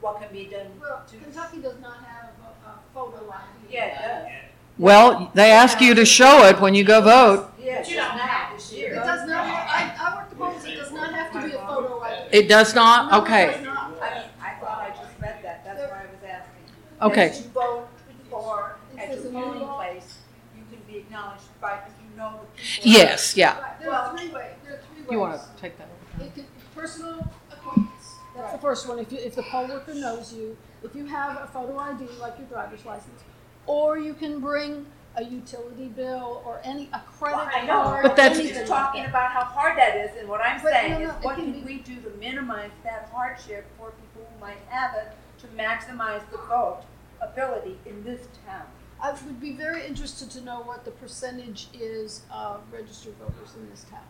what 0.00 0.20
can 0.20 0.30
be 0.32 0.44
done 0.46 0.66
Well, 0.80 1.02
to? 1.10 1.16
Kentucky 1.16 1.58
does 1.62 1.80
not 1.80 1.98
have 2.04 2.30
a, 2.48 2.68
a 2.68 2.72
photo 2.92 3.30
ID. 3.30 3.72
Yeah, 3.74 3.84
it 3.86 4.24
does. 4.24 4.32
well, 4.78 5.30
they 5.34 5.50
ask 5.52 5.80
you 5.80 5.94
to 5.94 6.04
show 6.04 6.44
it 6.46 6.60
when 6.60 6.74
you 6.74 6.84
go 6.84 7.00
vote. 7.00 7.50
Yeah, 7.58 7.78
it's 7.78 7.94
not 7.94 8.16
now 8.16 8.50
this 8.54 8.72
It 8.72 8.90
does 8.90 9.26
not, 9.28 9.38
I, 9.46 9.94
I 9.98 10.16
work 10.16 10.30
the 10.30 10.36
polls, 10.36 10.64
it 10.64 10.74
does 10.76 10.92
not 10.92 11.14
have 11.14 11.32
to 11.32 11.48
be 11.48 11.54
a 11.54 11.58
photo 11.66 12.00
ID. 12.02 12.36
It 12.36 12.48
does 12.48 12.74
not? 12.74 13.10
No, 13.10 13.18
it 13.18 13.22
Okay. 13.22 13.46
does 13.52 13.62
not. 13.64 13.92
I 14.02 14.14
mean, 14.14 14.24
I 14.42 14.54
thought 14.60 14.78
I 14.82 14.88
just 14.90 15.14
read 15.22 15.38
that, 15.44 15.64
that's 15.64 15.80
why 15.90 15.98
I 16.02 16.06
was 16.12 16.22
asking. 16.28 16.66
Okay. 17.02 17.28
As 17.30 17.40
you 17.40 17.50
vote 17.50 17.88
for, 18.30 18.76
at 18.98 19.04
Is 19.04 19.08
your 19.08 19.16
this 19.16 19.24
a 19.26 19.32
new 19.32 19.42
polling 19.44 19.60
law? 19.60 19.76
place, 19.76 20.18
you 20.56 20.62
can 20.70 20.82
be 20.92 20.98
acknowledged 20.98 21.48
by, 21.60 21.78
if 21.86 21.92
you 22.02 22.16
know 22.18 22.32
the 22.32 22.36
people. 22.38 22.50
Yes, 22.82 23.36
yeah. 23.36 23.58
Right, 23.60 23.80
there 23.80 23.92
are 23.92 24.16
three 24.16 24.28
ways, 24.28 24.52
there 24.64 24.74
are 24.74 24.78
three 24.78 25.02
ways. 25.02 25.10
You 25.10 25.18
want 25.18 25.40
to 25.40 25.60
take 25.60 25.76
that? 25.78 25.88
It 26.20 26.34
could, 26.34 26.44
personal 26.74 27.30
acquaintance, 27.52 28.14
that's 28.36 28.52
the 28.52 28.58
first 28.58 28.88
one, 28.88 28.98
if 28.98 29.12
you, 29.12 29.18
if 29.18 29.34
the 29.34 29.42
poll 29.44 29.68
worker 29.68 29.94
knows 29.94 30.32
you, 30.32 30.56
if 30.82 30.94
you 30.94 31.06
have 31.06 31.36
a 31.42 31.46
photo 31.46 31.78
ID 31.78 32.06
like 32.20 32.38
your 32.38 32.46
driver's 32.48 32.84
license, 32.84 33.22
or 33.66 33.98
you 33.98 34.14
can 34.14 34.40
bring 34.40 34.86
a 35.16 35.22
utility 35.24 35.86
bill 35.88 36.42
or 36.44 36.60
any, 36.64 36.88
a 36.92 37.00
credit 37.00 37.36
Well, 37.36 37.46
I 37.48 37.66
card. 37.66 37.66
know, 37.68 38.08
But 38.08 38.16
that's- 38.16 38.36
He's 38.38 38.50
anything. 38.50 38.66
talking 38.66 39.04
about 39.04 39.30
how 39.30 39.44
hard 39.44 39.78
that 39.78 39.96
is, 39.96 40.10
and 40.18 40.28
what 40.28 40.40
I'm 40.40 40.60
But 40.60 40.72
saying 40.72 40.92
no, 40.92 40.98
is, 41.00 41.08
no, 41.08 41.14
it 41.18 41.24
what 41.24 41.36
can 41.36 41.52
can 41.52 41.60
be- 41.64 41.74
we 41.76 41.78
do 41.82 42.00
to 42.00 42.10
minimize 42.18 42.70
that 42.82 43.08
hardship 43.12 43.64
for 43.78 43.90
people 43.92 44.28
who 44.32 44.40
might 44.40 44.58
have 44.68 44.94
it, 44.96 45.12
to 45.40 45.46
maximize 45.56 46.22
the 46.32 46.38
vote 46.38 46.80
ability 47.20 47.78
in 47.86 48.02
this 48.02 48.26
town? 48.46 48.66
I 49.02 49.12
would 49.12 49.40
be 49.40 49.52
very 49.52 49.84
interested 49.86 50.30
to 50.30 50.40
know 50.40 50.60
what 50.62 50.84
the 50.84 50.90
percentage 50.92 51.68
is 51.78 52.22
of 52.32 52.60
registered 52.72 53.14
voters 53.18 53.54
in 53.56 53.68
this 53.70 53.84
town. 53.90 54.00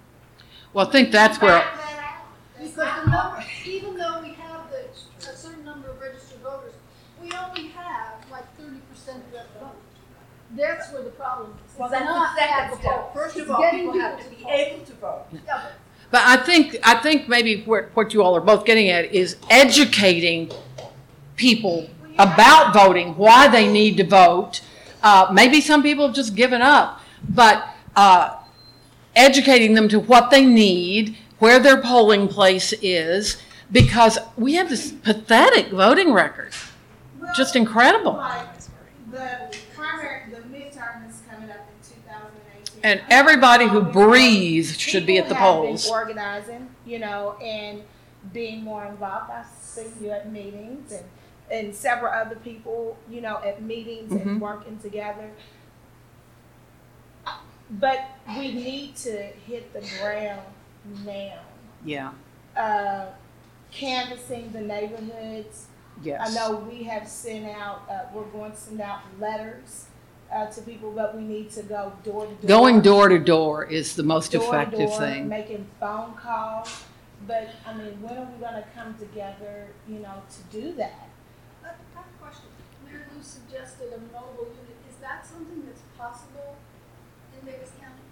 Well, 0.73 0.86
I 0.86 0.90
think 0.90 1.11
that's 1.11 1.40
where, 1.40 1.65
Because 2.59 2.74
the 2.74 3.05
number, 3.06 3.44
even 3.66 3.97
though 3.97 4.20
we 4.23 4.32
have 4.35 4.70
the, 4.70 5.28
a 5.31 5.36
certain 5.36 5.65
number 5.65 5.89
of 5.90 6.01
registered 6.01 6.39
voters, 6.40 6.74
we 7.20 7.31
only 7.32 7.69
have 7.69 8.15
like 8.31 8.44
thirty 8.56 8.78
percent 8.93 9.19
of 9.27 9.32
that 9.32 9.47
vote. 9.61 9.77
That's 10.56 10.93
where 10.93 11.02
the 11.02 11.11
problem 11.11 11.56
is. 11.66 11.78
Well, 11.78 11.89
It's 11.89 11.98
that's 11.98 12.05
not 12.05 12.36
the 12.36 12.43
at 12.43 12.48
second 12.70 12.81
step. 12.81 12.93
polls. 12.94 13.11
First 13.15 13.36
It's 13.36 13.44
of 13.47 13.51
all, 13.55 13.61
getting 13.62 13.81
people 13.86 14.01
have 14.01 14.19
to 14.19 14.24
to 14.24 14.31
be 14.31 14.36
the 14.44 14.48
able 14.51 14.85
to 14.85 14.93
vote. 14.94 15.24
Yeah, 15.32 15.40
but 15.47 15.73
but 16.11 16.23
I 16.24 16.36
think, 16.36 16.77
I 16.85 16.94
think 16.97 17.28
maybe 17.28 17.62
what, 17.62 17.86
what 17.94 18.15
you 18.15 18.23
all 18.23 18.36
are 18.36 18.40
both 18.40 18.65
getting 18.65 18.89
at 18.90 19.06
is 19.12 19.36
educating 19.51 20.52
people 21.35 21.89
about 22.19 22.73
voting, 22.73 23.16
why 23.16 23.48
they 23.48 23.66
need 23.66 23.97
to 23.97 24.05
vote. 24.05 24.61
Uh, 25.05 25.31
maybe 25.32 25.60
some 25.60 25.82
people 25.82 26.06
have 26.06 26.16
just 26.16 26.35
given 26.35 26.62
up, 26.62 27.01
but, 27.28 27.68
uh, 27.94 28.36
educating 29.14 29.74
them 29.74 29.86
to 29.86 30.01
what 30.01 30.31
they 30.31 30.44
need, 30.44 31.16
where 31.39 31.60
their 31.60 31.81
polling 31.81 32.26
place 32.26 32.72
is, 32.81 33.36
because 33.70 34.18
we 34.36 34.55
have 34.55 34.70
this 34.70 34.90
pathetic 34.90 35.68
voting 35.68 36.12
record. 36.12 36.52
Just 37.36 37.55
incredible. 37.55 38.14
Like, 38.14 38.48
the 39.12 39.55
primary, 39.76 40.31
the 40.31 40.39
midterm 40.39 41.09
is 41.09 41.20
coming 41.31 41.51
up 41.51 41.68
in 41.68 41.76
two 41.86 42.01
thousand 42.09 42.32
and 42.35 42.62
eighteen. 42.62 42.81
And 42.82 43.02
everybody 43.10 43.66
who 43.68 43.82
breathes 43.82 44.78
should 44.78 45.05
be 45.05 45.18
at 45.18 45.28
the 45.28 45.35
People 45.35 45.52
have 45.52 45.62
been 45.62 45.68
polls. 45.70 45.90
Organizing, 45.90 46.70
you 46.86 46.98
know, 46.98 47.36
and 47.43 47.82
being 48.32 48.64
more 48.64 48.86
involved. 48.86 49.31
I 49.31 49.44
see 49.60 49.85
you 50.01 50.10
at 50.10 50.32
meetings 50.32 50.93
and, 50.93 51.05
and 51.55 51.74
several 51.74 52.12
other 52.12 52.36
people, 52.36 52.97
you 53.09 53.20
know, 53.20 53.39
at 53.44 53.62
meetings 53.62 54.12
Mhm. 54.12 54.22
and 54.22 54.40
working 54.40 54.78
together. 54.78 55.31
But 57.70 58.01
we 58.36 58.52
need 58.52 58.97
to 58.97 59.10
hit 59.47 59.72
the 59.72 59.81
ground 60.01 60.43
now. 61.05 61.40
Yeah, 61.85 62.12
Uh, 62.56 63.06
canvassing 63.72 64.52
the 64.52 64.60
neighborhoods, 64.60 65.66
yes. 66.02 66.20
I 66.31 66.35
know 66.35 66.56
we 66.56 66.85
have 66.85 67.09
sent 67.09 67.47
out, 67.47 67.82
uh, 67.90 68.05
we're 68.12 68.22
going 68.24 68.52
to 68.52 68.56
send 68.56 68.81
out 68.81 69.01
letters, 69.18 69.86
uh, 70.32 70.47
to 70.47 70.60
people, 70.62 70.93
but 70.93 71.16
we 71.16 71.22
need 71.22 71.51
to 71.52 71.62
go 71.62 71.93
door 72.05 72.26
to 72.26 72.32
door. 72.35 72.47
Going 72.48 72.81
door 72.81 73.09
to 73.09 73.18
door 73.18 73.64
is 73.64 73.97
the 73.97 74.02
most 74.05 74.31
Door 74.32 74.43
to 74.43 74.48
effective 74.48 74.90
door, 74.90 74.98
thing. 74.98 75.28
Making 75.28 75.66
phone 75.81 76.14
calls, 76.14 76.85
but, 77.26 77.48
I 77.66 77.72
mean, 77.74 78.01
when 78.01 78.16
are 78.18 78.24
we 78.32 78.39
gonna 78.40 78.64
come 78.74 78.94
together, 78.98 79.68
you 79.89 79.98
know, 79.98 80.22
to 80.31 80.60
do 80.60 80.72
that? 80.74 81.09
I 81.64 81.68
have 81.68 81.76
a 81.97 82.22
question. 82.22 82.44
Mayor 82.86 83.05
Lou 83.12 83.14
suggested 83.25 83.93
a 83.93 83.99
mobile 84.13 84.47
unit. 84.49 84.77
Is 84.89 84.97
that 85.01 85.27
something 85.27 85.63
that's 85.67 85.83
possible 85.99 86.57
in 87.35 87.47
Daviess 87.49 87.73
County? 87.81 88.03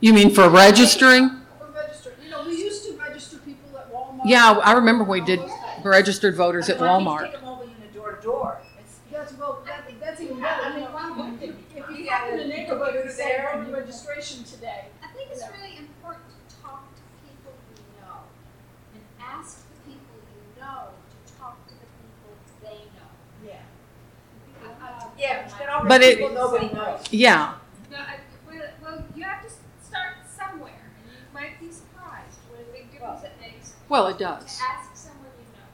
You 0.00 0.12
mean 0.14 0.30
for 0.30 0.48
registering? 0.48 1.42
Or 1.60 1.66
register, 1.74 2.12
you 2.22 2.30
know, 2.30 2.44
we 2.46 2.56
used 2.56 2.84
to 2.86 2.96
register 2.96 3.38
people 3.38 3.76
at 3.78 3.92
Walmart. 3.92 4.22
Yeah, 4.24 4.52
I 4.64 4.72
remember 4.72 5.04
we 5.04 5.20
did 5.20 5.40
registered 5.82 6.36
voters 6.36 6.68
at 6.68 6.78
Why 6.80 6.86
don't 6.86 7.02
you 7.02 7.08
Walmart. 7.08 7.32
Take 7.32 7.40
a 7.40 7.44
mobile 7.44 7.64
unit 7.66 7.94
door 7.94 8.12
to 8.16 8.22
door. 8.22 8.58
It's- 8.78 8.98
That's, 9.10 9.32
well, 9.38 9.62
that, 9.66 9.90
that's 10.00 10.20
even 10.20 10.40
better. 10.40 10.62
I 10.62 10.76
mean, 10.76 11.38
if, 11.42 11.54
if 11.76 11.90
you 11.90 12.04
Yeah, 12.04 12.18
come 12.20 12.34
in 12.34 12.40
a 12.40 12.42
you 12.44 12.48
neighborhood 12.48 12.94
go 12.94 13.12
there 13.16 13.48
voter 13.52 13.64
and 13.64 13.72
registration 13.72 14.44
today, 14.44 14.86
I 15.02 15.06
think 15.14 15.30
it's 15.32 15.40
Yeah. 15.42 15.50
really 15.56 15.78
important 15.78 16.26
to 16.48 16.56
talk 16.62 16.84
to 16.94 17.02
people 17.26 17.52
you 17.74 18.00
know 18.00 18.22
and 18.94 19.02
ask 19.20 19.64
the 19.74 19.90
people 19.90 20.14
you 20.30 20.60
know 20.62 20.94
to 20.94 21.32
talk 21.38 21.56
to 21.68 21.74
the 21.74 21.88
people 21.98 22.30
they 22.62 22.86
know. 22.94 23.10
Yeah. 23.44 23.62
I- 24.62 24.86
I- 24.86 25.07
Yeah, 25.18 25.48
but 25.58 25.68
all 25.68 25.84
But 25.86 26.00
the 26.00 26.10
it- 26.12 26.18
people 26.18 26.34
nobody 26.34 26.72
knows. 26.72 27.00
Yeah, 27.12 27.54
No, 27.90 27.98
I, 27.98 28.18
well, 28.46 28.68
well, 28.82 29.04
you 29.16 29.24
have 29.24 29.42
to 29.42 29.50
start 29.82 30.14
somewhere, 30.28 30.84
and 31.02 31.12
you 31.12 31.18
might 31.34 31.58
be 31.60 31.70
surprised 31.72 32.38
what 32.50 32.60
a 32.60 32.72
big 32.72 32.92
difference 32.92 33.24
it 33.24 33.32
makes 33.40 33.74
well, 33.88 34.06
it 34.08 34.18
to 34.18 34.24
does. 34.24 34.60
ask 34.62 34.94
someone 34.94 35.32
you 35.40 35.48
know, 35.58 35.68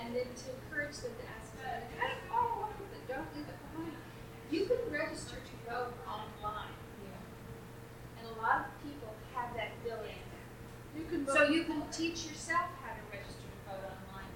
and 0.00 0.14
then 0.14 0.28
to 0.34 0.44
encourage 0.52 0.96
them 0.98 1.12
to 1.16 1.24
ask 1.32 1.48
someone, 1.56 1.88
I 2.02 2.04
don't 2.12 2.24
oh, 2.32 2.68
know, 2.68 2.86
but 2.92 3.02
don't 3.08 3.28
leave 3.34 3.48
it 3.48 3.58
behind. 3.72 3.96
You 4.50 4.66
can 4.66 4.80
register 4.92 5.36
to 5.40 5.54
vote 5.70 5.94
online, 6.06 6.74
and 8.18 8.26
a 8.28 8.34
lot 8.42 8.66
of 8.66 8.68
people 8.84 9.14
have 9.34 9.54
that 9.56 9.72
ability. 9.82 10.20
you 10.96 11.04
can 11.08 11.24
vote. 11.24 11.34
So 11.34 11.42
you 11.48 11.64
can 11.64 11.82
teach 11.90 12.26
yourself 12.28 12.68
how 12.82 12.92
to 12.92 13.02
register 13.10 13.46
to 13.48 13.58
vote 13.70 13.84
online. 13.88 14.32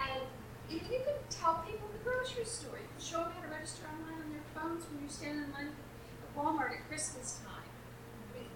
And 0.00 0.22
You, 0.70 0.78
you 0.86 1.02
can 1.02 1.18
tell 1.30 1.62
people 1.66 1.86
in 1.90 1.98
the 1.98 2.04
grocery 2.06 2.44
store, 2.44 2.78
you 2.78 2.86
can 2.86 2.89
show 3.10 3.18
them 3.18 3.32
how 3.36 3.42
to 3.42 3.48
register 3.54 3.82
online 3.86 4.22
on 4.22 4.30
their 4.30 4.40
phones 4.54 4.84
when 4.92 5.02
you 5.02 5.08
stand 5.08 5.38
in 5.44 5.52
line 5.52 5.68
at 5.68 6.36
Walmart 6.38 6.70
at 6.72 6.88
Christmas 6.88 7.40
time. 7.44 7.56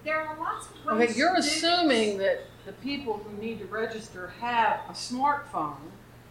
There 0.05 0.21
are 0.21 0.39
lots 0.39 0.67
of 0.69 0.99
ways 0.99 1.11
Okay, 1.11 1.19
you're 1.19 1.35
to 1.35 1.41
do 1.41 1.43
this. 1.43 1.57
assuming 1.57 2.19
that 2.19 2.43
the 2.67 2.73
people 2.73 3.15
who 3.19 3.37
need 3.43 3.59
to 3.61 3.65
register 3.67 4.33
have 4.41 4.81
a 4.89 4.93
smartphone 4.93 5.77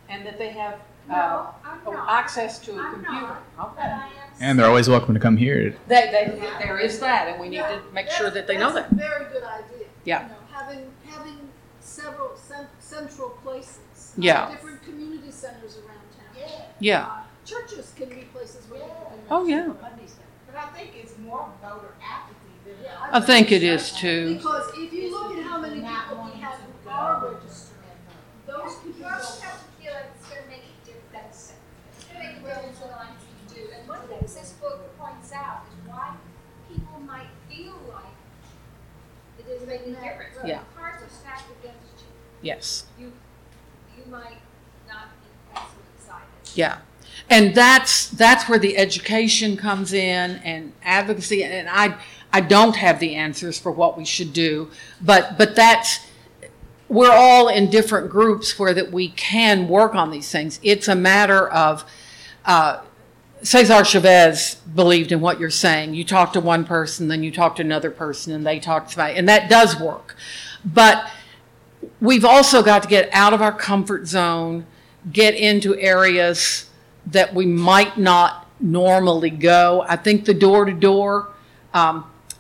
and 0.09 0.25
that 0.25 0.37
they 0.37 0.49
have, 0.49 0.75
uh, 1.09 1.13
No, 1.13 1.47
I'm 1.65 1.83
not. 1.93 2.09
access 2.09 2.59
to 2.59 2.71
a 2.77 2.81
I'm 2.81 2.93
computer. 2.93 3.21
not, 3.21 3.57
but 3.57 3.67
Okay. 3.69 3.81
I 3.81 4.05
am 4.05 4.09
And 4.39 4.59
they're 4.59 4.67
always 4.67 4.87
welcome 4.87 5.13
to 5.15 5.19
come 5.19 5.37
here. 5.37 5.75
They, 5.87 6.05
they, 6.11 6.39
there 6.59 6.77
is 6.79 6.99
that, 6.99 7.27
and 7.29 7.39
we 7.41 7.49
need 7.49 7.57
to 7.57 7.81
make 7.93 8.09
sure 8.09 8.29
that 8.29 8.47
they 8.47 8.57
know 8.57 8.71
that. 8.73 8.89
That's 8.89 8.93
a 8.93 8.95
very 8.95 9.25
good 9.33 9.43
idea. 9.43 9.87
Yeah. 10.05 10.23
You 10.23 10.29
know, 10.29 10.35
having, 10.51 10.91
having 11.05 11.49
several 11.79 12.35
cen- 12.35 12.67
central 12.79 13.29
places. 13.43 13.79
Yeah. 14.17 14.51
Different 14.51 14.83
community 14.83 15.31
centers 15.31 15.77
around 15.77 15.97
town. 16.15 16.61
Yeah. 16.79 17.07
Uh, 17.07 17.22
Churches 17.45 17.93
can 17.95 18.09
be 18.09 18.23
places 18.33 18.65
where 18.69 18.79
people 18.79 19.07
can. 19.09 19.19
Oh, 19.29 19.45
yeah. 19.45 19.67
register. 19.67 20.21
But 20.47 20.55
I 20.55 20.67
think 20.67 20.91
it's 20.95 21.17
more 21.19 21.49
voter 21.61 21.93
apathy 22.01 22.53
than. 22.65 22.75
Yeah, 22.83 23.09
I 23.11 23.19
think 23.19 23.51
it 23.51 23.63
is 23.63 23.91
too. 23.91 24.35
Because 24.37 24.71
if 24.77 24.93
you 24.93 25.11
look 25.11 25.35
at 25.37 25.43
how 25.43 25.59
many 25.59 25.75
people 25.81 26.29
we 26.33 26.39
have 26.39 26.55
who 26.83 26.89
are 26.89 27.33
registered, 27.33 27.77
those 28.47 28.75
people 28.77 29.01
You 29.01 29.07
also 29.07 29.33
don't. 29.41 29.49
have 29.49 29.59
to 29.59 29.81
feel 29.81 29.93
like 29.93 30.05
it's 30.15 30.27
gonna 30.29 30.47
make 30.47 30.63
a 30.63 30.85
difference. 30.85 31.53
It's 31.97 32.05
gonna 32.05 32.19
make 32.23 32.37
a 32.37 32.39
difference 32.47 32.81
in 32.81 32.87
the 32.87 32.95
lives 32.95 33.23
you 33.27 33.55
do. 33.55 33.61
And 33.77 33.89
one 33.89 33.99
of 33.99 34.07
the 34.09 34.15
things 34.15 34.35
this 34.35 34.51
book 34.61 34.97
points 34.97 35.31
out 35.33 35.63
is 35.67 35.89
why 35.89 36.15
people 36.71 36.99
might 37.05 37.27
feel 37.49 37.75
like 37.91 38.15
it 39.39 39.51
is 39.51 39.67
making 39.67 39.95
a 39.95 40.01
difference. 40.01 40.37
When 40.37 40.47
Yeah. 40.47 40.59
the 40.63 40.79
cards 40.79 41.03
are 41.03 41.09
stacked 41.09 41.49
against 41.59 41.99
you, 41.99 42.11
Yes. 42.41 42.85
you, 42.97 43.11
you 43.97 44.05
might 44.09 44.39
not 44.87 45.07
be 45.19 45.29
as 45.59 45.67
excited. 45.97 46.55
Yeah. 46.55 46.77
And 47.29 47.55
that's, 47.55 48.07
that's 48.09 48.47
where 48.49 48.59
the 48.59 48.77
education 48.77 49.57
comes 49.57 49.93
in 49.93 50.37
and 50.43 50.73
advocacy, 50.83 51.43
and 51.43 51.69
I, 51.69 51.97
I 52.31 52.41
don't 52.41 52.75
have 52.75 52.99
the 52.99 53.15
answers 53.15 53.57
for 53.57 53.71
what 53.71 53.97
we 53.97 54.05
should 54.05 54.33
do, 54.33 54.69
but, 55.01 55.37
but 55.37 55.55
that's, 55.55 56.05
we're 56.89 57.11
all 57.11 57.47
in 57.47 57.69
different 57.69 58.09
groups 58.09 58.59
where 58.59 58.73
that 58.73 58.91
we 58.91 59.09
can 59.09 59.67
work 59.67 59.95
on 59.95 60.11
these 60.11 60.29
things. 60.29 60.59
It's 60.61 60.87
a 60.87 60.95
matter 60.95 61.47
of, 61.47 61.85
uh, 62.45 62.81
Cesar 63.43 63.83
Chavez 63.83 64.55
believed 64.73 65.11
in 65.11 65.19
what 65.19 65.37
you're 65.37 65.49
saying. 65.49 65.93
You 65.93 66.05
talk 66.05 66.31
to 66.33 66.39
one 66.39 66.63
person, 66.63 67.09
then 67.09 67.23
you 67.23 67.31
talk 67.31 67.57
to 67.57 67.61
another 67.61 67.91
person, 67.91 68.31
and 68.31 68.45
they 68.45 68.57
talk 68.57 68.87
to 68.89 69.03
and 69.03 69.27
that 69.27 69.49
does 69.49 69.77
work. 69.77 70.15
But 70.63 71.11
we've 71.99 72.23
also 72.23 72.63
got 72.63 72.83
to 72.83 72.89
get 72.89 73.09
out 73.11 73.33
of 73.33 73.41
our 73.41 73.51
comfort 73.51 74.07
zone, 74.07 74.65
get 75.11 75.35
into 75.35 75.77
areas 75.77 76.69
that 77.07 77.33
we 77.33 77.45
might 77.45 77.97
not 77.97 78.47
normally 78.59 79.29
go. 79.29 79.83
I 79.87 79.95
think 79.95 80.25
the 80.25 80.33
door 80.33 80.65
to 80.65 80.73
door, 80.73 81.29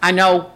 I 0.01 0.11
know 0.11 0.51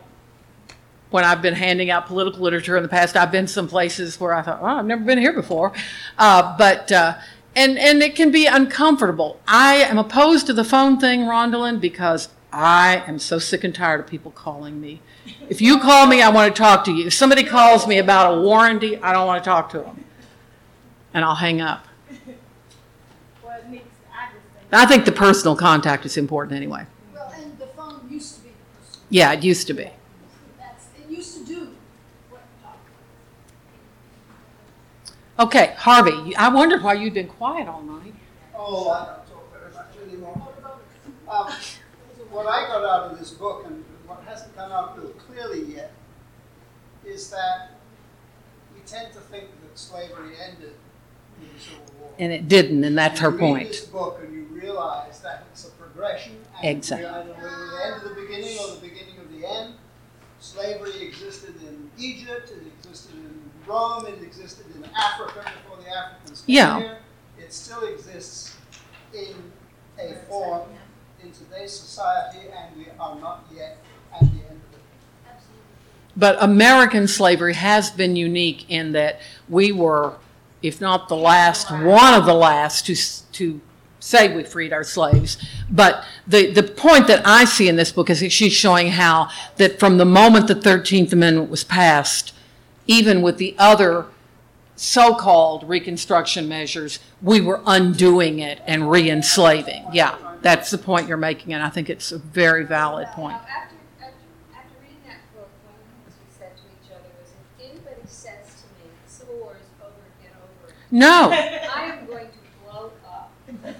when 1.09 1.23
I've 1.23 1.41
been 1.41 1.53
handing 1.53 1.89
out 1.89 2.05
political 2.05 2.41
literature 2.41 2.75
in 2.75 2.83
the 2.83 2.89
past, 2.89 3.15
I've 3.15 3.31
been 3.31 3.47
some 3.47 3.67
places 3.67 4.19
where 4.19 4.33
I 4.33 4.41
thought, 4.41 4.59
oh, 4.61 4.65
I've 4.65 4.85
never 4.85 5.03
been 5.03 5.17
here 5.17 5.33
before. 5.33 5.71
Uh, 6.17 6.57
but, 6.57 6.91
uh, 6.91 7.17
and, 7.55 7.79
and 7.79 8.03
it 8.03 8.15
can 8.15 8.29
be 8.29 8.45
uncomfortable. 8.45 9.39
I 9.47 9.75
am 9.75 9.97
opposed 9.97 10.47
to 10.47 10.53
the 10.53 10.65
phone 10.65 10.99
thing, 10.99 11.21
Rondalyn, 11.21 11.79
because 11.79 12.29
I 12.51 13.03
am 13.07 13.19
so 13.19 13.39
sick 13.39 13.63
and 13.63 13.73
tired 13.73 14.01
of 14.01 14.07
people 14.07 14.31
calling 14.31 14.81
me. 14.81 15.01
If 15.49 15.61
you 15.61 15.79
call 15.79 16.07
me, 16.07 16.21
I 16.21 16.29
want 16.29 16.53
to 16.53 16.61
talk 16.61 16.83
to 16.85 16.91
you. 16.91 17.07
If 17.07 17.13
somebody 17.13 17.43
calls 17.43 17.87
me 17.87 17.97
about 17.97 18.37
a 18.37 18.41
warranty, 18.41 18.97
I 18.97 19.13
don't 19.13 19.27
want 19.27 19.43
to 19.43 19.49
talk 19.49 19.69
to 19.71 19.79
them. 19.79 20.03
And 21.13 21.23
I'll 21.23 21.35
hang 21.35 21.61
up. 21.61 21.86
Well, 24.71 24.81
it 24.81 24.83
needs, 24.83 24.91
I 24.91 24.95
think. 24.95 25.05
The 25.05 25.11
personal 25.11 25.55
contact 25.55 26.05
is 26.05 26.17
important 26.17 26.55
anyway. 26.57 26.85
Well, 27.13 27.31
and 27.35 27.57
the 27.57 27.67
phone 27.67 28.01
used 28.09 28.35
to 28.35 28.41
be 28.41 28.49
personal. 28.79 29.05
Yeah, 29.09 29.33
it 29.33 29.43
used 29.43 29.67
to 29.67 29.73
be. 29.73 29.89
That's, 30.57 30.85
it 30.97 31.09
used 31.09 31.37
to 31.37 31.45
do 31.45 31.69
what, 32.29 32.41
Okay, 35.39 35.73
Harvey, 35.77 36.35
I 36.35 36.49
wondered 36.49 36.83
why 36.83 36.93
you'd 36.93 37.13
been 37.13 37.27
quiet 37.27 37.67
all 37.67 37.81
night. 37.83 38.13
Oh, 38.55 38.89
I 38.89 39.05
don't 39.05 39.27
talk 39.27 39.53
very 39.53 39.71
much 39.73 39.85
anymore. 40.07 40.47
Um, 41.29 41.51
what 42.31 42.47
I 42.47 42.67
got 42.67 42.83
out 42.83 43.11
of 43.11 43.19
this 43.19 43.31
book, 43.31 43.65
and 43.67 43.83
what 44.07 44.23
hasn't 44.27 44.55
come 44.55 44.71
out 44.71 44.97
real 44.97 45.11
clearly 45.11 45.75
yet, 45.75 45.91
is 47.05 47.29
that 47.29 47.71
we 48.73 48.81
tend 48.85 49.13
to 49.13 49.19
think 49.19 49.45
that 49.61 49.77
slavery 49.77 50.33
ended 50.43 50.73
in 51.41 51.49
the 51.53 51.59
Civil 51.59 51.83
War. 51.99 52.09
And 52.17 52.33
it 52.33 52.47
didn't, 52.47 52.83
and 52.83 52.97
that's 52.97 53.19
her 53.19 53.27
You 53.29 53.33
read 53.33 53.39
point. 53.39 53.67
this 53.69 53.81
book 53.85 54.19
and 54.23 54.33
you 54.33 54.36
realize 54.77 55.19
that 55.21 55.43
it's 55.51 55.67
a 55.67 55.71
progression. 55.71 56.33
Exactly. 56.61 57.05
we're 57.05 57.13
either 57.13 57.33
the 57.33 57.85
end 57.85 57.95
of 58.03 58.09
the 58.09 58.21
beginning 58.21 58.57
or 58.59 58.75
the 58.75 58.81
beginning 58.81 59.17
of 59.19 59.31
the 59.31 59.47
end. 59.47 59.73
Slavery 60.39 61.01
existed 61.01 61.55
in 61.67 61.89
Egypt, 61.97 62.51
it 62.51 62.61
existed 62.79 63.15
in 63.15 63.39
Rome, 63.65 64.05
it 64.05 64.21
existed 64.21 64.65
in 64.75 64.85
Africa 64.95 65.43
before 65.63 65.83
the 65.83 65.89
Africans 65.89 66.41
came 66.41 66.55
Yeah. 66.55 66.79
here. 66.79 66.97
It 67.39 67.53
still 67.53 67.83
exists 67.85 68.55
in 69.13 69.35
a 69.99 70.13
form 70.29 70.69
in 71.23 71.31
today's 71.31 71.73
society, 71.73 72.49
and 72.55 72.77
we 72.77 72.85
are 72.99 73.15
not 73.19 73.45
yet 73.53 73.77
at 74.13 74.19
the 74.19 74.25
end 74.27 74.61
of 74.71 74.73
it. 74.73 74.81
But 76.15 76.37
American 76.41 77.07
slavery 77.07 77.55
has 77.55 77.89
been 77.89 78.15
unique 78.15 78.69
in 78.69 78.91
that 78.91 79.19
we 79.49 79.71
were, 79.71 80.13
if 80.61 80.79
not 80.79 81.09
the 81.09 81.15
last, 81.15 81.71
one 81.71 82.13
of 82.13 82.25
the 82.25 82.33
last 82.33 82.85
to, 82.87 82.95
to 83.33 83.61
say 84.07 84.33
we 84.33 84.43
freed 84.43 84.71
our 84.71 84.83
slaves. 84.83 85.37
But 85.69 86.05
the, 86.25 86.51
the 86.51 86.63
point 86.63 87.07
that 87.07 87.27
I 87.27 87.43
see 87.43 87.67
in 87.67 87.75
this 87.75 87.91
book 87.91 88.09
is 88.09 88.21
that 88.21 88.31
she's 88.31 88.53
showing 88.53 88.91
how 88.91 89.29
that 89.57 89.79
from 89.79 89.97
the 89.97 90.05
moment 90.05 90.47
the 90.47 90.55
13th 90.55 91.11
Amendment 91.11 91.49
was 91.49 91.63
passed, 91.63 92.33
even 92.87 93.21
with 93.21 93.37
the 93.37 93.53
other 93.57 94.05
so-called 94.77 95.67
Reconstruction 95.67 96.47
measures, 96.47 96.99
we 97.21 97.41
were 97.41 97.61
undoing 97.65 98.39
it 98.39 98.61
and 98.65 98.89
re-enslaving. 98.89 99.87
Yeah, 99.91 100.17
that's 100.41 100.71
the 100.71 100.77
point 100.77 101.07
you're 101.07 101.17
making, 101.17 101.53
and 101.53 101.61
I 101.61 101.69
think 101.69 101.89
it's 101.89 102.11
a 102.11 102.17
very 102.17 102.63
valid 102.63 103.07
point. 103.09 103.37
No. 110.89 111.29
I 111.31 111.97
am 111.99 112.05
going 112.05 112.27
to 112.27 112.37
blow 112.63 112.91
up. 113.05 113.31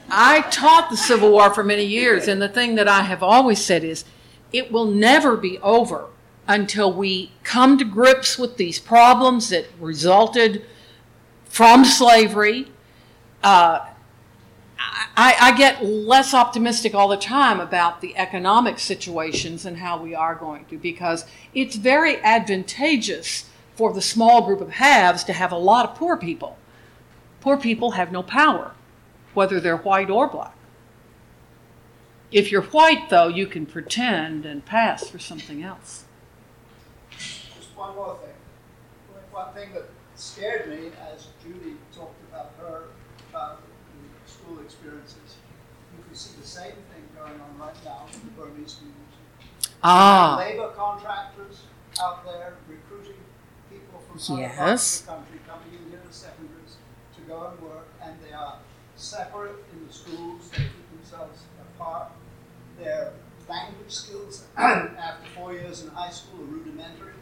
I 0.10 0.42
taught 0.50 0.90
the 0.90 0.98
Civil 0.98 1.32
War 1.32 1.54
for 1.54 1.64
many 1.64 1.86
years, 1.86 2.28
and 2.28 2.42
the 2.42 2.50
thing 2.50 2.76
that 2.76 2.88
I 2.88 3.02
have 3.02 3.22
always 3.22 3.64
said 3.64 3.84
is 3.84 4.06
it 4.52 4.72
will 4.72 4.86
never 4.86 5.36
be 5.36 5.60
over 5.60 6.08
until 6.48 6.92
we 6.92 7.32
come 7.44 7.78
to 7.78 7.86
grips 7.86 8.38
with 8.38 8.58
these 8.58 8.80
problems 8.80 9.50
that 9.50 9.68
resulted 9.80 10.66
from 11.46 11.84
slavery. 11.84 12.72
Uh, 13.44 13.86
I, 14.80 15.36
I 15.40 15.58
get 15.58 15.84
less 15.84 16.34
optimistic 16.34 16.94
all 16.94 17.08
the 17.08 17.18
time 17.18 17.60
about 17.60 18.02
the 18.02 18.16
economic 18.16 18.80
situations 18.80 19.66
and 19.66 19.78
how 19.78 20.02
we 20.02 20.16
are 20.16 20.36
going 20.36 20.66
to, 20.66 20.78
because 20.78 21.26
it's 21.54 21.76
very 21.76 22.22
advantageous 22.24 23.50
for 23.76 23.94
the 23.94 24.02
small 24.02 24.42
group 24.46 24.62
of 24.62 24.72
haves 24.72 25.24
to 25.26 25.34
have 25.34 25.52
a 25.52 25.58
lot 25.58 25.90
of 25.90 25.96
poor 25.96 26.16
people. 26.16 26.58
Poor 27.42 27.58
people 27.58 27.92
have 27.92 28.12
no 28.12 28.24
power 28.24 28.74
whether 29.38 29.60
they're 29.60 29.78
white 29.78 30.10
or 30.10 30.28
black. 30.28 30.56
If 32.32 32.52
you're 32.52 32.64
white, 32.64 33.12
though, 33.12 33.28
you 33.28 33.46
can 33.46 33.68
pretend 33.68 34.48
and 34.48 34.66
pass 34.66 35.08
for 35.08 35.20
something 35.20 35.62
else. 35.62 36.06
Just 37.12 37.78
one 37.78 37.94
more 37.96 38.18
thing. 38.18 38.34
One 39.32 39.54
thing 39.54 39.70
that 39.76 39.92
scared 40.16 40.68
me 40.68 40.90
as 41.14 41.28
Judy 41.44 41.76
talked 41.96 42.20
about 42.32 42.52
her 42.58 42.86
uh, 43.36 43.58
school 44.26 44.58
experiences, 44.60 45.36
you 45.96 46.04
can 46.04 46.16
see 46.16 46.36
the 46.42 46.48
same 46.48 46.72
thing 46.90 47.04
going 47.16 47.40
on 47.40 47.60
right 47.60 47.78
now 47.86 48.06
with 48.12 48.24
the 48.24 48.32
Burmese 48.32 48.80
community. 48.80 49.70
Ah. 49.84 50.38
Labor 50.40 50.74
contractors 50.76 51.62
out 52.02 52.26
there 52.26 52.56
recruiting 52.68 53.22
people 53.70 54.00
from 54.00 54.18
other 54.34 54.48
parts 54.48 54.58
Yes. 54.58 55.02
of 55.02 55.06
the 55.06 55.12
country, 55.14 55.40
coming 55.48 55.80
in 55.80 55.92
here 55.92 56.02
as 56.10 56.16
secondaries 56.16 56.78
to 57.16 57.22
go 57.28 57.52
and 57.52 57.62
work, 57.62 57.88
and 58.02 58.16
they 58.26 58.34
are 58.34 58.58
separate 59.08 59.56
in 59.74 59.88
the 59.88 59.94
schools, 59.94 60.50
they 60.52 60.64
keep 60.64 61.02
themselves 61.02 61.40
apart. 61.76 62.10
Their 62.80 63.14
language 63.50 63.90
skills 63.90 64.46
after 64.58 65.30
four 65.36 65.54
years 65.54 65.84
in 65.84 65.90
high 65.90 66.10
school 66.12 66.42
are 66.42 66.46
rudimentary. 66.46 67.14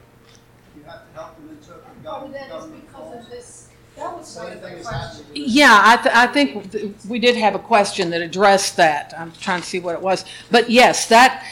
You 0.76 0.84
have 0.84 1.08
to 1.08 1.14
help 1.14 1.36
them 1.38 1.50
interpret 1.50 1.84
Probably 2.04 2.04
government, 2.04 2.34
that 2.34 2.46
is 2.46 2.52
government 2.52 2.88
because 2.88 3.16
laws. 3.16 3.26
of 3.26 3.30
this, 3.32 3.70
that 3.96 4.18
was 4.18 4.36
one 4.36 4.46
Same 4.48 4.54
of 4.58 4.62
the 4.62 4.68
thing 4.70 4.78
is 4.80 4.88
questions. 4.88 5.20
happening. 5.22 5.44
Yeah, 5.48 5.80
I, 5.84 5.98
th- 5.98 6.16
I 6.16 6.28
think 6.28 6.72
th- 6.72 6.92
we 7.08 7.20
did 7.20 7.36
have 7.38 7.56
a 7.56 7.60
question 7.60 8.10
that 8.10 8.22
addressed 8.22 8.76
that. 8.78 9.14
I'm 9.18 9.32
trying 9.34 9.62
to 9.62 9.68
see 9.68 9.80
what 9.80 9.96
it 9.96 10.02
was. 10.02 10.26
But 10.52 10.70
yes, 10.70 11.08
that, 11.10 11.46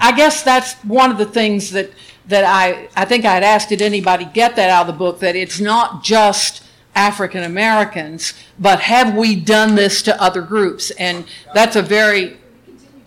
I 0.00 0.12
guess 0.12 0.42
that's 0.42 0.74
one 0.84 1.10
of 1.10 1.18
the 1.18 1.26
things 1.26 1.70
that, 1.72 1.90
that 2.28 2.44
I, 2.44 2.88
I 2.96 3.04
think 3.04 3.24
I'd 3.26 3.42
asked, 3.42 3.68
did 3.68 3.82
anybody 3.82 4.24
get 4.24 4.56
that 4.56 4.70
out 4.70 4.82
of 4.82 4.94
the 4.94 4.98
book? 4.98 5.18
That 5.20 5.36
it's 5.36 5.60
not 5.60 6.02
just 6.02 6.62
African 6.94 7.42
Americans, 7.44 8.34
but 8.58 8.80
have 8.80 9.14
we 9.16 9.36
done 9.36 9.74
this 9.74 10.02
to 10.02 10.20
other 10.20 10.42
groups? 10.42 10.90
And 10.92 11.24
that's 11.54 11.76
a 11.76 11.82
very, 11.82 12.38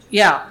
yeah. 0.09 0.49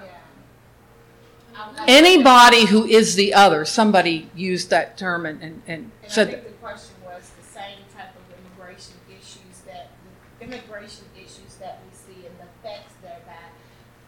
Anybody 1.88 2.66
who 2.66 2.84
is 2.84 3.16
the 3.16 3.34
other, 3.34 3.64
somebody 3.64 4.30
used 4.36 4.70
that 4.70 4.96
term 4.96 5.26
and, 5.26 5.42
and, 5.42 5.62
and 5.66 5.82
And 5.82 5.90
I 6.04 6.08
said 6.08 6.30
think 6.30 6.42
that. 6.44 6.50
the 6.50 6.56
question 6.58 6.94
was 7.04 7.30
the 7.40 7.44
same 7.44 7.78
type 7.96 8.14
of 8.14 8.22
immigration 8.38 8.94
issues 9.10 9.60
that, 9.66 9.90
the 10.38 10.44
immigration 10.44 11.06
issues 11.16 11.56
that 11.58 11.80
we 11.84 11.96
see 11.96 12.26
and 12.26 12.36
the 12.38 12.44
effects 12.68 12.92
thereby. 13.02 13.34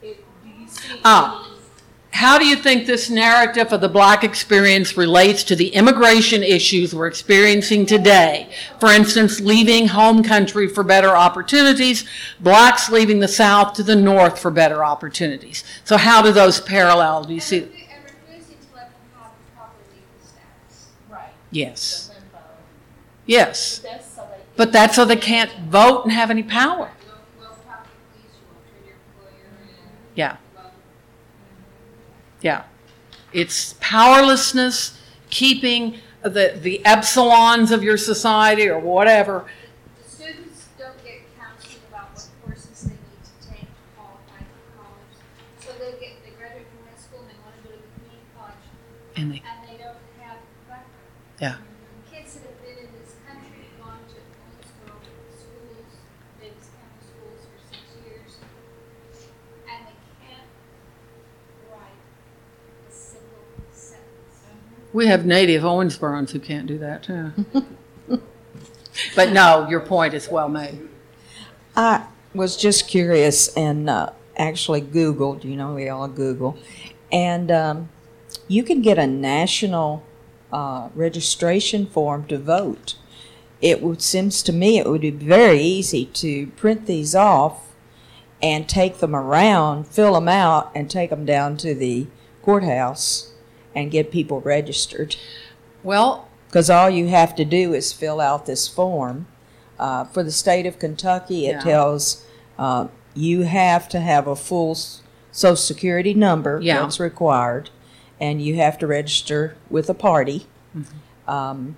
It, 0.02 0.24
do 0.44 0.48
you 0.48 0.68
see 0.68 1.01
Ah. 1.05 1.43
Any 2.24 2.34
How 2.34 2.38
do 2.38 2.46
you 2.46 2.56
think 2.56 2.86
this 2.86 3.10
narrative 3.10 3.72
of 3.72 3.80
the 3.80 3.88
black 3.88 4.24
experience 4.24 4.96
relates 4.96 5.44
to 5.44 5.55
the 5.56 5.68
immigration 5.68 6.42
issues 6.42 6.94
we're 6.94 7.06
experiencing 7.06 7.86
today? 7.86 8.48
For 8.80 8.90
instance, 8.90 9.40
leaving 9.40 9.88
home 9.88 10.22
country 10.22 10.68
for 10.68 10.82
better 10.82 11.16
opportunities, 11.16 12.05
blacks 12.40 12.90
leaving 12.90 13.20
the 13.20 13.28
South 13.28 13.74
to 13.74 13.82
the 13.82 13.96
North 13.96 14.38
for 14.38 14.51
better 14.51 14.84
opportunities. 14.84 15.64
So 15.84 15.96
how 15.96 16.22
do 16.22 16.32
those 16.32 16.60
parallel? 16.60 17.24
Do 17.24 17.34
you 17.34 17.40
see? 17.40 17.59
And 17.59 17.70
refusing 18.05 18.56
to 18.56 18.74
let 18.74 18.90
them 18.90 19.01
have 19.20 19.32
proper 19.55 19.76
legal 19.90 20.06
status. 20.22 20.88
Right. 21.10 21.32
Yes. 21.51 22.09
the 22.09 22.14
limbo? 22.14 22.38
Yes. 23.26 23.78
That's 23.78 24.06
so 24.14 24.22
they. 24.30 24.42
But 24.56 24.72
that's 24.72 24.96
so 24.96 25.05
they 25.05 25.16
can't 25.16 25.51
vote 25.68 26.05
and 26.05 26.12
have 26.12 26.30
any 26.30 26.42
power. 26.42 26.90
Will, 27.38 27.46
will 27.48 27.56
talk 27.66 27.84
to 27.84 27.90
police, 28.12 28.32
you 28.34 28.46
will 28.48 28.60
treat 28.62 28.86
your 28.86 28.96
employer, 28.96 29.51
and 29.51 30.16
Yeah. 30.16 30.36
will 30.55 30.70
Yeah. 32.44 32.64
It's 33.32 33.74
powerlessness, 33.80 35.00
keeping 35.30 35.96
the, 36.22 36.58
the 36.60 36.82
epsilons 36.84 37.70
of 37.72 37.82
your 37.82 37.96
society 37.96 38.68
or 38.68 38.78
whatever. 38.78 39.46
The 40.04 40.10
students 40.10 40.68
don't 40.78 41.02
get 41.02 41.22
counseling 41.40 41.80
about 41.88 42.12
what 42.12 42.28
courses 42.44 42.82
they 42.84 42.92
need 42.92 43.24
to 43.24 43.48
take 43.48 43.60
to 43.64 43.82
qualify 43.96 44.44
for 44.44 44.60
college. 44.76 45.16
So 45.64 45.72
they 45.80 45.92
get, 45.98 46.20
they 46.22 46.36
graduate 46.36 46.66
from 46.68 46.84
high 46.84 47.00
school 47.00 47.20
and 47.24 47.30
they 47.32 47.40
want 47.40 47.56
to 47.56 47.62
go 47.64 47.70
to 47.72 47.80
the 47.80 47.88
community 47.96 48.28
college. 48.36 48.64
And 49.16 49.32
they- 49.32 49.40
And 49.48 49.58
they 49.64 49.80
don't 49.82 49.96
have 50.20 50.36
background. 50.68 51.40
Yeah. 51.40 51.56
Kids 52.12 52.34
that 52.36 52.44
have 52.44 52.60
been 52.60 52.76
in 52.76 52.90
this 53.00 53.16
country, 53.24 53.72
gone 53.80 54.04
to 54.12 54.20
Owensboro 54.20 55.00
schools, 55.32 55.90
Daviess 56.44 56.68
County 56.76 57.00
schools 57.08 57.40
for 57.48 57.58
six 57.72 57.82
years, 58.04 58.36
and 59.64 59.80
they 59.88 59.96
can't 60.22 60.48
write 61.72 61.98
a 62.86 62.92
single 62.92 63.50
sentence. 63.74 64.46
We 64.94 65.08
have 65.08 65.26
native 65.26 65.62
Owensboroans 65.62 66.30
who 66.30 66.38
can't 66.38 66.66
do 66.66 66.78
that 66.78 67.02
too. 67.02 67.32
But 69.14 69.32
no, 69.32 69.68
your 69.68 69.80
point 69.80 70.14
is 70.14 70.28
well 70.28 70.48
made. 70.48 70.88
I 71.76 72.06
was 72.34 72.56
just 72.56 72.88
curious 72.88 73.48
and 73.56 73.90
uh, 73.90 74.10
actually 74.36 74.82
Googled, 74.82 75.44
you 75.44 75.56
know, 75.56 75.74
we 75.74 75.88
all 75.88 76.08
Google, 76.08 76.56
and 77.10 77.50
um, 77.50 77.88
you 78.46 78.62
can 78.62 78.82
get 78.82 78.98
a 78.98 79.06
national 79.06 80.04
uh, 80.52 80.88
registration 80.94 81.86
form 81.86 82.26
to 82.26 82.38
vote. 82.38 82.96
It 83.60 83.82
would, 83.82 84.02
seems 84.02 84.42
to 84.44 84.52
me 84.52 84.78
it 84.78 84.86
would 84.86 85.00
be 85.00 85.10
very 85.10 85.60
easy 85.60 86.06
to 86.06 86.48
print 86.48 86.86
these 86.86 87.14
off 87.14 87.74
and 88.42 88.68
take 88.68 88.98
them 88.98 89.16
around, 89.16 89.88
fill 89.88 90.14
them 90.14 90.28
out, 90.28 90.70
and 90.74 90.90
take 90.90 91.10
them 91.10 91.24
down 91.24 91.56
to 91.58 91.74
the 91.74 92.06
courthouse 92.42 93.34
and 93.74 93.90
get 93.90 94.10
people 94.10 94.40
registered. 94.40 95.16
Well, 95.82 96.28
Because 96.48 96.70
all 96.70 96.88
you 96.88 97.09
have 97.09 97.34
to 97.36 97.44
do 97.44 97.74
is 97.74 97.92
fill 97.92 98.20
out 98.20 98.46
this 98.46 98.68
form. 98.68 99.26
Uh, 99.78 100.05
for 100.05 100.22
the 100.22 100.30
state 100.30 100.66
of 100.66 100.78
Kentucky, 100.78 101.46
it 101.48 101.55
Yeah. 101.56 101.60
tells 101.60 102.24
uh, 102.59 102.86
you 103.14 103.42
have 103.42 103.88
to 103.88 103.98
have 103.98 104.28
a 104.28 104.36
full 104.36 104.76
social 105.32 105.56
security 105.56 106.14
number 106.14 106.60
Yeah. 106.62 106.80
that's 106.80 107.01
required, 107.01 107.70
and 108.20 108.40
you 108.40 108.55
have 108.55 108.78
to 108.78 108.86
register 108.86 109.56
with 109.68 109.90
a 109.90 109.94
party, 109.94 110.46
Mm-hmm. 110.76 111.30
um, 111.30 111.76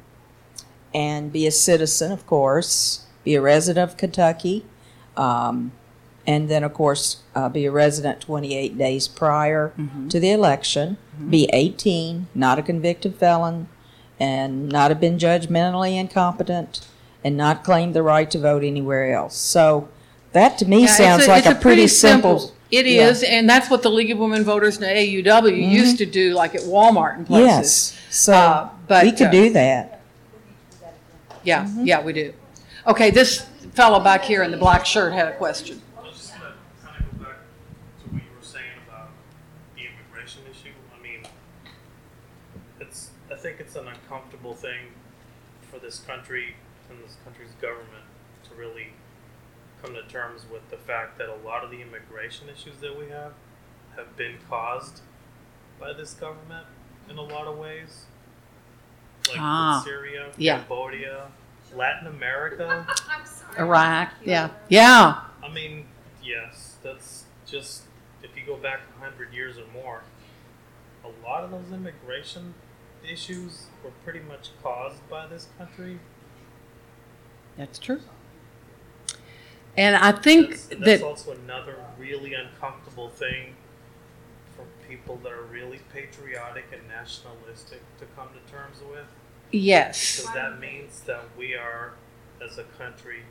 and 0.94 1.32
be 1.32 1.46
a 1.46 1.50
citizen, 1.50 2.12
of 2.12 2.26
course, 2.26 3.06
be 3.24 3.34
a 3.34 3.40
resident 3.40 3.90
of 3.90 3.96
Kentucky, 3.96 4.66
um, 5.16 5.72
and 6.26 6.48
then, 6.48 6.64
of 6.64 6.74
course, 6.74 7.18
uh, 7.34 7.48
be 7.48 7.64
a 7.66 7.70
resident 7.70 8.20
28 8.20 8.76
days 8.76 9.06
prior 9.08 9.72
Mhm. 9.78 10.10
to 10.10 10.18
the 10.20 10.30
election, 10.30 10.96
be 11.30 11.48
18, 11.52 12.26
not 12.34 12.58
a 12.58 12.62
convicted 12.62 13.14
felon, 13.16 13.68
and 14.18 14.68
not 14.68 14.90
have 14.90 15.00
been 15.00 15.18
judgmentally 15.18 15.96
incompetent, 15.98 16.80
and 17.24 17.36
not 17.36 17.62
claim 17.64 17.92
the 17.92 18.02
right 18.02 18.30
to 18.30 18.38
vote 18.38 18.64
anywhere 18.64 19.14
else. 19.14 19.36
So 19.36 19.88
that 20.32 20.58
to 20.58 20.64
me 20.66 20.82
Yeah, 20.82 20.86
sounds 20.86 21.28
like 21.28 21.46
it's 21.46 21.54
a 21.58 21.60
pretty 21.60 21.86
simple. 21.86 22.52
It 22.70 22.86
Yeah. 22.86 23.08
is, 23.08 23.22
and 23.22 23.48
that's 23.48 23.70
what 23.70 23.82
the 23.82 23.90
League 23.90 24.10
of 24.10 24.18
Women 24.18 24.42
Voters 24.42 24.76
and 24.76 24.84
the 24.84 24.90
AUW 24.90 25.52
Mhm. 25.52 25.70
used 25.70 25.98
to 25.98 26.06
do, 26.06 26.34
like 26.34 26.54
at 26.56 26.62
Walmart 26.62 27.16
and 27.16 27.26
places. 27.26 27.46
Yes, 27.46 27.94
so 28.10 28.32
Uh, 28.34 28.68
but, 28.88 29.04
we 29.04 29.12
could 29.12 29.28
uh, 29.28 29.30
do 29.30 29.50
that. 29.52 30.00
Yeah, 31.44 31.62
Mm-hmm. 31.64 31.84
yeah, 31.86 32.00
we 32.02 32.12
do. 32.12 32.32
Okay, 32.88 33.10
this 33.10 33.42
fellow 33.74 34.00
back 34.00 34.24
here 34.24 34.42
in 34.42 34.50
the 34.50 34.56
black 34.56 34.84
shirt 34.84 35.12
had 35.12 35.28
a 35.28 35.32
question. 35.36 35.80
I 35.96 36.02
was 36.02 36.16
just 36.16 36.32
gonna 36.32 36.54
kind 36.84 36.96
of 37.04 37.18
go 37.18 37.24
back 37.24 37.36
to 38.02 38.08
what 38.10 38.22
you 38.22 38.28
were 38.36 38.44
saying 38.44 38.64
about 38.88 39.10
the 39.76 39.82
immigration 39.82 40.42
issue. 40.50 40.70
I 40.98 41.02
mean, 41.02 41.20
it's, 42.80 43.10
I 43.30 43.36
think 43.36 43.56
it's 43.60 43.76
an 43.76 43.86
uncomfortable 43.86 44.54
thing 44.54 44.90
for 45.70 45.74
this 45.86 46.00
country 46.00 46.56
and 46.90 46.98
this 47.04 47.16
country's 47.22 47.52
government 47.62 48.02
to 48.42 48.54
really 48.56 48.88
come 49.80 49.94
to 49.94 50.02
terms 50.08 50.42
with 50.52 50.68
the 50.68 50.76
fact 50.76 51.16
that 51.16 51.28
a 51.28 51.46
lot 51.46 51.62
of 51.62 51.70
the 51.70 51.80
immigration 51.80 52.48
issues 52.48 52.78
that 52.80 52.98
we 52.98 53.08
have 53.08 53.32
have 53.94 54.16
been 54.16 54.34
caused 54.50 55.00
by 55.78 55.92
this 55.92 56.12
government 56.14 56.66
in 57.08 57.16
a 57.18 57.22
lot 57.22 57.46
of 57.46 57.56
ways. 57.56 58.06
Like 59.28 59.38
Ah, 59.40 59.80
Syria, 59.84 60.30
yeah. 60.36 60.58
Cambodia, 60.58 61.28
Latin 61.74 62.08
America. 62.08 62.84
I'm 63.10 63.24
sorry. 63.24 63.58
Iraq, 63.58 64.12
yeah, 64.24 64.50
yeah. 64.68 65.20
I 65.42 65.48
mean, 65.52 65.86
yes, 66.22 66.76
that's 66.82 67.24
just 67.46 67.82
if 68.24 68.36
you 68.36 68.42
go 68.44 68.56
back 68.56 68.80
a 68.96 69.04
hundred 69.04 69.32
years 69.32 69.56
or 69.56 69.64
more, 69.72 70.02
a 71.04 71.24
lot 71.24 71.44
of 71.44 71.52
those 71.52 71.72
immigration 71.72 72.54
issues 73.08 73.66
were 73.84 73.92
pretty 74.04 74.20
much 74.20 74.50
caused 74.62 75.08
by 75.08 75.26
this 75.26 75.48
country. 75.58 75.98
That's 77.56 77.78
true. 77.78 78.00
And 79.76 79.94
I 79.96 80.12
think 80.12 80.50
That's, 80.50 80.66
that's 80.66 80.80
that 80.84 81.02
also 81.02 81.32
another 81.32 81.76
really 81.98 82.34
uncomfortable 82.34 83.10
thing 83.10 83.54
for 84.56 84.64
people 84.88 85.16
that 85.22 85.32
are 85.32 85.42
really 85.42 85.80
patriotic 85.92 86.64
and 86.72 86.80
nationalistic 86.88 87.82
to 87.98 88.06
come 88.16 88.28
to 88.28 88.52
terms 88.52 88.78
with. 88.90 89.04
yes, 89.50 90.20
Because 90.20 90.34
that 90.34 90.58
means 90.60 91.00
that 91.02 91.24
we 91.36 91.54
are, 91.54 91.92
as 92.42 92.56
a 92.56 92.64
country, 92.64 93.22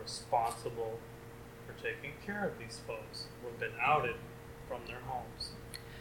responsible 0.00 0.98
for 1.66 1.82
taking 1.82 2.12
care 2.24 2.44
of 2.46 2.58
these 2.58 2.80
folks 2.86 3.24
who 3.42 3.48
have 3.48 3.58
been 3.58 3.72
outed 3.80 4.14
from 4.68 4.80
their 4.86 5.00
homes 5.06 5.50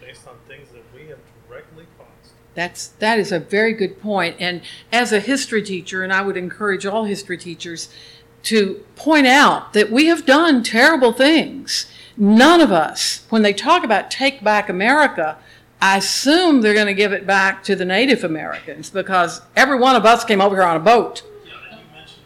based 0.05 0.27
on 0.27 0.35
things 0.47 0.69
that 0.69 0.83
we 0.93 1.07
have 1.07 1.19
directly 1.47 1.85
caused. 1.97 2.33
That's 2.55 2.87
that 2.99 3.19
is 3.19 3.31
a 3.31 3.39
very 3.39 3.73
good 3.73 4.01
point. 4.01 4.35
And 4.39 4.61
as 4.91 5.11
a 5.11 5.19
history 5.19 5.63
teacher, 5.63 6.03
and 6.03 6.13
I 6.13 6.21
would 6.21 6.37
encourage 6.37 6.85
all 6.85 7.05
history 7.05 7.37
teachers 7.37 7.89
to 8.43 8.85
point 8.95 9.25
out 9.25 9.73
that 9.73 9.89
we 9.89 10.07
have 10.07 10.25
done 10.25 10.63
terrible 10.63 11.13
things. 11.13 11.87
None 12.17 12.61
of 12.61 12.71
us, 12.71 13.25
when 13.29 13.41
they 13.41 13.53
talk 13.53 13.83
about 13.83 14.11
take 14.11 14.43
back 14.43 14.69
America, 14.69 15.37
I 15.81 15.97
assume 15.97 16.61
they're 16.61 16.73
going 16.73 16.87
to 16.87 16.93
give 16.93 17.11
it 17.11 17.25
back 17.25 17.63
to 17.63 17.75
the 17.75 17.85
Native 17.85 18.23
Americans 18.23 18.89
because 18.89 19.41
every 19.55 19.79
one 19.79 19.95
of 19.95 20.05
us 20.05 20.23
came 20.23 20.39
over 20.39 20.55
here 20.55 20.63
on 20.63 20.75
a 20.75 20.79
boat. 20.79 21.23
Yeah, 21.45 21.53
and 21.71 21.79
you 21.79 21.85
mentioned 21.95 22.23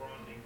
Romney, 0.00 0.38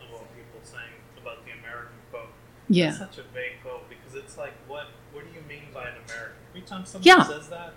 of 0.00 0.12
all 0.12 0.26
people, 0.34 0.60
saying 0.64 0.98
about 1.22 1.44
the 1.44 1.52
American 1.52 1.94
quote. 2.10 2.28
Yeah. 2.68 2.86
That's 2.86 2.98
such 2.98 3.18
a 3.18 3.28
vague 3.32 3.62
quote 3.62 3.88
because 3.88 4.14
it's 4.14 4.36
like, 4.36 4.54
what 4.66 4.88
What 5.12 5.24
do 5.24 5.30
you 5.38 5.46
mean 5.48 5.68
by 5.72 5.82
an 5.82 5.94
American? 6.04 6.36
Every 6.50 6.55
time 6.66 6.84
someone 6.84 7.06
Yeah. 7.06 7.22
says 7.24 7.48
that, 7.48 7.74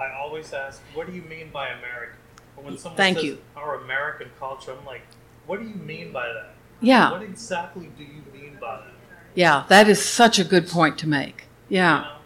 I 0.00 0.12
always 0.12 0.52
ask, 0.52 0.80
what 0.94 1.06
do 1.06 1.12
you 1.12 1.22
mean 1.22 1.50
by 1.52 1.68
American? 1.68 2.16
But 2.56 2.64
when 2.64 2.78
someone 2.78 2.96
Thank 2.96 3.18
says 3.18 3.24
you. 3.24 3.38
our 3.56 3.76
American 3.82 4.30
culture, 4.38 4.72
I'm 4.78 4.84
like, 4.84 5.02
what 5.46 5.60
do 5.60 5.66
you 5.66 5.74
mean 5.74 6.12
by 6.12 6.26
that? 6.28 6.54
Yeah. 6.80 7.10
What 7.12 7.22
exactly 7.22 7.90
do 7.96 8.02
you 8.02 8.22
mean 8.32 8.58
by 8.60 8.76
that? 8.76 8.86
Yeah, 9.34 9.64
that 9.68 9.88
is 9.88 10.02
such 10.04 10.38
a 10.38 10.44
good 10.44 10.68
point 10.68 10.98
to 10.98 11.08
make. 11.08 11.44
Yeah. 11.68 12.16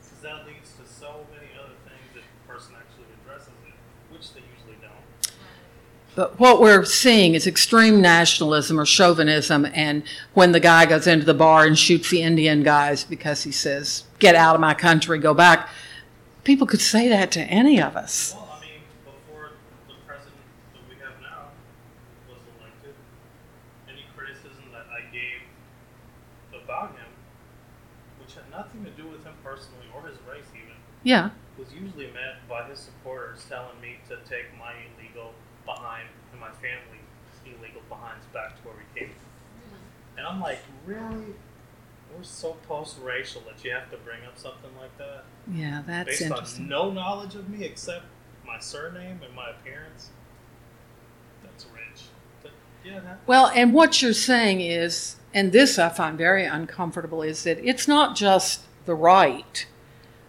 Because 0.00 0.22
that 0.22 0.46
leads 0.46 0.70
to 0.80 0.86
so 0.86 1.26
many 1.34 1.48
other 1.58 1.72
things 1.84 2.14
that 2.14 2.22
the 2.22 2.52
person 2.52 2.74
actually 2.78 3.06
addresses 3.24 3.48
it, 3.66 3.74
which 4.12 4.32
they 4.34 4.40
usually 4.56 4.76
don't. 4.80 4.92
But 6.14 6.38
what 6.38 6.60
we're 6.60 6.84
seeing 6.84 7.34
is 7.34 7.46
extreme 7.46 8.00
nationalism 8.00 8.78
or 8.78 8.86
chauvinism, 8.86 9.66
and 9.74 10.04
when 10.34 10.52
the 10.52 10.60
guy 10.60 10.86
goes 10.86 11.06
into 11.08 11.24
the 11.24 11.34
bar 11.34 11.64
and 11.66 11.76
shoots 11.76 12.10
the 12.10 12.22
Indian 12.22 12.62
guys 12.62 13.02
because 13.02 13.42
he 13.42 13.50
says, 13.50 14.04
get 14.24 14.34
out 14.34 14.54
of 14.54 14.60
my 14.60 14.72
country, 14.72 15.18
go 15.18 15.34
back. 15.34 15.68
People 16.44 16.66
could 16.66 16.80
say 16.80 17.08
that 17.08 17.30
to 17.32 17.40
any 17.42 17.80
of 17.80 17.94
us. 17.94 18.32
Well, 18.34 18.56
I 18.56 18.60
mean, 18.64 18.80
about 26.64 26.96
him, 26.96 27.06
which 28.18 28.34
had 28.34 28.48
nothing 28.50 28.84
to 28.84 28.90
do 28.92 29.06
with 29.06 29.22
him 29.24 29.34
personally 29.44 29.84
or 29.94 30.08
his 30.08 30.16
race 30.26 30.48
even, 30.54 30.72
yeah, 31.02 31.28
was 31.58 31.68
usually 31.72 32.06
met 32.06 32.48
by 32.48 32.64
his 32.64 32.78
supporters 32.78 33.44
telling 33.48 33.78
me 33.82 33.98
to 34.08 34.16
take 34.24 34.46
my 34.58 34.72
illegal 34.96 35.32
behind 35.66 36.08
and 36.32 36.40
my 36.40 36.50
family 36.64 37.04
illegal 37.44 37.82
behinds 37.90 38.24
back 38.32 38.56
to 38.56 38.62
where 38.66 38.74
we 38.74 38.98
came 38.98 39.10
from. 39.10 39.76
And 40.16 40.26
I'm 40.26 40.40
like, 40.40 40.60
really? 40.86 41.34
So 42.34 42.56
post-racial 42.68 43.42
that 43.42 43.64
you 43.64 43.70
have 43.70 43.90
to 43.92 43.96
bring 43.98 44.24
up 44.26 44.36
something 44.36 44.70
like 44.80 44.96
that 44.98 45.24
Yeah, 45.52 45.82
that's 45.86 46.08
based 46.08 46.22
interesting. 46.22 46.64
on 46.64 46.68
no 46.68 46.90
knowledge 46.90 47.36
of 47.36 47.48
me 47.48 47.64
except 47.64 48.06
my 48.44 48.58
surname 48.58 49.20
and 49.24 49.34
my 49.36 49.50
appearance. 49.50 50.10
That's 51.44 51.64
rich. 51.72 52.02
But, 52.42 52.50
yeah, 52.84 52.98
that, 53.00 53.20
Well, 53.26 53.52
and 53.54 53.72
what 53.72 54.02
you're 54.02 54.12
saying 54.12 54.60
is, 54.60 55.14
and 55.32 55.52
this 55.52 55.78
I 55.78 55.88
find 55.90 56.18
very 56.18 56.44
uncomfortable, 56.44 57.22
is 57.22 57.44
that 57.44 57.58
it's 57.64 57.86
not 57.86 58.16
just 58.16 58.62
the 58.84 58.96
right 58.96 59.64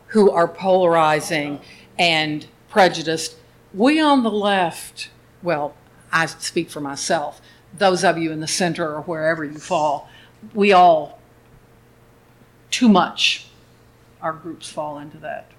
who 0.08 0.30
are 0.30 0.48
polarizing 0.48 1.60
and 1.98 2.46
prejudiced. 2.70 3.36
We 3.74 4.00
on 4.00 4.22
the 4.22 4.32
left, 4.32 5.10
well, 5.42 5.74
I 6.12 6.28
speak 6.28 6.70
for 6.70 6.82
myself, 6.82 7.42
those 7.76 8.04
of 8.04 8.18
you 8.20 8.32
in 8.32 8.42
the 8.42 8.48
center 8.48 8.94
or 8.96 9.02
wherever 9.02 9.44
you 9.44 9.58
fall, 9.58 10.08
we 10.54 10.72
all, 10.72 11.15
too 12.72 12.90
much, 12.90 13.48
our 14.22 14.34
groups 14.34 14.70
fall 14.70 14.98
into 15.00 15.18
that. 15.20 15.52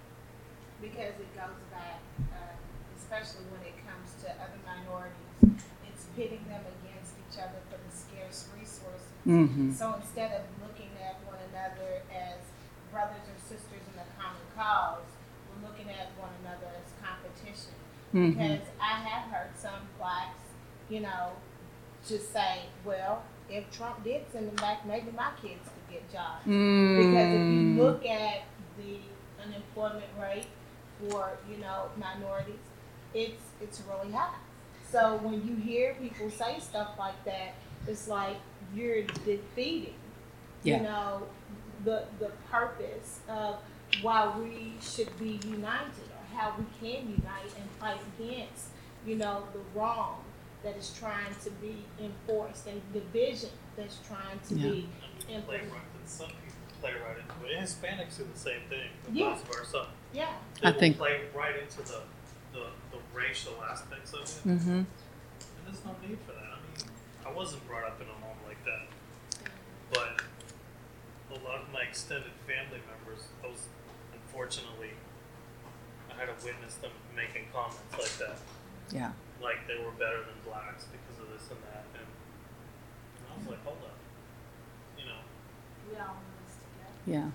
because 0.80 1.16
it 1.18 1.34
goes 1.34 1.56
back, 1.72 2.00
uh, 2.32 2.52
especially 3.00 3.44
when 3.50 3.62
it 3.64 3.74
comes 3.88 4.12
to 4.22 4.28
other 4.36 4.60
minorities, 4.68 5.64
it's 5.88 6.04
pitting 6.14 6.44
them 6.48 6.60
against 6.78 7.16
each 7.16 7.38
other 7.40 7.58
for 7.72 7.80
the 7.80 7.92
scarce 7.96 8.46
resources. 8.52 9.08
Mhm. 9.26 9.72
So 9.74 9.94
instead 9.94 10.32
of 10.36 10.44
looking 10.60 10.90
at 11.02 11.16
one 11.24 11.40
another 11.50 12.02
as 12.12 12.38
brothers 12.92 13.24
or 13.24 13.38
sisters 13.40 13.82
in 13.88 13.98
a 13.98 14.06
common 14.20 14.44
cause, 14.54 15.08
we're 15.48 15.66
looking 15.68 15.88
at 15.90 16.12
one 16.20 16.30
another 16.44 16.68
as 16.76 16.92
competition. 17.02 17.72
Mhm. 18.12 18.36
Because 18.36 18.68
I 18.78 19.00
have 19.08 19.30
heard 19.32 19.56
some 19.56 19.88
blacks, 19.98 20.44
you 20.90 21.00
know, 21.00 21.32
just 22.06 22.32
say, 22.32 22.66
well, 22.84 23.24
if 23.48 23.70
Trump 23.72 24.04
did 24.04 24.30
send 24.30 24.48
them 24.48 24.56
back, 24.56 24.84
maybe 24.84 25.10
my 25.12 25.30
kids 25.40 25.68
get 25.96 26.12
jobs. 26.12 26.46
Because 26.96 27.32
if 27.34 27.50
you 27.50 27.60
Mm. 27.60 27.76
look 27.76 28.06
at 28.06 28.44
the 28.78 28.98
unemployment 29.42 30.06
rate 30.20 30.46
for, 31.00 31.30
you 31.50 31.58
know, 31.58 31.90
minorities, 31.96 32.54
it's, 33.14 33.42
it's 33.60 33.82
really 33.82 34.12
high. 34.12 34.34
So 34.90 35.16
when 35.16 35.46
you 35.46 35.56
hear 35.56 35.94
people 35.94 36.30
say 36.30 36.58
stuff 36.60 36.90
like 36.98 37.22
that, 37.24 37.54
it's 37.86 38.08
like 38.08 38.36
you're 38.74 39.02
defeating, 39.02 39.94
Yeah. 40.62 40.78
you 40.78 40.82
know, 40.84 41.22
the, 41.84 42.04
the 42.18 42.30
purpose 42.50 43.20
of 43.28 43.56
why 44.02 44.28
we 44.38 44.74
should 44.80 45.16
be 45.18 45.40
united 45.48 46.08
or 46.10 46.36
how 46.36 46.54
we 46.58 46.64
can 46.80 47.08
unite 47.08 47.52
and 47.58 47.68
fight 47.78 48.00
against, 48.18 48.68
you 49.06 49.16
know, 49.16 49.44
the 49.52 49.60
wrong 49.78 50.22
that 50.66 50.76
is 50.76 50.92
trying 50.98 51.32
to 51.44 51.50
be 51.62 51.84
enforced 52.02 52.66
and 52.66 52.82
division 52.92 53.50
that's 53.76 53.98
trying 54.08 54.40
to 54.48 54.54
be 54.56 54.88
play 55.24 55.36
implemented. 55.36 55.70
right, 55.70 55.80
and 56.00 56.08
some 56.08 56.26
people 56.26 56.42
play 56.80 56.90
right 56.94 57.16
into 57.18 57.46
it. 57.54 57.60
Hispanics 57.62 58.16
do 58.18 58.26
the 58.32 58.38
same 58.38 58.62
thing, 58.68 58.90
but 59.04 59.14
Yeah. 59.14 59.34
vice 59.34 59.42
versa. 59.42 59.86
Yeah. 60.12 60.34
They 60.60 60.68
I 60.68 60.72
think- 60.72 60.96
play 60.98 61.22
right 61.32 61.54
into 61.56 61.78
the, 61.82 62.02
the, 62.52 62.66
the 62.90 62.98
racial 63.14 63.62
aspects 63.62 64.12
of 64.12 64.22
it. 64.22 64.42
Mhm. 64.44 64.66
And 64.68 64.86
there's 65.66 65.84
no 65.84 65.94
need 66.02 66.18
for 66.26 66.32
that. 66.32 66.42
I 66.42 66.58
mean, 66.58 66.90
I 67.24 67.30
wasn't 67.30 67.64
brought 67.68 67.84
up 67.84 68.00
in 68.00 68.08
a 68.08 68.12
home 68.12 68.36
like 68.48 68.62
that, 68.64 68.88
but 69.92 70.20
a 71.30 71.38
lot 71.44 71.60
of 71.62 71.72
my 71.72 71.82
extended 71.82 72.32
family 72.44 72.80
members, 72.90 73.22
I 73.44 73.46
was 73.46 73.68
unfortunately, 74.12 74.90
I 76.10 76.14
had 76.14 76.26
to 76.36 76.44
witness 76.44 76.74
them 76.74 76.90
making 77.14 77.46
comments 77.52 77.78
like 77.92 78.18
that. 78.28 78.38
Yeah. 78.92 79.12
Like 79.42 79.66
they 79.66 79.76
were 79.82 79.92
better 79.92 80.18
than 80.18 80.34
blacks 80.44 80.84
because 80.84 81.22
of 81.22 81.30
this 81.32 81.48
and 81.50 81.58
that, 81.72 81.84
and, 81.94 82.06
and 83.18 83.26
I 83.32 83.38
was 83.38 83.48
like, 83.48 83.64
hold 83.64 83.78
up, 83.84 83.96
you 84.98 85.04
know. 85.04 85.20
We 85.90 85.96
all 85.98 86.16
in 86.16 86.46
this 86.46 86.56
together. 86.56 86.96
Yeah. 87.06 87.30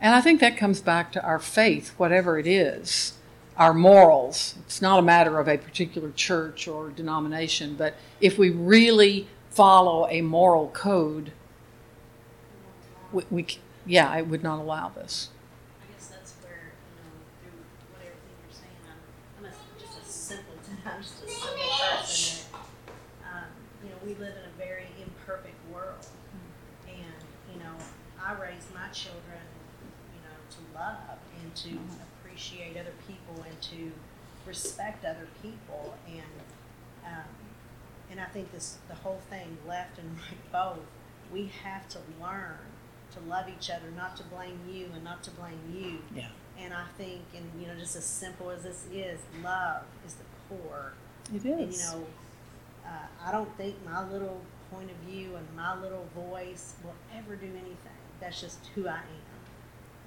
And 0.00 0.14
I 0.14 0.20
think 0.22 0.40
that 0.40 0.56
comes 0.56 0.80
back 0.80 1.12
to 1.12 1.22
our 1.22 1.38
faith, 1.38 1.90
whatever 1.98 2.38
it 2.38 2.46
is, 2.46 3.14
our 3.58 3.74
morals. 3.74 4.54
It's 4.60 4.80
not 4.80 4.98
a 4.98 5.02
matter 5.02 5.38
of 5.38 5.46
a 5.46 5.58
particular 5.58 6.10
church 6.12 6.66
or 6.66 6.88
denomination, 6.88 7.74
but 7.74 7.94
if 8.20 8.38
we 8.38 8.48
really 8.48 9.28
follow 9.50 10.08
a 10.08 10.22
moral 10.22 10.68
code, 10.68 11.32
we, 13.12 13.24
we 13.30 13.46
yeah, 13.84 14.08
I 14.08 14.22
would 14.22 14.42
not 14.42 14.58
allow 14.60 14.88
this. 14.88 15.28
I 15.82 15.92
guess 15.92 16.06
that's 16.06 16.32
where, 16.42 16.72
you 16.88 16.96
know, 17.02 17.10
through 17.42 17.60
what 17.92 18.00
everything 18.00 18.36
you're 18.40 18.56
saying, 18.56 18.80
I'm, 18.88 19.44
I'm 19.44 19.50
a, 19.50 19.54
just 19.78 20.00
a 20.00 20.04
simpleton, 20.10 20.78
I'm 20.86 21.02
just 21.02 21.24
a 21.24 21.28
simple 21.28 21.58
person 21.98 22.46
that, 22.54 23.36
um, 23.36 23.44
you 23.84 23.90
know, 23.90 23.96
we 24.10 24.24
live 24.24 24.34
in 24.34 24.44
a 24.44 24.64
very 24.64 24.86
imperfect 25.00 25.56
world. 25.72 26.06
And, 26.88 27.54
you 27.54 27.60
know, 27.62 27.74
I 28.22 28.32
raise 28.32 28.66
my 28.74 28.88
children, 28.88 29.46
you 30.14 30.20
know, 30.22 30.36
to 30.50 30.78
love 30.78 31.18
and 31.40 31.54
to 31.54 31.78
appreciate 32.18 32.76
other 32.76 32.94
people 33.06 33.44
and 33.48 33.60
to 33.62 33.92
respect 34.46 35.04
other 35.04 35.28
people 35.42 35.94
and, 36.06 37.06
um, 37.06 37.28
and 38.10 38.20
I 38.20 38.24
think 38.24 38.50
this, 38.50 38.78
the 38.88 38.96
whole 38.96 39.20
thing, 39.30 39.56
left 39.68 39.98
and 39.98 40.10
right 40.16 40.52
both, 40.52 40.84
we 41.32 41.52
have 41.62 41.88
to 41.90 41.98
learn 42.20 42.58
to 43.12 43.20
love 43.28 43.46
each 43.48 43.70
other, 43.70 43.90
not 43.96 44.16
to 44.16 44.24
blame 44.24 44.58
you 44.68 44.86
and 44.92 45.04
not 45.04 45.22
to 45.24 45.30
blame 45.30 45.60
you. 45.72 45.98
Yeah. 46.14 46.26
And 46.58 46.74
I 46.74 46.86
think, 46.98 47.22
and 47.36 47.48
you 47.60 47.68
know, 47.68 47.74
just 47.78 47.94
as 47.94 48.04
simple 48.04 48.50
as 48.50 48.64
this 48.64 48.86
is, 48.92 49.20
love 49.42 49.82
is 50.04 50.14
the 50.14 50.24
core. 50.48 50.94
It 51.32 51.44
And 51.44 51.72
you 51.72 51.78
know, 51.78 52.06
uh, 52.90 53.28
I 53.28 53.32
don't 53.32 53.54
think 53.56 53.76
my 53.84 54.08
little 54.10 54.40
point 54.72 54.90
of 54.90 54.96
view 55.08 55.36
and 55.36 55.46
my 55.56 55.80
little 55.80 56.06
voice 56.14 56.74
will 56.84 56.94
ever 57.16 57.36
do 57.36 57.46
anything. 57.46 57.76
That's 58.20 58.40
just 58.40 58.58
who 58.74 58.88
I 58.88 58.96
am. 58.98 59.02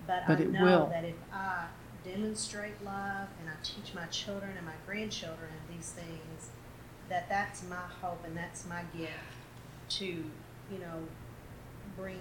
But, 0.05 0.23
But 0.27 0.39
I 0.39 0.41
it 0.43 0.51
know 0.51 0.63
will. 0.63 0.87
that 0.87 1.05
if 1.05 1.15
I 1.31 1.65
demonstrate 2.03 2.83
love 2.83 3.27
and 3.39 3.49
I 3.49 3.53
teach 3.63 3.93
my 3.95 4.05
children 4.07 4.51
and 4.57 4.65
my 4.65 4.73
grandchildren 4.85 5.49
these 5.73 5.91
things, 5.91 6.49
that 7.09 7.29
that's 7.29 7.63
my 7.69 7.83
hope 8.01 8.23
and 8.25 8.35
that's 8.35 8.65
my 8.67 8.81
gift 8.97 9.11
to, 9.89 10.05
you 10.05 10.79
know, 10.79 11.07
bring 11.97 12.19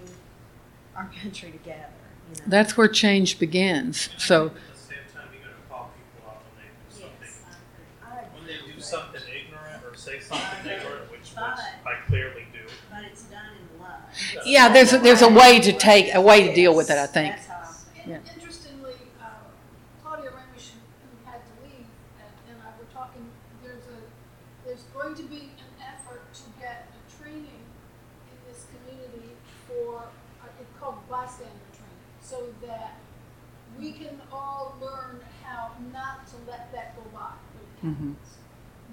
our 0.95 1.09
country 1.21 1.51
together. 1.51 1.89
You 2.29 2.35
know. 2.37 2.43
That's 2.47 2.77
where 2.77 2.87
change 2.87 3.37
begins. 3.39 4.09
So, 4.17 4.47
At 4.47 4.53
the 4.53 4.79
same 4.79 4.97
time, 5.13 5.27
you 5.33 5.39
gotta 5.39 5.55
call 5.69 5.91
people 5.97 6.29
out 6.31 6.41
when 6.55 6.63
they 6.63 6.71
do 6.89 7.01
something. 7.01 8.33
When 8.33 8.47
they 8.47 8.73
do 8.73 8.79
something 8.81 9.21
ignorant 9.27 9.52
or 9.93 9.97
say 9.97 10.19
something 10.19 10.71
ignorant, 10.71 11.11
which, 11.11 11.19
which 11.21 11.37
I 11.37 11.93
clearly 12.07 12.45
do. 12.51 12.59
But 12.89 13.03
it's 13.05 13.23
done 13.23 13.45
in 13.61 13.81
love. 13.81 14.01
yeah, 14.45 14.69
there's 14.73 14.91
a, 14.93 14.97
there's 14.97 15.21
a 15.21 15.29
way 15.29 15.59
to 15.61 15.71
take 15.71 16.13
a 16.15 16.21
way 16.21 16.47
to 16.47 16.53
deal 16.55 16.75
with 16.75 16.89
it. 16.89 16.97
I 16.97 17.05
think. 17.05 17.35
That's 17.35 17.47
how 17.47 17.61
I 17.61 18.03
feel. 18.03 18.13
Yeah. 18.13 18.33
Interestingly, 18.33 18.93
uh, 19.21 19.25
Claudia 20.03 20.31
Ramish, 20.31 20.73
who 20.73 21.29
had 21.29 21.41
to 21.45 21.53
leave, 21.63 21.85
and, 22.17 22.33
and 22.49 22.57
I 22.65 22.73
were 22.79 22.89
talking, 22.91 23.21
there's 23.63 23.85
a, 23.85 23.99
there's 24.65 24.83
going 24.97 25.13
to 25.15 25.23
be 25.23 25.53
an 25.61 25.73
effort 25.85 26.25
to 26.33 26.43
get 26.59 26.89
a 26.89 27.21
training 27.21 27.61
in 28.33 28.37
this 28.49 28.65
community 28.73 29.29
for, 29.67 30.09
uh, 30.41 30.47
it's 30.59 30.73
called 30.79 30.97
bystander 31.07 31.69
training, 31.77 32.01
so 32.21 32.49
that 32.65 32.97
we 33.79 33.91
can 33.91 34.19
all 34.31 34.75
learn 34.81 35.21
how 35.43 35.71
not 35.93 36.25
to 36.27 36.35
let 36.49 36.71
that 36.73 36.95
go 36.95 37.03
by 37.13 37.33
when 37.53 37.93
it 37.93 37.97
Mhm. 37.97 38.15
happens. 38.17 38.37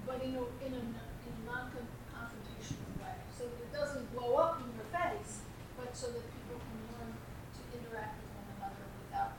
But 0.03 0.17
in 0.25 0.33
a, 0.33 0.41
in 0.65 0.73
a, 0.73 0.81
in 0.81 1.31
a 1.37 1.45
non-confrontational 1.45 2.89
way, 2.97 3.13
so 3.37 3.43
that 3.45 3.61
it 3.61 3.71
doesn't 3.71 4.11
blow 4.17 4.35
up 4.37 4.57
in 4.59 4.65
your 4.73 4.89
face, 4.89 5.41
but 5.77 5.95
so 5.95 6.07
that 6.07 6.25
people 6.33 6.57
can 6.57 6.77
learn 6.97 7.13
to 7.13 7.61
interact 7.77 8.17
with 8.17 8.33
one 8.33 8.49
another 8.57 8.81
without, 9.05 9.33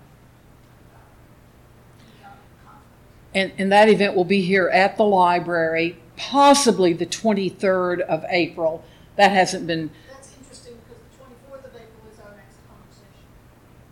without 1.98 2.38
conflict. 2.62 3.21
And, 3.34 3.52
and 3.58 3.72
that 3.72 3.88
event 3.88 4.14
will 4.14 4.24
be 4.24 4.42
here 4.42 4.68
at 4.68 4.96
the 4.96 5.04
library, 5.04 5.96
possibly 6.16 6.92
the 6.92 7.06
23rd 7.06 8.00
of 8.00 8.24
April. 8.28 8.84
That 9.16 9.30
hasn't 9.30 9.66
been, 9.66 9.90
That's 10.10 10.34
interesting 10.38 10.74
because 10.86 11.02
the 11.10 11.18
twenty-fourth 11.18 11.64
of 11.64 11.74
April 11.74 12.12
is 12.12 12.18
our 12.20 12.34
next 12.36 12.58
conversation. 12.68 13.06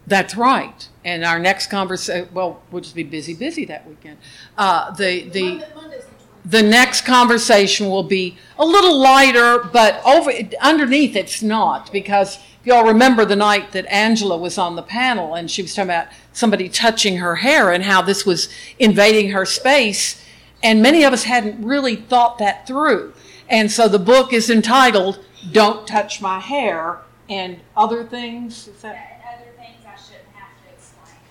that's 0.06 0.36
right. 0.36 0.88
And 1.04 1.24
our 1.24 1.38
next 1.38 1.68
conversation, 1.68 2.28
well, 2.34 2.62
we'll 2.70 2.82
just 2.82 2.94
be 2.94 3.02
busy, 3.02 3.34
busy 3.34 3.64
that 3.66 3.88
weekend. 3.88 4.18
Uh, 4.58 4.90
the, 4.92 5.28
the, 5.30 5.42
Monday, 5.42 5.68
Monday's 5.74 6.04
the 6.04 6.10
the 6.44 6.62
next 6.62 7.02
conversation 7.02 7.88
will 7.90 8.02
be 8.02 8.38
a 8.58 8.64
little 8.64 8.98
lighter, 8.98 9.58
but 9.72 10.00
over, 10.06 10.32
underneath 10.60 11.14
it's 11.14 11.42
not. 11.42 11.92
Because 11.92 12.36
if 12.36 12.66
y'all 12.66 12.84
remember 12.86 13.24
the 13.24 13.36
night 13.36 13.72
that 13.72 13.86
Angela 13.86 14.36
was 14.38 14.56
on 14.56 14.76
the 14.76 14.82
panel 14.82 15.34
and 15.34 15.50
she 15.50 15.62
was 15.62 15.74
talking 15.74 15.90
about 15.90 16.08
somebody 16.32 16.68
touching 16.68 17.18
her 17.18 17.36
hair 17.36 17.70
and 17.70 17.84
how 17.84 18.02
this 18.02 18.24
was 18.24 18.48
invading 18.78 19.30
her 19.30 19.44
space. 19.44 20.24
And 20.62 20.82
many 20.82 21.04
of 21.04 21.12
us 21.12 21.24
hadn't 21.24 21.64
really 21.64 21.96
thought 21.96 22.38
that 22.38 22.66
through. 22.66 23.14
And 23.48 23.70
so 23.70 23.88
the 23.88 23.98
book 23.98 24.32
is 24.32 24.50
entitled 24.50 25.24
Don't 25.50 25.86
Touch 25.86 26.20
My 26.20 26.38
Hair 26.38 26.98
and 27.28 27.60
Other 27.76 28.04
Things. 28.04 28.68
Is 28.68 28.80
that? 28.82 28.92
Other 28.92 29.50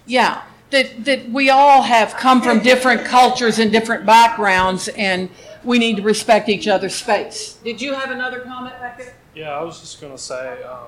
Yeah, 0.06 0.42
that, 0.72 1.06
that 1.06 1.30
we 1.30 1.50
all 1.50 1.84
have 1.84 2.16
come 2.16 2.42
from 2.42 2.60
different 2.60 3.06
cultures 3.06 3.60
and 3.60 3.72
different 3.72 4.06
backgrounds, 4.06 4.88
and 4.90 5.30
we 5.64 5.78
need 5.78 5.98
to 5.98 6.02
respect 6.02 6.50
each 6.50 6.68
other's 6.68 6.96
space. 6.96 7.54
Did 7.64 7.82
you 7.82 7.94
have 7.94 8.10
another 8.10 8.40
comment 8.40 8.80
back 8.80 8.98
there? 8.98 9.14
Yeah, 9.36 9.52
I 9.52 9.62
was 9.62 9.80
just 9.80 10.02
going 10.02 10.12
to 10.12 10.18
say 10.18 10.64
um, 10.64 10.88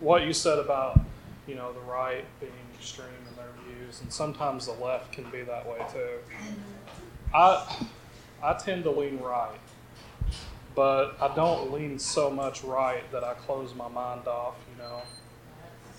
what 0.00 0.26
you 0.26 0.32
said 0.32 0.58
about 0.58 1.00
you 1.46 1.54
know 1.54 1.72
the 1.72 1.80
right 1.80 2.24
being 2.40 2.52
extreme 2.74 3.08
in 3.28 3.36
their 3.36 3.52
views, 3.66 4.00
and 4.00 4.12
sometimes 4.12 4.66
the 4.66 4.72
left 4.72 5.12
can 5.12 5.28
be 5.30 5.42
that 5.42 5.66
way 5.66 5.78
too. 5.92 6.18
I 7.34 7.86
I 8.42 8.54
tend 8.54 8.84
to 8.84 8.90
lean 8.90 9.18
right, 9.18 9.58
but 10.74 11.16
I 11.20 11.34
don't 11.34 11.72
lean 11.72 11.98
so 11.98 12.30
much 12.30 12.64
right 12.64 13.10
that 13.12 13.24
I 13.24 13.34
close 13.34 13.74
my 13.74 13.88
mind 13.88 14.26
off. 14.26 14.56
You 14.72 14.82
know, 14.82 15.02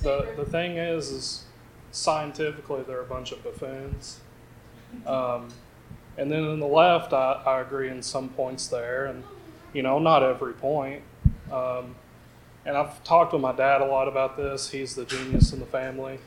the 0.02 0.34
the 0.36 0.50
thing 0.50 0.78
is, 0.78 1.10
is 1.10 1.44
scientifically 1.92 2.84
they're 2.86 3.02
a 3.02 3.06
bunch 3.06 3.32
of 3.32 3.44
buffoons. 3.44 4.20
Um, 5.06 5.50
and 6.18 6.32
then 6.32 6.46
in 6.46 6.60
the 6.60 6.68
left, 6.68 7.12
I, 7.12 7.42
I 7.46 7.62
agree 7.62 7.90
in 7.90 8.02
some 8.02 8.30
points 8.30 8.68
there, 8.68 9.06
and 9.06 9.24
you 9.74 9.84
know, 9.84 10.00
not 10.00 10.24
every 10.24 10.54
point. 10.54 11.02
Um, 11.52 11.96
and 12.66 12.76
I've 12.76 13.04
talked 13.04 13.34
with 13.34 13.42
my 13.42 13.52
dad 13.54 13.82
a 13.82 13.86
lot 13.86 14.08
about 14.08 14.36
this. 14.36 14.70
He's 14.70 14.96
the 14.96 15.06
genius 15.06 15.54
in 15.54 15.60
the 15.60 15.66
family. 15.66 16.20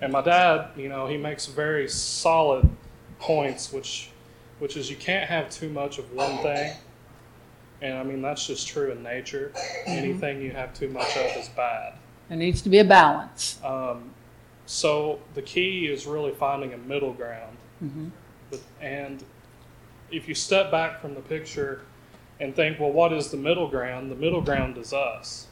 And 0.00 0.12
my 0.12 0.22
dad, 0.22 0.68
you 0.76 0.88
know, 0.88 1.06
he 1.06 1.16
makes 1.16 1.46
very 1.46 1.88
solid 1.88 2.68
points, 3.18 3.72
which, 3.72 4.10
which 4.58 4.76
is 4.76 4.90
you 4.90 4.96
can't 4.96 5.28
have 5.28 5.50
too 5.50 5.68
much 5.68 5.98
of 5.98 6.12
one 6.12 6.38
thing. 6.38 6.74
And 7.82 7.98
I 7.98 8.02
mean, 8.02 8.22
that's 8.22 8.46
just 8.46 8.66
true 8.66 8.92
in 8.92 9.02
nature. 9.02 9.52
Anything 9.86 10.40
you 10.40 10.52
have 10.52 10.72
too 10.72 10.88
much 10.88 11.16
of 11.16 11.36
is 11.36 11.48
bad. 11.50 11.94
There 12.28 12.38
needs 12.38 12.62
to 12.62 12.68
be 12.68 12.78
a 12.78 12.84
balance. 12.84 13.58
Um, 13.64 14.10
so 14.66 15.18
the 15.34 15.42
key 15.42 15.86
is 15.86 16.06
really 16.06 16.32
finding 16.32 16.72
a 16.72 16.78
middle 16.78 17.12
ground. 17.12 17.56
Mhm. 17.84 18.10
But, 18.50 18.60
and 18.80 19.22
if 20.10 20.28
you 20.28 20.34
step 20.34 20.70
back 20.70 21.00
from 21.00 21.14
the 21.14 21.20
picture 21.20 21.82
and 22.40 22.54
think, 22.56 22.80
well, 22.80 22.90
what 22.92 23.12
is 23.12 23.30
the 23.30 23.36
middle 23.36 23.68
ground? 23.68 24.10
The 24.10 24.16
middle 24.16 24.40
ground 24.40 24.76
is 24.78 24.92
us. 24.92 25.46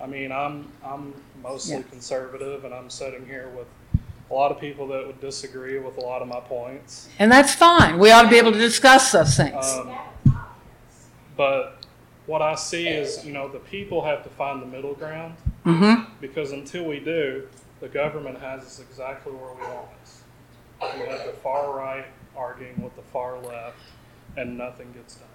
I 0.00 0.06
mean, 0.06 0.30
I'm 0.30 0.70
I'm 0.84 1.12
mostly 1.42 1.76
Yeah. 1.76 1.82
conservative, 1.90 2.64
and 2.64 2.72
I'm 2.74 2.88
sitting 2.90 3.26
here 3.26 3.48
with 3.56 3.66
a 4.30 4.34
lot 4.34 4.52
of 4.52 4.60
people 4.60 4.86
that 4.88 5.06
would 5.06 5.20
disagree 5.20 5.78
with 5.78 5.96
a 5.96 6.00
lot 6.00 6.22
of 6.22 6.28
my 6.28 6.40
points. 6.40 7.08
And 7.18 7.32
that's 7.32 7.54
fine. 7.54 7.98
We 7.98 8.10
ought 8.12 8.22
to 8.22 8.28
be 8.28 8.36
able 8.36 8.52
to 8.52 8.58
discuss 8.58 9.10
those 9.12 9.36
things. 9.36 9.64
Um, 9.64 9.90
but 11.36 11.78
what 12.26 12.42
I 12.42 12.54
see 12.54 12.88
is, 12.88 13.24
you 13.24 13.32
know, 13.32 13.48
the 13.48 13.58
people 13.58 14.04
have 14.04 14.22
to 14.24 14.28
find 14.30 14.60
the 14.60 14.66
middle 14.66 14.94
ground 14.94 15.34
Mhm. 15.64 16.06
because 16.20 16.52
until 16.52 16.84
we 16.84 17.00
do, 17.00 17.48
the 17.80 17.88
government 17.88 18.38
has 18.40 18.62
us 18.62 18.80
exactly 18.80 19.32
where 19.32 19.52
we 19.54 19.62
want 19.62 19.88
us. 20.02 20.22
We 20.80 21.06
have 21.06 21.24
the 21.26 21.32
far 21.42 21.72
right 21.76 22.04
arguing 22.36 22.80
with 22.82 22.94
the 22.96 23.02
far 23.12 23.38
left, 23.38 23.78
and 24.36 24.56
nothing 24.58 24.92
gets 24.92 25.14
done. 25.16 25.27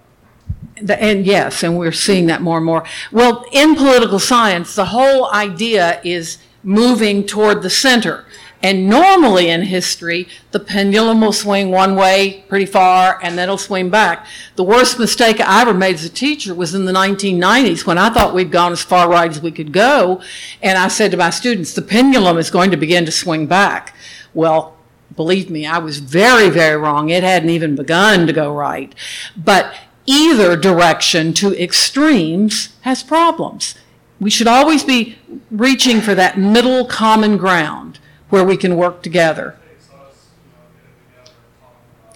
And 0.76 1.24
yes, 1.24 1.62
and 1.62 1.78
we're 1.78 1.92
seeing 1.92 2.26
that 2.26 2.42
more 2.42 2.58
and 2.58 2.66
more. 2.66 2.84
Well, 3.12 3.44
in 3.52 3.74
political 3.74 4.18
science, 4.18 4.74
the 4.74 4.86
whole 4.86 5.32
idea 5.32 6.00
is 6.04 6.38
moving 6.62 7.26
toward 7.26 7.62
the 7.62 7.70
center. 7.70 8.24
And 8.64 8.88
normally 8.88 9.50
in 9.50 9.60
history, 9.60 10.26
the 10.52 10.58
pendulum 10.58 11.20
will 11.20 11.34
swing 11.34 11.70
one 11.70 11.96
way 11.96 12.44
pretty 12.48 12.64
far 12.64 13.20
and 13.22 13.36
then 13.36 13.44
it'll 13.44 13.58
swing 13.58 13.90
back. 13.90 14.26
The 14.56 14.64
worst 14.64 14.98
mistake 14.98 15.38
I 15.38 15.60
ever 15.60 15.74
made 15.74 15.96
as 15.96 16.04
a 16.06 16.08
teacher 16.08 16.54
was 16.54 16.74
in 16.74 16.86
the 16.86 16.92
1990s 16.92 17.84
when 17.84 17.98
I 17.98 18.08
thought 18.08 18.34
we'd 18.34 18.50
gone 18.50 18.72
as 18.72 18.80
far 18.80 19.10
right 19.10 19.30
as 19.30 19.42
we 19.42 19.52
could 19.52 19.70
go. 19.70 20.22
And 20.62 20.78
I 20.78 20.88
said 20.88 21.10
to 21.10 21.18
my 21.18 21.28
students, 21.28 21.74
the 21.74 21.82
pendulum 21.82 22.38
is 22.38 22.50
going 22.50 22.70
to 22.70 22.78
begin 22.78 23.04
to 23.04 23.12
swing 23.12 23.46
back. 23.46 23.94
Well, 24.32 24.78
believe 25.14 25.50
me, 25.50 25.66
I 25.66 25.76
was 25.76 25.98
very, 25.98 26.48
very 26.48 26.78
wrong. 26.78 27.10
It 27.10 27.22
hadn't 27.22 27.50
even 27.50 27.76
begun 27.76 28.26
to 28.26 28.32
go 28.32 28.50
right. 28.50 28.94
But 29.36 29.74
either 30.06 30.56
direction 30.56 31.32
to 31.34 31.60
extremes 31.60 32.74
has 32.82 33.02
problems. 33.02 33.74
We 34.20 34.30
should 34.30 34.46
always 34.46 34.84
be 34.84 35.18
reaching 35.50 36.00
for 36.00 36.14
that 36.14 36.38
middle 36.38 36.86
common 36.86 37.36
ground 37.36 37.98
where 38.30 38.44
we 38.44 38.56
can 38.56 38.76
work 38.76 39.02
together. 39.02 39.56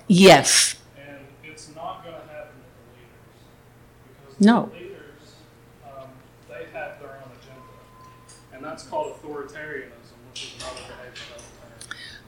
Yes. 0.07 0.77
And 0.97 1.19
it's 1.45 1.75
not 1.75 2.03
going 2.03 2.15
to 2.15 2.21
happen 2.23 2.57
with 2.57 4.39
the 4.39 4.47
leaders. 4.47 4.47
No. 4.47 4.71
the 4.73 4.81
leaders, 4.81 5.35
um, 5.85 6.09
they 6.49 6.65
have 6.73 6.99
their 6.99 7.11
own 7.11 7.31
agenda. 7.39 7.63
And 8.55 8.65
that's 8.65 8.85
called 8.85 9.21
authoritarianism, 9.21 10.17
which 10.31 10.57
is 10.57 10.63
another 10.63 10.81
behavioral. 10.81 11.43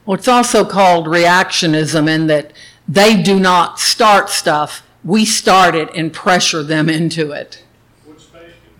Well, 0.05 0.15
it's 0.15 0.27
also 0.27 0.63
called 0.63 1.07
reactionism 1.07 2.07
in 2.07 2.27
that 2.27 2.53
they 2.87 3.21
do 3.21 3.39
not 3.39 3.79
start 3.79 4.29
stuff. 4.29 4.83
We 5.03 5.25
start 5.25 5.75
it 5.75 5.89
and 5.95 6.13
pressure 6.13 6.61
them 6.63 6.89
into 6.89 7.31
it. 7.31 7.63
Which 8.05 8.23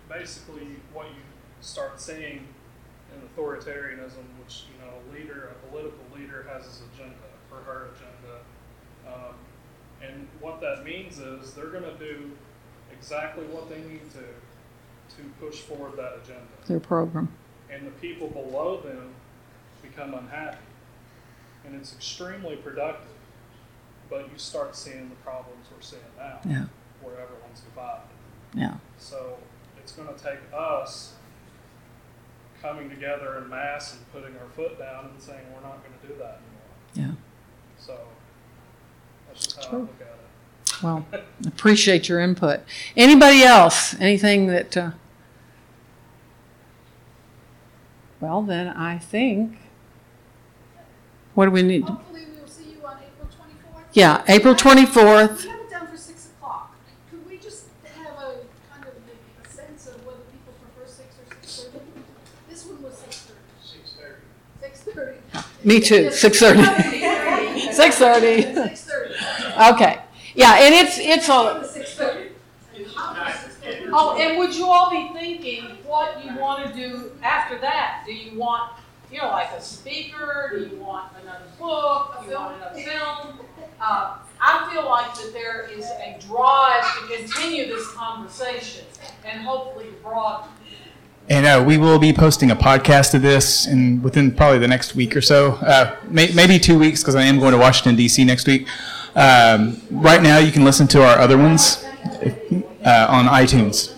basically 0.09 0.67
what 0.93 1.07
you 1.07 1.15
start 1.61 1.99
seeing 1.99 2.47
in 3.13 3.21
authoritarianism, 3.35 4.23
which 4.43 4.65
you 4.69 4.85
know, 4.85 4.93
a 4.93 5.01
leader, 5.15 5.49
a 5.51 5.67
political 5.69 5.99
leader, 6.15 6.45
has 6.53 6.65
his 6.65 6.81
agenda 6.93 7.15
or 7.51 7.57
her 7.59 7.89
agenda, 7.95 8.37
um, 9.07 9.33
and 10.01 10.27
what 10.39 10.61
that 10.61 10.83
means 10.85 11.17
is 11.19 11.53
they're 11.53 11.67
going 11.71 11.83
to 11.83 11.97
do 11.97 12.31
exactly 12.91 13.45
what 13.45 13.69
they 13.69 13.79
need 13.81 14.09
to 14.11 14.19
to 15.15 15.23
push 15.41 15.59
forward 15.59 15.97
that 15.97 16.19
agenda, 16.23 16.47
Their 16.67 16.79
program. 16.79 17.27
and 17.69 17.85
the 17.85 17.91
people 17.91 18.29
below 18.29 18.79
them 18.79 19.09
become 19.81 20.13
unhappy, 20.13 20.57
and 21.65 21.75
it's 21.75 21.93
extremely 21.93 22.55
productive. 22.57 23.09
But 24.11 24.29
you 24.31 24.37
start 24.37 24.75
seeing 24.75 25.09
the 25.09 25.15
problems 25.15 25.65
we're 25.73 25.81
seeing 25.81 26.01
now, 26.19 26.39
Yeah. 26.45 26.65
where 27.01 27.13
everyone's 27.19 27.61
divided. 27.61 28.03
Yeah. 28.53 28.75
So 28.99 29.37
it's 29.79 29.93
going 29.93 30.13
to 30.13 30.21
take 30.23 30.39
us 30.53 31.13
coming 32.61 32.89
together 32.89 33.37
in 33.39 33.49
mass 33.49 33.93
and 33.95 34.11
putting 34.11 34.37
our 34.37 34.47
foot 34.55 34.77
down 34.77 35.05
and 35.05 35.19
saying 35.21 35.39
we're 35.55 35.61
not 35.67 35.79
going 35.83 35.97
to 36.01 36.07
do 36.07 36.13
that 36.19 36.39
anymore. 36.93 37.15
Yeah. 37.15 37.15
So 37.79 37.97
that's 39.27 39.45
just 39.47 39.65
how 39.65 39.77
I 39.77 39.79
look 39.79 39.95
at 40.01 40.07
it. 40.07 40.83
Well, 40.83 41.05
appreciate 41.47 42.09
your 42.09 42.19
input. 42.19 42.59
Anybody 42.97 43.43
else? 43.43 43.95
Anything 43.99 44.47
that, 44.47 44.75
uh, 44.75 44.91
well, 48.19 48.41
then 48.41 48.67
I 48.67 48.97
think, 48.97 49.57
what 51.33 51.45
do 51.45 51.51
we 51.51 51.61
need? 51.63 51.83
Hopefully 51.85 52.25
we'll 52.37 52.47
see 52.47 52.71
you 52.73 52.85
on 52.85 52.97
April 52.97 53.29
twenty-fourth. 53.35 53.80
Yeah, 53.93 54.23
April 54.27 54.55
24th. 54.55 55.43
We 55.43 55.49
have 55.49 55.59
it 55.59 55.69
down 55.69 55.87
for 55.87 55.97
six 55.97 56.27
o'clock. 56.27 56.75
Could 57.09 57.27
we 57.27 57.37
just 57.37 57.65
have 57.83 58.13
a 58.13 58.35
kind 58.71 58.83
of 58.87 58.93
a, 58.93 59.47
a 59.47 59.51
sense 59.51 59.87
of 59.87 60.05
whether 60.05 60.19
people 60.31 60.53
prefer 60.61 60.89
six 60.89 61.15
or 61.19 61.25
six 61.45 61.63
thirty? 61.65 61.85
This 62.49 62.65
one 62.65 62.81
was 62.81 62.97
six 62.97 63.27
thirty. 63.27 63.39
Six 63.61 63.91
thirty. 63.91 64.17
Six 64.61 64.81
thirty. 64.81 65.67
Me 65.67 65.79
too, 65.81 66.07
6:30. 66.07 66.63
6:30. 67.73 67.73
Six 67.73 68.85
thirty. 68.85 69.13
Okay. 69.73 69.99
Yeah, 70.35 70.53
and 70.59 70.73
it's, 70.73 70.97
it's 70.97 71.27
a, 71.27 71.67
Six 71.69 71.95
thirty. 71.95 72.29
Oh, 73.93 74.17
and 74.17 74.37
would 74.37 74.55
you 74.55 74.67
all 74.67 74.89
be 74.89 75.11
thinking 75.13 75.65
what 75.85 76.23
you 76.23 76.33
want 76.37 76.65
to 76.65 76.73
do 76.73 77.11
after 77.21 77.59
that? 77.59 78.03
Do 78.05 78.13
you 78.13 78.39
want, 78.39 78.71
you 79.11 79.19
know, 79.19 79.27
like 79.27 79.51
a 79.51 79.59
speaker? 79.61 80.49
Do 80.53 80.65
you 80.65 80.77
want 80.77 81.11
another 81.21 81.43
book? 81.59 82.23
Do 82.23 82.29
you 82.31 82.35
want 82.37 82.55
another 82.55 82.79
film? 82.81 83.39
Uh, 83.81 84.17
I 84.39 84.71
feel 84.71 84.85
like 84.85 85.13
that 85.15 85.33
there 85.33 85.67
is 85.71 85.85
a 85.85 86.17
drive 86.27 86.83
to 86.83 87.17
continue 87.17 87.65
this 87.65 87.87
conversation 87.93 88.85
and 89.25 89.41
hopefully 89.41 89.87
broaden. 90.03 90.49
And 91.29 91.45
uh, 91.45 91.63
we 91.65 91.77
will 91.77 91.97
be 91.97 92.13
posting 92.13 92.51
a 92.51 92.55
podcast 92.55 93.13
of 93.13 93.21
this 93.21 93.67
in 93.67 94.01
within 94.01 94.35
probably 94.35 94.59
the 94.59 94.67
next 94.67 94.95
week 94.95 95.15
or 95.15 95.21
so, 95.21 95.53
uh, 95.53 95.95
may, 96.07 96.31
maybe 96.33 96.59
two 96.59 96.77
weeks 96.77 97.01
because 97.01 97.15
I 97.15 97.23
am 97.23 97.39
going 97.39 97.53
to 97.53 97.57
Washington 97.57 97.95
D.C. 97.95 98.23
next 98.23 98.47
week. 98.47 98.67
Um, 99.15 99.81
right 99.89 100.21
now, 100.21 100.37
you 100.37 100.51
can 100.51 100.63
listen 100.63 100.87
to 100.89 101.03
our 101.03 101.17
other 101.19 101.37
ones 101.37 101.83
uh, 102.83 103.07
on 103.09 103.25
iTunes. 103.25 103.90